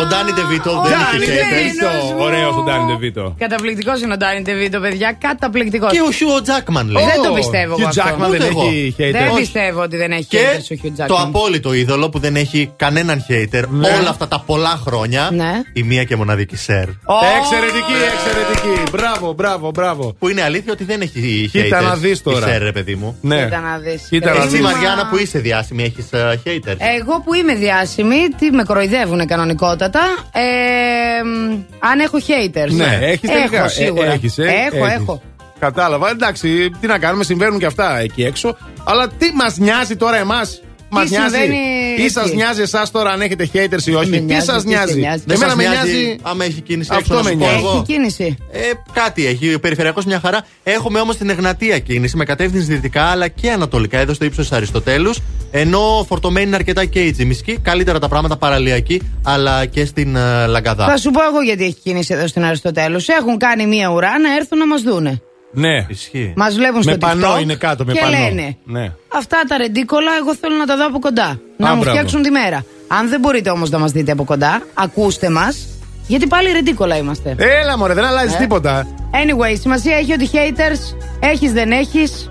Ο 0.00 0.04
Ντάνι 0.10 0.32
Ντεβίτο 0.36 0.70
ο 0.70 0.82
δεν 0.82 0.92
Ντάνι 0.92 1.22
είχε 1.24 1.32
haters. 1.32 1.52
Ντεβίτος 1.52 2.02
μου. 2.12 2.16
Ωραίος 2.26 2.54
ο 2.60 2.62
Ντάνι 2.66 2.84
Ντεβίτο. 2.92 3.34
Καταπληκτικός 3.38 4.00
είναι 4.02 4.12
ο 4.12 4.16
Ντάνι 4.16 4.40
Ντεβίτο, 4.42 4.80
παιδιά. 4.80 5.16
Καταπληκτικός. 5.26 5.90
Και 5.92 6.00
ο 6.08 6.10
Χιούο 6.12 6.42
Τζάκμαν 6.42 6.86
λέει. 6.90 7.04
Δεν 7.04 7.22
το 7.22 7.32
πιστεύω 7.32 7.74
Hugh 7.74 7.78
εγώ 7.80 7.88
αυτό. 7.88 8.02
Jackman 8.02 8.28
δεν 8.30 8.40
Ούτε 8.40 8.46
εγώ. 8.46 8.62
έχει 8.62 8.94
haters. 8.98 9.12
Δεν 9.12 9.28
Όχι. 9.28 9.40
πιστεύω 9.40 9.80
ότι 9.82 9.96
δεν 9.96 10.10
έχει 10.12 10.24
Και 10.24 10.38
haters 10.38 10.74
ο 10.74 10.74
Hugh 10.82 10.90
το 11.08 11.14
Jackman. 11.14 11.22
απόλυτο 11.26 11.72
είδωλο 11.72 12.08
που 12.10 12.18
δεν 12.18 12.36
έχει 12.36 12.70
κανέναν 12.76 13.24
hater 13.28 13.64
όλα 13.98 14.08
αυτά 14.08 14.28
τα 14.28 14.42
πολλά 14.46 14.80
χρόνια. 14.86 15.28
Ναι. 15.32 15.52
Η 15.72 15.82
μία 15.82 16.04
και 16.04 16.16
μοναδική 16.16 16.56
Σερ. 16.56 16.88
Ω, 16.88 17.14
Εξαιρετική, 17.38 17.92
εξαιρετική. 18.14 18.90
Μπράβο, 18.96 19.32
μπράβο, 19.32 19.70
μπράβο. 19.70 20.14
Που 20.18 20.28
είναι 20.28 20.42
αλήθεια 20.42 20.72
ότι 20.72 20.84
δεν 20.84 21.00
έχει 21.00 21.48
Κοίτα 21.52 21.80
haters. 21.80 21.84
να 21.84 21.94
δεις 21.96 22.22
τώρα. 22.22 22.46
Η 22.48 22.50
Σερ, 22.50 22.62
ρε 22.62 22.72
παιδί 22.72 22.94
μου. 22.94 23.16
Ναι. 23.20 23.44
Κοίτα 23.44 23.60
να 23.60 23.78
δεις. 23.78 24.02
Κοίτα 24.10 24.30
να 24.30 24.36
Ε, 24.36 24.38
Εσύ, 24.38 24.48
δεις. 24.48 24.60
μα- 24.60 24.70
Μαριάννα, 24.70 25.06
που 25.08 25.16
είσαι 25.18 25.38
διάσημη, 25.38 25.82
έχεις 25.82 26.06
haters. 26.12 26.76
Εγώ 26.98 27.20
που 27.24 27.34
είμαι 27.34 27.54
διάσημη, 27.54 28.16
τι 28.38 28.50
με 28.50 28.62
κοροϊδεύουν 28.62 29.26
κανονικότατα. 29.26 29.89
Ε, 30.32 31.22
μ, 31.24 31.62
αν 31.78 31.98
έχω 32.00 32.18
haters. 32.18 32.70
Ναι, 32.70 32.98
έχεις 33.02 33.30
τελικά. 33.30 33.58
Έχω 33.58 33.68
σίγουρα. 33.68 34.06
Ε, 34.06 34.12
έχεις, 34.12 34.38
ε, 34.38 34.42
έχω, 34.42 34.84
έχεις. 34.86 35.00
έχω. 35.00 35.22
Κατάλαβα. 35.58 36.10
Εντάξει, 36.10 36.70
τι 36.80 36.86
να 36.86 36.98
κάνουμε, 36.98 37.24
συμβαίνουν 37.24 37.58
και 37.58 37.66
αυτά 37.66 37.98
εκεί 37.98 38.24
έξω. 38.24 38.56
Αλλά 38.84 39.08
τι 39.08 39.32
μας 39.34 39.56
νοιάζει 39.56 39.96
τώρα 39.96 40.16
εμάς; 40.16 40.62
Μα 40.90 41.04
νοιάζει. 41.04 41.34
συμβαίνει 41.36 41.56
Ή 42.04 42.08
σας 42.08 42.26
εκεί. 42.26 42.34
νοιάζει 42.36 42.60
εσάς 42.62 42.90
τώρα 42.90 43.10
αν 43.10 43.20
έχετε 43.20 43.50
haters 43.52 43.82
ή 43.86 43.94
όχι; 43.94 44.10
Με 44.10 44.16
Τι 44.16 44.22
νοιάζει, 44.22 44.44
σας 44.44 44.62
τι 44.62 44.68
σε 44.70 44.76
νοιάζει; 44.76 44.98
νοιάζει; 44.98 45.22
Δεν 45.26 45.36
Εμένα 45.36 45.50
σας 45.50 45.56
με 45.62 45.68
νοιάζει 45.68 45.92
νοιάζει. 45.92 46.16
άμα 46.22 46.44
έχει 46.44 46.60
κίνηση 46.60 46.90
Αυτό 46.94 47.14
έξω, 47.14 47.14
να 47.14 47.30
σου 47.30 47.36
με 47.36 47.44
πω 47.44 47.50
νοιάζει. 47.50 47.64
εγώ. 47.64 47.70
Έχει 47.76 47.82
κίνηση. 47.82 48.36
Ε, 48.52 48.58
κάτι 48.92 49.26
έχει. 49.26 49.54
Ο 49.54 49.60
περιφερειακός 49.60 50.04
μια 50.04 50.20
χαρά. 50.20 50.46
Έχουμε 50.62 51.00
όμως 51.00 51.16
την 51.16 51.30
Εγνατία 51.30 51.78
κίνηση 51.78 52.16
με 52.16 52.24
κατεύθυνση 52.24 52.72
δυτικά 52.72 53.04
αλλά 53.04 53.28
και 53.28 53.50
ανατολικά 53.50 53.98
εδώ 53.98 54.14
στο 54.14 54.24
ύψος 54.24 54.52
Αριστοτέλους. 54.52 55.18
Ενώ 55.50 56.04
φορτωμένη 56.08 56.46
είναι 56.46 56.56
αρκετά 56.56 56.84
και 56.84 57.00
η 57.00 57.12
Τζιμισκή. 57.12 57.58
Καλύτερα 57.62 57.98
τα 57.98 58.08
πράγματα 58.08 58.36
παραλιακή 58.36 59.00
αλλά 59.22 59.66
και 59.66 59.84
στην 59.84 60.16
ε, 60.16 60.46
Λαγκαδά. 60.46 60.86
Θα 60.86 60.96
σου 60.96 61.10
πω 61.10 61.20
εγώ 61.30 61.40
γιατί 61.42 61.64
έχει 61.64 61.76
κίνηση 61.82 62.14
εδώ 62.14 62.26
στην 62.26 62.44
Αριστοτέλους. 62.44 63.08
Έχουν 63.08 63.36
κάνει 63.38 63.66
μία 63.66 63.88
ουρά 63.90 64.18
να 64.18 64.34
έρθουν 64.34 64.58
να 64.58 64.66
μας 64.66 64.82
δούνε. 64.82 65.20
Ναι. 65.52 65.86
Ισχύει. 65.88 66.32
Μας 66.36 66.54
βλέπουν 66.54 66.82
στο 66.82 66.90
Με 66.90 66.96
πανό 66.98 67.34
TikTok 67.36 67.42
είναι 67.42 67.54
κάτω, 67.54 67.84
με 67.84 67.92
και 67.92 68.00
πανό. 68.00 68.12
λένε 68.18 68.56
Ναι. 68.64 68.92
Αυτά 69.16 69.36
τα 69.48 69.56
ρεντίκολα 69.56 70.10
εγώ 70.20 70.34
θέλω 70.36 70.56
να 70.56 70.66
τα 70.66 70.76
δω 70.76 70.86
από 70.86 70.98
κοντά. 70.98 71.40
να 71.56 71.68
μου 71.74 71.80
μπράβο. 71.80 71.96
φτιάξουν 71.96 72.22
τη 72.22 72.30
μέρα. 72.30 72.64
Αν 72.88 73.08
δεν 73.08 73.20
μπορείτε 73.20 73.50
όμως 73.50 73.70
να 73.70 73.78
μας 73.78 73.92
δείτε 73.92 74.12
από 74.12 74.24
κοντά, 74.24 74.62
ακούστε 74.74 75.30
μας. 75.30 75.66
Γιατί 76.06 76.26
πάλι 76.26 76.52
ρεντίκολα 76.52 76.96
είμαστε. 76.96 77.34
Έλα 77.38 77.78
μωρέ, 77.78 77.94
δεν 77.94 78.04
αλλάζεις 78.04 78.34
Ε. 78.34 78.38
τίποτα. 78.38 78.86
Anyway, 79.12 79.56
σημασία 79.60 79.96
έχει 79.96 80.12
ότι 80.12 80.30
haters 80.32 80.96
έχεις 81.20 81.52
δεν 81.52 81.72
έχεις. 81.72 82.30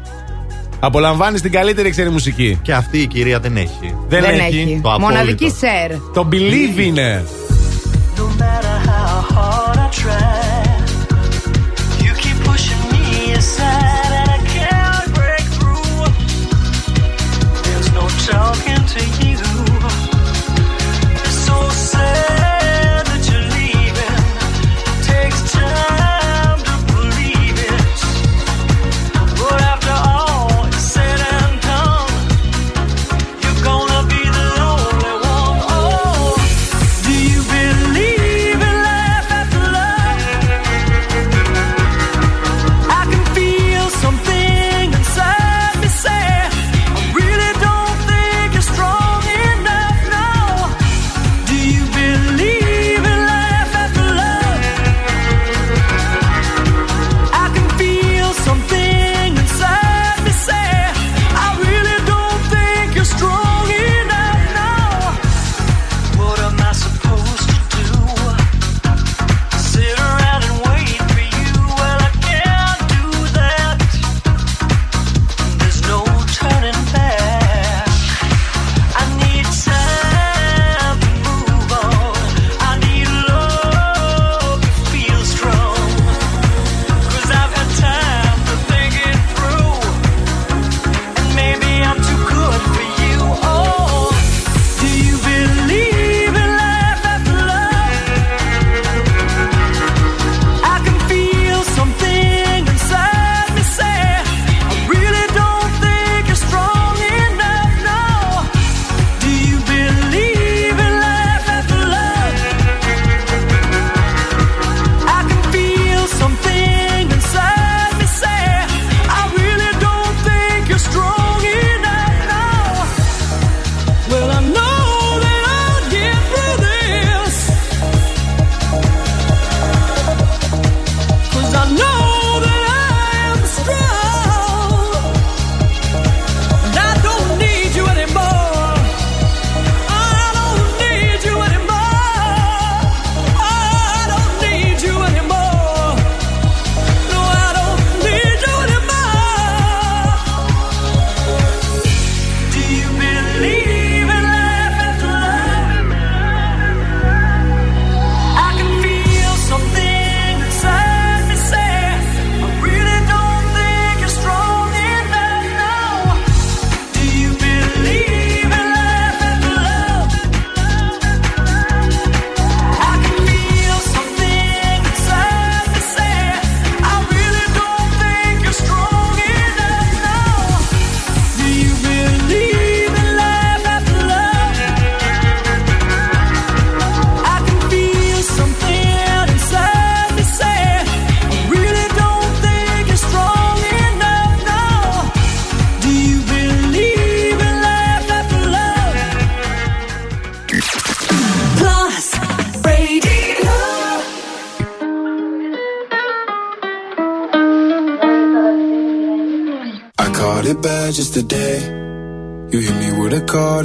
Απολαμβάνεις 0.79 1.41
την 1.41 1.51
καλύτερη 1.51 1.89
ξένη 1.89 2.09
μουσική. 2.09 2.59
Και 2.61 2.73
αυτή 2.73 2.97
η 3.01 3.07
κυρία 3.07 3.39
δεν 3.39 3.57
έχει. 3.57 3.95
Δεν, 4.07 4.21
Δεν 4.21 4.33
έχει. 4.33 4.41
έχει. 4.41 4.79
Το 4.83 4.89
απόλυτο. 4.93 4.99
Μοναδική 5.11 5.49
σερ. 5.49 5.91
Το 6.13 6.27
believe 6.31 6.77
είναι. 6.79 7.23
No 8.15 8.21
matter 8.21 8.89
how 8.89 9.35
hard 9.35 9.77
I 9.77 9.89
try, 10.01 10.59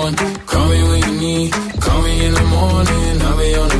Want, 0.00 0.16
call 0.46 0.66
me 0.68 0.82
when 0.82 1.02
you 1.02 1.20
need. 1.20 1.52
Call 1.52 2.00
me 2.02 2.24
in 2.24 2.32
the 2.32 2.44
morning, 2.44 3.20
I'll 3.20 3.36
be 3.36 3.54
on 3.54 3.68
the 3.68 3.79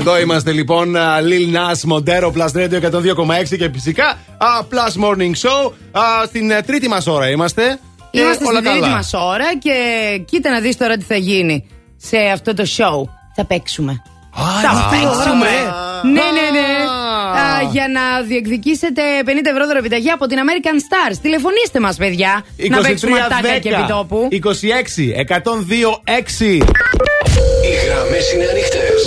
Εδώ 0.00 0.18
είμαστε 0.20 0.52
λοιπόν. 0.52 0.96
α, 0.96 1.16
Lil 1.20 1.54
Nas, 1.56 1.92
Montero, 1.92 2.26
Plus 2.32 2.52
Radio 2.62 2.80
102,6 2.80 3.56
και 3.58 3.70
φυσικά 3.72 4.06
α, 4.38 4.46
Plus 4.70 5.04
Morning 5.04 5.32
Show. 5.48 5.72
Α, 5.92 6.02
Στην 6.26 6.50
ε, 6.50 6.62
τρίτη 6.62 6.88
μας 6.88 7.06
ώρα 7.06 7.28
είμαστε. 7.30 7.78
Και 8.10 8.20
Είμαστε 8.20 8.44
όλα 8.44 8.58
στην 8.58 8.70
τρίτη 8.70 8.80
καλά. 8.80 8.94
μας 8.94 9.10
ώρα 9.14 9.44
και 9.58 9.74
κοίτα 10.24 10.50
να 10.50 10.60
δεις 10.60 10.76
τώρα 10.76 10.96
τι 10.96 11.04
θα 11.04 11.16
γίνει 11.16 11.66
σε 11.96 12.16
αυτό 12.32 12.54
το 12.54 12.62
show. 12.76 13.08
Θα 13.36 13.44
παίξουμε. 13.44 14.02
θα 14.62 14.68
αυτή 14.70 14.96
η 14.96 14.98
ώρα, 15.06 15.16
παίξουμε. 15.16 15.46
ρε. 15.46 16.08
Ναι, 16.08 16.20
ναι, 16.36 16.60
ναι. 16.60 16.66
Α, 17.40 17.62
για 17.72 17.88
να 17.88 18.22
διεκδικήσετε 18.26 19.02
50 19.24 19.28
ευρώ 19.52 19.66
δωρεπιταγή 19.66 20.10
από 20.10 20.26
την 20.26 20.38
American 20.38 20.76
Stars. 20.86 21.16
Τηλεφωνήστε 21.22 21.80
μας, 21.80 21.96
παιδιά. 21.96 22.44
να 22.68 22.80
παίξουμε 22.80 23.20
ατάκα 23.20 23.58
και 23.58 23.68
επιτόπου. 23.68 24.28
26 24.30 24.36
102 25.28 26.00
6. 26.04 26.44
Οι 27.64 27.72
γραμμές 27.86 28.32
είναι 28.32 28.44
ανοιχτές. 28.50 28.98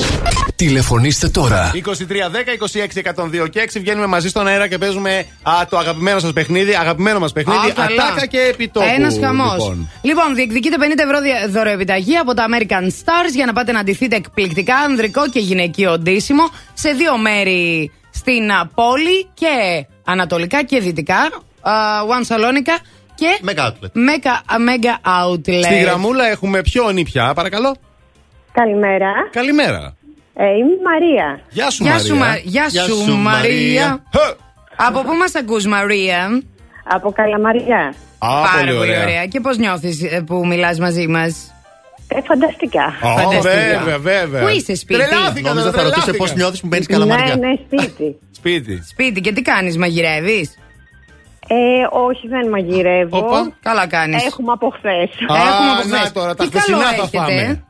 Τηλεφωνήστε 0.56 1.30
τώρα. 1.30 1.72
2310 1.74 1.78
26 1.78 3.44
102 3.44 3.50
και 3.50 3.70
6 3.74 3.80
βγαίνουμε 3.80 4.06
μαζί 4.08 4.30
στον 4.30 4.48
αέρα 4.48 4.68
και 4.68 4.78
παίζουμε 4.78 5.26
α, 5.44 5.52
το 5.70 5.78
αγαπημένο 5.78 6.20
σας 6.20 6.34
παιχνίδι. 6.34 6.74
Αγαπημένο 6.76 7.20
μας 7.20 7.32
παιχνίδι. 7.34 7.70
Α, 7.70 7.74
καλά. 7.74 8.04
Ατάκα 8.04 8.26
και 8.26 8.40
επιτόπου. 8.40 8.88
Ένας 8.96 9.18
χαμός. 9.22 9.52
Λοιπόν. 9.52 9.90
Λοιπόν. 10.02 10.36
διεκδικείτε 10.36 10.76
50 10.80 11.04
ευρώ 11.04 11.22
δια- 11.22 11.48
δωρεοεπιταγή 11.50 12.18
από 12.18 12.34
τα 12.34 12.46
American 12.50 12.84
Stars 12.84 13.34
για 13.36 13.46
να 13.46 13.54
πάτε 13.54 13.72
να 13.72 13.84
ντυθείτε 13.84 14.16
εκπληκτικά 14.16 14.76
ανδρικό 14.76 15.30
και 15.30 15.40
γυναικείο 15.40 16.00
ντύσιμο 16.00 16.44
σε 16.74 16.90
δύο 16.92 17.18
μέρη 17.18 17.92
στην 18.12 18.52
α, 18.52 18.70
πόλη 18.76 19.28
και 19.34 19.86
ανατολικά 20.04 20.64
και 20.64 20.80
δυτικά. 20.80 21.30
One 22.08 22.28
Salonica 22.36 22.80
και 23.16 23.28
Mega 23.46 23.60
Outlet. 23.60 23.92
Mega, 24.10 24.56
Mega 24.70 25.24
Outlet. 25.24 25.64
Στη 25.64 25.76
γραμμούλα 25.76 26.26
έχουμε 26.28 26.62
ποιον 26.62 26.98
ή 26.98 27.04
πια, 27.04 27.34
παρακαλώ. 27.34 27.76
Καλημέρα. 28.52 29.12
Καλημέρα. 29.32 29.96
Ε, 30.36 30.46
είμαι 30.46 30.72
η 30.72 30.82
Μαρία. 30.90 31.40
Γεια 31.50 31.70
σου, 31.70 31.84
Γεια 31.84 31.92
Μαρία. 31.92 32.06
σου, 32.08 32.16
Μα- 32.16 32.38
Γεια 32.44 32.66
Γεια 32.70 32.84
σου, 32.84 32.96
σου, 33.04 33.16
Μαρία. 33.18 33.22
Μαρία. 33.22 34.04
Από 34.76 35.02
πού 35.02 35.14
μας 35.14 35.36
ακούς 35.36 35.66
Μαρία; 35.66 36.42
Από 36.84 37.12
Καλαμαριά. 37.12 37.94
Α, 38.20 38.28
Πάρα 38.42 38.50
πολύ 38.60 38.66
πολύ 38.78 38.80
ωραία. 38.80 39.02
ωραία. 39.04 39.26
Και 39.26 39.40
πώς 39.40 39.58
νιώθεις 39.58 40.04
ε, 40.04 40.22
που 40.26 40.46
μιλάς 40.48 40.80
μαζί 40.80 41.08
μας; 41.08 41.54
Ε, 42.08 42.22
φανταστικά. 42.22 42.86
Ω, 43.04 43.08
Φανταστικά. 43.08 43.42
βέβαια, 43.42 43.98
βέβαια. 44.00 44.42
Πού 44.42 44.48
είσαι 44.48 44.76
σπίτι; 44.76 45.00
Τρελάθηκα, 45.06 45.50
Νόμιζα 45.50 45.72
θα 45.72 45.84
ρωτούσε 45.84 45.94
τρελάθηκα. 45.94 46.18
πώς 46.18 46.34
νιώθεις 46.36 46.60
που 46.62 46.68
μπαίνεις 46.68 46.88
Ναι, 46.88 46.94
καλαμαριά. 46.98 47.36
ναι, 47.36 47.54
σπίτι. 47.66 48.18
Σπίτι. 48.32 48.84
Σπίτι 48.90 49.22
και 49.22 49.32
τι 49.32 49.42
κάνεις, 49.42 49.78
μαγειρεύεις; 49.78 50.58
Ε, 51.48 51.56
όχι, 52.08 52.28
δεν 52.28 52.50
μαγειρεύω. 52.50 53.18
Όπα. 53.18 53.52
Καλά 53.62 53.88
κάνεις. 53.88 54.26
Έχουμε 54.26 54.52
από 54.52 54.70
χθες. 54.70 55.10
Α, 55.32 55.36
Έχουμε 55.36 55.70
από 55.80 55.88
να 55.88 55.98
χθες. 55.98 56.12
τώρα, 56.12 56.36
τα 56.36 56.44
Τι 56.44 56.50
καλό 56.50 56.62
χθεσινά 56.64 56.88
θα 56.88 56.96
έχετε, 56.96 57.18
φάμε. 57.18 57.64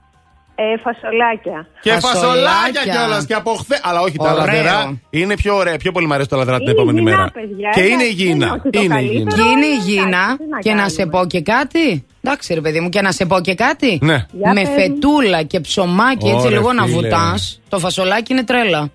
Ε; 0.55 0.63
Ε, 0.63 0.77
φασολάκια. 0.83 1.67
Και 1.81 1.91
φασολάκια 1.91 2.49
Φασολάκια. 2.49 2.93
κιόλας 2.93 3.25
και 3.25 3.33
από 3.33 3.51
χθε. 3.53 3.79
Αλλά 3.83 3.99
όχι, 4.01 4.17
τα 4.17 4.31
Ωραίο. 4.31 4.37
λαδερά 4.45 4.99
είναι 5.09 5.35
πιο 5.35 5.55
ωραία. 5.55 5.77
Πιο 5.77 5.91
πολύ 5.91 6.07
μου 6.07 6.13
αρέσει 6.13 6.29
το 6.29 6.37
λαδερά 6.37 6.57
την 6.57 6.65
Είναι 6.67 6.75
επόμενη 6.75 6.99
υγιεινά, 6.99 7.17
μέρα. 7.17 7.31
παιδιά, 7.31 7.69
Και 7.73 7.81
είναι 7.81 7.93
εντάξει, 7.93 8.09
υγιεινά. 8.11 8.47
δεν 8.47 8.47
είναι 8.47 8.61
ότι 8.65 8.69
το 8.69 8.81
Είναι 8.83 8.93
καλύτερο. 8.93 9.19
υγιεινά. 9.19 9.35
Και 9.35 9.41
είναι 9.41 9.65
Εντάξει, 9.65 9.89
υγιεινά. 9.89 10.35
τι 10.37 10.43
να 10.49 10.59
Και 10.59 10.69
να 10.69 10.75
κάνουμε. 10.75 10.89
σε 10.89 11.05
πω 11.05 11.25
και 11.25 11.41
κάτι. 11.41 12.05
Εντάξει, 12.23 12.53
ρε 12.53 12.61
παιδί 12.61 12.79
μου, 12.79 12.89
και 12.89 13.01
να 13.01 13.11
σε 13.11 13.25
πω 13.25 13.39
και 13.41 13.55
κάτι. 13.55 13.99
Ναι. 14.01 14.25
Για 14.31 14.53
Με 14.53 14.61
πες 14.61 14.69
μου. 14.69 14.75
φετούλα 14.75 15.43
και 15.43 15.59
ψωμάκι, 15.59 16.27
έτσι 16.27 16.45
Ωραία, 16.47 16.57
λίγο 16.57 16.73
να 16.73 16.83
φίλε. 16.85 16.95
βουτάς. 16.95 17.61
Το 17.69 17.79
φασολάκι 17.79 18.31
είναι 18.33 18.43
τρέλα. 18.43 18.89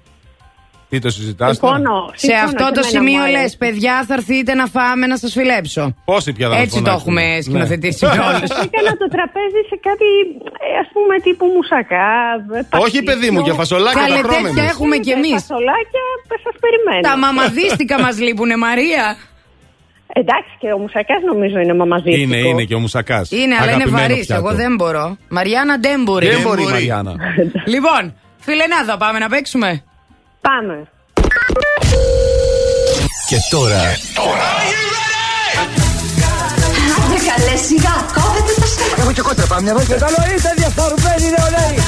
Τι 0.91 0.99
το 0.99 1.11
συζητάς. 1.11 1.57
Συμφωνώ. 1.57 1.99
Σε 2.15 2.27
συμφωνώ, 2.27 2.45
αυτό 2.49 2.65
και 2.65 2.73
το 2.79 2.83
εμένα 2.85 2.95
σημείο 2.95 3.21
μου 3.25 3.31
λες, 3.35 3.39
αρέσει. 3.41 3.57
παιδιά, 3.65 3.95
θα 4.09 4.15
έρθείτε 4.19 4.53
να 4.61 4.67
φάμε 4.67 5.05
να 5.13 5.17
σας 5.23 5.33
φιλέψω. 5.39 5.83
Πόσοι 6.11 6.33
πια 6.37 6.47
θα 6.49 6.55
μας 6.55 6.63
Έτσι 6.65 6.77
το 6.77 6.85
φωνάξουν. 6.85 7.01
έχουμε 7.17 7.23
Ναι. 7.35 7.41
σκηνοθετήσει 7.47 8.05
με 8.05 8.11
όλου. 8.29 8.45
Έκανα 8.67 8.93
το 9.03 9.07
τραπέζι 9.15 9.61
σε 9.71 9.77
κάτι, 9.89 10.09
ε, 10.67 10.71
ας 10.83 10.89
πούμε, 10.95 11.15
τύπου 11.27 11.47
μουσακά. 11.57 12.11
ε, 12.77 12.77
Όχι, 12.87 12.99
παιδί 13.09 13.29
μου, 13.33 13.41
για 13.47 13.55
φασολάκια 13.61 14.01
Καλέ, 14.03 14.15
τα 14.21 14.23
τρώμε 14.27 14.49
τέτοια 14.49 14.63
εμείς. 14.63 14.73
έχουμε 14.75 14.97
κι 15.05 15.11
εμείς. 15.19 15.39
Φασολάκια, 15.43 16.05
σας 16.45 16.55
περιμένω. 16.65 17.03
Τα 17.11 17.15
μαμαδίστικα 17.25 17.97
μας 18.05 18.15
λείπουνε, 18.27 18.57
Μαρία. 18.67 19.05
Εντάξει, 20.21 20.53
και 20.61 20.69
ο 20.77 20.79
μουσακάς 20.79 21.21
νομίζω 21.31 21.59
είναι 21.59 21.75
μαμαζίστικο. 21.75 22.23
Είναι, 22.23 22.37
είναι 22.51 22.65
και 22.65 22.75
ο 22.75 22.79
μουσακάς. 22.85 23.31
Είναι, 23.31 23.55
αλλά 23.61 23.73
είναι 23.73 23.85
βαρύς. 23.87 24.31
Εγώ 24.31 24.51
δεν 24.63 24.75
μπορώ. 24.79 25.17
Μαριάννα 25.37 25.77
δεν 25.87 26.03
μπορεί. 26.03 26.27
Δεν 26.29 26.41
μπορεί, 26.43 26.63
Μαριάννα. 26.63 27.15
Λοιπόν, 27.75 28.03
φιλενάδα, 28.39 28.97
πάμε 28.97 29.19
να 29.19 29.29
παίξουμε. 29.29 29.83
Πάμε. 30.41 30.89
Και 33.29 33.37
τώρα 33.51 33.81
Άντε 37.05 37.17
καλέ 37.29 37.57
σιγά, 37.57 37.95
κόβετε 38.15 38.61
το 38.61 38.67
στόμα. 38.67 38.95
Έχω 38.99 39.13
και 39.13 39.21
κότρα 39.21 39.47
πάμε. 39.47 39.71
Και 39.89 39.95
καλό 39.95 40.35
είστε 40.37 40.53
διαφορετικοί 40.57 41.31
νεολαίοι. 41.37 41.79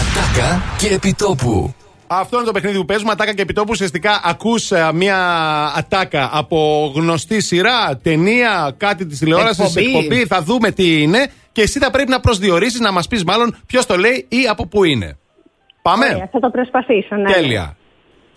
Ατάκα 0.00 0.62
και 0.78 0.86
επιτόπου. 0.86 1.74
Αυτό 2.06 2.36
είναι 2.36 2.46
το 2.46 2.52
παιχνίδι 2.52 2.76
που 2.76 2.84
παίζουμε. 2.84 3.12
Ατάκα 3.12 3.32
και 3.34 3.42
επιτόπου. 3.42 3.68
Ουσιαστικά 3.70 4.20
ακούς 4.24 4.70
μια 4.94 5.16
ατάκα 5.76 6.30
από 6.32 6.92
γνωστή 6.94 7.40
σειρά, 7.40 7.96
ταινία, 8.02 8.74
κάτι 8.76 9.06
της 9.06 9.18
τηλεόρασης, 9.18 9.76
Εκπομπή. 9.76 9.86
εκπομπή. 9.86 10.26
Θα 10.26 10.42
δούμε 10.42 10.70
τι 10.70 11.02
είναι. 11.02 11.30
Και 11.52 11.62
εσύ 11.62 11.78
θα 11.78 11.90
πρέπει 11.90 12.10
να 12.10 12.20
προσδιορίσει, 12.20 12.80
να 12.80 12.92
μας 12.92 13.06
πεις 13.06 13.24
μάλλον 13.24 13.56
ποιος 13.66 13.86
το 13.86 13.96
λέει 13.96 14.26
ή 14.28 14.46
από 14.50 14.66
πού 14.66 14.84
είναι. 14.84 15.16
Πάμε. 15.82 16.06
Ωραία, 16.06 16.28
θα 16.32 16.40
το 16.40 16.50
προσπαθήσω, 16.50 17.16
ναι. 17.16 17.32
Τέλεια. 17.32 17.76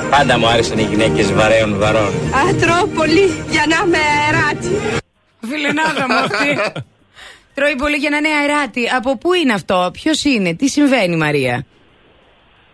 Πάντα 0.09 0.39
μου 0.39 0.47
άρεσαν 0.47 0.77
οι 0.77 0.81
γυναίκες 0.81 1.34
βαρέων 1.34 1.77
βαρών. 1.80 2.07
Α, 2.07 2.55
τρώω 2.59 2.85
πολύ 2.95 3.26
για 3.49 3.63
να 3.69 3.77
είμαι 3.85 3.97
αεράτη. 3.97 5.01
Φιλενάδα 5.39 6.05
μου 6.09 6.15
αυτή. 6.15 6.81
Τρώει 7.55 7.76
πολύ 7.76 7.95
για 7.95 8.09
να 8.09 8.17
είναι 8.17 8.27
αεράτη. 8.27 8.89
Από 8.95 9.17
πού 9.17 9.34
είναι 9.34 9.53
αυτό, 9.53 9.89
ποιος 9.93 10.23
είναι, 10.23 10.53
τι 10.53 10.67
συμβαίνει, 10.67 11.15
Μαρία; 11.15 11.65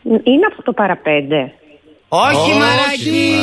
Είναι 0.04 0.46
από 0.52 0.64
το 0.64 0.74
παραπέντε. 0.74 1.54
Όχι, 2.08 2.52
μαράκι. 2.52 3.36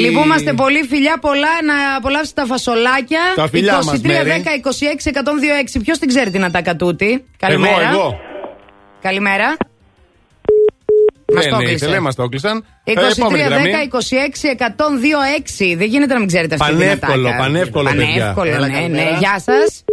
Λυπούμαστε 0.00 0.52
πολύ, 0.52 0.82
φιλιά 0.82 1.18
πολλά 1.20 1.62
να 1.64 1.96
απολαύσει 1.96 2.34
τα 2.34 2.44
φασολάκια. 2.44 3.20
Τα 3.34 3.48
φιλιά 3.48 3.78
23, 3.80 3.84
μας, 3.84 4.00
10, 4.00 4.06
26, 4.06 4.06
Μέρη. 4.06 4.42
102, 5.04 5.78
6. 5.78 5.80
Ποιος 5.82 5.98
την 5.98 6.08
ξέρει 6.08 6.30
την 6.30 6.44
ατάκα 6.44 6.76
τούτη. 6.76 7.24
Καλημέρα. 7.36 7.88
Εγώ, 7.88 8.00
εγώ. 8.00 8.20
Καλημέρα. 9.00 9.56
Μας 11.34 11.44
το 11.44 11.50
Δεν 11.50 11.60
έκλεισε. 11.60 11.74
ήθελε, 11.84 12.00
μας 12.00 12.14
το 12.14 12.22
έκλεισαν. 12.22 12.64
23, 12.84 12.92
Ε, 12.96 13.10
επόμενη 13.16 13.42
10, 13.42 13.48
γραμμή. 13.48 13.70
26, 13.70 14.48
102, 14.50 15.22
6. 15.36 15.74
Δεν 15.76 15.86
γίνεται 15.88 16.12
να 16.12 16.18
μην 16.18 16.28
ξέρετε 16.28 16.54
αυτή 16.54 16.66
την 16.68 16.78
Πανεύκολο, 16.78 17.28
ατάκα. 17.28 17.42
πανεύκολο, 17.42 17.90
παιδιά. 17.90 18.06
Πανεύκολο, 18.06 18.50
Έλα, 18.50 18.66
ναι, 18.66 18.72
ναι. 18.72 18.80
καλημέρα. 18.80 19.16
Γεια 19.18 19.38
σας. 19.40 19.84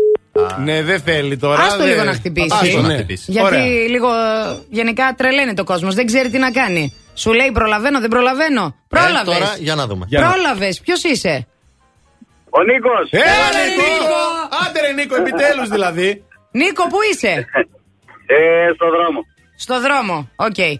Ναι, 0.63 0.83
δεν 0.83 0.99
θέλει 1.01 1.37
τώρα. 1.37 1.63
Άστο 1.63 1.77
δεν- 1.77 1.87
λίγο 1.87 2.03
να 2.03 2.13
χτυπήσει. 2.13 2.57
Άστο, 2.61 2.81
ναι. 2.81 3.05
Γιατί 3.07 3.41
Ωραία. 3.41 3.65
λίγο 3.65 4.07
ε, 4.07 4.57
γενικά 4.69 5.13
τρελαίνεται 5.17 5.61
ο 5.61 5.63
κόσμος. 5.63 5.95
Δεν 5.95 6.05
ξέρει 6.05 6.29
τι 6.29 6.37
να 6.37 6.51
κάνει. 6.51 6.93
Σου 7.13 7.33
λέει 7.33 7.51
προλαβαίνω, 7.53 7.99
δεν 7.99 8.09
προλαβαίνω. 8.09 8.75
Πρόλαβες. 8.87 9.35
Ε, 9.35 9.39
τώρα 9.39 9.55
για 9.59 9.75
να 9.75 9.87
δούμε. 9.87 10.05
Πρόλαβες. 10.09 10.79
Ποιος 10.79 11.03
είσαι; 11.03 11.47
Ο 12.49 12.59
Νίκος. 12.63 13.07
Έλα, 13.11 13.47
ρε, 13.55 13.65
Νίκο! 13.79 14.21
Άντε, 14.67 14.79
ρε, 14.81 14.91
Νίκο, 14.93 15.15
επιτέλους 15.15 15.69
δηλαδή. 15.69 16.23
Νίκο, 16.51 16.83
πού 16.87 16.97
είσαι; 17.11 17.33
Ε, 18.25 18.73
στο 18.75 18.85
δρόμο. 18.95 19.19
Στο 19.65 19.75
δρόμο. 19.85 20.29
Οκ. 20.35 20.57
Ε, 20.57 20.73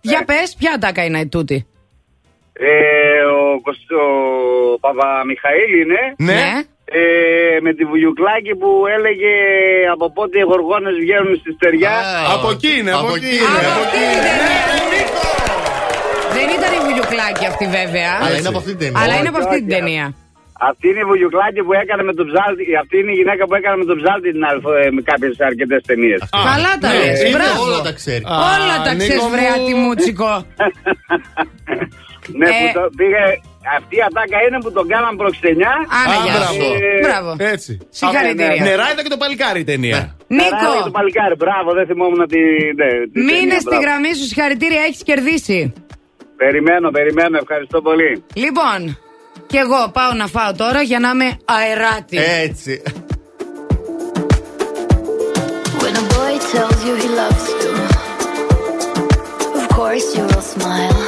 για 0.00 0.20
πες, 0.24 0.54
ποια 0.58 0.72
ατάκα 0.76 1.04
είναι 1.04 1.26
τούτη; 1.26 1.66
Ε, 2.52 2.68
ο, 3.36 3.60
Κωσ- 3.64 3.92
ο 4.04 4.06
Παπαμιχαήλ 4.84 5.70
είναι. 5.82 6.00
Ναι. 6.28 6.42
Ε, 6.84 7.60
με 7.60 7.70
τη 7.74 7.84
Βουγιουκλάκη 7.84 8.54
που 8.60 8.70
έλεγε 8.96 9.32
από 9.94 10.12
πότε 10.16 10.38
οι 10.38 10.46
γοργόνες 10.50 10.94
βγαίνουν 11.02 11.34
στη 11.40 11.50
στεριά. 11.56 11.94
Από 12.36 12.48
εκεί 12.50 12.72
είναι, 12.78 12.92
από 13.00 13.12
εκεί 13.18 13.34
είναι. 13.44 13.58
από 13.72 13.82
εκεί 13.86 14.02
είναι. 14.12 14.30
Δεν 16.36 16.48
ήταν 16.58 16.70
η 16.78 16.80
Βουλιουκλάκη 16.86 17.44
αυτή 17.52 17.66
βέβαια. 17.78 18.12
Αλλά 18.24 18.36
είναι 18.38 18.48
από 18.52 18.58
αυτή 18.62 18.70
την 18.70 18.78
ταινία. 18.78 19.00
Αλλά 19.02 19.14
είναι 19.18 19.28
από 19.28 19.38
αυτή 19.38 19.56
την 19.62 19.70
Όχι, 19.70 19.76
ταινία. 19.76 20.14
Αυτή 20.70 20.84
είναι 20.90 21.02
η 21.04 21.06
Βουγιουκλάκη 21.10 21.60
που 21.66 21.72
έκανε 21.82 22.02
με 22.08 22.14
τον 22.18 22.26
ψάλτη. 22.30 22.62
Αυτή 22.82 22.94
είναι 23.00 23.12
η 23.14 23.18
γυναίκα 23.20 23.42
που 23.48 23.54
έκανε 23.60 23.76
με 23.82 23.86
τον 23.90 23.96
ψάλτη 24.00 24.28
την 24.36 24.44
αλφα, 24.50 24.70
ε, 24.82 24.90
με 24.96 25.00
κάποιες 25.10 25.32
αρκετές 25.50 25.80
ταινίες. 25.88 26.20
Καλά 26.50 26.72
τα 26.82 26.88
ναι, 26.92 26.98
λες, 27.00 27.18
είναι 27.24 27.36
μπράβο. 27.36 27.58
Όλα 27.66 27.80
τα 27.88 27.92
ξέρει. 28.00 28.22
Όλα 28.54 28.76
τα 28.86 28.90
Νίκο 28.92 29.02
ξέρεις 29.04 29.22
μου. 29.24 29.30
βρε 29.34 29.46
ατιμούτσικο. 29.56 30.32
Ναι, 32.40 32.48
Ε. 32.48 32.52
που 32.60 32.66
το 32.78 32.82
πήγε. 32.98 33.22
Αυτή 33.78 33.94
η 34.00 34.02
ατάκα 34.08 34.38
είναι 34.46 34.58
που 34.64 34.72
τον 34.78 34.86
κάναν 34.92 35.12
προξενιά. 35.20 35.72
Άνα, 36.00 36.14
Α, 36.18 36.24
γεια 36.24 36.32
μπράβο. 36.36 36.52
σου. 36.58 36.68
Μπράβο. 37.06 37.30
Έτσι. 37.54 37.70
Συγχαρητήρια. 37.98 38.62
Νεράιδα 38.68 39.02
και 39.04 39.12
το 39.16 39.20
παλικάρι 39.22 39.60
η 39.64 39.66
ταινία. 39.72 40.00
Νίκο! 40.38 40.44
Νίκο, 40.44 40.84
το 40.88 40.90
παλικάρι, 40.98 41.34
μπράβο, 41.42 41.68
δεν 41.78 41.86
θυμόμουν 41.90 42.22
τη. 42.32 42.40
Ναι, 42.80 42.88
τη 43.12 43.18
μείνε 43.26 43.38
ταινία, 43.38 43.60
στη 43.64 43.68
μπράβο. 43.68 43.82
γραμμή 43.84 44.10
σου, 44.18 44.24
συγχαρητήρια, 44.30 44.82
έχεις 44.88 45.02
κερδίσει. 45.10 45.58
Περιμένω, 46.42 46.86
περιμένω, 46.98 47.36
ευχαριστώ 47.44 47.78
πολύ. 47.88 48.10
Λοιπόν, 48.44 48.78
και 49.52 49.58
εγώ 49.58 49.90
πάω 49.92 50.12
να 50.12 50.26
φάω 50.26 50.52
τώρα 50.52 50.82
για 50.82 50.98
να 50.98 51.08
είμαι 51.08 51.36
αεράτη. 51.44 52.16
Έτσι. 52.18 52.82
When 55.82 55.94
a 56.02 56.04
boy 56.16 56.34
tells 56.52 56.78
you 56.86 56.92
he 57.02 57.08
loves 57.20 57.44
you, 57.60 57.70
of 59.58 59.64
course 59.76 60.06
you 60.16 60.24
will 60.30 60.46
smile. 60.56 61.00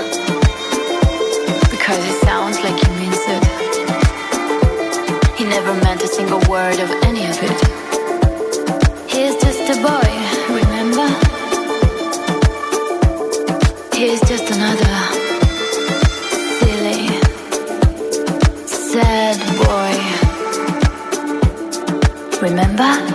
Because 1.75 2.03
it 2.11 2.19
sounds 2.29 2.57
like 2.65 2.79
he 2.85 2.91
means 3.01 3.23
it. 3.35 3.45
He 5.39 5.45
never 5.57 5.73
meant 5.85 6.01
a 6.09 6.11
single 6.19 6.43
word 6.55 6.79
of 6.85 6.91
any 7.09 7.25
of 7.33 7.37
it. 7.51 7.59
He 9.13 9.19
is 9.29 9.35
just 9.47 9.65
a 9.75 9.77
boy, 9.91 10.14
Remember? 22.75 23.15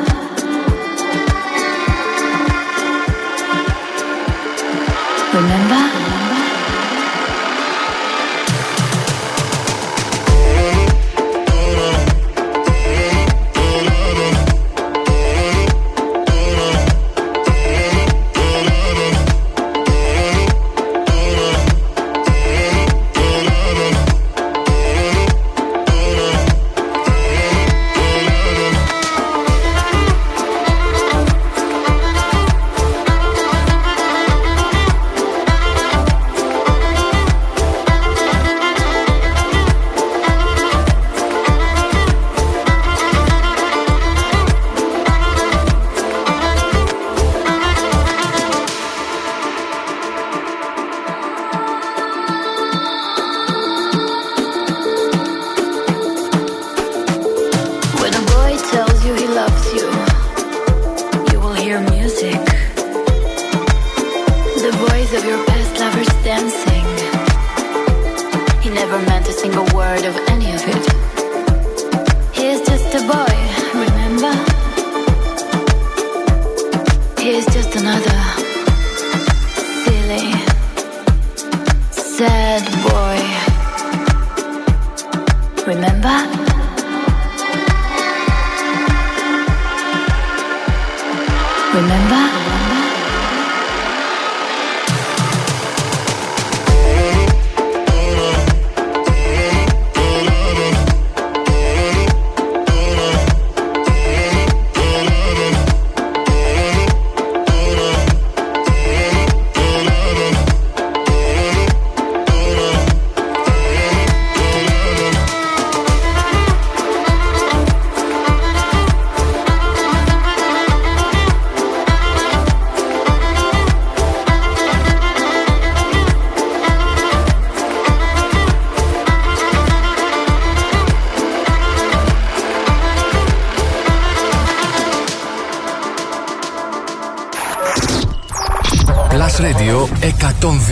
Remember? 5.33 5.88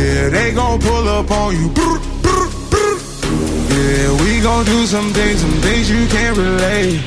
Yeah, 0.00 0.30
they 0.30 0.52
gon' 0.54 0.80
pull 0.80 1.06
up 1.08 1.30
on 1.30 1.54
you. 1.54 1.68
Yeah, 3.68 4.08
we 4.22 4.40
gon' 4.40 4.64
do 4.64 4.86
some 4.86 5.12
things, 5.12 5.42
some 5.42 5.60
things 5.60 5.90
you 5.90 6.06
can't 6.06 6.38
relate. 6.38 7.02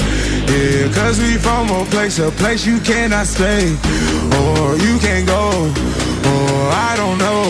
Yeah, 0.47 0.93
cause 0.93 1.19
we 1.19 1.37
from 1.37 1.71
a 1.71 1.85
place, 1.85 2.19
a 2.19 2.29
place 2.29 2.67
you 2.67 2.79
cannot 2.81 3.25
stay. 3.25 3.73
Or 4.37 4.77
you 4.77 4.99
can't 4.99 5.25
go, 5.25 5.73
or 6.29 6.69
I 6.69 6.93
don't 6.95 7.17
know. 7.17 7.43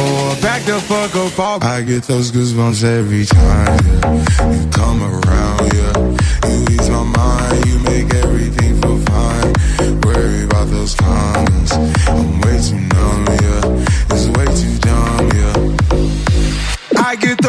Or 0.00 0.40
back 0.40 0.62
the 0.62 0.80
fuck 0.80 1.14
up 1.16 1.38
off. 1.38 1.62
I 1.62 1.82
get 1.82 2.04
those 2.04 2.32
goosebumps 2.32 2.82
every 2.82 3.26
time 3.26 3.78
yeah. 3.84 4.52
you 4.56 4.70
come 4.70 5.02
around, 5.02 5.60
yeah. 5.74 6.48
You 6.48 6.64
ease 6.72 6.88
my 6.88 7.04
mind, 7.04 7.66
you 7.66 7.78
make 7.80 8.08
everything 8.24 8.80
feel 8.80 8.98
fine. 9.12 9.52
Worry 10.00 10.44
about 10.44 10.68
those 10.68 10.94
comments, 10.94 11.72
I'm 12.08 12.40
way 12.40 12.56
too 12.58 12.80
numb, 12.96 13.26
yeah. 13.42 13.51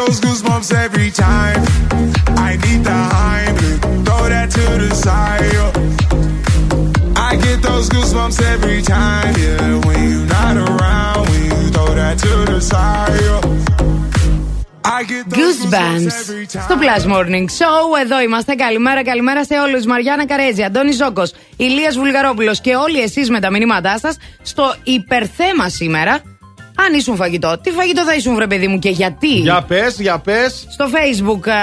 Those 0.06 0.20
goosebumps 0.20 0.70
every 0.84 1.10
time. 1.10 1.60
I 2.48 2.50
need 2.64 2.82
the 2.88 2.98
Heimlich, 3.14 3.80
throw 4.04 4.22
that 4.34 4.48
to 4.56 4.64
the 4.82 4.90
side. 5.04 5.52
yeah. 5.54 7.28
I 7.28 7.30
get 7.44 7.58
those 7.62 7.88
goosebumps 7.94 8.38
every 8.54 8.80
time, 8.82 9.34
yeah. 9.44 9.86
When 9.86 10.00
you're 10.10 10.28
not 10.38 10.56
around, 10.66 11.20
when 11.28 11.42
you 11.44 11.70
throw 11.74 11.90
that 12.00 12.16
to 12.24 12.32
the 12.50 12.60
side. 12.60 13.20
yeah. 13.20 13.40
I 14.96 15.02
get 15.12 15.24
those 15.30 15.38
Goosebumps 15.38 16.12
στο 16.48 16.74
Plus 16.80 17.04
Morning 17.12 17.46
Show. 17.58 18.00
Εδώ 18.02 18.20
είμαστε. 18.20 18.54
Καλημέρα, 18.54 19.04
καλημέρα 19.04 19.44
σε 19.44 19.54
όλου. 19.54 19.84
Μαριάννα 19.86 20.26
Καρέζη, 20.26 20.62
Αντώνη 20.62 20.92
Ζόκο, 20.92 21.22
Ηλία 21.56 21.90
Βουλγαρόπουλο 21.90 22.56
και 22.62 22.74
όλοι 22.74 23.00
εσεί 23.00 23.30
με 23.30 23.40
τα 23.40 23.50
μηνύματά 23.50 23.98
σα 23.98 24.10
στο 24.52 24.74
υπερθέμα 24.82 25.68
σήμερα. 25.68 26.20
Αν 26.86 26.94
ήσουν 26.94 27.16
φαγητό, 27.16 27.58
τι 27.62 27.70
φαγητό 27.70 28.04
θα 28.04 28.14
ήσουν, 28.14 28.34
βρε 28.34 28.46
παιδί 28.46 28.68
μου, 28.68 28.78
και 28.78 28.88
γιατί; 28.88 29.28
Για 29.28 29.62
πες, 29.62 30.00
για 30.00 30.18
πες. 30.18 30.66
Στο 30.70 30.86
Facebook 30.94 31.48
α, 31.48 31.56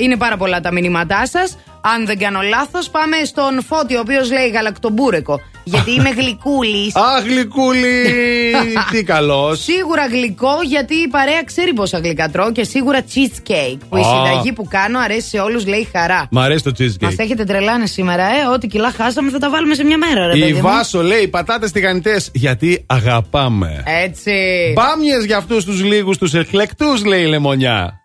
είναι 0.00 0.16
πάρα 0.16 0.36
πολλά 0.36 0.60
τα 0.60 0.72
μηνύματά 0.72 1.26
σας. 1.26 1.58
Αν 1.80 2.06
δεν 2.06 2.18
κάνω 2.18 2.40
λάθος, 2.40 2.90
πάμε 2.90 3.16
στον 3.24 3.62
Φώτη, 3.62 3.96
ο 3.96 4.00
οποίος 4.00 4.32
λέει 4.32 4.48
γαλακτομπούρεκο. 4.48 5.40
Γιατί 5.64 5.90
είμαι 5.90 6.10
γλυκούλης. 6.10 6.96
Α, 6.96 7.20
γλυκούλη! 7.24 8.02
Τι 8.92 9.02
καλός. 9.02 9.62
Σίγουρα 9.62 10.06
γλυκό, 10.06 10.52
γιατί 10.66 10.94
η 10.94 11.08
παρέα 11.08 11.42
ξέρει 11.44 11.72
πόσα 11.72 11.98
γλυκά 11.98 12.28
τρώω 12.30 12.52
και 12.52 12.64
σίγουρα 12.64 13.00
cheesecake. 13.14 13.78
Που 13.88 13.96
η 13.96 14.00
Α. 14.00 14.04
συνταγή 14.04 14.52
που 14.52 14.64
κάνω 14.70 14.98
αρέσει 14.98 15.28
σε 15.28 15.38
όλους, 15.38 15.66
λέει 15.66 15.88
χαρά. 15.92 16.26
Μ' 16.30 16.38
αρέσει 16.38 16.62
το 16.64 16.72
Μας 16.78 16.96
cheesecake. 17.12 17.18
έχετε 17.18 17.44
τρελάνε 17.44 17.86
σήμερα, 17.86 18.22
ε. 18.24 18.46
Ό,τι 18.54 18.66
κιλά 18.66 18.90
χάσαμε 18.96 19.30
θα 19.30 19.38
τα 19.38 19.50
βάλουμε 19.50 19.74
σε 19.74 19.84
μια 19.84 19.98
μέρα, 19.98 20.26
ρε 20.26 20.32
παιδί. 20.32 20.48
Η 20.48 20.52
μου. 20.52 20.60
Βάσο 20.60 21.02
λέει 21.02 21.28
πατάτες 21.28 21.72
τηγανιτές 21.72 22.30
γιατί 22.34 22.84
αγαπάμε. 22.86 23.82
Έτσι. 24.04 24.32
Μπάμιες 24.74 25.24
για 25.24 25.36
αυτούς 25.36 25.64
τους 25.64 25.82
λίγους 25.84 26.18
τους 26.18 26.34
εκλεκτούς, 26.34 27.04
λέει 27.04 27.22
η 27.22 27.26
Λεμονιά. 27.26 28.00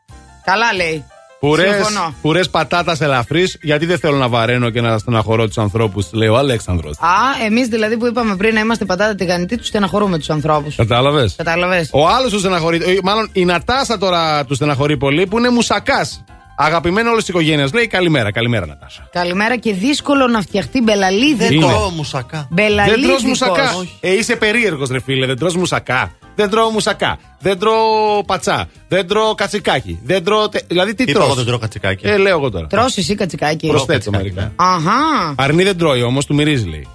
Καλά 0.46 0.74
λέει. 0.76 1.04
Πουρές, 1.40 1.76
Συμφωνώ. 1.86 2.14
πουρές 2.22 2.50
πατάτας 2.50 3.02
ελαφρύς, 3.02 3.58
γιατί 3.62 3.86
δεν 3.86 4.00
θέλω 4.00 4.18
να 4.18 4.28
βαραίνω 4.28 4.70
και 4.70 4.82
να 4.82 4.98
στεναχωρώ 4.98 5.48
τους 5.48 5.58
ανθρώπους, 5.58 6.08
λέει 6.14 6.28
ο 6.28 6.38
Αλέξανδρος. 6.38 6.98
Α, 7.00 7.46
εμείς 7.46 7.68
δηλαδή 7.68 7.98
που 7.98 8.06
είπαμε 8.06 8.36
πριν 8.36 8.54
να 8.54 8.60
είμαστε 8.60 8.86
πατάτα 8.86 9.16
τηγανιτή, 9.16 9.58
τους 9.58 9.68
στεναχωρούμε 9.68 10.18
τους 10.18 10.30
ανθρώπους. 10.30 10.76
Κατάλαβες; 10.76 11.34
Κατάλαβες. 11.38 11.90
Ο 11.94 12.08
άλλος 12.08 12.32
τους 12.32 12.40
στεναχωρεί. 12.40 12.78
ε, 12.78 12.98
Μάλλον 13.04 13.30
η 13.34 13.46
Νατάσα 13.46 13.98
τώρα 13.98 14.46
τους 14.46 14.56
στεναχωρεί 14.56 14.98
πολύ 14.98 15.28
που 15.28 15.38
είναι 15.38 15.50
μουσακάς. 15.50 16.24
Αγαπημένο 16.62 17.10
όλη 17.10 17.20
της 17.20 17.28
οικογένειας. 17.28 17.74
Λέει 17.74 17.88
καλημέρα, 17.88 18.32
καλημέρα 18.32 18.66
Νατάσα. 18.66 19.10
Καλημέρα 19.12 19.56
και 19.58 19.74
δύσκολο 19.74 20.28
να 20.28 20.42
φτιαχτεί 20.42 20.82
μπελαλίδικο. 20.82 21.38
Δεν 21.38 21.52
Είναι. 21.52 21.66
τρώω 21.66 21.90
μουσακά. 21.90 22.38
Δεν 22.38 22.48
Μπελαλίδικος. 22.50 23.08
τρως 23.08 23.24
μουσακά. 23.24 23.70
Ε, 24.00 24.14
είσαι 24.14 24.36
περίεργος, 24.36 24.90
ρε 24.90 25.00
φίλε. 25.02 25.26
Δεν 25.26 25.38
τρως 25.38 25.56
μουσακά. 25.56 26.12
Δεν 26.40 26.50
τρώω 26.50 26.70
μουσακά. 26.70 27.18
Δεν 27.40 27.60
τρώω 27.60 28.24
πατσά. 28.26 28.68
Δεν 28.88 29.08
τρώω 29.08 29.36
κατσικάκι. 29.36 30.00
Δεν 30.04 30.24
τρώω. 30.24 30.50
τε- 30.50 30.68
Δηλαδή 30.68 30.94
τι 30.94 31.04
Είπα 31.04 31.12
τρως; 31.14 31.26
εγώ 31.26 31.36
δεν 31.36 31.46
τρώω 31.46 31.58
κατσικάκι. 31.58 32.08
Ε, 32.08 32.18
λέω 32.18 32.38
εγώ 32.38 32.50
τώρα. 32.50 32.68
Τρως 32.68 32.98
εσύ 32.98 33.16
κατσικάκι. 33.16 33.68
Προσθέτω 33.68 34.12
μερικά. 34.12 34.52
Αχά. 34.56 35.34
Αρνή 35.38 35.64
δεν 35.64 35.78
τρώει 35.78 36.02
όμως, 36.02 36.26
του 36.26 36.34
μυρίζει 36.36 36.66
λέει. 36.68 36.88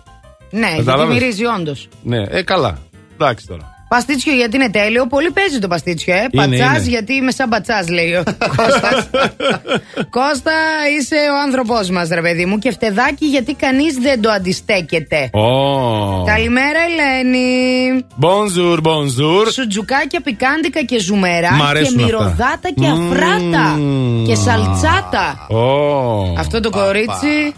Ναι, 0.50 0.66
γιατί 0.68 0.84
Κατάλαβες. 0.84 1.14
μυρίζει 1.14 1.44
όντως. 1.44 1.88
Ναι, 2.02 2.22
ε, 2.28 2.42
καλά. 2.42 2.78
Εντάξει 3.14 3.46
τώρα. 3.46 3.73
Παστίτσιο 3.88 4.32
γιατί 4.34 4.56
είναι 4.56 4.70
τέλειο. 4.70 5.06
Πολύ 5.06 5.30
παίζει 5.30 5.58
το 5.58 5.68
παστίτσιο, 5.68 6.14
ε. 6.14 6.18
Είναι, 6.30 6.46
Πατσάς 6.58 6.76
είναι. 6.78 6.88
γιατί 6.88 7.14
είμαι 7.14 7.30
σαν 7.30 7.48
πατσάς, 7.48 7.88
λέει 7.88 8.12
ο 8.14 8.22
Κώστας. 8.56 9.08
Κώστα, 10.10 10.52
είσαι 10.98 11.14
ο 11.34 11.40
άνθρωπός 11.46 11.90
μας, 11.90 12.08
ρε 12.08 12.20
παιδί 12.20 12.44
μου. 12.46 12.58
Και 12.58 12.70
φτεδάκι 12.70 13.26
γιατί 13.26 13.54
κανείς 13.54 13.94
δεν 13.94 14.20
το 14.20 14.30
αντιστέκεται. 14.30 15.30
Ω. 15.32 16.24
Καλημέρα, 16.24 16.78
Ελένη. 16.88 18.04
Bonjour, 18.20 18.76
bonjour. 18.82 19.52
Σουτζουκάκια 19.52 20.20
πικάντικα 20.20 20.82
και 20.82 20.98
ζουμερά 20.98 21.52
Μ' 21.52 21.58
και 21.58 21.64
αρέσουν 21.66 21.94
αυτά. 21.94 22.04
μυρωδάτα 22.04 22.68
και 22.74 22.86
αφράτα. 22.86 23.78
Και 24.26 24.34
σαλτσάτα. 24.34 25.46
Ω. 25.56 26.34
Αυτό 26.38 26.60
το 26.60 26.70
κορίτσι 26.70 27.54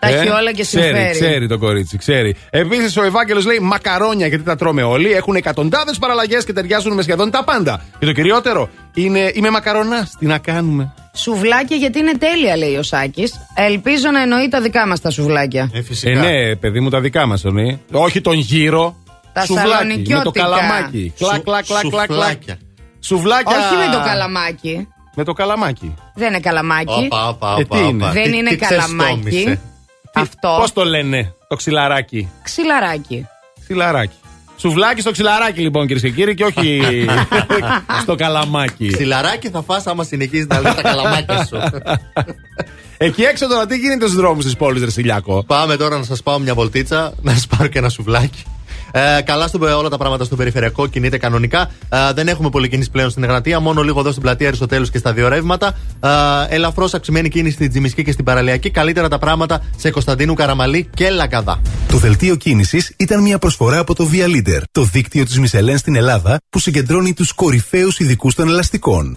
τα 0.00 0.08
Ε, 0.08 0.14
έχει 0.18 0.28
όλα 0.28 0.52
και 0.52 0.62
ξέρει, 0.62 0.84
συμφέρει. 0.84 1.10
Ξέρει 1.10 1.48
το 1.48 1.58
κορίτσι, 1.58 1.96
ξέρει. 1.98 2.36
Επίσης 2.50 2.96
ο 2.96 3.02
Ευάγγελος 3.04 3.44
λέει 3.46 3.58
μακαρόνια 3.58 4.26
γιατί 4.26 4.44
τα 4.44 4.56
τρώμε 4.56 4.82
όλοι. 4.82 5.12
Έχουν 5.12 5.34
εκατοντάδες 5.34 5.98
παραλλαγές 5.98 6.44
και 6.44 6.52
ταιριάζουν 6.52 6.94
με 6.94 7.02
σχεδόν 7.02 7.30
τα 7.30 7.44
πάντα. 7.44 7.82
Και 7.98 8.06
το 8.06 8.12
κυριότερο 8.12 8.68
είναι 8.94 9.30
είμαι 9.34 9.50
μακαρονάς. 9.50 10.10
Τι 10.18 10.26
να 10.26 10.38
κάνουμε. 10.38 10.94
Σουβλάκια 11.14 11.76
γιατί 11.76 11.98
είναι 11.98 12.12
τέλεια, 12.18 12.56
λέει 12.56 12.76
ο 12.76 12.82
Σάκης. 12.82 13.32
Ελπίζω 13.54 14.10
να 14.10 14.22
εννοεί 14.22 14.48
τα 14.48 14.60
δικά 14.60 14.86
μας 14.86 15.00
τα 15.00 15.10
σουβλάκια. 15.10 15.70
Ε, 16.04 16.10
ναι, 16.14 16.56
παιδί 16.56 16.80
μου, 16.80 16.90
τα 16.90 17.00
δικά 17.00 17.26
μας 17.26 17.44
εννοεί. 17.44 17.80
Όχι 17.92 18.20
τον 18.20 18.34
γύρο. 18.34 18.96
Τα 19.32 19.44
Σουβλάκι, 19.44 19.68
με 19.68 19.74
το 19.74 19.78
σαλονικιώτικα. 19.78 20.40
καλαμάκι. 20.42 21.12
Σου- 21.18 21.26
Κλακ, 21.26 21.42
κλακ, 21.42 21.64
κλακ, 21.66 21.80
κλακ, 21.80 22.06
κλακ. 22.06 22.10
σουφλάκια. 22.10 22.58
Σουβλάκια. 23.00 23.56
Όχι 23.58 23.76
με 23.88 23.96
το 23.96 24.02
καλαμάκι. 24.04 24.88
Με 25.14 25.24
το 25.24 25.32
καλαμάκι. 25.32 25.94
Δεν 26.14 26.28
είναι 26.28 26.40
καλαμάκι. 26.40 27.08
Όπα, 27.12 27.28
όπα, 27.28 27.48
Ε, 27.58 27.62
όπα, 27.62 27.76
τι 27.76 27.82
όπα. 27.82 27.88
είναι; 27.88 28.10
Δεν 28.12 28.22
Τι- 28.30 28.36
είναι 28.36 28.50
τι 28.50 28.56
καλαμάκι. 28.56 29.58
Ξεστόμησε. 30.12 30.38
Αυτό. 30.42 30.56
Πώς 30.60 30.72
το 30.72 30.84
λένε 30.84 31.34
το 31.48 31.56
ξυλαράκι; 31.56 32.28
Ξυλαράκι. 32.42 33.26
Ξυλαράκι. 33.62 34.14
Σουβλάκι 34.56 35.00
στο 35.00 35.10
ξυλαράκι 35.10 35.60
λοιπόν 35.60 35.86
κυρίες 35.86 36.02
και 36.02 36.10
κύριοι 36.10 36.34
και 36.34 36.44
όχι 36.44 36.80
στο 38.02 38.14
καλαμάκι. 38.14 38.92
Ξυλαράκι 38.92 39.48
θα 39.50 39.62
φας 39.62 39.86
άμα 39.86 40.04
συνεχίζεις 40.04 40.46
να 40.46 40.60
λέει 40.60 40.74
τα 40.74 40.82
καλαμάκια 40.82 41.44
σου. 41.44 41.56
Εκεί 43.02 43.22
έξω 43.22 43.48
τώρα 43.48 43.66
τι 43.66 43.76
γίνεται 43.76 44.04
στους 44.04 44.16
δρόμους 44.16 44.44
της 44.44 44.56
πόλης, 44.56 44.82
Ρεσιλιακό. 44.82 45.44
Πάμε 45.46 45.76
τώρα 45.76 45.98
να 45.98 46.04
σας 46.04 46.22
πάω 46.22 46.38
μια 46.38 46.54
βολτίτσα, 46.54 47.12
να 47.22 47.32
σας 47.32 47.46
πάρω 47.46 47.68
και 47.68 47.78
ένα 47.78 47.88
σουβλάκι. 47.88 48.42
Ε, 48.92 49.22
καλά 49.24 49.46
στο, 49.46 49.78
όλα 49.78 49.88
τα 49.88 49.96
πράγματα 49.96 50.24
στο 50.24 50.36
περιφερειακό 50.36 50.86
κινείται 50.86 51.18
κανονικά. 51.18 51.70
Ε, 51.88 52.12
δεν 52.14 52.28
έχουμε 52.28 52.50
πολύ 52.50 52.68
κίνηση 52.68 52.90
πλέον 52.90 53.10
στην 53.10 53.22
Εγνατία, 53.22 53.60
μόνο 53.60 53.82
λίγο 53.82 54.00
εδώ 54.00 54.10
στην 54.10 54.22
πλατεία 54.22 54.46
Αριστοτέλους 54.46 54.90
και 54.90 54.98
στα 54.98 55.12
δύο 55.12 55.28
ρεύματα. 55.28 55.76
Ε, 56.00 56.54
Ελαφρώς 56.54 56.94
αυξημένη 56.94 57.28
κίνηση 57.28 57.54
στην 57.54 57.70
Τζιμισκή 57.70 58.04
και 58.04 58.12
στην 58.12 58.24
Παραλιακή. 58.24 58.70
Καλύτερα 58.70 59.08
τα 59.08 59.18
πράγματα 59.18 59.62
σε 59.76 59.90
Κωνσταντίνου 59.90 60.34
Καραμαλή 60.34 60.90
και 60.94 61.10
Λαγκαδά. 61.10 61.60
Το 61.88 61.96
δελτίο 61.96 62.36
κίνησης 62.36 62.92
ήταν 62.96 63.22
μια 63.22 63.38
προσφορά 63.38 63.78
από 63.78 63.94
το 63.94 64.08
Via 64.12 64.26
Leader, 64.26 64.60
το 64.72 64.82
δίκτυο 64.82 65.24
της 65.24 65.38
Μισελέν 65.38 65.78
στην 65.78 65.96
Ελλάδα 65.96 66.38
που 66.50 66.58
συγκεντρώνει 66.58 67.14
τους 67.14 67.32
κορυφαίους 67.32 67.98
ειδικούς 67.98 68.34
των 68.34 68.48
ελαστικών. 68.48 69.16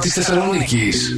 Τη 0.00 0.08
Θεσσαλονίκης! 0.08 1.14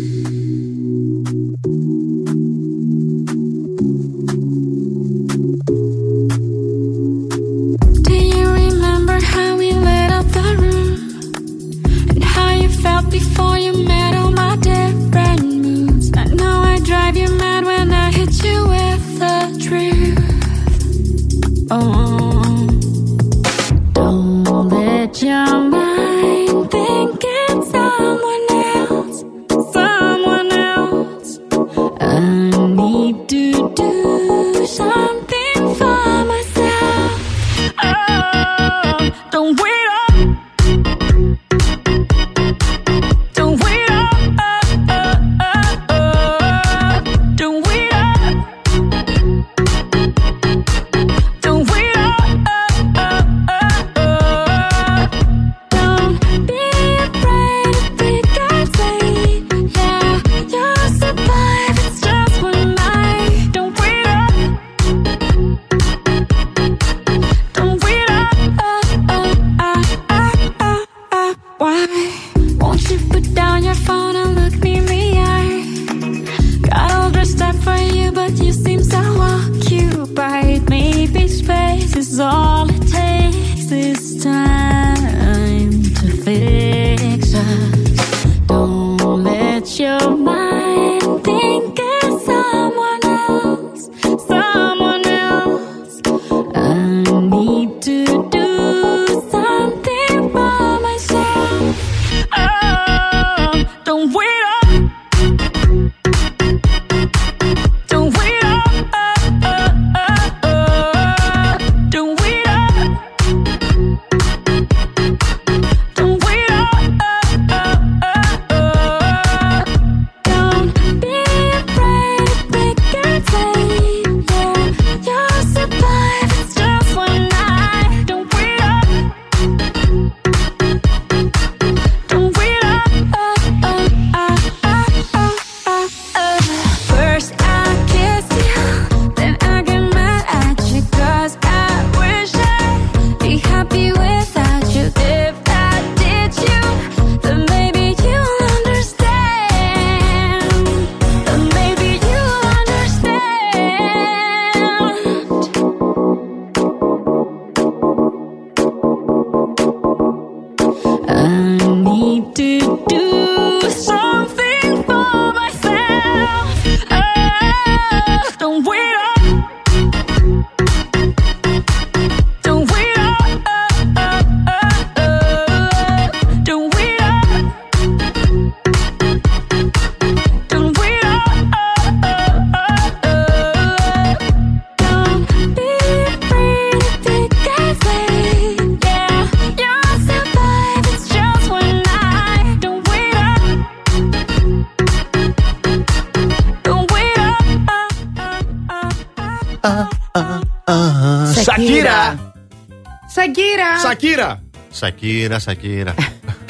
Σακύρα, 204.82 205.38
Σακύρα. 205.38 205.94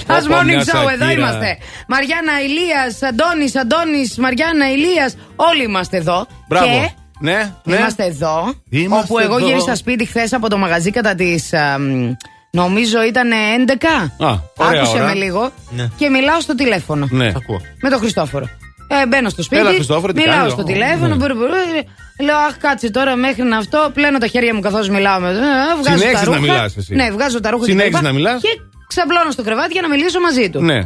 Plus 0.07 0.33
Morning 0.33 0.61
Show, 0.61 0.91
εδώ 0.93 1.11
είμαστε. 1.11 1.59
Μαριάννα 1.89 2.33
Ηλίας, 2.45 3.03
Αντώνης, 3.03 3.57
Αντώνης, 3.57 4.17
Μαριάννα 4.17 4.71
Ηλίας. 4.73 5.17
Όλοι 5.37 5.63
είμαστε 5.63 5.97
εδώ. 5.97 6.27
Μπράβο. 6.49 6.67
Και 6.67 6.91
ναι. 7.21 7.55
Είμαστε 7.67 8.05
εδώ. 8.05 8.55
Όπου 8.91 9.19
εγώ 9.19 9.37
εδώ. 9.37 9.47
γύρισα 9.47 9.75
σπίτι 9.75 10.05
χθες 10.05 10.33
από 10.33 10.49
το 10.49 10.57
μαγαζί 10.59 10.91
κατά 10.91 11.15
τις. 11.15 11.51
Νομίζω 12.51 13.03
ήταν 13.03 13.31
11. 14.19 14.25
Α, 14.25 14.39
Άκουσε 14.59 14.99
με 14.99 15.15
λίγο 15.15 15.51
ναι. 15.71 15.89
και 15.97 16.09
μιλάω 16.09 16.41
στο 16.41 16.55
τηλέφωνο. 16.55 17.09
Με 17.81 17.91
τον 17.91 17.99
Χριστόφορο. 17.99 18.49
Ε, 19.01 19.07
μπαίνω 19.07 19.29
στο 19.29 19.43
σπίτι. 19.43 19.61
Έλα, 19.61 19.71
Χριστόφορο, 19.71 20.13
μιλάω 20.17 20.49
στο 20.49 20.63
τηλέφωνο. 20.63 21.09
Ναι. 21.09 21.15
Μπουρ, 21.15 21.35
μπουρ, 21.37 21.49
λέω, 22.21 22.37
Αχ, 22.37 22.57
κάτσε 22.59 22.91
τώρα 22.91 23.17
μέχρι 23.17 23.43
να 23.43 23.57
αυτό. 23.57 23.91
Πλένω 23.95 24.19
τα 24.19 24.27
χέρια 24.27 24.55
μου 24.55 24.61
καθώς 24.61 24.89
μιλάω. 24.89 25.17
Ε, 25.17 25.33
βγάζω 25.81 25.99
Συνέχιζες 25.99 26.13
τα 26.13 26.25
ρούχα. 26.25 26.37
να 26.37 26.41
μιλάς, 26.41 26.77
εσύ. 26.77 26.95
Ναι, 26.95 27.11
βγάζω 27.11 27.41
τα 27.41 27.51
ρούχα 27.51 27.65
Συνέχιζες 27.65 28.01
και, 28.01 28.07
να 28.07 28.13
μιλάς; 28.13 28.41
και 28.43 28.49
ξαπλώνω 28.87 29.31
στο 29.31 29.43
κρεβάτι 29.43 29.73
για 29.73 29.83
να 29.83 29.89
μιλήσω 29.89 30.21
μαζί 30.21 30.51
του. 30.51 30.63
Ναι. 30.63 30.79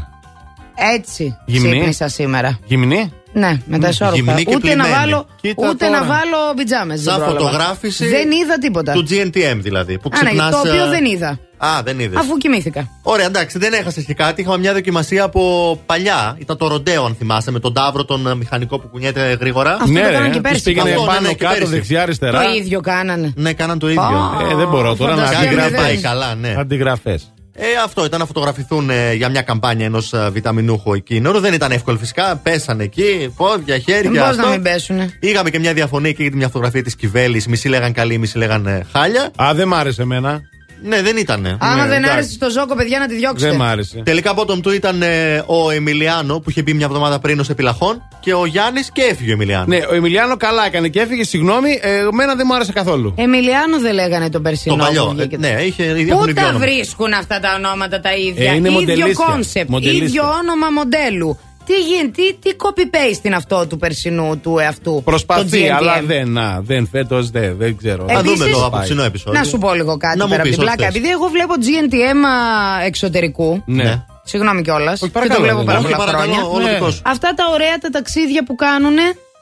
Έτσι 0.95 1.37
Γυμνή. 1.47 1.71
ξύπνησα 1.71 2.09
σήμερα. 2.09 2.59
Γυμνή; 2.65 3.13
Ναι, 3.33 3.61
με 3.67 3.79
τα 3.79 3.89
ισόρροπα. 3.89 4.33
Ούτε 4.33 4.59
πλημένη. 4.59 4.77
να 4.91 4.99
βάλω, 4.99 5.27
Κοίτα 5.41 5.69
ούτε 5.69 5.87
τώρα. 5.87 5.99
να 6.01 6.07
βάλω 6.07 6.55
πιτζάμες. 6.57 7.03
Σαν 7.03 7.21
φωτογράφηση. 7.23 8.07
Δεν 8.09 8.31
είδα 8.31 8.59
τίποτα. 8.59 8.93
Του 8.93 9.07
GNTM 9.11 9.57
δηλαδή. 9.57 9.99
Που 9.99 10.09
ναι, 10.09 10.17
ξυπνάς, 10.25 10.47
Άνα, 10.55 10.63
το 10.63 10.69
οποίο 10.69 10.85
ε, 10.85 10.89
δεν 10.89 11.05
είδα. 11.05 11.39
Α, 11.59 11.83
δεν 11.85 11.99
είδες. 12.01 12.19
Αφού 12.19 12.37
κοιμήθηκα. 12.37 12.89
Ωραία, 13.03 13.27
εντάξει, 13.27 13.59
δεν 13.59 13.73
έχασες 13.73 14.05
και 14.05 14.15
κάτι. 14.15 14.41
Είχαμε 14.41 14.59
μια 14.59 14.73
δοκιμασία 14.73 15.25
από 15.25 15.81
παλιά. 15.87 16.37
Ήταν 16.39 16.57
το 16.57 16.67
ροντέο, 16.69 17.05
αν 17.05 17.15
θυμάσαι, 17.19 17.51
με 17.51 17.59
τον 17.61 17.73
τάβρο, 17.75 18.05
τον 18.05 18.27
ε, 18.27 18.35
μηχανικό 18.35 18.79
που 18.79 18.89
κουνιέται 18.89 19.37
γρήγορα. 19.41 19.73
Αυτό 19.73 19.93
το 19.93 20.01
κάνανε 20.01 20.29
και 20.29 20.41
πέρσι. 20.41 20.63
Πήγαινε 20.63 20.91
Αυτό, 20.91 21.01
ναι, 21.01 21.07
πάνω 21.07 21.21
ναι, 21.21 21.29
και 21.29 21.45
κάτω, 21.45 21.57
πέρσι. 21.59 21.73
δεξιά, 21.73 22.03
αριστερά. 22.03 22.43
Το 22.43 22.51
ίδιο 22.53 22.81
κάνανε. 22.81 23.33
Ναι, 23.37 23.53
κάναν 23.53 23.79
το 23.79 23.89
ίδιο. 23.89 24.37
Ε, 24.51 24.55
δεν 24.55 24.69
μπορώ 24.69 24.95
τώρα 24.97 25.15
να 25.15 25.23
φανταστείτε, 25.25 25.45
Κάτι 25.55 25.57
να 25.57 25.69
δεν. 25.69 25.81
πάει 25.81 25.97
καλά, 25.97 26.35
ναι. 26.35 26.55
Αντιγραφές. 26.59 27.31
Ε, 27.59 27.65
αυτό 27.85 28.05
ήταν 28.05 28.21
να 28.21 28.27
φωτογραφηθούν 28.27 28.91
ε, 28.91 29.13
για 29.13 29.29
μια 29.29 29.43
καμπάνια 29.43 29.87
ενός 29.87 30.15
βιταμινούχου 30.33 30.95
εκείνου. 30.95 31.41
Δεν 31.41 31.53
ήταν 31.53 31.71
εύκολο 31.71 31.99
φυσικά. 31.99 32.37
Πέσανε 32.43 32.85
εκεί, 32.85 33.33
πόδια, 33.37 33.79
χέρια. 33.79 34.11
Πώ 34.21 34.27
αυτό. 34.27 34.43
να 34.43 34.49
μην 34.49 34.63
πέσουνε. 34.63 35.09
Είχαμε 35.21 35.51
και 35.51 35.59
μια 35.59 35.73
διαφωνία 35.73 36.13
και 36.13 36.23
για 36.23 36.33
μια 36.35 36.47
φωτογραφία 36.47 36.83
της 36.83 36.97
Κιβέλη. 36.97 37.43
Μισή 37.49 37.69
λέγαν 37.69 37.93
καλή, 37.93 38.19
μισή 38.19 38.39
λέγαν 38.39 38.67
ε, 38.67 38.87
χάλια. 38.93 39.31
Α, 39.43 39.55
δεν 39.55 39.69
μ' 39.69 39.75
άρεσε 39.75 40.03
εμένα. 40.03 40.41
Ναι, 40.87 41.03
δεν 41.03 41.17
ήτανε. 41.17 41.57
Άμα 41.61 41.75
Ναι, 41.75 41.89
δεν 41.89 41.93
εντάξει. 41.97 42.11
άρεσε 42.13 42.31
στο 42.33 42.51
ζώκο, 42.51 42.75
παιδιά, 42.75 42.99
να 42.99 43.07
τη 43.07 43.15
διώξετε. 43.15 43.51
Δεν 43.51 43.59
μ' 43.61 43.63
άρεσε. 43.63 44.03
Τελικά 44.05 44.35
bottom 44.37 44.61
του 44.63 44.71
ήταν 44.71 45.03
ε, 45.03 45.43
ο 45.47 45.71
Εμιλιάνο 45.71 46.41
που 46.41 46.51
είχε 46.51 46.63
μπει 46.63 46.73
μια 46.75 46.87
εβδομάδα 46.87 47.19
πριν 47.19 47.41
ως 47.41 47.49
επιλαχών 47.49 48.03
και 48.21 48.35
ο 48.35 48.47
Γιάννης 48.47 48.91
και 48.93 49.03
έφυγε 49.03 49.31
ο 49.31 49.33
Εμιλιάνο. 49.33 49.65
Ναι, 49.69 49.77
ο 49.91 49.95
Εμιλιάνο 49.95 50.37
καλά 50.37 50.67
έκανε 50.67 50.89
και 50.89 51.01
έφυγε, 51.01 51.25
συγγνώμη, 51.25 51.79
ε, 51.83 51.97
εμένα 51.99 52.35
δεν 52.35 52.47
μου 52.49 52.55
άρεσε 52.55 52.73
καθόλου. 52.73 53.15
Εμιλιάνο 53.17 53.81
δεν 53.81 53.95
λέγανε 53.95 54.31
τον 54.31 54.43
περσινό. 54.43 54.77
Το 54.77 54.85
παλιό. 54.85 55.05
που 55.07 55.15
βγήκε. 55.17 55.35
Ε, 55.35 55.39
ναι, 55.39 55.63
είχε 55.63 55.83
Πού 55.83 55.91
έχουν 55.91 56.01
ίδιο 56.29 56.35
τα 56.35 56.43
όνομα. 56.49 56.59
βρίσκουν 56.65 57.13
αυτά 57.13 57.41
τα 57.41 57.55
ονόματα 57.57 58.01
τα 58.01 58.15
ίδια; 58.17 58.51
Ε, 58.51 58.55
είναι 58.55 58.69
ίδιο 58.69 58.81
μοντελίσια. 58.81 59.25
concept, 59.27 59.69
Μοντελίσια. 59.71 60.05
ίδιο 60.07 60.23
όνομα 60.23 60.71
μοντέλου. 60.71 61.39
Τι 61.67 61.75
γίνεται, 61.75 62.11
τι, 62.11 62.35
τι 62.35 62.57
copy-paste 62.63 63.25
είναι 63.25 63.37
αυτό 63.37 63.67
του 63.67 63.77
περσινού 63.79 64.39
του 64.43 64.59
εαυτού. 64.59 64.95
το 64.95 65.01
Προσπαθεί, 65.05 65.63
GNTM. 65.67 65.71
αλλά 65.77 66.01
δεν, 66.03 66.31
να, 66.33 66.61
δεν 66.61 66.89
φέτος 66.93 67.31
δεν, 67.31 67.57
δεν 67.59 67.77
ξέρω. 67.77 68.05
Θα 68.09 68.19
Επίσης- 68.19 68.39
δούμε 68.39 68.51
το 68.51 68.57
Πάει. 68.59 68.67
απόψινό 68.67 69.03
επεισόδιο. 69.03 69.39
Να 69.41 69.45
σου 69.47 69.59
πω 69.59 69.75
λίγο 69.75 69.97
κάτι 69.97 70.19
Να 70.19 70.25
μου 70.25 70.31
πέρα 70.31 70.43
από 70.43 70.51
πεις 70.51 70.59
την 70.59 70.69
ό,τι 70.69 70.75
πλάκα. 70.77 70.93
θες. 70.93 71.01
Επειδή 71.01 71.13
εγώ 71.13 71.27
βλέπω 71.29 71.55
GNTM 71.67 72.25
α, 72.27 72.85
εξωτερικού. 72.85 73.63
Ναι. 73.67 74.05
Συγγνώμη 74.25 74.63
κιόλας. 74.63 74.99
Και 75.01 75.05
το 75.07 75.11
παρακαλώ, 75.13 75.41
βλέπω 75.43 75.57
δεν 75.57 75.67
πάρα 75.67 75.79
είναι. 75.79 75.89
πολλά 75.89 76.03
Όχι, 76.03 76.11
παρακαλώ, 76.13 76.33
χρόνια. 76.35 76.51
όλο 76.57 76.65
Ναι. 76.67 76.73
δικός 76.73 76.95
σου. 76.95 77.03
Αυτά 77.05 77.35
τα 77.35 77.45
ωραία 77.53 77.79
τα 77.79 77.89
ταξίδια 77.91 78.45
που 78.45 78.55
κάνουν. 78.55 78.97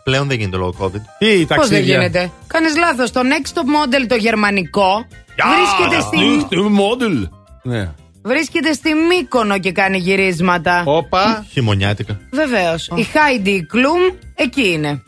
Πλέον 0.05 0.28
δεν 0.28 0.39
γίνεται 0.39 0.57
λόγω 0.57 0.75
COVID. 0.81 1.01
Τι 1.19 1.27
Πώς 1.27 1.36
δεν 1.36 1.47
ταξίδια; 1.47 1.81
γίνεται; 1.94 2.31
Κάνεις 2.47 2.77
λάθος. 2.77 3.11
Το 3.11 3.20
next 3.33 3.49
top 3.59 3.61
model 3.77 4.07
το 4.09 4.15
γερμανικό 4.15 5.07
βρίσκεται 5.55 6.01
στη, 6.47 6.57
Μόντουλ. 6.70 7.23
Ναι. 7.62 7.91
Βρίσκεται 8.25 8.73
στη 8.73 8.91
Μύκονο 8.94 9.59
και 9.59 9.73
κάνει 9.73 9.99
γυρίσματα. 9.99 10.83
Όπα. 10.86 11.47
Χειμωνιάτικα. 11.53 12.20
Βεβαίως. 12.31 12.86
Η 12.94 13.07
Heidi 13.12 13.49
Klum 13.59 14.15
εκεί 14.35 14.69
είναι. 14.73 15.03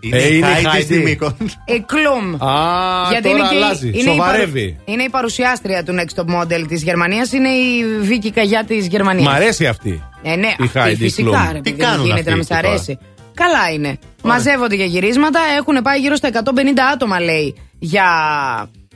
Είναι 0.00 0.16
Ε, 0.16 0.28
η 0.32 0.36
είναι 0.36 0.46
η 0.46 0.50
Heidi 0.64 0.76
Heidi. 0.76 0.82
στη 0.82 0.98
Μύκονο. 0.98 1.36
Η 1.64 1.84
Klum. 1.88 2.46
Α, 2.46 3.20
τώρα 3.22 3.48
αλλάζει. 3.48 3.88
η, 3.88 4.00
Σοβαρεύει. 4.02 4.70
παρου- 4.72 4.88
είναι 4.88 5.02
η 5.02 5.08
παρουσιάστρια 5.08 5.84
του 5.84 5.94
Next 5.98 6.20
Top 6.22 6.40
Model 6.42 6.64
της 6.68 6.82
Γερμανίας. 6.82 7.32
Είναι 7.32 7.48
η 7.48 7.84
Βίκη 8.00 8.30
Καγιά 8.30 8.64
της 8.64 8.86
Γερμανίας. 8.86 9.26
Μ' 9.26 9.34
αρέσει 9.34 9.66
αυτή. 9.66 10.02
Ε, 10.22 10.36
ναι, 10.36 10.46
η 10.46 10.54
αυτή 10.64 10.80
Heidi 10.80 10.94
φυσικά. 10.98 11.48
Klum. 11.48 11.52
Ρε, 11.52 11.60
Τι 11.60 11.70
παιδί, 11.70 11.82
κάνουν 11.82 12.00
γίνεται 12.06 12.18
αυτοί 12.18 12.30
να 12.30 12.36
με 12.36 12.42
σ' 12.42 12.50
εκεί 12.50 12.60
τώρα; 12.60 12.68
αρέσει. 12.74 12.98
Καλά 13.34 13.70
είναι. 13.74 13.98
Μαζεύονται 14.22 14.74
για 14.74 14.84
γυρίσματα. 14.84 15.40
Έχουν 15.58 15.82
πάει 15.82 15.98
γύρω 16.00 16.16
στα 16.16 16.28
150 16.28 16.38
άτομα, 16.92 17.20
λέει, 17.20 17.54
για, 17.78 18.04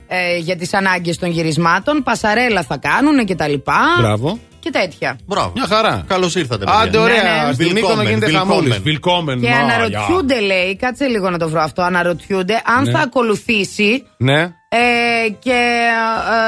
ε, 0.07 0.37
για 0.37 0.55
τις 0.55 0.73
ανάγκες 0.73 1.17
των 1.17 1.29
γυρισμάτων. 1.29 2.03
Πασαρέλα 2.03 2.63
θα 2.63 2.77
κάνουν 2.77 3.25
και 3.25 3.35
τα 3.35 3.47
λοιπά. 3.47 3.79
Μπράβο. 3.99 4.39
Και 4.59 4.71
τέτοια. 4.71 5.17
Μπράβο. 5.25 5.51
Μια 5.55 5.65
χαρά. 5.67 6.03
Καλώς 6.07 6.35
ήρθατε, 6.35 6.65
παιδιά. 6.65 6.79
Άντε, 6.79 6.97
ωραία. 6.97 7.23
Ναι, 7.23 7.47
ναι. 7.47 7.53
Στη 7.53 7.73
Μύκονο 7.73 8.01
Willkommen, 8.01 8.05
γίνεται 8.05 8.25
willkommen. 8.31 8.33
χαμούλη. 8.47 8.77
Βιλκόμεν. 8.83 9.41
Και 9.41 9.51
αναρωτιούνται, 9.51 10.39
λέει, 10.39 10.75
κάτσε 10.75 11.05
λίγο 11.05 11.29
να 11.29 11.37
το 11.37 11.49
βρω 11.49 11.61
αυτό. 11.61 11.81
Αναρωτιούνται 11.81 12.61
αν 12.77 12.83
Ναι. 12.83 12.91
θα 12.91 12.99
ακολουθήσει 12.99 14.03
Ναι. 14.17 14.41
ε, 14.41 15.29
και, 15.39 15.87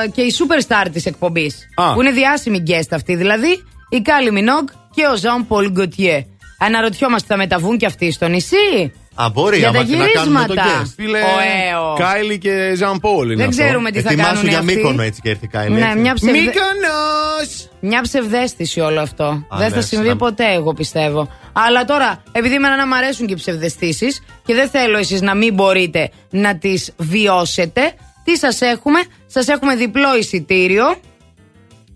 ε, 0.03 0.10
και 0.10 0.22
η 0.22 0.34
superstar 0.40 0.88
της 0.94 1.06
εκπομπής. 1.06 1.68
Α. 1.76 1.94
Που 1.94 2.02
είναι 2.02 2.11
διάσημη 2.11 2.64
guest 2.68 2.90
αυτή, 2.92 3.16
δηλαδή 3.16 3.64
η 3.90 4.02
Κάιλι 4.02 4.32
Μινόγκ 4.32 4.68
και 4.95 5.02
ο 5.14 5.18
Ζαν 5.18 5.48
Πολ 5.48 5.72
Γκοτιέ. 5.72 6.26
Αναρωτιόμαστε, 6.60 7.27
θα 7.30 7.38
μεταβούν 7.38 7.77
και 7.77 7.86
αυτοί 7.86 8.11
στο 8.11 8.27
νησί; 8.27 8.94
Α, 9.20 9.30
μπορεί, 9.34 9.58
Για 9.58 9.68
άμα 9.70 9.78
τα 9.78 9.84
και 9.84 9.96
να 9.96 10.08
κάνουμε 10.08 10.40
το 10.48 10.54
γυρίσματα. 10.54 10.82
guest. 10.84 10.92
Φίλε, 10.96 11.20
Ωέω. 11.20 11.96
Κάιλι 11.98 12.38
και 12.38 12.74
Ζαν 12.76 13.00
Πολ 13.00 13.26
είναι 13.26 13.36
Δεν 13.36 13.48
αυτό. 13.50 13.62
ξέρουμε 13.64 13.92
τι 13.92 14.02
θα 14.02 14.10
Ετοιμάσου 14.10 14.34
κάνουν 14.34 14.50
για 14.50 14.60
αυτοί. 14.60 14.76
Μύκονο 14.76 15.02
έτσι 15.02 15.22
και 15.22 15.30
έρθει 15.30 15.46
η 15.46 15.48
Κάιλι. 15.48 15.76
Ναι, 15.76 15.86
έτσι. 15.86 15.98
μια, 16.00 16.14
ψευδε... 16.14 16.38
Μύκονος! 16.40 17.70
μια 17.80 18.02
ψευδέστηση 18.02 18.80
όλο 18.80 19.00
αυτό. 19.02 19.24
Α, 19.24 19.58
δεν 19.58 19.70
ναι, 19.70 19.76
θα 19.76 19.82
συμβεί 19.82 20.04
συνά- 20.06 20.18
ποτέ, 20.18 20.54
εγώ 20.54 20.74
πιστεύω. 20.74 21.28
Αλλά 21.54 21.86
τώρα, 21.86 22.24
επειδή 22.32 22.56
εμένα 22.56 22.76
να 22.76 22.88
μ' 22.88 22.94
αρέσουν 22.94 23.28
και 23.28 23.34
οι 23.34 23.36
ψευδεστήσεις 23.36 24.24
και 24.46 24.54
δεν 24.54 24.70
θέλω 24.70 24.98
εσείς 24.98 25.22
να 25.22 25.36
μην 25.36 25.54
μπορείτε 25.54 26.10
να 26.30 26.58
τις 26.58 26.92
βιώσετε, 26.98 27.94
τι 28.24 28.38
σας 28.38 28.62
έχουμε, 28.62 29.00
σας 29.26 29.48
έχουμε 29.48 29.76
διπλό 29.76 30.18
εισιτήριο. 30.18 30.84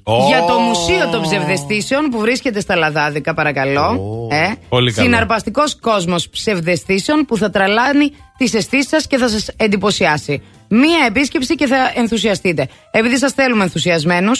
Για 0.06 0.44
το 0.48 0.60
Μουσείο 0.60 1.08
των 1.12 1.22
Ψευδεστήσεων 1.22 2.10
που 2.10 2.20
βρίσκεται 2.20 2.60
στα 2.60 2.76
Λαδάδικα, 2.76 3.34
παρακαλώ. 3.34 4.00
Ε, 4.32 4.52
Πολύ 4.70 4.94
καλό. 4.94 5.08
Συναρπαστικό 5.08 5.62
κόσμο 5.82 6.16
ψευδεστήσεων 6.32 7.26
που 7.26 7.38
θα 7.38 7.50
τραλάνει 7.50 8.12
τι 8.38 8.58
αισθήσει 8.58 8.88
σα 8.90 8.98
και 8.98 9.18
θα 9.18 9.30
σα 9.30 9.64
εντυπωσιάσει. 9.64 10.42
Μία 10.68 11.06
επίσκεψη 11.08 11.56
και 11.56 11.68
θα 11.68 11.92
ενθουσιαστείτε. 11.96 12.68
Επειδή 12.92 13.18
σα 13.18 13.30
θέλουμε 13.30 13.64
ενθουσιασμένου, 13.64 14.32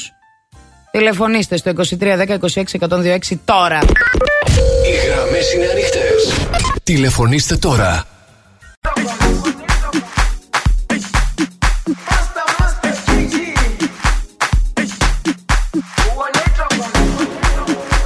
τηλεφωνήστε 0.92 1.58
στο 1.58 1.72
2310 2.00 2.28
26 2.28 2.64
126 2.80 3.18
τώρα. 3.46 3.80
Οι 4.86 5.08
γραμμές 5.08 5.54
είναι 5.54 5.66
ανοιχτές. 5.72 6.48
Τηλεφωνήστε 6.84 7.56
τώρα. 7.56 8.06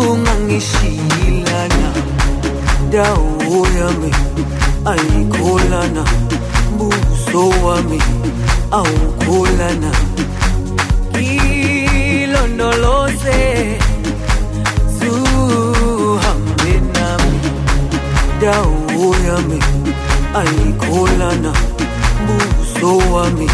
zungangishilana 0.00 1.88
dawo 2.92 3.66
yami 3.78 4.12
ayikholana 4.92 6.04
buso 6.78 7.42
wami 7.64 8.00
awukholana 8.78 9.90
ilondoloze 12.12 13.40
zuhambe 14.98 16.72
nami 16.94 17.38
dawo 18.40 19.06
yami 19.26 19.58
ayikholana 20.40 21.52
buso 22.26 22.92
wami 23.14 23.48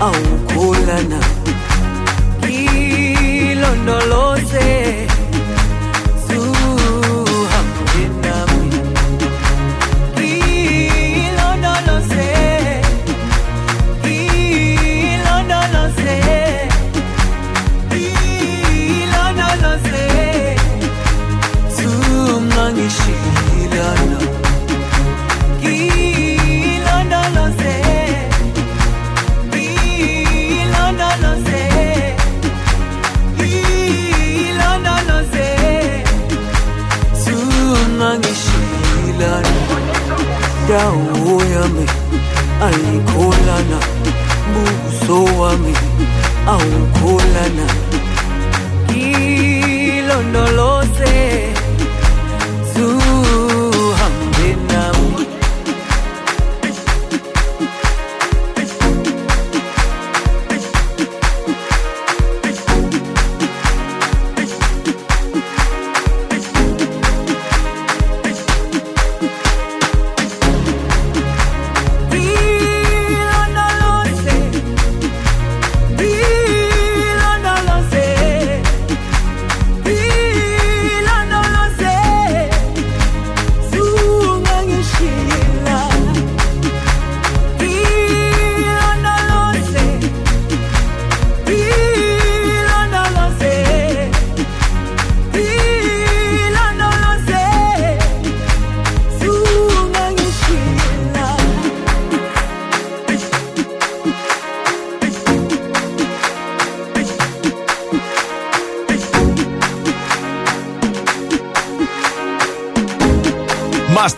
awukholana 0.00 1.20
ilondoloze 3.50 4.68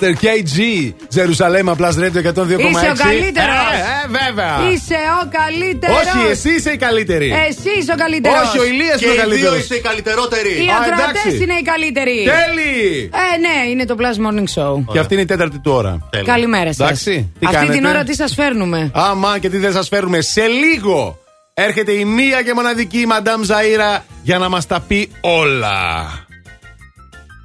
Master 0.02 0.14
KG. 0.24 0.92
Ζερουσαλέμ, 1.08 1.70
απλά 1.70 1.88
Radio 1.88 2.16
102,6. 2.16 2.58
Είσαι 2.58 2.90
ο 2.90 2.96
καλύτερος. 2.96 3.56
Ε, 3.72 3.82
ε, 4.04 4.08
βέβαια. 4.18 4.70
Είσαι 4.72 4.98
ο 5.22 5.28
καλύτερος. 5.38 5.96
Όχι, 5.96 6.30
εσύ 6.30 6.50
είσαι 6.50 6.70
η 6.70 6.76
καλύτερη. 6.76 7.34
Εσύ 7.48 7.70
είσαι 7.78 7.92
ο 7.92 7.96
καλύτερος. 7.96 8.48
Όχι, 8.48 8.58
ο 8.58 8.64
Ηλίας 8.64 8.98
Και 8.98 9.04
είναι 9.04 9.12
ο 9.12 9.14
οι 9.14 9.16
δύο 9.16 9.28
καλύτερος. 9.28 9.58
είστε 9.58 9.74
οι 9.74 9.80
καλύτερότεροι. 9.80 10.52
Οι 10.64 10.68
Α, 10.70 10.76
ακροατές 10.80 11.22
εντάξει. 11.24 11.42
είναι 11.42 11.54
οι 11.60 11.62
καλύτεροι. 11.62 12.16
Τέλει! 12.34 13.10
Ε, 13.34 13.38
ναι, 13.44 13.70
είναι 13.70 13.84
το 13.84 13.96
Plus 14.00 14.16
Morning 14.24 14.48
Show. 14.56 14.84
Και 14.92 14.98
αυτή 14.98 15.12
είναι 15.14 15.22
η 15.22 15.26
τέταρτη 15.26 15.58
του 15.58 15.72
ώρα. 15.72 16.08
Καλημέρα 16.24 16.72
σας. 16.72 16.86
Εντάξει, 16.86 17.32
τι 17.38 17.46
Αυτή 17.46 17.56
κάνετε; 17.56 17.76
την 17.78 17.84
ώρα 17.84 18.02
τι 18.04 18.14
σας 18.14 18.34
φέρνουμε; 18.34 18.90
Άμα 18.94 19.38
και 19.38 19.48
τι 19.50 19.58
δεν 19.58 19.72
σας 19.72 19.88
φέρουμε 19.88 20.20
σε 20.20 20.46
λίγο. 20.46 21.18
Έρχεται 21.54 21.92
η 21.92 22.04
μία 22.04 22.42
και 22.42 22.54
μοναδική 22.54 23.06
Μαντάμ 23.06 23.40
Ζαΐρα 23.42 24.00
για 24.22 24.38
να 24.38 24.48
μας 24.48 24.66
τα 24.66 24.80
πει 24.80 25.10
όλα. 25.20 25.80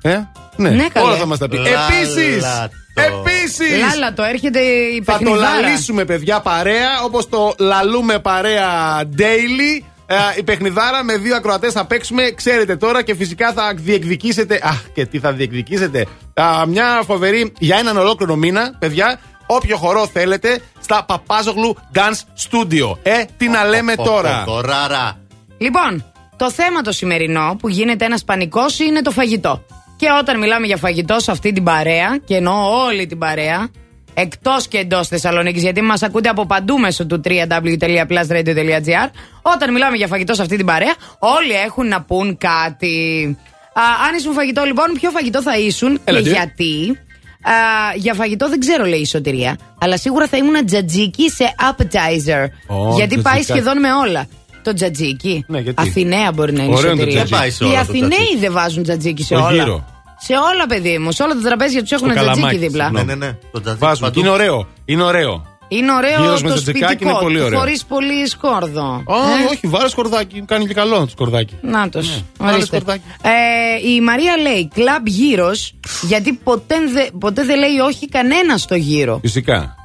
Ε, 0.02 0.20
ναι, 0.58 0.70
Ναι, 0.70 0.88
καλέ. 0.94 1.06
όλα 1.08 1.16
θα 1.16 1.26
μας 1.26 1.38
τα 1.38 1.48
πει. 1.50 1.58
Λάλα 1.58 1.70
Επίσης, 1.90 2.44
το. 2.44 3.02
επίσης, 3.02 3.80
Λάλα, 3.80 4.14
το 4.14 4.24
έρχεται 4.24 4.60
η 4.60 5.02
θα 5.06 5.14
το 5.14 5.24
παιχνιδάρα. 5.24 5.60
λαλήσουμε 5.62 6.06
παιδιά 6.06 6.40
παρέα 6.40 7.02
όπως 7.04 7.30
το 7.30 7.54
λαλούμε 7.60 8.20
παρέα 8.20 9.02
daily. 9.18 9.84
Ε, 10.10 10.16
η 10.38 10.44
παιχνιδάρα 10.44 11.04
με 11.04 11.18
δύο 11.18 11.36
ακροατές 11.36 11.74
θα 11.74 11.86
παίξουμε, 11.86 12.32
ξέρετε 12.36 12.76
τώρα 12.76 13.02
και 13.04 13.16
φυσικά 13.16 13.54
θα 13.54 13.74
διεκδικήσετε. 13.76 14.60
Αχ, 14.64 14.82
και 14.94 15.06
τι 15.06 15.20
θα 15.20 15.32
διεκδικήσετε. 15.32 16.06
Α, 16.34 16.66
μια 16.68 17.02
φοβερή 17.06 17.52
για 17.60 17.78
έναν 17.78 17.98
ολόκληρο 17.98 18.36
μήνα, 18.36 18.76
παιδιά. 18.80 19.20
Όποιο 19.46 19.78
χορό 19.78 20.08
θέλετε 20.14 20.60
στα 20.80 21.04
Παπάζογλου 21.08 21.78
Dance 21.94 22.50
Studio. 22.50 22.98
Ε, 23.04 23.24
τι 23.38 23.48
να 23.50 23.64
λέμε 23.66 23.96
τώρα. 23.96 24.44
Δωράρα. 24.48 25.18
Λοιπόν, 25.58 26.06
το 26.36 26.52
θέμα 26.52 26.82
το 26.82 26.92
σημερινό 26.92 27.56
που 27.60 27.70
γίνεται 27.70 28.06
ένα 28.06 28.20
πανικό 28.26 28.62
είναι 28.88 29.02
το 29.02 29.12
φαγητό. 29.12 29.64
Και 29.98 30.08
όταν 30.20 30.40
μιλάμε 30.40 30.66
για 30.66 30.78
φαγητό 30.78 31.20
σε 31.20 31.32
αυτή 31.32 31.52
την 31.52 31.64
παρέα, 31.64 32.18
και 32.26 32.36
εννοώ 32.36 32.84
όλη 32.86 33.06
την 33.06 33.18
παρέα, 33.18 33.70
εκτός 34.14 34.68
και 34.68 34.78
εντός 34.78 35.08
Θεσσαλονίκης, 35.08 35.62
γιατί 35.62 35.82
μας 35.82 36.04
ακούτε 36.04 36.30
από 36.30 36.46
παντού 36.46 36.78
μέσω 36.78 37.06
του 37.06 37.22
www.plusradio.gr, 37.26 39.10
όταν 39.42 39.74
μιλάμε 39.74 39.98
για 39.98 40.08
φαγητό 40.08 40.34
σε 40.34 40.42
αυτή 40.42 40.58
την 40.58 40.66
παρέα, 40.66 40.94
όλοι 41.20 41.54
έχουν 41.66 41.88
να 41.88 42.02
πούν 42.02 42.38
κάτι. 42.38 43.38
Α, 43.74 43.82
αν 44.08 44.16
ήσουν 44.16 44.34
φαγητό, 44.34 44.64
λοιπόν, 44.64 44.86
ποιο 44.94 45.10
φαγητό 45.10 45.42
θα 45.42 45.58
ήσουν 45.58 46.00
Έλα, 46.04 46.18
και 46.18 46.24
τι. 46.24 46.30
γιατί. 46.30 47.00
Α, 47.42 47.52
για 47.96 48.14
φαγητό 48.14 48.50
δεν 48.50 48.60
ξέρω, 48.60 48.86
λέει 48.86 49.00
η 49.00 49.06
Σωτηρία. 49.06 49.58
Αλλά 49.80 49.98
σίγουρα 49.98 50.28
θα 50.28 50.38
ήμουν 50.38 50.66
τζατζίκι 50.66 51.30
σε 51.30 51.56
appetizer. 51.70 52.46
Ω, 52.68 52.96
γιατί 52.96 53.16
πάει 53.22 53.34
τζατζικάκι. 53.34 53.44
σχεδόν 53.44 53.80
με 53.80 53.94
όλα. 53.94 54.28
Το 54.68 54.74
τζατζίκι. 54.74 55.46
Ναι, 55.48 55.60
γιατί; 55.60 55.82
Αθηναία 55.88 56.32
μπορεί 56.32 56.54
να 56.54 56.64
είναι 56.64 56.72
η 56.74 56.76
Ωραίο 56.78 56.92
είναι 56.92 57.04
το 57.04 57.10
Σωτηρία. 57.12 57.26
τζατζίκι. 57.26 57.30
Δεν 57.30 57.40
πάει 57.40 57.50
σε 57.52 57.64
Οι 57.66 57.68
όλα 57.68 57.76
το 57.76 57.82
Αθηναίοι 57.92 58.10
τζατζίκι. 58.10 58.38
δεν 58.40 58.52
βάζουν 58.52 58.84
τζατζίκι 58.84 59.24
σε 59.24 59.34
Το 59.34 59.40
όλα. 59.44 59.52
γύρο. 59.52 59.86
Σε 60.20 60.34
όλα, 60.34 60.66
παιδί 60.68 60.98
μου. 60.98 61.12
Σε 61.12 61.24
όλα 61.24 61.34
τα 61.34 61.42
τραπέζια 61.42 61.82
τους 61.82 61.92
έχουν 61.92 62.10
Στο 62.10 62.14
τζατζίκι 62.20 62.40
καλαμάκι, 62.40 62.66
δίπλα. 62.66 62.92
Ναι, 62.92 63.04
ναι, 63.04 63.16
ναι. 63.16 63.32
Το 63.52 63.62
τζατζίκι 63.62 63.86
Βάζουν. 63.86 64.04
παντού. 64.04 64.20
Είναι 64.20 64.30
ωραίο. 64.30 64.68
Είναι 64.86 65.04
ωραίο. 65.04 65.46
Είναι 65.68 65.92
ωραίο 65.94 66.22
Γύρος 66.22 66.42
με 66.42 66.48
το 66.50 66.54
τζατζικάκι 66.54 66.92
σπιτικό 66.94 67.10
είναι 67.12 67.20
πολύ 67.20 67.42
ωραίο. 67.42 67.60
χωρίς 67.60 67.84
πολύ 67.86 68.28
σκόρδο. 68.28 68.82
Α, 68.84 69.16
Ε, 69.42 69.46
όχι, 69.52 69.68
βάλε 69.68 69.90
σκορδάκι. 69.90 70.42
Κάνει 70.48 70.68
και 70.68 70.74
καλό 70.74 71.00
το 71.00 71.08
σκορδάκι. 71.10 71.54
Να 71.62 71.90
τος. 71.90 72.24
βάλε 72.38 72.66
σκορδάκι. 72.66 73.02
Ε, 73.22 73.90
η 73.90 74.02
Μαρία 74.02 74.38
λέει 74.38 74.68
κλαμπ 74.74 75.08
γύρος, 75.08 75.74
γιατί 76.02 76.34
ποτέ, 76.44 76.76
δε- 76.94 77.10
ποτέ 77.20 77.44
δεν 77.44 77.60
λέει 77.60 77.78
όχι 77.88 78.08
κανένα 78.10 78.58
στο 78.58 78.76
γύρο. 78.76 79.20
Φυσικά. 79.22 79.76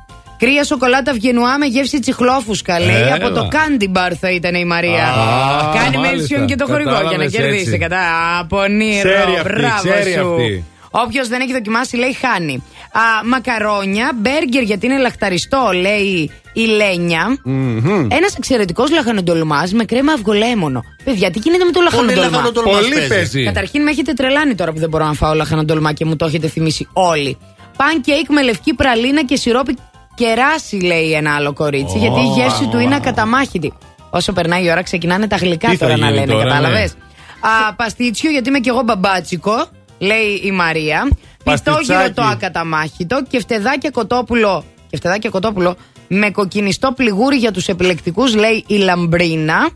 Κρύα 0.43 0.65
σοκολάτα 0.65 1.13
βγενουά 1.13 1.59
με 1.59 1.67
γεύση 1.67 1.99
τσιχλόφουσκα, 1.99 2.81
λέει. 2.81 2.95
Έλα. 2.97 3.15
Από 3.15 3.31
το 3.31 3.49
Candy 3.53 3.85
Bar 3.97 4.13
θα 4.21 4.31
ήταν 4.31 4.55
η 4.55 4.65
Μαρία. 4.65 5.05
Α, 5.07 5.75
Κάνει 5.83 5.97
μάλιστα. 5.97 6.39
mention 6.43 6.47
και 6.47 6.55
το 6.57 6.67
χορηγό 6.67 6.91
για 6.91 6.99
να 7.01 7.05
Κατάλαβες 7.05 7.33
κερδίσει. 7.33 7.65
έτσι. 7.67 7.79
Κατά 7.79 7.99
απονείρο. 8.41 9.09
Ξέρει 9.09 9.37
αυτή, 9.37 9.53
Μπράβο 9.53 9.89
ξέρει 9.91 10.13
σου. 10.13 10.31
αυτή. 10.33 10.65
Όποιος 10.91 11.29
δεν 11.29 11.41
έχει 11.41 11.53
δοκιμάσει, 11.53 11.97
λέει 11.97 12.13
χάνει. 12.21 12.63
Α, 12.93 13.01
μακαρόνια, 13.27 14.13
μπέργκερ 14.15 14.63
γιατί 14.63 14.87
είναι 14.87 14.99
λαχταριστό, 14.99 15.71
λέει 15.81 16.31
η 16.53 16.61
Λένια. 16.67 17.37
Ένας 18.09 18.35
εξαιρετικός 18.37 18.91
λαχανοντολμά 18.91 19.69
με 19.73 19.85
κρέμα 19.85 20.13
αυγολέμονο. 20.13 20.83
Παιδιά, 21.05 21.31
τι 21.31 21.39
γίνεται 21.39 21.65
με 21.65 21.71
το 21.73 21.81
λαχανοντολμά. 21.81 22.31
λαχανοτολμάς; 22.31 22.75
Πολύ 22.75 22.91
παίζεις. 22.95 23.09
παίζει. 23.09 23.45
Καταρχήν 23.45 23.83
με 23.83 23.91
έχετε 23.91 24.13
τρελάνει 24.13 24.55
τώρα 24.55 24.73
που 24.73 24.79
δεν 24.79 24.89
μπορώ 24.89 25.05
να 25.05 25.13
φάω 25.13 25.35
λαχανοντολμά 25.35 25.93
και 25.93 26.05
μου 26.05 26.17
το 26.17 26.25
έχετε 26.25 26.49
θυμίσει 26.49 26.89
όλοι. 26.93 27.39
Pancake 27.77 28.29
με 28.29 28.43
λευκή 28.43 28.75
πραλίνα 28.75 29.25
και 29.25 29.37
σιρόπι 29.37 29.77
κεράσι, 30.15 30.77
λέει 30.77 31.13
ένα 31.13 31.35
άλλο 31.35 31.53
κορίτσι, 31.53 31.99
γιατί 31.99 32.21
η 32.21 32.27
γεύση 32.37 32.67
του 32.67 32.79
είναι 32.79 32.95
ακαταμάχητη. 32.95 33.73
Όσο 34.11 34.33
περνάει 34.33 34.65
η 34.65 34.71
ώρα, 34.71 34.83
ξεκινάνε 34.83 35.27
τα 35.27 35.37
γλυκά 35.37 35.69
Τι 35.69 35.77
θα 35.77 35.87
τώρα 35.87 35.99
να 35.99 36.07
γίνει 36.07 36.19
λένε, 36.19 36.33
τώρα, 36.33 36.45
κατάλαβες; 36.45 36.95
ναι. 36.95 37.49
Α, 37.69 37.75
παστίτσιο, 37.75 38.31
γιατί 38.31 38.49
είμαι 38.49 38.59
κι 38.59 38.69
εγώ 38.69 38.83
μπαμπάτσικο, 38.83 39.67
λέει 39.99 40.41
η 40.45 40.51
Μαρία. 40.51 41.09
Πιτόγυρο 41.45 41.75
Παστιτσάκι. 41.75 42.13
το 42.13 42.23
ακαταμάχητο 42.23 43.23
και 43.29 43.39
φτεδάκια 43.39 43.91
κοτόπουλο. 43.91 44.65
Και 44.91 44.97
φτεδάκια 44.97 45.31
κοτόπουλο 45.31 45.77
με 46.09 46.31
κοκκινιστό 46.31 46.93
πληγούρι 46.93 47.37
για 47.37 47.51
τους 47.53 47.69
επιλεκτικούς, 47.69 48.35
λέει 48.35 48.65
η 48.67 48.77
Λαμπρίνα. 48.77 49.69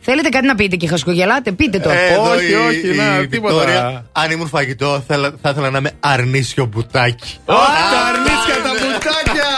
Θέλετε 0.00 0.28
κάτι 0.28 0.46
να 0.46 0.54
πείτε 0.54 0.76
και 0.76 0.88
χασκογελάτε, 0.88 1.52
πείτε 1.52 1.78
το. 1.78 1.90
Ε, 1.90 2.12
Εδώ 2.12 2.30
Όχι, 2.32 2.50
η- 2.50 2.54
όχι, 2.54 2.92
η 2.92 2.96
να, 2.96 3.04
Βικτόρια, 3.18 3.28
τίποτα. 3.28 4.04
Αν 4.12 4.30
ήμουν 4.30 4.48
φαγητό, 4.48 5.02
θα, 5.06 5.32
θα 5.42 5.50
ήθελα 5.50 5.70
να 5.70 5.78
είμαι 5.78 5.90
αρνίσιο 6.00 6.64
μπουτάκι. 6.66 7.36
Ω, 7.44 7.52
τα 7.92 8.00
αρνίτσια 8.08 8.54
τα 8.62 8.70
μπουτάκια! 8.70 9.49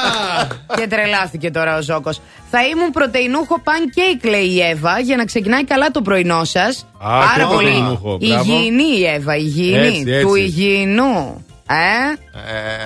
Και 0.77 0.87
τρελάθηκε 0.87 1.51
τώρα 1.51 1.77
ο 1.77 1.83
Ζώκο. 1.83 2.11
Θα 2.51 2.67
ήμουν 2.67 2.91
πρωτεϊνούχο 2.91 3.63
pancake, 3.65 4.29
λέει 4.29 4.45
η 4.45 4.61
Εύα, 4.63 4.99
για 4.99 5.17
να 5.17 5.25
ξεκινάει 5.25 5.65
καλά 5.65 5.91
το 5.91 6.03
πρωινό 6.03 6.45
σας. 6.45 6.87
Πάρα 6.99 7.27
και 7.49 7.55
πολύ. 7.55 7.71
πρωτεϊνούχο, 7.71 8.19
μπράβο. 8.21 8.53
Υγιεινή 8.53 8.99
η 8.99 9.07
Εύα, 9.07 9.37
υγιεινή. 9.37 9.87
Έτσι, 9.87 10.05
έτσι. 10.11 10.27
Του 10.27 10.35
υγιεινού. 10.35 11.47
Ε; 11.69 12.09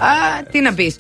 Α, 0.05 0.43
τι 0.51 0.61
να 0.61 0.75
πεις. 0.75 0.99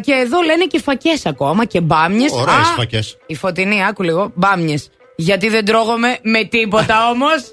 Και 0.00 0.12
εδώ 0.12 0.40
λένε 0.40 0.64
και 0.64 0.80
φακές 0.80 1.26
ακόμα 1.26 1.64
και 1.64 1.80
μπάμιες. 1.80 2.32
Ωραίες 2.32 2.72
φακές. 2.76 3.16
Η 3.26 3.34
φωτεινή, 3.34 3.84
άκου 3.84 4.02
λίγο, 4.02 4.30
μπάμιες. 4.34 4.90
Γιατί 5.16 5.48
δεν 5.48 5.64
τρώγομαι 5.64 6.18
με 6.22 6.44
τίποτα 6.44 6.94
όμως. 7.12 7.52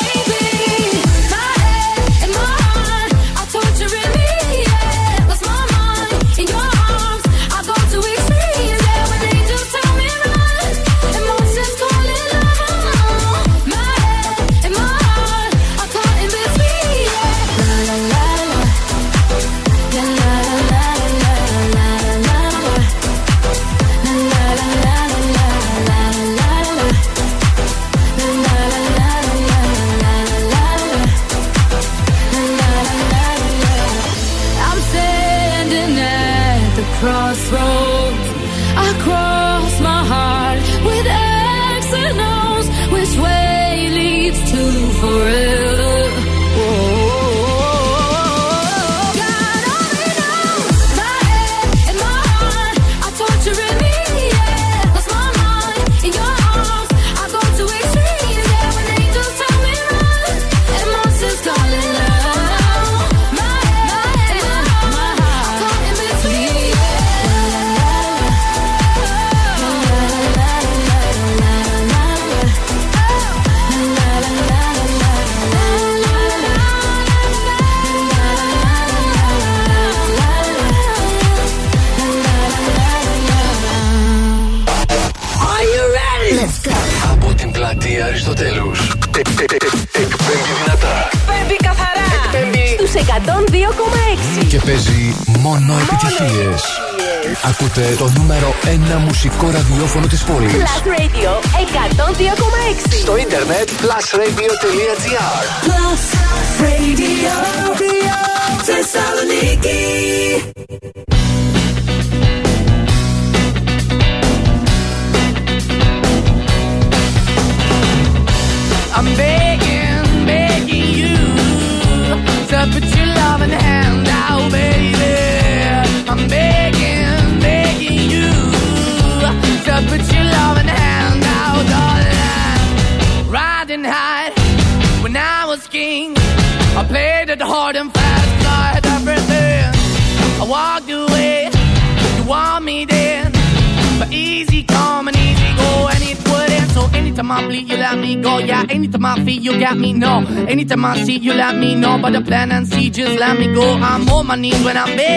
My 154.31 154.37
knees 154.37 154.63
when 154.63 154.77
I'm 154.77 154.95
begging, 154.95 155.10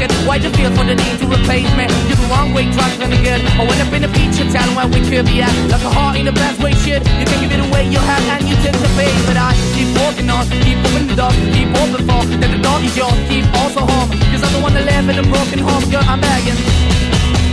it. 0.00 0.10
Why 0.26 0.38
the 0.38 0.50
feel 0.50 0.70
for 0.74 0.84
the 0.84 0.94
need 0.94 1.18
to 1.20 1.26
replace 1.26 1.70
me? 1.76 1.86
You're 2.08 2.20
the 2.20 2.28
wrong 2.28 2.52
way, 2.52 2.64
trying 2.72 2.98
to 3.00 3.18
good. 3.22 3.40
I 3.56 3.62
went 3.64 3.80
up 3.80 3.92
in 3.92 4.04
a 4.04 4.10
feature 4.12 4.48
town 4.52 4.68
where 4.76 4.88
we 4.88 5.00
could 5.08 5.26
be 5.26 5.42
at, 5.42 5.54
like 5.72 5.84
a 5.84 5.92
heart 5.92 6.16
in 6.16 6.26
the 6.26 6.32
best 6.32 6.60
way, 6.62 6.72
shit. 6.84 7.00
You 7.20 7.26
can 7.26 7.38
give 7.42 7.52
it 7.52 7.62
away, 7.66 7.88
you 7.88 7.98
have, 7.98 8.24
and 8.34 8.44
you 8.48 8.56
tend 8.64 8.76
to 8.76 8.90
pay, 8.98 9.10
but 9.26 9.36
I 9.36 9.52
keep 9.74 9.88
walking 10.00 10.28
on, 10.28 10.44
keep 10.64 10.78
moving 10.84 11.06
the 11.08 11.16
door, 11.16 11.32
keep 11.54 11.70
open 11.80 12.02
for 12.08 12.20
that 12.40 12.50
the 12.52 12.60
door 12.60 12.78
is 12.82 12.96
yours, 12.96 13.18
keep 13.28 13.46
also 13.60 13.80
home, 13.80 14.10
cause 14.30 14.42
I'm 14.44 14.52
the 14.52 14.60
one 14.60 14.74
that 14.74 14.84
live 14.84 15.08
in 15.08 15.16
a 15.18 15.26
broken 15.26 15.58
home, 15.58 15.84
girl, 15.90 16.04
I'm 16.04 16.20
begging. 16.20 16.58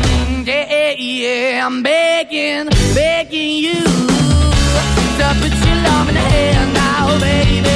Mm, 0.03 0.47
yeah, 0.47 0.91
yeah, 0.97 1.65
I'm 1.65 1.83
begging, 1.83 2.67
begging 2.93 3.55
you 3.65 3.80
to 5.17 5.25
put 5.39 5.53
your 5.65 5.77
love 5.88 6.09
in 6.09 6.15
the 6.15 6.25
hand 6.33 6.73
now, 6.73 7.19
baby. 7.19 7.69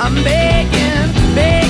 I'm 0.00 0.16
begging, 0.24 1.34
begging 1.34 1.69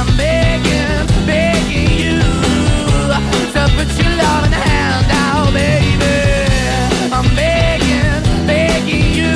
I'm 0.00 0.10
begging, 0.16 1.06
begging 1.32 1.90
you. 2.02 2.18
To 3.54 3.62
put 3.76 3.90
your 4.00 4.12
loving 4.22 4.56
hand 4.64 5.08
out, 5.26 5.48
baby. 5.60 6.16
I'm 7.16 7.28
begging, 7.40 8.22
begging 8.52 9.08
you. 9.20 9.34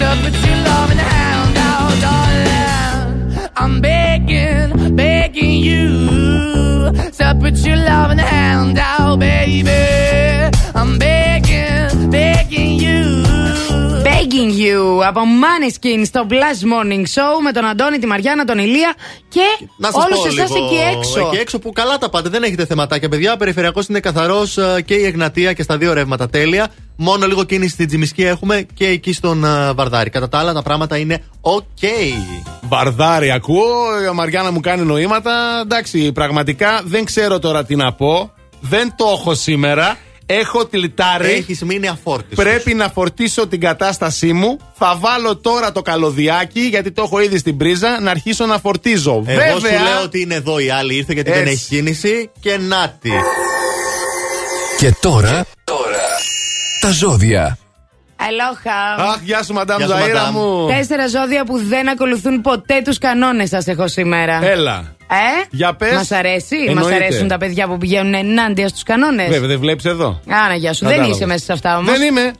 To 0.00 0.08
put 0.22 0.36
your 0.46 0.58
loving 0.68 1.02
hand 1.12 1.56
out, 1.70 1.92
darling. 2.04 3.50
I'm 3.62 3.74
begging, 3.80 4.96
begging 4.96 5.54
you 5.68 5.84
to 7.20 7.36
put 7.40 7.56
your 7.66 7.76
loving 7.76 8.18
hand 8.18 8.78
out, 8.78 9.18
baby. 9.18 9.70
I'm 10.74 10.98
begging, 10.98 12.10
begging 12.10 12.72
you. 12.84 13.00
Begging 14.04 14.50
you 14.64 15.02
από 15.06 15.20
Maneskin 15.20 16.02
στο 16.04 16.26
Blast 16.30 16.62
Morning 16.72 17.04
Show 17.14 17.40
με 17.42 17.52
τον 17.52 17.64
Αντώνη, 17.64 17.98
τη 17.98 18.06
Μαριάννα, 18.06 18.44
τον 18.44 18.58
Ηλία 18.58 18.94
και 19.30 19.66
Να 19.76 19.90
σας 19.90 20.04
όλους 20.04 20.18
πω 20.18 20.26
εσάς 20.26 20.50
λίγο, 20.50 20.64
εκεί 20.64 20.76
έξω. 20.96 21.20
Εκεί 21.20 21.36
έξω 21.36 21.58
που 21.58 21.72
καλά 21.72 21.98
τα 21.98 22.08
πάτε, 22.10 22.28
δεν 22.28 22.42
έχετε 22.42 22.66
θεματάκια, 22.66 23.08
παιδιά. 23.08 23.32
Ο 23.32 23.36
περιφερειακός 23.36 23.86
είναι 23.86 24.00
καθαρός 24.00 24.58
και 24.84 24.94
η 24.94 25.04
Εγνατία 25.04 25.52
και 25.52 25.62
στα 25.62 25.76
δύο 25.76 25.92
ρεύματα 25.92 26.28
τέλεια. 26.28 26.68
Μόνο 26.96 27.26
λίγο 27.26 27.44
κίνηση 27.44 27.72
στην 27.72 27.86
Τζιμισκή 27.86 28.24
έχουμε 28.24 28.66
και 28.74 28.86
εκεί 28.86 29.12
στον 29.12 29.44
ε, 29.44 29.72
Βαρδάρη. 29.72 30.10
Κατά 30.10 30.28
τα 30.28 30.38
άλλα, 30.38 30.52
τα 30.52 30.62
πράγματα 30.62 30.96
είναι 30.96 31.22
οκ. 31.40 31.62
Βαρδάρι, 32.60 33.30
ακούω. 33.30 33.66
Η 34.10 34.14
Μαριάννα 34.14 34.50
μου 34.50 34.60
κάνει 34.60 34.82
νοήματα. 34.82 35.60
Εντάξει, 35.64 36.12
πραγματικά 36.12 36.82
δεν 36.84 37.04
ξέρω 37.04 37.38
τώρα 37.38 37.64
τι 37.64 37.76
να 37.76 37.92
πω. 37.92 38.32
Δεν 38.60 38.92
το 38.96 39.04
έχω 39.18 39.34
σήμερα. 39.34 39.96
Έχω 40.32 40.66
τυλτάρει. 40.66 41.30
Έχεις 41.30 41.62
μείνει 41.62 41.88
αφόρτιστος. 41.88 42.44
Πρέπει 42.44 42.74
να 42.74 42.88
φορτίσω 42.88 43.46
την 43.46 43.60
κατάστασή 43.60 44.32
μου. 44.32 44.58
Θα 44.74 44.96
βάλω 45.00 45.36
τώρα 45.36 45.72
το 45.72 45.82
καλωδιάκι, 45.82 46.60
γιατί 46.60 46.90
το 46.90 47.02
έχω 47.02 47.20
ήδη 47.20 47.38
στην 47.38 47.56
πρίζα, 47.56 48.00
να 48.00 48.10
αρχίσω 48.10 48.46
να 48.46 48.58
φορτίζω. 48.58 49.12
Εγώ 49.26 49.58
Βέβαια, 49.58 49.78
σου 49.78 49.84
λέω 49.84 50.02
ότι 50.02 50.20
είναι 50.20 50.34
εδώ 50.34 50.58
η 50.58 50.70
άλλη 50.70 50.94
ήρθε 50.96 51.12
γιατί 51.12 51.30
δεν 51.30 51.40
Έτσι. 51.40 51.52
έχει 51.52 51.66
κίνηση 51.66 52.30
και 52.40 52.56
νάτι. 52.56 53.12
Και 54.78 54.94
τώρα, 55.00 55.46
τώρα, 55.64 56.08
τα 56.80 56.90
ζώδια. 56.90 57.59
Αλόχα. 58.28 59.10
Αχ, 59.10 59.20
γεια 59.22 59.42
σου, 59.42 59.52
μαντάμ 59.52 59.78
Γεια 59.78 59.86
σου, 59.86 59.92
Ζαήρα 59.92 60.18
μαντάμ. 60.24 60.34
μου. 60.34 60.66
Τέσσερα 60.66 61.06
ζώδια 61.08 61.44
που 61.44 61.58
δεν 61.58 61.88
ακολουθούν 61.88 62.40
ποτέ 62.40 62.82
τους 62.84 62.98
κανόνες 62.98 63.48
σας 63.48 63.66
έχω 63.66 63.88
σήμερα. 63.88 64.38
Έλα. 64.44 64.96
Ε; 65.10 65.46
Για 65.50 65.74
πες. 65.74 65.92
Μας 65.92 66.10
αρέσει; 66.10 66.56
Μας 66.56 66.66
Εννοείται. 66.68 66.94
αρέσουν 66.94 67.28
τα 67.28 67.38
παιδιά 67.38 67.66
που 67.66 67.78
πηγαίνουν 67.78 68.14
ενάντια 68.14 68.68
στους 68.68 68.82
κανόνες; 68.82 69.28
Βέβαια, 69.28 69.48
δεν 69.48 69.58
βλέπεις 69.58 69.84
εδώ. 69.84 70.20
Άνα, 70.28 70.54
γεια 70.54 70.72
σου. 70.72 70.80
Κατάλαβα. 70.84 71.06
Δεν 71.06 71.14
είσαι 71.16 71.26
μέσα 71.26 71.44
σε 71.44 71.52
αυτά 71.52 71.76
όμως. 71.78 71.98
Δεν 71.98 72.08
είμαι. 72.08 72.32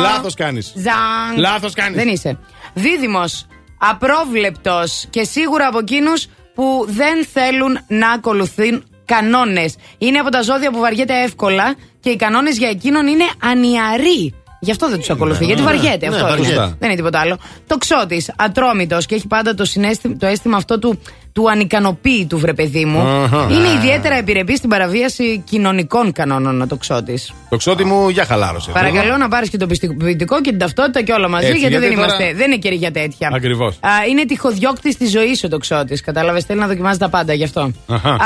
Λάθος 0.00 0.34
κάνεις. 0.34 0.72
Ζαν. 0.76 1.38
Λάθος 1.38 1.72
κάνεις. 1.74 1.96
Δεν 1.98 2.08
είσαι. 2.08 2.38
Δίδυμος. 2.74 3.46
Απρόβλεπτος 3.78 5.06
και 5.10 5.24
σίγουρα 5.24 5.66
από 5.66 5.78
εκείνους 5.78 6.26
που 6.54 6.84
δεν 6.88 7.26
θέλουν 7.32 7.78
να 7.88 8.10
ακολουθούν 8.10 8.84
κανόνες. 9.04 9.74
Είναι 9.98 10.18
από 10.18 10.30
τα 10.30 10.42
ζώδια 10.42 10.70
που 10.70 10.78
βαριέται 10.78 11.22
εύκολα 11.22 11.74
και 12.00 12.10
οι 12.10 12.16
κανόνες 12.16 12.58
για 12.58 12.68
εκείνον 12.68 13.06
είναι 13.06 13.24
ανιαροί. 13.42 14.34
Γι' 14.64 14.70
αυτό 14.70 14.88
δεν 14.88 14.98
τους 14.98 15.10
ακολουθεί. 15.10 15.44
γιατί 15.44 15.60
ναι. 15.62 15.66
βαριέται. 15.66 16.08
Ναι, 16.08 16.16
αυτό 16.16 16.28
είναι. 16.28 16.36
βαριέται. 16.36 16.74
Δεν 16.78 16.88
είναι 16.88 16.94
τίποτα 16.96 17.18
άλλο. 17.20 17.38
Το 17.66 17.76
ξώτης, 17.76 18.32
ατρόμητος 18.36 19.06
και 19.06 19.14
έχει 19.14 19.26
πάντα 19.26 19.54
το, 19.54 19.64
συναίσθημα, 19.64 20.16
το 20.16 20.26
αίσθημα 20.26 20.56
αυτό 20.56 20.78
του, 20.78 21.00
του 21.32 21.50
ανικανοποίητου, 21.50 22.38
βρε 22.38 22.52
παιδί 22.52 22.84
μου. 22.84 23.00
Αχα. 23.00 23.46
Είναι 23.50 23.68
ιδιαίτερα 23.78 24.14
επιρρεπή 24.14 24.56
στην 24.56 24.68
παραβίαση 24.68 25.42
κοινωνικών 25.48 26.12
κανόνων 26.12 26.68
το 26.68 26.76
ξώτης. 26.76 27.32
Το 27.48 27.56
ξότι 27.56 27.84
μου 27.84 28.08
για 28.08 28.24
χαλάρωσε. 28.24 28.70
Παρακαλώ 28.70 29.16
να 29.16 29.28
πάρεις 29.28 29.48
και 29.50 29.56
το 29.56 29.66
πιστοποιητικό 29.66 30.40
και 30.40 30.50
την 30.50 30.58
ταυτότητα 30.58 31.02
και 31.02 31.12
όλα 31.12 31.28
μαζί, 31.28 31.46
Έτσι, 31.46 31.58
γιατί, 31.58 31.72
γιατί 31.74 31.86
δεν, 31.88 31.96
τώρα- 31.96 32.14
είμαστε, 32.14 32.34
δεν 32.38 32.46
είναι 32.50 32.56
καιρή 32.60 32.74
για 32.74 32.90
τέτοια. 32.90 33.30
Ακριβώς. 33.34 33.74
Α, 33.80 33.88
είναι 34.10 34.24
τυχοδιώκτης 34.24 34.96
της 34.96 35.10
ζωής 35.10 35.38
σου 35.38 35.48
το 35.48 35.58
ξώτης. 35.58 36.00
Κατάλαβες, 36.00 36.44
θέλει 36.44 36.60
να 36.60 36.66
δοκιμάζει 36.66 36.98
τα 36.98 37.08
πάντα 37.08 37.32
γι' 37.32 37.44
αυτό. 37.44 37.70
Αχα. 37.88 38.10
Α, 38.10 38.18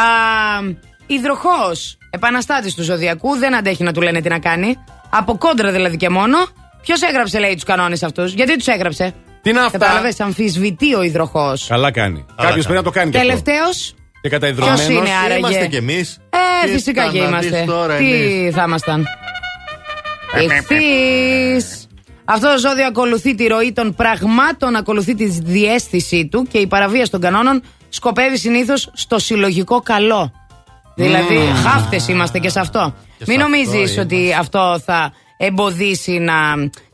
υδροχός, 1.07 1.99
επαναστάτης 2.11 2.75
του 2.75 2.83
ζωδιακού, 2.83 3.37
δεν 3.37 3.55
αντέχει 3.57 3.83
να 3.83 3.93
του 3.93 4.01
λένε 4.01 4.21
τι 4.21 4.29
να 4.29 4.39
κάνει. 4.39 4.77
Από 5.11 5.39
κόντρα 5.39 5.73
δηλαδή 5.73 5.97
και 5.97 6.09
μόνο. 6.09 6.37
Ποιος 6.83 7.03
έγραψε, 7.03 7.39
λέει, 7.39 7.55
τους 7.55 7.65
κανόνες 7.65 8.03
αυτούς; 8.03 8.33
Γιατί 8.33 8.57
τους 8.57 8.67
έγραψε; 8.67 9.15
Τι 9.43 9.53
να 9.53 9.65
αυτά; 9.65 9.79
Κατάλαβες, 9.79 10.21
αμφισβητεί 10.21 10.95
ο 10.95 11.03
υδροχός. 11.03 11.67
Καλά 11.69 11.91
κάνει. 11.91 12.27
Κάποιος 12.37 12.65
πρέπει 12.65 12.79
να 12.79 12.85
το 12.85 12.91
κάνει 12.91 13.11
και 13.11 13.19
αυτό. 13.19 13.29
Τελευταίος; 13.29 13.95
Και 14.23 14.29
καταϊδρωμένος. 14.29 14.87
Ποιος 14.87 14.99
είναι 14.99 15.11
άραγε; 15.25 15.39
Είμαστε 15.39 15.67
κι 15.67 15.77
εμείς. 15.77 16.19
Ε, 16.65 16.69
φυσικά 16.69 17.11
και 17.11 17.19
είμαστε. 17.19 17.65
Τι 17.99 18.51
θα 18.53 18.63
ήμασταν; 18.67 19.07
Ηχθείς. 20.43 21.87
Αυτό 22.25 22.53
το 22.53 22.59
ζώδιο 22.59 22.87
ακολουθεί 22.87 23.35
τη 23.35 23.47
ροή 23.47 23.73
των 23.73 23.95
πραγμάτων, 23.95 24.77
ακολουθεί 24.77 25.15
τη 25.15 25.27
διέστησή 25.27 26.27
του 26.27 26.47
και 26.51 26.59
η 26.59 26.67
παραβίαση 26.67 27.11
των 27.11 27.21
κανόνων 27.21 27.63
σκοπεύει 27.89 28.39
συνήθως 28.39 28.91
στο 28.95 29.19
συλλογικό 29.19 29.81
καλό. 29.81 30.33
Δηλαδή, 31.05 31.39
χάφτες 31.65 32.09
είμαστε 32.09 32.39
και 32.39 32.49
σε 32.49 32.61
αυτό. 32.61 32.95
Και 33.19 33.25
Μην 33.29 33.39
σε 33.39 33.43
αυτό 33.45 33.57
νομίζεις 33.57 33.75
είμαστε. 33.95 34.01
ότι 34.01 34.35
αυτό 34.39 34.81
θα 34.85 35.13
εμποδίσει 35.37 36.19
να, 36.19 36.35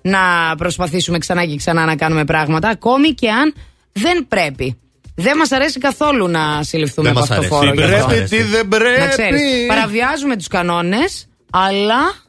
να 0.03 0.21
προσπαθήσουμε 0.57 1.19
ξανά 1.19 1.45
και 1.45 1.57
ξανά 1.57 1.85
να 1.85 1.97
κάνουμε 1.97 2.25
πράγματα, 2.25 2.69
ακόμη 2.69 3.09
και 3.09 3.31
αν 3.31 3.55
δεν 3.93 4.27
πρέπει. 4.29 4.79
Δεν 5.17 5.37
μας 5.37 5.53
αρέσει 5.53 5.79
καθόλου 5.79 6.29
να 6.29 6.63
συλληφθούμε 6.63 7.09
Δεν 7.13 7.17
από 7.23 7.27
μας 7.29 7.39
αυτό 7.39 7.49
το 7.49 7.57
αρέσει. 7.57 7.73
φόρο. 7.75 7.87
Τι 7.87 7.87
γι' 7.89 7.95
αυτό. 7.95 8.07
πρέπει, 8.09 8.29
τι 8.29 8.43
δεν 8.43 8.69
Να 8.71 8.77
πρέπει. 8.79 9.09
ξέρεις, 9.11 9.67
παραβιάζουμε 9.69 10.37
τους 10.37 10.49
κανόνες, 10.49 11.29
αλλά 11.51 12.23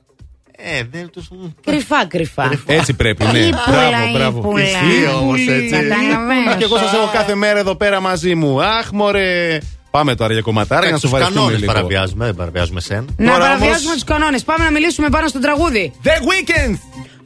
Ε, 0.58 0.82
δεν 0.92 1.10
τους... 1.10 1.28
κρυφά 1.66 2.06
κρυφά. 2.08 2.52
Έτσι 2.66 2.94
πρέπει, 2.94 3.24
ναι. 3.24 3.38
Ύπουλα, 3.40 3.56
Μπράβο, 3.68 4.12
μπράβο. 4.14 4.38
ύπουλα. 4.40 4.64
Ισχύει 4.64 5.08
όμως 5.22 5.40
έτσι. 5.48 5.70
Καταλαβαίνεις. 5.70 6.56
Και 6.58 6.64
εγώ 6.64 6.78
σας 6.78 6.94
έχω 6.94 7.10
κάθε 7.14 7.36
μέρα 7.36 7.60
εδώ 7.60 7.76
πέρα 7.76 8.00
μαζί 8.00 8.36
μου. 8.36 8.64
Αχ, 8.64 8.92
μωρέ. 8.92 9.58
Πάμε 9.98 10.16
τώρα 10.16 10.34
για 10.34 10.42
κομματάρα 10.42 10.82
για 10.82 10.92
να 10.92 11.00
Τους 11.00 11.10
σου 11.10 11.16
βαρεθούμε 11.16 11.38
κανόνες 11.40 11.60
λίγο. 11.60 11.72
παραβιάζουμε, 11.74 12.26
δεν 12.26 12.36
παραβιάζουμε 12.36 12.80
εσένα. 12.80 13.06
Να 13.18 13.26
Τώρα 13.26 13.38
παραβιάζουμε 13.40 13.76
όμως- 13.80 13.94
τους 13.94 14.04
κανόνες. 14.04 14.44
Πάμε 14.44 14.64
να 14.64 14.72
μιλήσουμε 14.72 15.10
πάνω 15.10 15.28
στο 15.28 15.40
τραγούδι. 15.40 15.94
The 16.04 16.08
Weekend! 16.08 16.74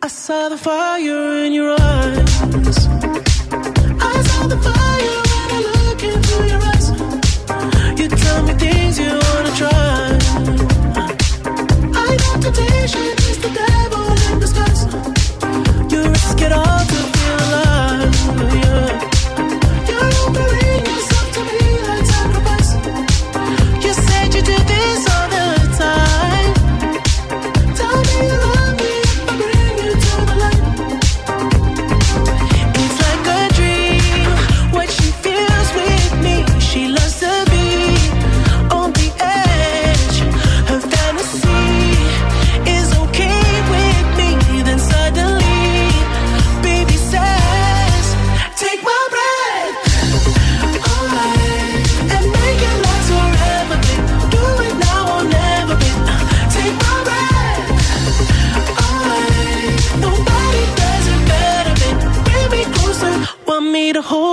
I 0.06 0.10
saw 0.26 0.42
the 0.54 0.60
fire 0.68 1.24
in 1.46 1.52
your 1.60 1.74
eyes. 1.94 2.78
I 4.10 4.16
saw 4.30 4.42
the 4.54 4.60
fire 4.68 5.18
when 5.32 5.50
I 5.58 5.60
look 5.86 6.02
into 6.12 6.36
your 6.52 6.62
eyes. 6.72 6.88
You 8.00 8.08
tell 8.24 8.40
me 8.48 8.54
things 8.64 8.94
you 9.04 9.12
wanna 9.30 9.54
try. 9.62 9.98
I 12.06 12.10
know 12.22 12.34
temptation 12.46 13.06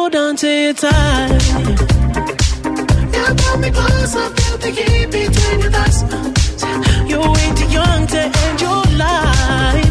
hold 0.06 0.14
on 0.14 0.36
to 0.36 0.46
your 0.46 0.72
tight. 0.72 1.48
You 3.14 3.34
brought 3.34 3.58
me 3.58 3.70
closer, 3.72 4.28
feel 4.36 4.58
the 4.58 4.70
heat 4.70 5.10
between 5.10 5.60
your 5.60 5.70
thighs. 5.72 6.02
You're 7.10 7.28
way 7.28 7.52
too 7.56 7.66
young 7.72 8.06
to 8.06 8.20
end 8.20 8.60
your 8.60 8.84
life. 8.96 9.85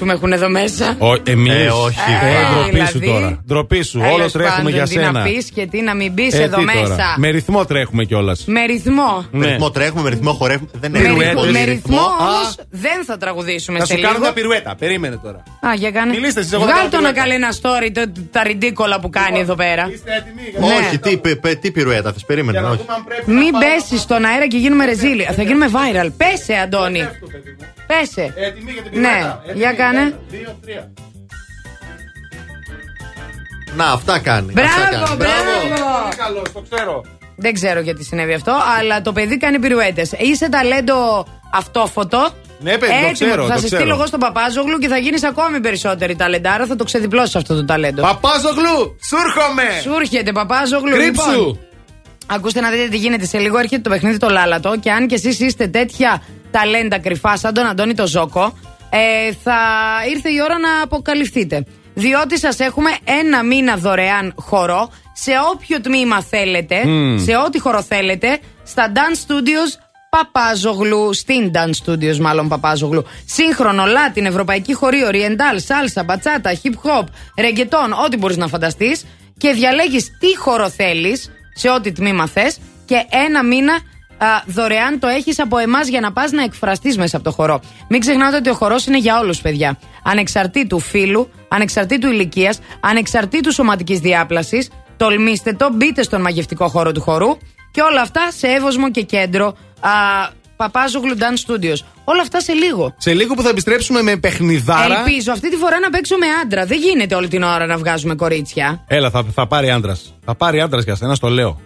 Κλώτσου 0.00 0.04
και 0.04 0.04
του 0.04 0.04
μπάτσου 0.04 0.04
με 0.04 0.12
έχουν 0.12 0.32
εδώ 0.32 0.48
μέσα. 0.48 0.96
Εμείς. 1.24 1.52
Ε, 1.52 1.68
όχι. 1.68 1.98
Ε, 2.22 2.70
ντροπή 2.70 2.86
σου 2.86 2.98
δηλαδή. 2.98 3.06
τώρα. 3.20 3.40
Ντροπή 3.46 3.82
σου. 3.82 4.00
Όλο 4.04 4.16
Τέλος 4.16 4.32
τρέχουμε 4.32 4.56
πάντων, 4.56 4.72
για 4.72 4.82
τι 4.84 4.90
σένα. 4.92 5.10
να 5.12 5.22
πεις 5.22 5.50
και 5.54 5.66
τι 5.66 5.80
να 5.82 5.94
μην 5.94 6.14
πεις 6.14 6.34
Ε, 6.34 6.42
εδώ 6.42 6.56
τι 6.58 6.64
τώρα. 6.72 6.88
μέσα. 6.88 7.14
Με 7.16 7.28
ρυθμό 7.30 7.64
τρέχουμε 7.64 8.04
κιόλας. 8.04 8.44
Με 8.46 8.64
ρυθμό. 8.64 9.24
Με 9.30 9.46
ρυθμό 9.46 9.70
τρέχουμε, 9.70 10.02
με 10.02 10.08
ρυθμό 10.10 10.32
χορεύουμε. 10.32 10.70
Δεν 10.80 10.90
Με, 10.90 10.98
έχουμε 10.98 11.24
ρυθμό, 11.24 11.40
πολύ 11.40 11.52
με 11.52 11.64
ρυθμό 11.64 11.98
Α, 12.00 12.00
όμως 12.28 12.54
δεν 12.70 13.04
θα 13.06 13.16
τραγουδήσουμε 13.16 13.78
Θα 13.78 13.84
σε 13.84 13.92
σου 13.92 13.98
λίγο. 13.98 14.08
κάνω 14.10 14.20
μια 14.24 14.32
πυρουέτα. 14.32 14.74
Περίμενε 14.78 15.16
τώρα. 15.22 15.42
Α, 15.60 15.74
για 15.74 15.90
κάνε. 15.90 16.12
Μιλήστε 16.12 16.40
εσείς, 16.40 16.52
εγώ 16.52 16.62
θα 16.64 16.68
Βγάλ 16.68 16.78
κάνω 16.78 16.90
το 16.90 17.00
να 17.00 17.12
πυρουέτα. 17.12 17.20
καλέ 17.20 17.34
ένα 17.34 17.50
story 17.60 17.90
το, 18.14 18.22
τα 18.30 18.42
ριντίκολα 18.42 19.00
που 19.00 19.10
κάνει 19.10 19.38
εδώ 19.38 19.54
πέρα. 19.54 19.84
Όχι, 20.60 20.98
τι, 20.98 21.16
πε- 21.16 21.36
πε- 21.40 21.58
τι 21.60 21.70
πυρουέτα 21.70 22.12
θες, 22.12 22.24
περίμενε. 22.24 22.58
όχι. 22.60 22.84
Μην 23.26 23.50
πέσεις 23.58 24.00
στον 24.00 24.24
αέρα 24.24 24.46
και 24.48 24.56
γίνουμε 24.56 24.84
ρεζίλι. 24.84 25.28
Θα 25.36 25.42
γίνουμε 25.42 25.66
viral. 25.72 26.08
Πέσε, 26.16 26.54
Αντώνη. 26.54 27.08
Πέσε. 27.90 28.34
Ναι, 28.92 29.36
για 29.54 29.72
κάνε. 29.72 30.18
Να, 33.76 33.84
αυτά 33.84 34.18
κάνει. 34.18 34.52
Μπράβο, 34.52 34.68
αυτά 34.68 34.90
κάνει. 34.90 35.16
μπράβο. 35.16 36.08
Καλός, 36.16 36.52
το 36.52 36.64
ξέρω. 36.70 37.04
Δεν 37.36 37.54
ξέρω 37.54 37.80
γιατί 37.80 38.04
συνέβη 38.04 38.32
αυτό, 38.34 38.52
αλλά 38.78 39.02
το 39.02 39.12
παιδί 39.12 39.38
κάνει 39.38 39.58
πυρουέτες. 39.58 40.12
Είσαι 40.18 40.48
ταλέντο 40.48 41.26
αυτόφωτο. 41.52 42.28
Ναι, 42.60 42.78
παιδί, 42.78 42.92
το 43.06 43.12
ξέρω, 43.12 43.46
θα 43.46 43.54
το 43.54 43.60
σε 43.60 43.66
ξέρω. 43.66 43.80
στείλω 43.80 43.94
εγώ 43.94 44.06
στον 44.06 44.20
Παπάζογλου 44.20 44.78
και 44.78 44.88
θα 44.88 44.96
γίνεις 44.96 45.24
ακόμη 45.24 45.60
περισσότερη 45.60 46.16
ταλεντάρα. 46.16 46.66
Θα 46.66 46.76
το 46.76 46.84
ξεδιπλώσεις 46.84 47.36
αυτό 47.36 47.54
το 47.54 47.64
ταλέντο. 47.64 48.02
Παπάζογλου, 48.02 48.96
σου 49.08 49.16
έρχομαι! 49.26 49.80
Σου 49.82 49.92
έρχεται, 50.00 50.32
Παπάζογλου. 50.32 50.90
Κρύψου! 50.90 51.30
Λοιπόν, 51.30 51.58
ακούστε 52.26 52.60
να 52.60 52.70
δείτε 52.70 52.88
τι 52.88 52.96
γίνεται 52.96 53.26
σε 53.26 53.38
λίγο. 53.38 53.58
Έρχεται 53.58 53.82
το 53.82 53.90
παιχνίδι 53.90 54.16
το 54.16 54.28
λάλατο 54.28 54.76
και 54.80 54.90
αν 54.90 55.06
και 55.06 55.14
εσείς 55.14 55.40
είστε 55.40 55.66
τέτοια 55.66 56.22
ταλέντα 56.50 56.98
κρυφά 56.98 57.36
σαν 57.36 57.54
τον 57.54 57.66
Αντώνη 57.66 57.94
το 57.94 58.06
Ζόκο, 58.06 58.58
ε, 58.90 59.32
θα 59.42 59.58
ήρθε 60.10 60.28
η 60.30 60.40
ώρα 60.44 60.58
να 60.58 60.82
αποκαλυφθείτε. 60.82 61.64
Διότι 61.94 62.38
σας 62.38 62.58
έχουμε 62.58 62.90
ένα 63.04 63.42
μήνα 63.44 63.76
δωρεάν 63.76 64.34
χορό 64.36 64.90
σε 65.12 65.32
όποιο 65.52 65.80
τμήμα 65.80 66.22
θέλετε, 66.22 66.86
Μμμ. 66.86 67.18
σε 67.18 67.36
ό,τι 67.46 67.60
χορό 67.60 67.82
θέλετε, 67.82 68.38
στα 68.64 68.92
Dance 68.94 69.30
Studios 69.30 69.78
Παπάζογλου, 70.10 71.12
στην 71.12 71.50
Dance 71.54 71.90
Studios 71.90 72.16
μάλλον 72.16 72.48
Παπάζογλου. 72.48 73.04
Σύγχρονο, 73.26 73.82
Latin, 73.84 74.24
Ευρωπαϊκή 74.24 74.74
χορή, 74.74 74.98
Oriental, 75.10 75.56
Σάλσα, 75.56 76.04
Μπατσάτα, 76.04 76.50
Hip 76.62 76.68
Hop, 76.90 77.04
Ρεγκετόν, 77.38 77.92
ό,τι 78.04 78.16
μπορείς 78.16 78.36
να 78.36 78.46
φανταστείς. 78.46 79.04
Και 79.38 79.52
διαλέγεις 79.52 80.04
τι 80.18 80.36
χώρο 80.36 80.68
θέλεις, 80.70 81.30
σε 81.54 81.70
ό,τι 81.70 81.92
τμήμα 81.92 82.26
θες, 82.26 82.58
και 82.84 83.06
ένα 83.26 83.44
μήνα 83.44 83.72
α, 83.72 83.78
δωρεάν 84.46 84.98
το 84.98 85.06
έχεις 85.06 85.38
από 85.38 85.58
εμάς 85.58 85.88
για 85.88 86.00
να 86.00 86.12
πας 86.12 86.30
να 86.30 86.42
εκφραστείς 86.42 86.96
μέσα 86.96 87.16
από 87.16 87.24
το 87.24 87.32
χορό. 87.32 87.60
Μην 87.88 88.00
ξεχνάτε 88.00 88.36
ότι 88.36 88.50
ο 88.50 88.54
χορός 88.54 88.86
είναι 88.86 88.98
για 88.98 89.18
όλους, 89.18 89.40
παιδιά. 89.40 89.78
Ανεξαρτήτου 90.02 90.78
φίλου, 90.78 91.30
ανεξαρτήτου 91.48 92.08
ηλικίας, 92.08 92.58
ανεξαρτήτου 92.80 93.52
σωματικής 93.52 93.98
διάπλασης. 93.98 94.68
Τολμήστε 94.96 95.52
το, 95.52 95.68
μπείτε 95.72 96.02
στον 96.02 96.20
μαγευτικό 96.20 96.68
χώρο 96.68 96.92
του 96.92 97.00
χορού 97.00 97.36
και 97.70 97.80
όλα 97.80 98.00
αυτά 98.00 98.20
σε 98.36 98.46
εύωσμο 98.46 98.90
και 98.90 99.02
κέντρο 99.02 99.46
α, 99.80 99.90
Παπάζογλου 100.56 101.16
Dance 101.18 101.50
Studios. 101.50 101.78
Όλα 102.04 102.22
αυτά 102.22 102.40
σε 102.40 102.52
λίγο. 102.52 102.94
Σε 102.98 103.14
λίγο 103.14 103.34
που 103.34 103.42
θα 103.42 103.48
επιστρέψουμε 103.48 104.02
με 104.02 104.16
παιχνιδάρα. 104.16 104.98
Ελπίζω 104.98 105.32
αυτή 105.32 105.50
τη 105.50 105.56
φορά 105.56 105.78
να 105.78 105.90
παίξω 105.90 106.16
με 106.16 106.26
άντρα. 106.42 106.66
Δεν 106.66 106.78
γίνεται 106.78 107.14
όλη 107.14 107.28
την 107.28 107.42
ώρα 107.42 107.66
να 107.66 107.76
βγάζουμε 107.76 108.14
κορίτσια. 108.14 108.84
Έλα, 108.86 109.10
θα, 109.10 109.24
θα 109.34 109.46
πάρει 109.46 109.70
άντρας. 109.70 110.14
Θα 110.24 110.34
πάρει 110.34 110.60
άντρας 110.60 110.84
για 110.84 110.94
σένα, 110.94 111.14
στο 111.14 111.28
λέω. 111.28 111.60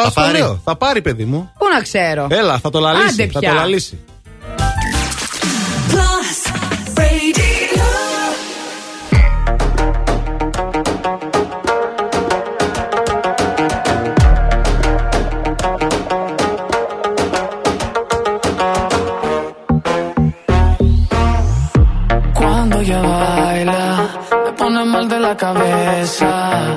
Θα, 0.00 0.04
Θα 0.04 0.10
στο 0.10 0.20
πάρει. 0.20 0.38
λέω. 0.38 0.60
Θα 0.64 0.76
πάρει, 0.76 1.02
παιδί 1.02 1.24
μου. 1.24 1.52
Πού 1.58 1.66
να 1.74 1.80
ξέρω. 1.82 2.26
Έλα, 2.30 2.58
θα 2.58 2.70
το 2.70 2.78
λαλήσει. 2.80 3.22
Άντε 3.22 3.30
θα 3.32 3.38
πια. 3.38 3.50
το 3.50 3.54
λαλήσει. 3.56 3.98
Plus 5.90 6.38
Radio. 6.98 7.86
Cuando 22.34 22.80
ella 22.80 23.00
baila, 23.02 24.08
me 24.44 24.52
pone 24.52 24.84
mal 24.84 25.08
de 25.08 25.18
la 25.18 25.36
cabeza. 25.36 26.76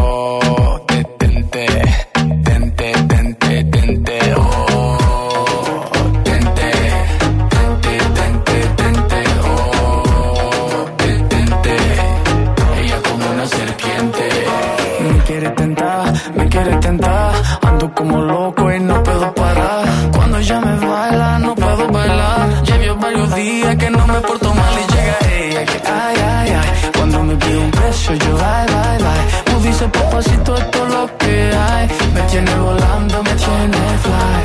como 18.01 18.19
loco 18.19 18.71
y 18.73 18.79
no 18.79 19.03
puedo 19.03 19.31
parar. 19.35 19.85
Cuando 20.15 20.39
ella 20.39 20.59
me 20.59 20.87
baila, 20.87 21.39
no 21.39 21.53
puedo 21.53 21.87
bailar. 21.87 22.63
Llevo 22.63 22.95
varios 22.99 23.35
días 23.35 23.75
que 23.75 23.89
no 23.91 24.07
me 24.07 24.19
porto 24.21 24.53
mal 24.53 24.73
y 24.81 24.85
llega 24.93 25.17
ella 25.37 25.65
que 25.65 25.77
ay, 25.87 26.15
ay, 26.35 26.49
ay. 26.61 26.91
Cuando 26.97 27.23
me 27.23 27.35
pide 27.35 27.57
un 27.57 27.71
beso, 27.71 28.13
yo 28.15 28.37
ay, 28.43 28.67
ay, 28.85 28.97
ay. 29.13 29.21
Tú 29.45 29.59
dices 29.67 29.89
papacito, 29.91 30.55
esto 30.55 30.87
es 30.87 30.93
lo 30.93 31.17
que 31.17 31.51
hay. 31.65 31.87
Me 32.15 32.21
tiene 32.21 32.55
volando, 32.55 33.23
me 33.23 33.33
tiene 33.43 33.81
fly. 34.05 34.43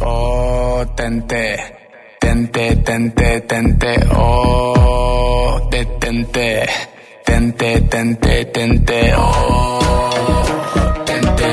Oh, 0.00 0.86
tente, 0.96 1.44
tente, 2.20 2.76
tente, 2.76 3.40
tente. 3.42 4.06
Oh, 4.16 5.68
detente, 5.70 6.66
tente, 7.22 7.80
tente, 7.82 8.44
tente. 8.46 9.14
Oh, 9.14 9.78
tente, 11.04 11.52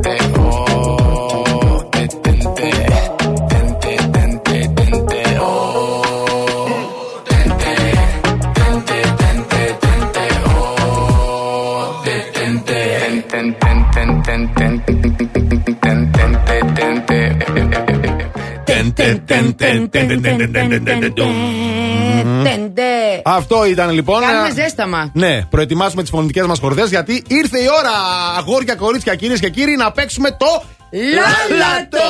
Αυτό 23.23 23.65
ήταν 23.65 23.89
λοιπόν. 23.89 24.21
Κάνουμε 24.21 24.47
ε, 24.47 24.51
ζέσταμα. 24.51 25.11
Ναι, 25.13 25.45
προετοιμάσουμε 25.49 26.03
τι 26.03 26.09
φωνητικέ 26.09 26.43
μα 26.43 26.55
χορδέ 26.55 26.85
γιατί 26.85 27.23
ήρθε 27.27 27.59
η 27.59 27.67
ώρα, 27.79 27.91
αγόρια, 28.37 28.75
κορίτσια, 28.75 29.15
κυρίε 29.15 29.37
και 29.37 29.49
κύριοι, 29.49 29.75
να 29.75 29.91
παίξουμε 29.91 30.29
το 30.31 30.63
Λάλατο! 30.91 32.09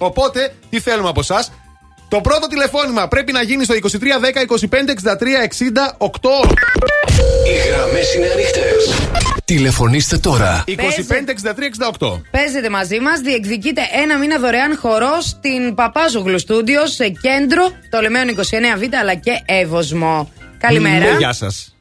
Οπότε, 0.00 0.54
τι 0.70 0.80
θέλουμε 0.80 1.08
από 1.08 1.20
εσά. 1.20 1.44
Το 2.08 2.20
πρώτο 2.20 2.46
τηλεφώνημα 2.46 3.08
πρέπει 3.08 3.32
να 3.32 3.42
γίνει 3.42 3.64
στο 3.64 3.74
2310 3.74 3.78
25 3.80 4.64
63 4.64 5.18
68. 6.00 6.48
Οι 7.46 7.68
γραμμέ 7.68 8.00
είναι 8.16 8.30
ανοιχτέ. 8.32 9.33
Τηλεφωνήστε 9.44 10.18
τώρα. 10.18 10.64
25 10.66 10.72
63 10.72 10.74
68. 11.98 12.20
Παίζετε 12.30 12.70
μαζί 12.70 13.00
μας, 13.00 13.20
διεκδικείτε 13.20 13.80
ένα 14.02 14.18
μήνα 14.18 14.38
δωρεάν 14.38 14.76
χορός 14.76 15.24
στην 15.24 15.74
Παπάζογλου 15.74 16.38
Στούντιος 16.38 16.94
σε 16.94 17.08
κέντρο, 17.08 17.70
το 17.90 18.00
Λεμέον 18.00 18.28
29Β 18.28 18.88
αλλά 19.00 19.14
και 19.14 19.42
Εύωσμο. 19.44 20.32
Καλημέρα. 20.58 21.12
Ναι, 21.12 21.18
γεια 21.18 21.32
σας. 21.32 21.76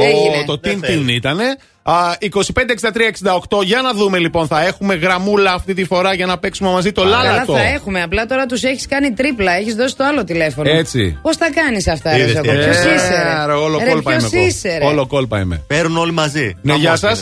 Έγινε. 0.00 0.44
το 0.46 0.58
Δεν 0.62 0.72
τιν 0.72 0.80
θέλει. 0.84 0.98
τιν 0.98 1.08
ήτανε. 1.08 1.56
Α, 1.84 2.16
25 2.18 2.70
63 2.70 3.10
68. 3.58 3.62
Για 3.64 3.82
να 3.82 3.92
δούμε 3.92 4.18
λοιπόν, 4.18 4.46
θα 4.46 4.62
έχουμε 4.66 4.94
γραμμούλα 4.94 5.52
αυτή 5.52 5.74
τη 5.74 5.84
φορά 5.84 6.14
για 6.14 6.26
να 6.26 6.38
παίξουμε 6.38 6.70
μαζί 6.70 6.92
το 6.92 7.02
Καλά 7.02 7.22
λάλατο. 7.22 7.52
θα 7.52 7.62
έχουμε. 7.62 8.02
Απλά 8.02 8.26
τώρα 8.26 8.46
τους 8.46 8.62
έχεις 8.62 8.86
κάνει 8.86 9.12
τρίπλα. 9.12 9.52
Έχεις 9.52 9.74
δώσει 9.74 9.96
το 9.96 10.04
άλλο 10.04 10.24
τηλέφωνο. 10.24 10.70
Έτσι. 10.70 11.18
Πώς 11.22 11.36
τα 11.36 11.50
κάνεις 11.50 11.88
αυτά, 11.88 12.10
ρε 12.16 12.22
Είδες 12.22 12.30
Ζώκο. 12.30 12.42
τι 12.50 12.56
Ποιος 12.56 12.76
έκανε. 12.76 12.94
είσαι, 12.94 13.08
ρε; 13.22 13.42
Ε, 13.42 13.46
ρε, 13.46 13.52
όλο 13.52 13.78
Ρε, 13.78 13.90
κόλπα 13.90 14.10
ποιος 14.10 14.22
είμαι 14.32 14.38
εγώ. 14.40 14.46
είσαι, 14.48 14.76
ρε; 14.78 14.84
Όλο 14.84 15.06
κόλπα 15.06 15.40
είμαι. 15.40 15.64
Παίρνουν 15.66 15.96
όλοι 15.96 16.12
μαζί. 16.12 16.56
Ναι, 16.62 16.74
γεια 16.74 16.84
Χαμός 16.84 16.98
σας. 16.98 17.18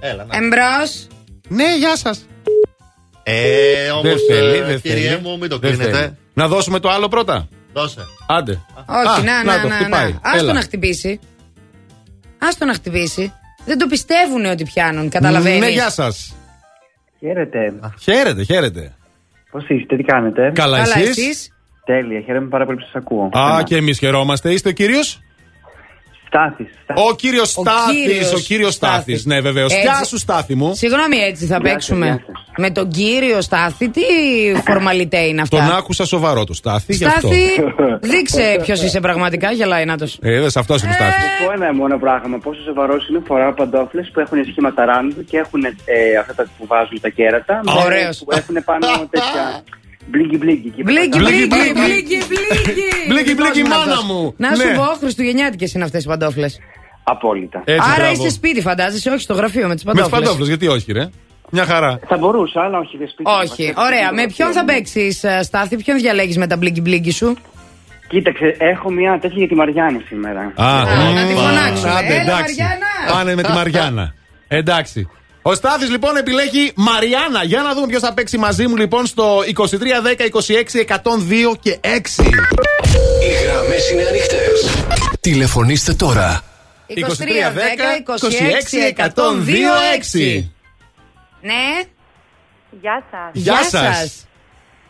είναι. 0.00 0.10
Έλα, 0.12 0.24
να. 0.24 0.36
Εμπρός. 0.36 1.06
Ναι, 1.48 1.76
γεια 1.78 1.96
σας. 1.96 2.26
Ε, 3.22 3.90
όμως, 3.90 4.02
Δεν 4.02 4.16
θέλει, 4.30 4.60
δεν 4.60 4.80
κύριε 4.80 5.08
θέλει. 5.08 5.20
μου, 5.22 5.38
μην 5.38 5.48
το 5.48 5.58
Δεν 5.58 5.70
κρίνετε. 5.76 5.96
θέλει. 5.98 6.16
Να 6.34 6.48
δώσουμε 6.48 6.78
το 6.80 6.88
άλλο 6.88 7.08
πρώτα; 7.08 7.48
Δώσε. 7.72 8.06
Άντε. 8.28 8.52
Όχι, 8.86 9.20
Α, 9.20 9.22
να, 9.22 9.44
να, 9.44 9.60
το, 9.62 9.68
να, 9.68 9.74
χτυπάει. 9.74 10.10
να. 10.12 10.18
Άστο 10.22 10.38
Έλα. 10.44 10.52
να 10.52 10.60
χτυπήσει. 10.60 11.20
Άστο 12.38 12.64
να 12.64 12.74
χτυπήσει. 12.74 13.32
Δεν 13.64 13.78
το 13.78 13.86
πιστεύουν 13.86 14.44
ότι 14.44 14.64
πιάνουν, 14.64 15.08
καταλαβαίνεις. 15.08 15.60
Ναι, 15.60 15.68
γεια 15.68 15.90
σας. 15.90 16.34
Χαίρετε. 17.18 17.74
Χαίρετε, 18.00 18.42
χαίρετε. 18.42 18.92
Πώς 19.50 19.68
είστε, 19.68 19.96
τι 19.96 20.02
κάνετε; 20.02 20.52
Καλά, 20.54 20.78
Καλά, 20.78 20.98
εσείς; 20.98 21.18
εσείς. 21.18 21.52
Τέλεια, 21.84 22.20
χαίρομαι 22.20 22.48
πάρα 22.48 22.64
πολύ 22.64 22.76
που 22.76 22.84
σας 22.84 22.94
ακούω. 22.94 23.30
Α, 23.38 23.62
και 23.62 23.76
εμείς 23.76 23.98
χαιρόμαστε. 23.98 24.52
Είστε 24.52 24.68
ο 24.68 24.72
κύριος; 24.72 25.20
Στάθης. 26.32 26.66
Ο 27.10 27.14
κύριος 27.14 27.50
Στάθης. 27.50 28.02
κύριος 28.06 28.32
Ο 28.32 28.38
κύριος 28.38 28.74
Στάθης. 28.74 28.96
Στάθης. 29.02 29.24
Ναι, 29.24 29.40
βεβαίως. 29.40 29.72
Έτσι. 29.72 29.84
Γεια 29.84 30.04
σου, 30.04 30.18
Στάθη 30.18 30.54
μου. 30.54 30.74
Συγγνώμη, 30.74 31.16
έτσι 31.16 31.46
θα 31.46 31.56
Γεια 31.56 31.64
σας, 31.64 31.72
παίξουμε. 31.72 32.06
γεια 32.06 32.22
σας. 32.26 32.44
Με 32.56 32.70
τον 32.70 32.88
κύριο 32.88 33.40
Στάθη, 33.40 33.88
τι 33.88 34.00
φορμαλιτέ 34.66 35.18
είναι 35.18 35.40
αυτά; 35.40 35.56
Τον 35.56 35.70
άκουσα 35.76 36.04
σοβαρό 36.04 36.44
το 36.44 36.54
Στάθη. 36.54 36.94
γι' 36.94 37.04
αυτό. 37.04 37.28
Στάθη, 37.28 37.98
δείξε 38.00 38.58
ποιος 38.62 38.82
είσαι 38.82 39.00
πραγματικά, 39.00 39.52
γελάει 39.52 39.84
να 39.84 39.96
το. 39.98 40.08
Ε, 40.20 40.34
είδες, 40.34 40.56
αυτός 40.56 40.82
είναι 40.82 40.90
ο 40.90 40.94
Στάθης. 40.94 41.14
Θα 41.14 41.44
πω 41.46 41.52
ένα 41.52 41.74
μόνο 41.74 41.98
πράγμα. 41.98 42.38
Πόσο 42.38 42.60
σοβαρός 42.62 43.08
είναι 43.08 43.20
φοράω 43.26 43.52
παντόφλες 43.52 44.10
που 44.12 44.20
έχουν 44.20 44.44
σχήμα 44.50 44.84
ταράνδου 44.84 45.24
και 45.24 45.36
έχουν 45.38 45.64
ε, 45.64 46.16
αυτά 46.20 46.34
τα 46.34 46.46
που 46.58 46.66
βάζουν 46.66 47.00
τα 47.00 47.08
κέρατα. 47.08 47.60
με- 47.64 47.72
Ωραίος. 47.84 48.18
Που 48.24 48.32
έχουν 48.32 48.64
πάνω 48.64 48.86
τέτοια. 49.10 49.44
Μπλίκι 50.06 50.36
μπλίκι. 50.36 50.68
εκεί 50.68 50.82
Μπλίκι, 50.82 51.08
πέρα. 51.08 51.22
μπλίκι, 51.30 51.46
μπλίκι. 51.46 51.72
μπλίκι, 51.72 52.16
μπλίκι. 52.28 52.88
Μπλίκι, 53.08 53.34
μπλίκι, 53.34 53.60
Πώς 53.60 53.68
μάνα 53.70 53.92
αυτός. 53.92 54.04
μου. 54.04 54.34
Να 54.36 54.54
σου 54.54 54.66
Ναι. 54.68 54.74
πω, 54.74 54.82
Χριστουγεννιάτικες 54.82 55.72
είναι 55.74 55.84
αυτές 55.84 56.04
οι 56.04 56.06
παντόφλες. 56.06 56.58
Απόλυτα. 57.02 57.62
Έτσι, 57.64 57.80
Άρα 57.88 57.94
μπράβο. 57.96 58.12
είστε 58.12 58.28
σπίτι, 58.28 58.60
φαντάζεσαι, 58.60 59.10
όχι 59.10 59.20
στο 59.22 59.34
γραφείο 59.34 59.68
με 59.68 59.74
τις 59.74 59.84
Με 59.84 59.92
τις 59.92 60.00
παντόφλες. 60.00 60.20
παντόφλες, 60.24 60.48
γιατί 60.48 60.66
όχι, 60.68 60.92
ρε. 60.92 61.08
Μια 61.50 61.64
χαρά. 61.64 61.98
Θα 62.08 62.16
μπορούσα, 62.16 62.60
αλλά 62.62 62.78
όχι 62.78 62.96
δεν 62.96 63.08
σπίτι. 63.08 63.30
Όχι, 63.30 63.74
ωραία. 63.76 64.12
Με 64.12 64.26
ποιον 64.26 64.52
θα 64.52 64.64
παίξεις, 64.64 65.24
Στάθη, 65.42 65.76
ποιον 65.76 65.96
διαλέγεις 65.98 66.36
με 66.38 66.46
τα 66.46 66.56
μπλίκι 66.56 66.80
μπλίκι 66.80 67.10
σου; 67.10 67.36
Κοίταξε, 68.08 68.56
έχω 68.58 68.90
μια 68.90 69.18
τέτοια 69.20 69.38
για 69.38 69.48
τη 69.48 69.54
Μαριάννη 69.54 70.00
σήμερα. 70.08 70.40
Α, 70.54 70.82
να 71.14 71.26
τη 71.26 71.32
μ, 71.32 71.36
φωνάξουμε. 71.36 71.90
άντε, 71.90 72.06
Έλα, 72.14 72.20
εντάξει. 72.22 72.56
Μαριάννα. 72.60 73.12
Πάνε 73.12 73.34
με 73.34 73.42
τη 73.42 73.52
Μαριάννα. 73.52 74.14
Εντάξει. 74.60 75.08
Ο 75.42 75.54
Στάθης 75.54 75.90
λοιπόν 75.90 76.16
επιλέγει 76.16 76.72
Μαριάννα. 76.76 77.44
Για 77.44 77.62
να 77.62 77.74
δούμε 77.74 77.86
ποιος 77.86 78.02
θα 78.02 78.14
παίξει 78.14 78.38
μαζί 78.38 78.66
μου 78.66 78.76
λοιπόν 78.76 79.06
στο 79.06 79.38
2310 79.38 79.44
26 79.46 80.86
102 80.86 81.56
και 81.60 81.78
6. 81.82 81.86
Οι 83.22 83.32
γραμμές 83.44 83.90
είναι 83.90 84.02
ανοιχτές. 84.02 84.84
Τηλεφωνήστε 85.20 85.92
τώρα. 85.92 86.42
23, 86.88 86.92
10, 86.92 86.96
26, 88.06 88.94
102, 88.96 89.50
6. 90.40 90.50
Ναι. 91.40 91.82
Γεια 92.80 93.04
σας. 93.10 93.30
Γεια 93.32 93.62
σας. 93.62 94.26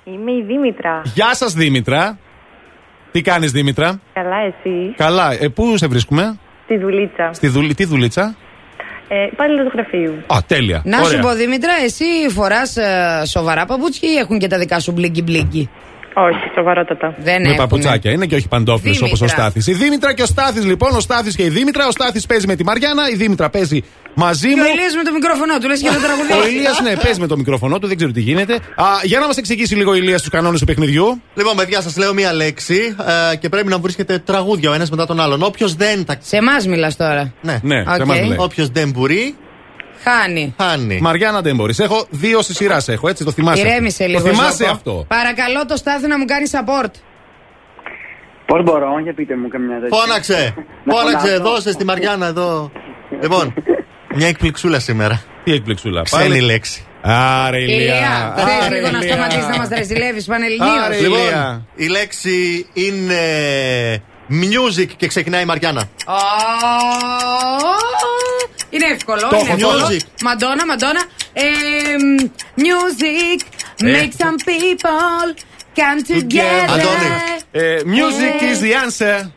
Είμαι 0.05 0.33
η 0.33 0.43
Δήμητρα. 0.43 1.03
Γεια 1.15 1.35
σας 1.35 1.53
Δήμητρα. 1.53 2.19
Τι 3.13 3.21
κάνεις 3.21 3.53
Δήμητρα; 3.53 4.01
Καλά 4.13 4.37
εσύ; 4.37 4.95
Καλά. 4.97 5.33
Ε, 5.41 5.49
πού 5.49 5.77
σε 5.77 5.87
βρίσκουμε; 5.87 6.39
Στη 6.65 6.77
δουλίτσα. 6.77 7.31
Στη 7.33 7.49
δουλ... 7.49 7.75
Τι 7.75 7.85
δουλίτσα; 7.85 8.37
Ε, 9.13 9.29
πάλι 9.37 9.63
του 9.63 9.71
γραφείου. 9.75 10.15
Α, 10.27 10.39
τέλεια. 10.47 10.83
Να 10.85 10.97
σου 10.99 11.05
Ωραία. 11.07 11.21
πω, 11.21 11.35
Δήμητρα, 11.35 11.73
εσύ 11.85 12.05
φοράς 12.29 12.77
σοβαρά 13.25 13.67
παπούτσια 13.67 14.13
ή 14.13 14.17
έχουν 14.17 14.39
και 14.39 14.47
τα 14.47 14.59
δικά 14.59 14.81
σου 14.81 14.93
μπλίκι 14.93 15.23
μπλίκι. 15.23 15.71
Όχι, 16.15 16.39
σοβαρότατα. 16.55 17.15
Δεν 17.19 17.41
Με 17.41 17.47
έχουν. 17.47 17.57
παπουτσάκια 17.57 18.11
είναι 18.11 18.27
και 18.27 18.35
όχι 18.35 18.49
παντόφλες 18.49 18.83
Δήμητρα. 18.99 19.07
όπως 19.07 19.21
ο 19.21 19.27
Στάθης. 19.27 19.67
Η 19.67 19.73
Δήμητρα 19.73 20.15
και 20.15 20.23
ο 20.23 20.27
Στάθης 20.27 20.65
λοιπόν. 20.65 20.95
Ο 20.97 21.01
Στάθης 21.01 21.37
και 21.37 21.43
η 21.43 21.49
Δήμητρα. 21.49 21.87
Ο 21.87 21.91
Στάθης 21.91 22.27
παίζει 22.27 22.47
με 22.47 22.57
τη 22.57 22.65
Μαριάννα. 22.65 23.11
Η 23.11 23.15
Δήμητρα 23.15 23.51
παίζει 23.51 23.83
μαζί 24.15 24.49
Και 24.49 24.57
μου. 24.57 24.63
ο 24.67 24.73
Ηλίας 24.73 24.95
με 24.95 25.03
το 25.03 25.13
μικρόφωνο 25.13 25.59
του, 25.59 25.69
λες 25.69 25.81
και 25.81 25.89
θα 25.89 25.99
τραγουδίσει. 26.07 26.39
Ο 26.39 26.47
Ηλίας 26.47 26.81
ναι, 26.81 26.97
παίζει 27.03 27.21
με 27.21 27.27
το 27.27 27.37
μικρόφωνο 27.37 27.79
του, 27.79 27.87
δεν 27.87 27.97
ξέρω 27.97 28.13
τι 28.13 28.21
γίνεται. 28.21 28.55
Α, 28.55 28.85
για 29.03 29.19
να 29.19 29.27
μας 29.27 29.37
εξηγήσει 29.37 29.75
λίγο 29.75 29.91
ο 29.91 29.95
Ηλίας 29.95 30.21
τους 30.21 30.31
κανόνες 30.31 30.61
του 30.61 30.67
παιχνιδιού. 30.67 31.23
Λοιπόν, 31.35 31.57
παιδιά, 31.57 31.81
σας 31.81 31.97
λέω 31.97 32.15
μία 32.15 32.33
λέξη 32.33 32.95
ε, 33.33 33.37
και 33.37 33.49
πρέπει 33.49 33.69
να 33.69 33.79
βρίσκετε 33.79 34.19
τραγούδια 34.19 34.71
ο 34.71 34.73
ένας 34.73 34.91
μετά 34.91 35.07
τον 35.07 35.21
άλλον. 35.21 35.43
Όποιος 35.43 35.75
δεν 35.75 36.05
τα. 36.05 36.17
Σε 36.21 36.37
εμάς 36.37 36.67
μιλάς 36.67 36.97
τώρα. 36.97 37.33
Ναι, 37.43 37.59
Ναι, 37.63 37.83
σε 37.97 38.03
εμάς 38.03 38.21
λέει. 38.27 38.37
Όποιος 38.39 38.69
δεν 38.69 38.91
μπορεί, 38.91 39.35
Χάνει. 40.05 40.55
χάνει. 40.61 40.99
Μαριάννα 41.01 41.41
δεν 41.41 41.55
μπορείς. 41.55 41.79
Έχω 41.79 42.07
δύο 42.11 42.43
στη 42.43 42.55
σειράς, 42.55 42.85
σε 42.85 42.93
έχω 42.93 43.09
έτσι, 43.09 43.25
το 43.25 43.31
θυμάσαι. 43.33 43.61
Ηρέμησε 43.61 44.05
αυτό. 44.05 44.17
λίγο. 44.17 44.29
Το 44.29 44.35
θυμάσαι 44.37 44.57
Ζώκο. 44.65 44.71
αυτό. 44.75 45.05
Παρακαλώ 45.09 45.67
το 45.67 45.77
Στάθη 45.77 46.07
να 46.07 46.19
μου 46.19 46.25
κάνεις 46.25 46.51
support. 46.55 46.91
Πώς 48.47 48.63
μπορώ, 48.63 48.99
για 49.03 49.15
πείτε 49.15 49.37
μου 49.37 49.49
καμιά 49.49 49.81
τέτοια. 49.81 49.99
Φώναξε! 49.99 50.55
Να 50.85 50.95
Φώναξε, 50.95 51.27
φωνάξω. 51.27 51.43
δώσε 51.55 51.73
στη 51.73 51.85
Μαριάννα 51.85 52.27
εδώ. 52.27 52.71
λοιπόν, 53.23 53.55
μια 54.15 54.29
εκπληξούλα 54.29 54.79
σήμερα. 54.79 55.23
Τι 55.45 55.53
εκπληξούλα. 55.53 56.03
Ξένη 56.03 56.41
λέξη. 56.41 56.85
Άρε 57.03 57.59
Ηλία, 57.59 57.75
Ηλία. 57.77 58.35
θες 58.37 58.65
Άρε, 58.67 58.75
λίγο 58.77 58.91
να 58.91 58.99
Ηλία. 58.99 59.13
σταματήσεις 59.13 59.47
να 59.49 59.57
μας 59.57 59.69
ρεζιλεύει 59.69 60.09
Άρε, 60.09 60.23
πανελληνίω. 60.27 60.67
Ηλία. 60.99 61.01
Λοιπόν, 61.01 61.67
η 61.75 61.87
λέξη 61.87 62.67
είναι 62.73 63.23
music 64.31 64.87
και 64.97 65.07
ξεκινάει 65.07 65.43
η 65.43 65.45
Μαριάννα. 65.45 65.83
Είναι 68.71 68.87
εύκολο. 68.95 69.21
Το 69.21 69.37
είναι 69.37 69.49
έχω, 69.49 69.53
εύκολο. 69.73 69.87
music. 69.87 70.01
Μαντόνα, 70.23 70.67
Μαντόνα. 70.67 71.01
Ε, 71.33 71.43
music 72.57 73.41
Ε. 73.85 73.93
make 73.97 74.13
some 74.25 74.39
people 74.49 75.35
come 75.77 76.01
together. 76.15 76.71
Αντώνη. 76.71 77.11
Ε, 77.51 77.77
Music 77.85 78.43
is 78.43 78.59
the 78.65 78.73
answer 78.85 79.31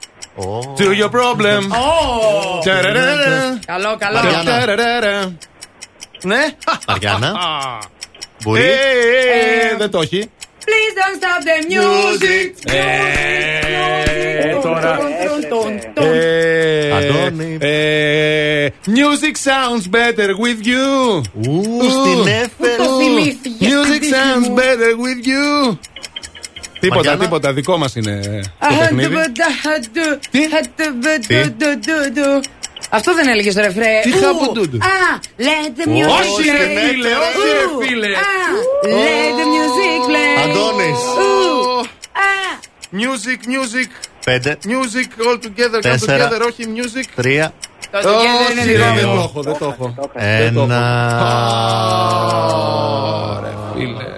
to 0.77 0.83
your 1.01 1.09
problem. 1.09 1.61
Ω. 1.71 2.59
Ταραραρα. 2.65 3.59
Καλό, 3.65 3.95
καλό. 3.97 4.17
Μαριάννα. 4.23 4.51
Ταραραρα. 4.59 5.37
Ναι. 6.23 6.45
Μαριάννα. 6.87 7.31
Μπορεί. 8.43 8.61
Ε, 8.61 8.65
ε, 8.65 9.71
ε, 9.71 9.77
Δεν 9.77 9.91
το 9.91 9.99
έχει. 10.01 10.29
Please 10.68 10.92
don't 11.00 11.16
stop 11.20 11.40
the 11.48 11.56
music. 11.72 12.46
Ε, 12.74 14.60
Τώρα. 14.62 14.98
Τον, 15.48 15.78
τον. 15.94 16.04
Ε, 16.12 16.90
Αντώνη. 16.96 17.56
ε, 17.60 18.66
Music 18.86 19.36
sounds 19.48 19.86
better 19.96 20.28
with 20.44 20.60
you. 20.66 21.22
Ου, 21.48 21.62
στην 21.90 22.26
έφερε. 22.26 22.76
Το 22.76 22.84
θυμήθηκε. 22.98 23.66
Music 23.66 24.02
sounds 24.14 24.48
better 24.60 24.92
with 25.04 25.26
you. 25.26 25.78
Τίποτα, 26.83 27.17
τίποτα. 27.17 27.53
Δικό 27.53 27.77
μας 27.77 27.95
είναι 27.95 28.41
το 28.59 28.75
παιχνίδι. 28.79 29.15
Τι; 30.29 30.45
Αυτό 32.89 33.15
δεν 33.15 33.27
έλεγες 33.27 33.53
στο 33.53 33.61
ρεφρέ. 33.61 33.99
Τι 34.03 34.11
χαμπουντούντου. 34.11 34.77
Α, 34.77 35.19
let 35.37 35.79
the 35.79 35.85
music 35.89 35.93
play. 35.93 36.09
Όχι 36.09 36.49
ρε 36.49 36.65
φίλε, 36.67 37.09
όχι 37.09 37.47
ρε 37.57 37.65
φίλε. 37.85 38.07
Let 38.83 39.33
the 39.39 39.45
music 39.55 40.01
play. 40.09 40.33
Αντώνης. 40.43 41.01
Music, 42.91 43.39
music. 43.53 43.89
Πέντε. 44.25 44.57
Music 44.65 45.09
all 45.27 45.37
together, 45.45 45.79
come 45.81 45.99
together. 46.09 46.39
Όχι 46.47 46.63
music. 46.75 47.07
Τρία. 47.15 47.53
Όχι, 47.93 48.73
δεν 48.73 49.01
το 49.01 49.11
έχω, 49.11 49.41
δεν 49.41 49.57
το 49.59 49.65
έχω. 49.65 50.11
Ένα. 50.13 50.67
Ρε 53.43 53.53
φίλε. 53.73 54.12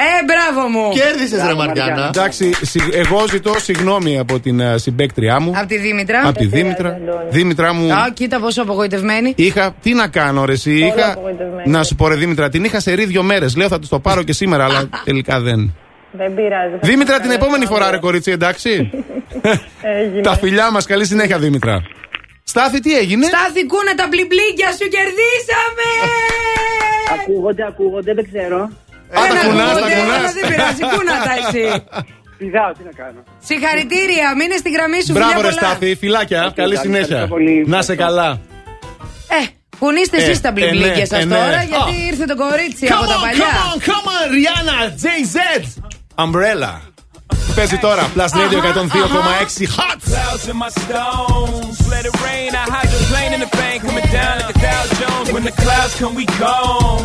Ε, 0.00 0.24
μπράβο 0.26 0.68
μου. 0.68 0.90
Κέρδισες, 0.92 1.42
ρε 1.46 1.54
Μαριάννα. 1.54 2.06
Εντάξει, 2.06 2.50
συ- 2.62 2.94
εγώ 2.94 3.24
ζητώ 3.30 3.52
συγγνώμη 3.58 4.18
από 4.18 4.40
την 4.40 4.60
ε, 4.60 4.78
συμπέκτριά 4.78 5.40
μου. 5.40 5.52
Από 5.56 5.66
τη 5.66 5.76
Δήμητρα. 5.76 6.20
Από 6.24 6.38
τη 6.38 6.46
Δήμητρα. 6.46 6.98
Δήμητρα 7.30 7.72
μου. 7.74 7.92
Α, 7.92 8.10
κοίτα 8.14 8.38
πόσο 8.40 8.62
απογοητευμένη. 8.62 9.32
Είχα. 9.36 9.74
Τι 9.82 9.94
να 9.94 10.08
κάνω, 10.08 10.44
ρε, 10.44 10.52
εσύ. 10.52 10.72
Είχα. 10.78 11.10
απογοητευμένη. 11.10 11.70
Να 11.70 11.82
σου 11.82 11.94
πω, 11.94 12.08
ρε 12.08 12.14
Δήμητρα, 12.14 12.48
την 12.48 12.64
είχα 12.64 12.80
σε 12.80 12.92
ρί 12.92 13.04
δύο 13.04 13.22
μέρες. 13.22 13.56
Λέω 13.56 13.68
θα 13.68 13.78
τη 13.78 13.88
το 13.88 13.98
πάρω 14.00 14.22
και 14.22 14.32
σήμερα, 14.32 14.64
αλλά 14.64 14.88
τελικά 15.04 15.40
δεν. 15.40 15.74
Δεν 16.12 16.34
πειράζει. 16.34 16.72
θα 16.80 16.86
Δήμητρα, 16.88 17.14
το 17.14 17.20
την 17.20 17.30
κάνω 17.30 17.42
επόμενη 17.42 17.66
φορά, 17.66 17.80
αύριο. 17.84 18.00
ρε 18.00 18.06
κορίτσι, 18.06 18.30
εντάξει. 18.30 18.90
Έγινε. 20.00 20.20
Τα 20.20 20.36
φιλιά 20.36 20.70
μας, 20.70 20.86
καλή 20.86 21.06
συνέχεια, 21.06 21.38
Δήμητρα. 21.38 21.82
Στάθη, 22.44 22.80
τι 22.80 22.96
έγινε; 22.98 23.26
Στάθη 23.26 23.66
κούνα 23.66 23.94
τα 23.94 24.06
μπλιμπλίκια 24.10 24.68
σου 24.78 24.88
κερδίσαμε! 24.94 25.88
Ακούγονται, 27.20 27.64
ακούγονται, 27.66 28.14
δεν 28.14 28.28
ξέρω. 28.32 28.70
Α, 29.16 29.20
τα 29.28 29.34
Δεν 29.34 29.44
κουνάς, 29.46 29.66
τα 29.66 29.72
ακούγονται, 29.72 29.94
κουνάς. 30.00 30.16
αλλά 30.18 30.30
Δεν 30.36 30.44
πειράζει, 30.50 30.82
κούνα 30.94 31.14
τα 31.28 31.32
εσύ. 31.40 31.64
Πηδάω, 32.38 32.70
τι 32.76 32.82
να 32.88 32.92
κάνω. 33.00 33.20
Συγχαρητήρια, 33.48 34.26
μείνε 34.38 34.56
στη 34.62 34.70
γραμμή 34.76 35.00
σου, 35.06 35.12
Μπράβο, 35.12 35.30
φιλιά 35.32 35.42
ρε 35.48 35.54
πολλά. 35.54 35.60
Στάθη, 35.68 35.88
φιλάκια. 36.02 36.40
Καλή 36.56 36.72
εντάξει, 36.72 36.86
συνέχεια. 36.86 37.16
ευχαριστώ 37.16 37.34
πολύ. 37.34 37.64
Να 37.66 37.82
σε 37.82 37.94
καλά. 38.04 38.28
Ε, 39.38 39.40
κουνήστε 39.78 40.16
Ε, 40.16 40.22
εσείς 40.22 40.40
τα 40.40 40.48
ε, 40.48 40.52
μπλιμπλίκια 40.52 40.94
ναι, 40.96 41.04
σας 41.12 41.20
ε, 41.22 41.24
ναι. 41.24 41.34
τώρα, 41.36 41.62
γιατί 41.72 41.92
Α. 42.02 42.06
ήρθε 42.10 42.24
το 42.24 42.36
κορίτσι 42.36 42.84
Come 42.90 42.94
από 42.98 43.06
τα 43.12 43.16
on, 43.18 43.20
παλιά. 43.24 43.44
come 43.52 43.68
on, 43.72 43.78
come 43.90 44.08
on, 44.16 44.24
Rihanna, 44.36 44.78
JZ. 45.02 45.36
Umbrella. 46.24 46.72
Παίζει 47.54 47.76
τώρα, 47.78 48.10
Plus 48.16 48.32
Radio 48.40 48.58
102,6 48.58 49.66
Hot. 49.78 49.98
Clouds 50.12 50.44
in 50.52 50.56
my 50.64 50.70
stones, 50.82 51.76
let 51.94 52.04
it 52.10 52.16
rain. 52.26 52.50
I 52.62 52.64
hydroplane 52.76 53.32
in 53.36 53.40
the 53.46 53.52
bank, 53.60 53.76
coming 53.86 54.08
down 54.18 54.34
like 54.42 54.50
a 54.56 54.58
Dow 54.66 54.82
Jones. 55.00 55.26
When 55.34 55.44
the 55.50 55.54
clouds 55.62 55.94
come, 56.00 56.14
we 56.20 56.26
gone. 56.44 57.04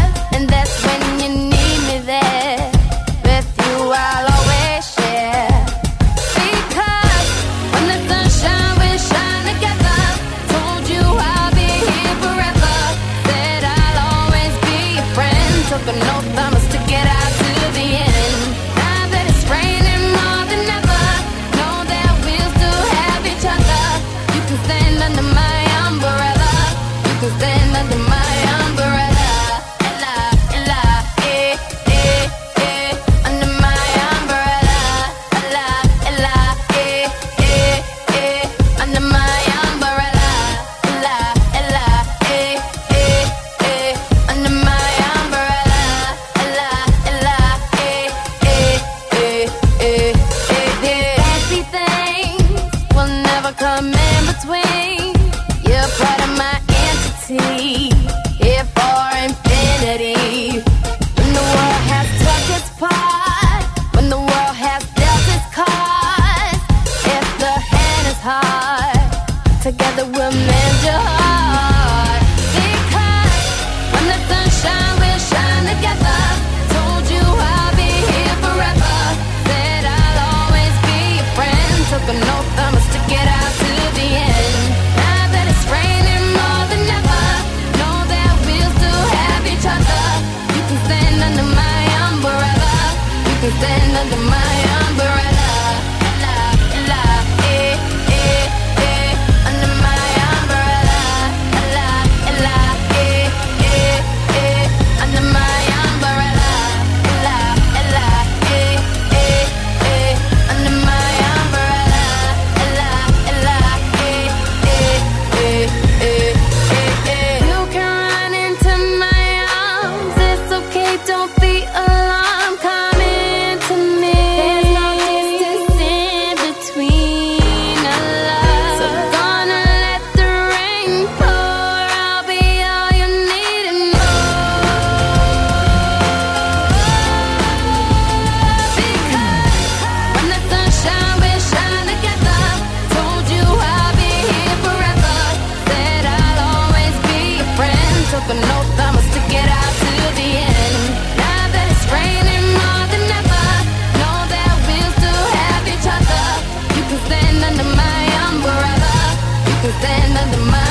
stand 159.79 160.17
under 160.17 160.70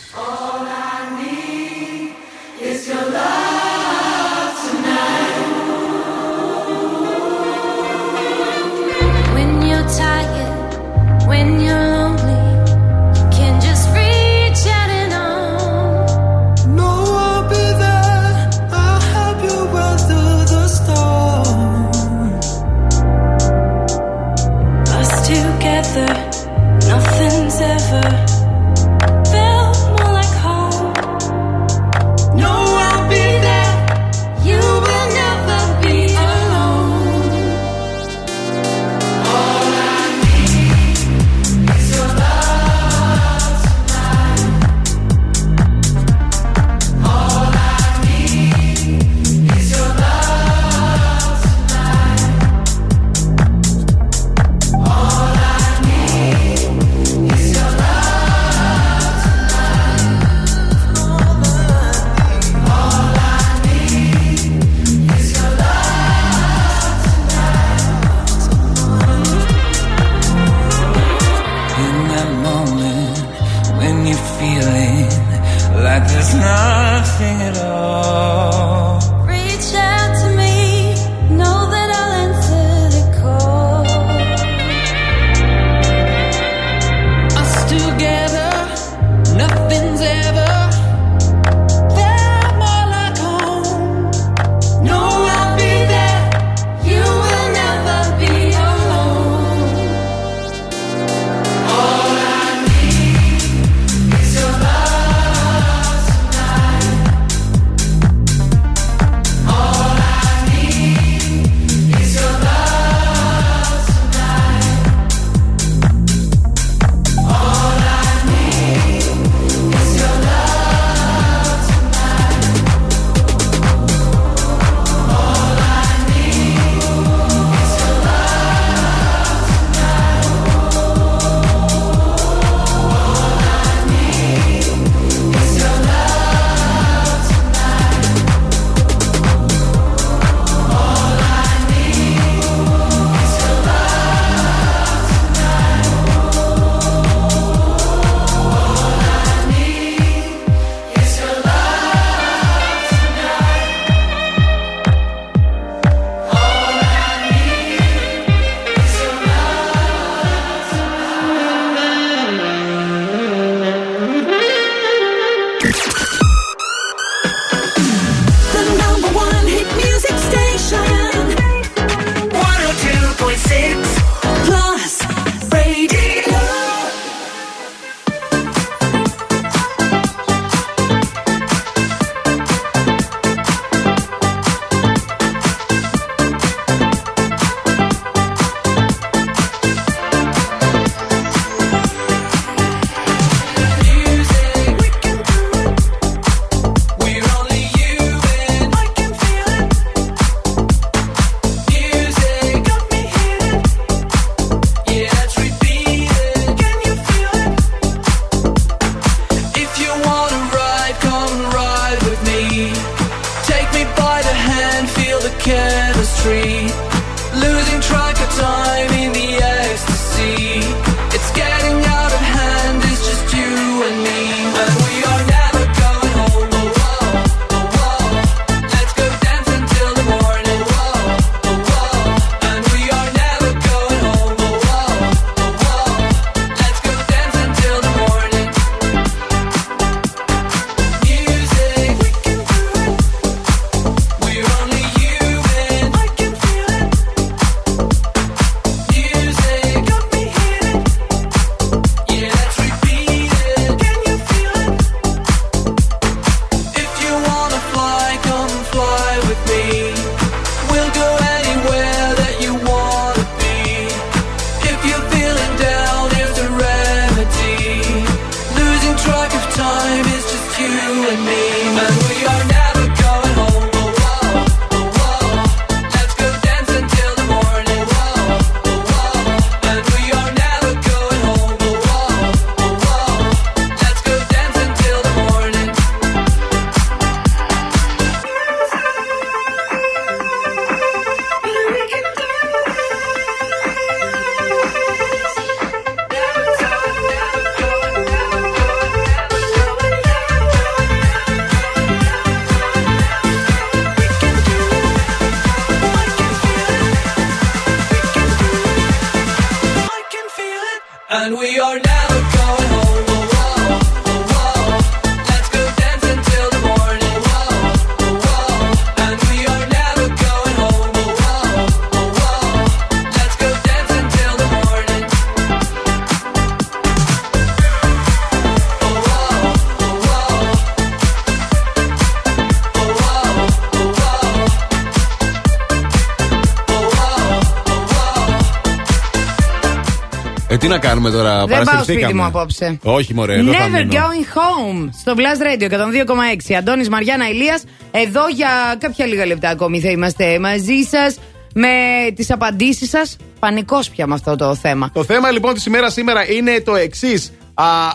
Ε, 340.51 340.57
τι 340.57 340.67
να 340.67 340.77
κάνουμε 340.77 341.11
τώρα, 341.11 341.29
Δεν 341.37 341.47
πάω 341.47 341.55
σπίτι 341.57 341.65
παρασυρθήκαμε. 341.71 342.13
μου 342.13 342.25
απόψε. 342.25 342.79
Όχι, 342.83 343.13
μωρέ, 343.13 343.35
εδώ 343.37 343.51
θα 343.51 343.57
Never 343.67 343.71
μείνω. 343.71 343.91
going 343.93 344.25
home 344.37 344.89
στο 344.99 345.13
Blast 345.17 345.61
Radio 345.61 345.69
102,6. 345.69 346.53
Αντώνης 346.57 346.89
Μαριάννα 346.89 347.29
Ηλίας. 347.29 347.63
Εδώ 347.91 348.27
για 348.27 348.49
κάποια 348.79 349.05
λίγα 349.05 349.25
λεπτά 349.25 349.49
ακόμη 349.49 349.79
θα 349.81 349.89
είμαστε 349.89 350.39
μαζί 350.39 350.81
σας 350.91 351.15
με 351.53 351.67
τις 352.15 352.31
απαντήσεις 352.31 352.89
σας. 352.89 353.15
Πανικός 353.39 353.89
πια 353.89 354.07
με 354.07 354.13
αυτό 354.13 354.35
το 354.35 354.55
θέμα. 354.55 354.89
Το 354.93 355.03
θέμα 355.03 355.31
λοιπόν 355.31 355.53
της 355.53 355.65
ημέρας 355.65 355.93
σήμερα 355.93 356.31
είναι 356.31 356.61
το 356.61 356.75
εξής. 356.75 357.31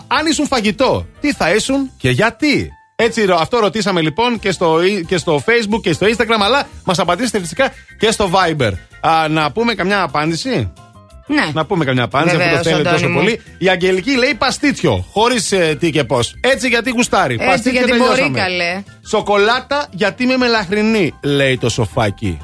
Αν 0.07 0.25
ήσουν 0.29 0.47
φαγητό, 0.47 1.05
τι 1.21 1.33
θα 1.33 1.53
ήσουν 1.53 1.91
και 1.97 2.09
γιατί; 2.09 2.69
Έτσι, 2.95 3.25
ρω- 3.25 3.37
αυτό 3.39 3.59
ρωτήσαμε 3.59 4.01
λοιπόν 4.01 4.39
και 4.39 4.51
στο, 4.51 4.77
και 5.07 5.17
στο 5.17 5.43
Facebook 5.45 5.81
και 5.81 5.93
στο 5.93 6.07
Instagram, 6.07 6.39
αλλά 6.43 6.67
μας 6.83 6.99
απαντήσετε 6.99 7.39
φυσικά 7.39 7.71
και 7.99 8.11
στο 8.11 8.29
Viber. 8.33 8.71
Α, 9.01 9.27
να 9.29 9.51
πούμε 9.51 9.73
καμιά 9.73 10.01
απάντηση; 10.01 10.71
Ναι. 11.27 11.45
Να 11.53 11.65
πούμε 11.65 11.85
καμιά 11.85 12.03
απάντηση, 12.03 12.35
αφού 12.35 12.43
Βεβαίως, 12.45 12.63
το 12.63 12.69
θέλετε 12.69 12.89
Αντώνη 12.89 13.01
τόσο 13.03 13.13
μου. 13.13 13.19
πολύ. 13.19 13.41
Η 13.57 13.69
Αγγελική 13.69 14.17
λέει 14.17 14.33
παστίτσιο, 14.37 15.05
χωρίς 15.11 15.53
τι 15.79 15.89
και 15.91 16.03
πώς. 16.03 16.35
Έτσι 16.41 16.67
γιατί 16.67 16.89
γουστάρει. 16.89 17.33
Έτσι 17.33 17.45
Παστίτσιο 17.47 17.71
γιατί 17.85 17.91
μπορεί 17.97 18.09
τελειώσαμε. 18.09 18.39
καλέ. 18.39 18.83
Σοκολάτα 19.07 19.87
γιατί 19.91 20.25
με 20.25 20.37
μελαχρινή, 20.37 21.13
λέει 21.21 21.57
το 21.57 21.69
σοφάκι. 21.69 22.37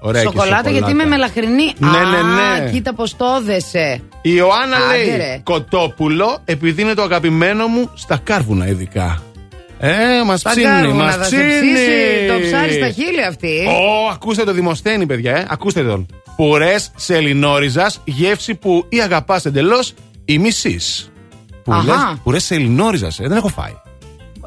Ωραία 0.00 0.22
και 0.22 0.28
Σοκολάτα 0.32 0.70
γιατί 0.70 0.90
είμαι 0.90 1.04
μελαχρινή. 1.04 1.72
Ναι, 1.78 1.88
Α, 1.88 2.04
ναι, 2.04 2.62
ναι. 2.64 2.70
κοίτα 2.70 2.94
πώς 2.94 3.16
το 3.16 3.24
έδεσε. 3.40 4.00
Η 4.22 4.30
Ιωάννα 4.34 4.76
Άντε, 4.76 4.96
λέει 5.06 5.16
ρε. 5.16 5.40
κοτόπουλο 5.42 6.38
επειδή 6.44 6.82
είναι 6.82 6.94
το 6.94 7.02
αγαπημένο 7.02 7.66
μου 7.66 7.90
στα 7.94 8.20
κάρβουνα 8.24 8.66
ειδικά. 8.66 9.22
Ε, 9.82 9.92
μας 10.26 10.42
Τα 10.42 10.50
ψήνει, 10.50 10.64
κάρβουνα 10.64 11.04
μας 11.04 11.16
θα 11.16 11.24
σε 11.24 11.36
ψήνει. 11.36 11.50
ψήσει 11.50 12.26
το 12.28 12.40
ψάρι 12.46 12.72
στα 12.72 12.88
χείλη 12.90 13.24
αυτή. 13.28 13.66
Ω, 13.68 14.08
ακούστε 14.12 14.44
το 14.44 14.52
δημοσθένη, 14.52 15.06
παιδιά, 15.06 15.36
ε. 15.36 15.46
Ακούστε 15.50 15.82
τον. 15.82 16.06
Πουρές 16.40 16.90
σε 16.96 17.16
ελληνόριζα, 17.16 17.92
γεύση 18.04 18.54
που 18.54 18.86
ή 18.88 19.00
αγαπάς 19.00 19.44
εντελώς 19.44 19.94
ή 20.24 20.38
μισή. 20.38 20.78
Αχα. 21.66 22.20
Πουρές 22.22 22.44
σε 22.44 22.54
ελληνόριζα, 22.54 23.06
ε. 23.06 23.28
Δεν 23.28 23.36
έχω 23.36 23.48
φάει. 23.48 23.72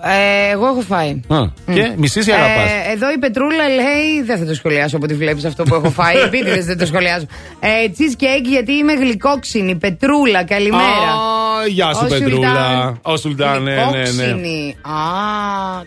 Ε, 0.02 0.52
εγώ 0.52 0.68
έχω 0.68 0.82
φάει. 0.82 1.10
Α, 1.28 1.38
Και 1.74 1.94
μισή 1.98 2.20
ή 2.20 2.32
αγαπάς; 2.32 2.72
Ε, 2.72 2.92
εδώ 2.92 3.12
η 3.12 3.18
Πετρούλα 3.18 3.68
λέει. 3.68 4.22
Δεν 4.26 4.38
θα 4.38 4.46
το 4.46 4.54
σχολιάσω 4.54 4.96
από 4.96 5.06
ό,τι 5.06 5.14
βλέπεις 5.14 5.46
αυτό 5.46 5.64
που 5.64 5.76
έχω 5.76 5.90
φάει. 5.90 6.16
Επίτηδες 6.26 6.66
δεν 6.66 6.78
το 6.78 6.86
σχολιάζω. 6.86 7.26
Ε, 7.60 7.68
cheesecake 7.98 8.46
γιατί 8.50 8.72
είμαι 8.72 8.94
γλυκόξινη. 8.94 9.76
Πετρούλα, 9.76 10.44
καλημέρα. 10.44 10.84
Α, 10.84 11.68
Γεια 11.68 11.94
σου, 11.94 12.02
Ο 12.06 12.08
Πετρούλα. 12.08 12.48
Σουλτάν. 12.48 13.00
Ο 13.02 13.18
Σουλτάν, 13.18 13.64
ναι, 13.64 13.76
ναι, 13.76 13.82
ναι. 13.82 14.02
Γλυκόξινη. 14.02 14.76
Α, 14.82 14.94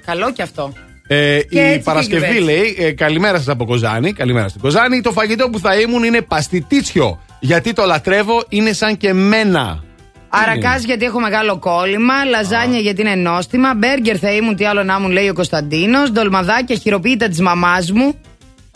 καλό 0.04 0.32
κι 0.32 0.42
αυτό. 0.42 0.72
Ε, 1.08 1.40
Και 1.50 1.58
η 1.58 1.62
έτσι 1.62 1.80
Παρασκευή 1.84 2.20
και 2.26 2.32
κυβέρνηση. 2.38 2.74
λέει: 2.76 2.86
ε, 2.86 2.92
Καλημέρα 2.92 3.36
σας 3.38 3.48
από 3.48 3.64
Κοζάνη. 3.64 4.12
Καλημέρα 4.12 4.48
στην 4.48 4.60
Κοζάνη. 4.60 5.00
Το 5.00 5.12
φαγητό 5.12 5.50
που 5.50 5.58
θα 5.58 5.74
ήμουν 5.80 6.04
είναι 6.04 6.22
παστιτίτσιο. 6.22 7.20
Γιατί 7.40 7.72
το 7.72 7.84
λατρεύω, 7.84 8.42
είναι 8.48 8.72
σαν 8.72 8.96
και 8.96 9.12
μένα. 9.12 9.84
Αρακάς 10.28 10.84
γιατί 10.84 11.04
έχω 11.04 11.20
μεγάλο 11.20 11.58
κόλλημα. 11.58 12.24
Λαζάνια 12.24 12.78
γιατί 12.78 13.00
είναι 13.00 13.14
νόστιμα. 13.14 13.74
Μπέργκερ 13.74 14.16
θα 14.20 14.32
ήμουν 14.32 14.56
τι 14.56 14.64
άλλο 14.64 14.82
να 14.82 14.96
ήμουν, 14.98 15.10
λέει 15.10 15.28
ο 15.28 15.32
Κωνσταντίνος. 15.34 16.10
Ντολμαδάκια 16.12 16.76
χειροποίητα 16.76 17.28
της 17.28 17.40
μαμάς 17.40 17.90
μου. 17.92 18.14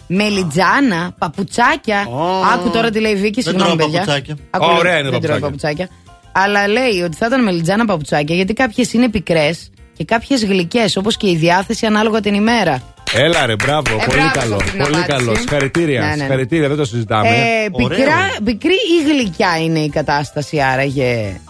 Μελιτζάνα, 0.07 1.15
παπουτσάκια. 1.19 2.07
Άκου 2.55 2.71
τώρα 2.71 2.91
τι 2.91 3.01
λέει 3.01 3.13
η 3.13 3.17
Βίκη, 3.17 3.43
Δεν 3.43 3.53
συγγνώμη 3.53 3.77
τρώω 3.77 3.87
παιδιά. 3.87 3.99
παπουτσάκια. 4.01 4.37
Άκου, 4.51 4.65
Ωραία 4.79 4.93
λέει, 4.93 5.01
είναι 5.01 5.11
δεν 5.11 5.21
τρώω 5.21 5.39
παπουτσάκια. 5.39 5.87
παπουτσάκια. 5.87 5.89
Αλλά 6.33 6.69
λέει 6.69 7.01
ότι 7.05 7.17
θα 7.17 7.27
ήταν 7.27 7.43
μελιτζάνα 7.43 7.85
παπουτσάκια 7.85 8.35
γιατί 8.37 8.53
κάποιες 8.53 8.93
είναι 8.93 9.09
πικρές 9.09 9.71
και 10.01 10.07
κάποιες 10.07 10.45
γλυκές, 10.45 10.97
όπως 10.97 11.17
και 11.17 11.29
η 11.31 11.37
διάθεση 11.37 11.87
ανάλογα 11.87 12.21
την 12.21 12.35
ημέρα. 12.35 12.83
Έλα 13.13 13.47
ρε, 13.47 13.55
μπράβο. 13.55 13.83
πολύ 13.83 14.01
Ε, 14.03 14.07
μπράβο 14.07 14.31
καλό. 14.39 14.49
σε 14.49 14.55
αυτή 14.55 14.71
την 14.71 14.81
Πολύ 14.83 14.95
απάντηση. 14.97 15.19
καλό. 15.19 15.35
Συγχαρητήρια. 15.35 16.01
Ναι, 16.01 16.07
ναι, 16.07 16.13
ναι. 16.15 16.19
Συγχαρητήρια, 16.21 16.69
δεν 16.69 16.77
το 16.77 16.85
συζητάμε. 16.85 17.29
Ε, 17.29 17.69
πικρά, 17.77 18.31
πικρή 18.45 18.73
ή 18.73 19.13
γλυκιά 19.13 19.59
είναι 19.65 19.79
η 19.79 19.89
κατάσταση 19.89 20.61
άραγε 20.61 21.41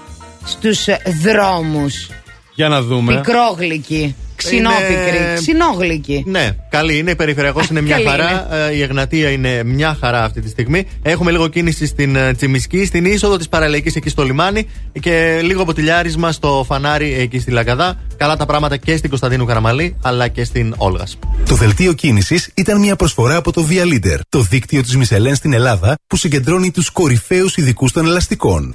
στους 0.45 0.87
δρόμους; 1.23 2.09
Για 2.55 2.69
να 2.69 2.83
δούμε. 2.83 3.15
Πικρόγλυκη. 3.15 4.15
Ξινόπικρη. 4.45 5.17
Είναι- 5.17 5.35
Ξινόγλυκη. 5.35 6.23
Ναι, 6.27 6.51
καλή 6.69 6.99
είναι. 6.99 7.11
Η 7.11 7.15
περιφερειακός 7.17 7.69
είναι 7.69 7.81
μια 7.81 7.97
Καλή 7.97 8.09
χαρά. 8.09 8.55
Ε, 8.69 8.75
Η 8.75 8.83
Εγνατία 8.83 9.31
είναι 9.31 9.63
μια 9.65 9.97
χαρά 10.01 10.25
αυτή 10.25 10.41
τη 10.41 10.49
στιγμή. 10.49 10.87
Έχουμε 11.03 11.31
λίγο 11.31 11.49
κίνηση 11.49 11.87
στην 11.87 12.17
ε, 12.17 12.35
Τσιμισκή, 12.35 12.85
στην 12.85 13.05
είσοδο 13.05 13.37
της 13.37 13.49
παραλιακής 13.49 13.97
εκεί 13.97 14.09
στο 14.09 14.23
λιμάνι 14.23 14.67
και 15.01 15.41
λίγο 15.43 15.65
ποτηλιάρισμα 15.65 16.33
στο 16.33 16.65
φανάρι 16.69 17.15
εκεί 17.15 17.39
στη 17.39 17.51
Λαγκαδά. 17.51 17.99
Καλά 18.17 18.37
τα 18.37 18.47
πράγματα 18.47 18.77
και 18.77 18.97
στην 18.97 19.09
Κωνσταντίνου 19.09 19.45
Καραμαλή 19.45 19.97
αλλά 20.03 20.29
και 20.29 20.45
στην 20.45 20.75
Όλγας. 20.77 21.19
Το 21.49 21.55
δελτίο 21.55 21.93
κίνησης 21.93 22.51
ήταν 22.55 22.79
μια 22.81 22.97
προσφορά 22.97 23.37
από 23.37 23.53
το 23.53 23.67
Via 23.71 23.85
Leader, 23.95 24.19
το 24.29 24.41
δίκτυο 24.41 24.83
της 24.83 24.97
Μισελέν 24.97 25.35
στην 25.35 25.53
Ελλάδα 25.53 25.95
που 26.07 26.17
συγκεντρώνει 26.17 26.71
τους 26.71 26.91
κορυφαίους 26.91 27.57
ειδικούς 27.57 27.93
των 27.93 28.07
ελαστικών. 28.07 28.75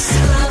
us. 0.00 0.49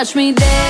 watch 0.00 0.16
me 0.16 0.32
dance. 0.32 0.69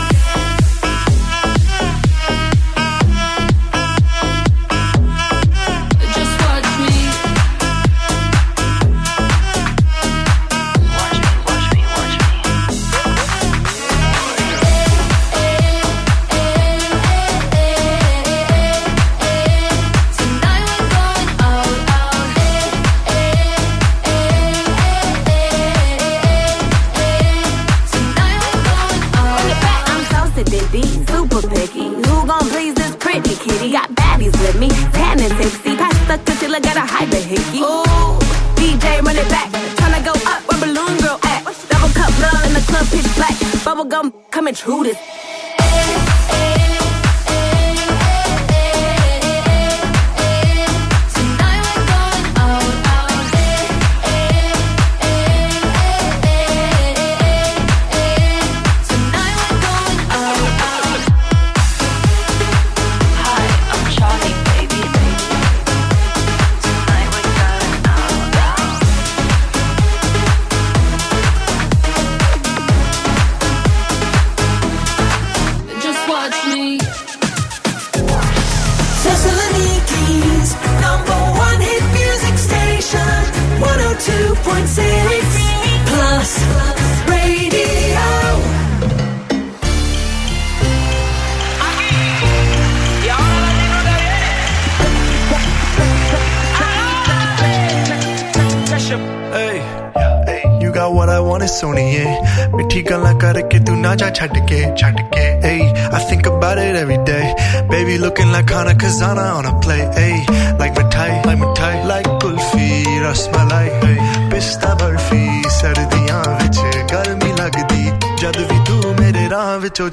much 44.51 44.63
who 44.63 44.83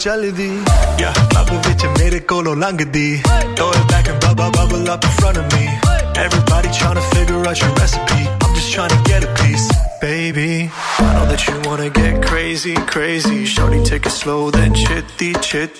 ਚੱਲਦੀ 0.00 0.48
ਯਾ 1.00 1.12
ਬਾਬੂ 1.34 1.56
ਵਿੱਚ 1.68 1.84
ਮੇਰੇ 1.98 2.18
ਕੋਲੋਂ 2.30 2.54
ਲੰਘਦੀ 2.56 3.22
throw 3.58 3.70
it 3.78 3.86
back 3.92 4.10
and 4.12 4.18
bubble 4.24 4.50
bubble 4.56 4.90
up 4.94 5.06
in 5.08 5.14
front 5.20 5.40
of 5.40 5.46
me. 5.54 5.64
Everybody 6.24 6.70
trying 6.78 6.98
to 7.00 7.06
figure 7.14 7.40
out 7.50 7.62
your 7.62 7.72
recipe. 7.80 8.20
I'm 8.44 8.54
just 8.58 8.70
trying 8.76 8.94
to 8.94 9.00
get 9.10 9.26
a 9.28 9.32
piece. 9.40 9.66
Baby 10.04 10.70
i 11.04 11.08
know 11.14 11.24
that 11.30 11.46
you 11.48 11.56
wanna 11.68 11.90
get 12.00 12.22
crazy 12.28 12.76
crazy. 12.94 13.40
Shorty 13.54 13.82
take 13.90 14.06
it 14.12 14.16
slow 14.20 14.40
then 14.58 14.78
chitty 14.84 15.32
chitty. 15.48 15.77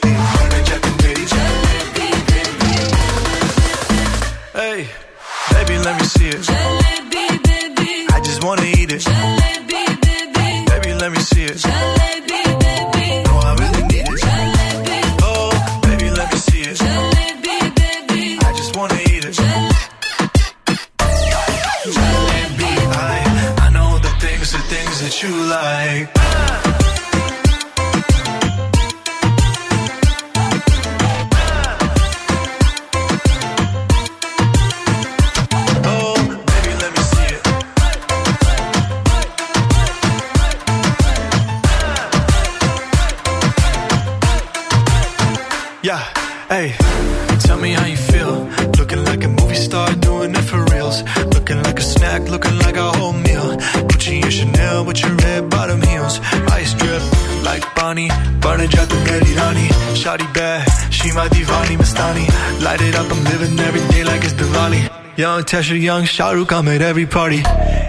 Tasha 65.48 65.80
Young, 65.80 66.04
Shah 66.04 66.32
Rukh, 66.32 66.52
I'm 66.52 66.68
every 66.68 67.06
party. 67.06 67.42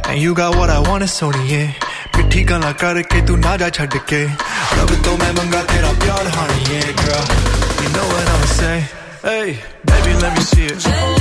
And 0.07 0.17
you 0.17 0.33
got 0.33 0.55
what 0.55 0.69
I 0.69 0.79
want, 0.79 1.03
Sony. 1.03 1.75
Pretty 2.13 2.45
girl, 2.45 2.63
I 2.63 2.71
got 2.71 2.95
a 2.95 3.03
kid, 3.03 3.25
do 3.25 3.35
not 3.35 3.59
touch 3.59 3.75
her 3.75 3.85
decay. 3.85 4.27
Love 4.27 4.91
it 4.93 5.03
though, 5.03 5.17
man, 5.17 5.37
I'm 5.37 5.51
got 5.51 5.65
it 5.69 5.83
up, 5.83 5.99
y'all, 6.05 6.23
honey, 6.23 6.73
yeah, 6.73 6.91
girl. 7.03 7.83
You 7.83 7.89
know 7.95 8.07
what 8.07 8.29
I'ma 8.29 8.45
say. 8.45 8.87
Hey, 9.21 9.59
baby, 9.83 10.21
let 10.21 10.37
me 10.37 10.41
see 10.41 10.67
it. 10.67 11.18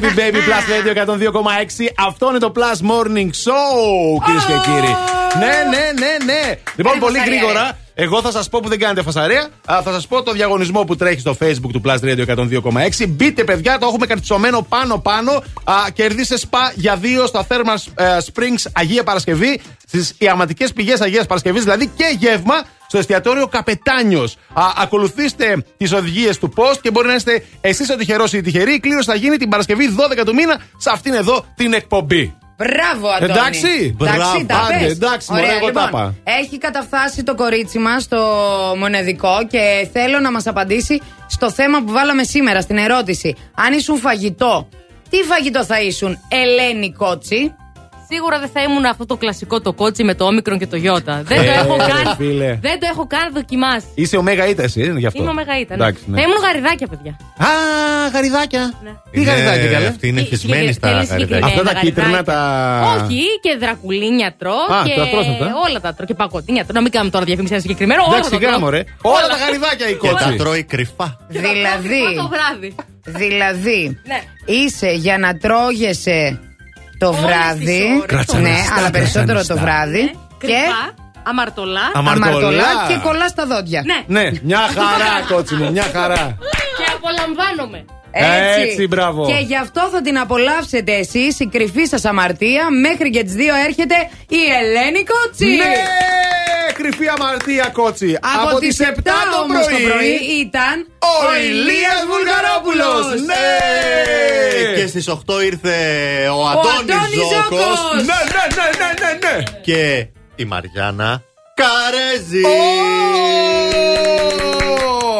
Τέσσερ 0.00 0.14
Ζαλέπι 0.14 0.14
Baby 0.16 0.36
Plus 0.36 0.64
Radio 0.72 1.32
102,6. 1.32 2.06
Αυτό 2.06 2.28
είναι 2.28 2.38
το 2.38 2.52
Plus 2.56 2.90
Morning 2.90 3.30
Show, 3.44 4.24
κυρίες 4.24 4.44
και 4.44 4.70
κύριοι. 4.70 4.96
Ναι, 5.38 5.46
ναι, 5.46 6.06
ναι, 6.06 6.32
ναι. 6.32 6.58
Λοιπόν, 6.76 6.92
Κάνει 6.92 7.04
πολύ 7.04 7.18
φασαρία, 7.18 7.38
γρήγορα. 7.38 7.78
Εγώ 7.94 8.20
θα 8.20 8.30
σας 8.30 8.48
πω 8.48 8.60
που 8.60 8.68
δεν 8.68 8.78
κάνετε 8.78 9.02
φασαρία. 9.02 9.48
Α, 9.64 9.80
θα 9.84 9.92
σας 9.92 10.06
πω 10.06 10.22
το 10.22 10.32
διαγωνισμό 10.32 10.84
που 10.84 10.96
τρέχει 10.96 11.20
στο 11.20 11.36
Facebook 11.40 11.70
του 11.72 11.82
Plus 11.84 11.98
Radio 12.00 12.26
102,6. 12.26 13.06
Μπείτε, 13.08 13.44
παιδιά, 13.44 13.78
το 13.78 13.86
έχουμε 13.86 14.06
καρτισωμένο 14.06 14.66
πάνω-πάνω. 14.68 15.32
Α, 15.64 15.74
Κερδίστε 15.92 16.36
σπα 16.36 16.72
για 16.74 16.96
δύο 16.96 17.26
στα 17.26 17.46
Thermal 17.48 17.92
ε, 17.94 18.16
Springs 18.32 18.70
Αγία 18.72 19.02
Παρασκευή. 19.04 19.60
Στις 19.86 20.14
ιαματικές 20.18 20.72
πηγές 20.72 21.00
Αγίας 21.00 21.26
Παρασκευής, 21.26 21.62
δηλαδή 21.62 21.90
και 21.96 22.16
γεύμα 22.18 22.54
στο 22.94 23.02
εστιατόριο 23.02 23.46
Καπετάνιος. 23.46 24.36
Ακολουθήστε 24.82 25.64
τις 25.76 25.92
οδηγίες 25.92 26.38
του 26.38 26.52
post 26.56 26.78
και 26.82 26.90
μπορεί 26.90 27.06
να 27.06 27.14
είστε 27.14 27.44
εσείς 27.60 27.90
ο 27.90 27.96
τυχερός 27.96 28.32
ή 28.32 28.38
η 28.38 28.40
τυχερή. 28.40 28.74
Η 28.74 28.78
κλήρωση 28.80 29.10
θα 29.10 29.14
γίνει 29.14 29.36
την 29.36 29.48
Παρασκευή 29.48 29.94
12 30.20 30.24
του 30.24 30.34
μήνα 30.34 30.60
σε 30.76 30.90
αυτήν 30.92 31.14
εδώ 31.14 31.44
την 31.56 31.72
εκπομπή. 31.72 32.36
Μπράβο, 32.56 33.08
Αντώνη. 33.08 33.32
Εντάξει. 33.32 33.94
εντάξει 34.00 34.18
Μπράβο, 34.18 34.44
τα 34.46 34.56
άντε, 34.56 34.84
πες. 34.84 34.92
εντάξει, 34.92 35.28
Ωραία, 35.30 35.44
μωρέ, 35.44 35.56
εγώ 35.56 35.70
τα 35.70 35.84
λοιπόν, 35.84 36.00
είπα. 36.00 36.14
Έχει 36.40 36.58
καταφτάσει 36.58 37.22
το 37.22 37.34
κορίτσι 37.34 37.78
μας 37.78 38.02
στο 38.02 38.18
μονεδικό 38.78 39.46
και 39.50 39.88
θέλω 39.92 40.20
να 40.20 40.30
μας 40.30 40.46
απαντήσει 40.46 41.00
στο 41.26 41.50
θέμα 41.50 41.78
που 41.82 41.92
βάλαμε 41.92 42.22
σήμερα, 42.24 42.60
στην 42.60 42.76
ερώτηση. 42.76 43.36
Αν 43.54 43.72
ήσουν 43.72 43.96
φαγητό, 43.98 44.68
τι 45.10 45.16
φαγητό 45.16 45.64
θα 45.64 45.80
ήσουν, 45.80 46.18
Ελένη 46.28 46.92
Κότσι; 46.92 47.54
Σίγουρα 48.14 48.38
δεν 48.38 48.48
θα 48.54 48.62
ήμουν 48.62 48.84
αυτό 48.84 49.06
το 49.06 49.16
κλασικό 49.16 49.60
το 49.60 49.72
κότσι 49.72 50.04
με 50.04 50.14
το 50.14 50.24
όμικρον 50.24 50.58
και 50.58 50.66
το 50.66 50.76
γιώτα. 50.76 51.22
Δεν 51.24 51.36
το 51.38 51.42
Ε, 51.50 51.54
έχω 51.54 51.76
ρε, 51.76 52.02
καν. 52.02 52.14
φίλε. 52.16 52.58
Δεν 52.60 52.78
το 52.80 52.86
έχω 52.92 53.06
καν 53.06 53.30
δοκιμάσει. 53.34 53.86
Είσαι 53.94 54.16
ο 54.16 54.22
Μέγα 54.22 54.46
Ήτας, 54.48 54.64
εσύ, 54.64 54.80
είναι 54.88 54.98
γι' 54.98 55.06
αυτό. 55.06 55.22
Είμαι 55.22 55.30
ο 55.30 55.34
Μεγαήτα. 55.34 55.76
Ναι. 55.76 55.82
Εντάξει, 55.84 56.02
ναι. 56.06 56.16
Θα 56.16 56.22
ήμουν 56.22 56.36
γαριδάκια, 56.46 56.86
παιδιά. 56.86 57.12
Α, 57.48 57.48
γαριδάκια. 58.12 58.72
Τι 59.10 59.20
Είναι- 59.20 59.30
γαριδάκια, 59.30 59.70
καλέ. 59.70 59.86
Αυτή 59.86 60.08
είναι 60.08 60.20
Τι- 60.20 60.26
χισμένη 60.26 60.72
στα 60.72 60.88
θέλεις 60.88 61.08
γαριδάκια. 61.08 61.36
συγκεκριμένα 61.36 61.46
Αυτά 61.46 61.62
τα 61.74 61.80
κίτρινα 61.80 62.10
γαριδάκια. 62.10 62.32
τα. 62.32 63.04
Όχι, 63.04 63.22
και 63.44 63.56
δρακουλίνια 63.60 64.34
τρώω. 64.38 64.64
Α, 64.76 64.82
και 64.86 64.94
τα 65.00 65.06
τρως 65.12 65.26
αυτά. 65.28 65.46
όλα 65.68 65.80
τα 65.80 65.90
τρώω. 65.94 66.06
Και 66.06 66.14
πακοτίνια 66.14 66.62
τρώω. 66.62 66.74
Να 66.78 66.82
μην 66.84 66.90
κάνουμε 66.94 67.10
τώρα 67.10 67.24
διαφήμιση 67.24 67.52
ένα 67.52 67.62
συγκεκριμένο. 67.62 68.00
Όλα 68.02 68.12
Εντάξει, 68.14 68.30
τα 68.30 68.38
τρώω. 68.38 68.50
γάμο, 68.50 68.68
ρε. 68.70 68.82
Όλα 69.02 69.26
τα 69.32 69.36
γαριδάκια 69.42 69.86
η 69.88 69.94
Και 69.94 70.08
τα 70.08 70.12
κότσι. 70.24 70.36
τρώει 70.42 70.62
κρυφά. 70.72 71.08
Δηλαδή, 71.28 72.00
Το 72.16 72.28
βράδυ. 72.34 72.70
δηλαδή 73.04 74.00
Ναι. 74.10 74.20
είσαι 74.46 74.90
για 75.04 75.18
να 75.18 75.36
τρώγεσαι 75.36 76.40
το 76.98 77.06
Όλες 77.08 77.20
βράδυ. 77.20 77.64
τις 77.64 77.80
ώρες. 77.96 78.06
Κρατσανιστά, 78.06 78.74
Ναι, 78.74 78.78
αλλά 78.78 78.90
περισσότερο 78.90 79.38
το 79.38 79.54
κρατσανιστά. 79.54 79.64
βράδυ. 79.64 80.10
Και 80.38 80.46
Κρυφά, 80.46 80.84
αμαρτωλά. 81.22 81.80
Αμαρτωλά. 81.94 82.26
αμαρτωλά 82.26 82.70
και 82.88 82.96
κολλά 83.02 83.28
στα 83.28 83.46
δόντια. 83.46 83.82
Ναι. 83.90 84.20
Ναι, 84.20 84.30
μια 84.42 84.58
χαρά, 84.58 85.12
κότσι 85.28 85.54
μου, 85.54 85.70
μια 85.72 85.86
χαρά. 85.92 86.36
Και 86.78 86.84
απολαμβάνομαι. 86.96 87.84
Έτσι, 88.14 88.86
μπράβο. 88.86 89.26
Και 89.26 89.44
γι' 89.46 89.56
αυτό 89.56 89.88
θα 89.92 90.02
την 90.02 90.18
απολαύσετε 90.18 90.92
εσείς, 90.92 91.40
η 91.40 91.46
κρυφή 91.46 91.84
σας 91.84 92.04
αμαρτία. 92.04 92.70
Μέχρι 92.70 93.10
και 93.10 93.22
τις 93.22 93.34
2 93.34 93.38
έρχεται 93.66 93.94
η 94.28 94.42
Ελένη 94.60 95.04
Κότσι. 95.04 95.46
Ναι, 95.46 95.74
κρυφή 96.74 97.08
αμαρτία, 97.08 97.70
κότσι. 97.72 98.18
Από, 98.20 98.58
τις 98.58 98.80
7 98.80 98.84
το 99.04 99.40
όμως 99.42 99.66
το 99.66 99.76
πρωί 99.88 100.14
ήταν 100.40 100.86
ο 100.98 101.36
Ηλίας 101.48 102.00
Βουλγαρόπουλος. 102.10 103.22
Ναι. 103.26 103.46
Και 104.76 104.86
στις 104.86 105.08
8 105.08 105.44
ήρθε 105.44 105.76
ο 106.28 106.38
ο 106.38 106.46
Αντώνης 106.46 106.78
Αντώνης 106.80 107.26
Ζώκος. 107.32 107.58
Ζώκος. 107.58 108.04
Ναι, 108.08 108.20
ναι, 108.34 108.44
ναι, 108.56 108.66
ναι, 108.80 108.90
ναι, 109.00 109.36
ναι. 109.36 109.42
Και 109.62 110.06
η 110.36 110.44
Μαριάννα 110.44 111.22
Καρέζη. 111.54 112.44
Ω! 112.44 112.48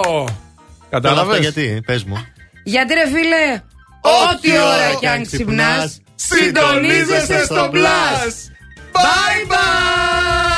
Όλα 0.06 0.24
αυτά 0.24 0.38
Κατάλαβες; 0.90 1.38
γιατί, 1.38 1.82
πες 1.86 2.04
μου. 2.04 2.26
Γιατί 2.64 2.94
ρε 2.94 3.06
φίλε, 3.06 3.62
ό,τι 4.00 4.50
ώρα 4.58 4.94
κι 5.00 5.06
αν 5.06 5.22
ξυπνάς, 5.22 6.00
συντονίζεσαι 6.14 7.44
στο 7.44 7.70
Plus. 7.72 8.34
Bye 8.92 9.50
bye! 9.50 10.53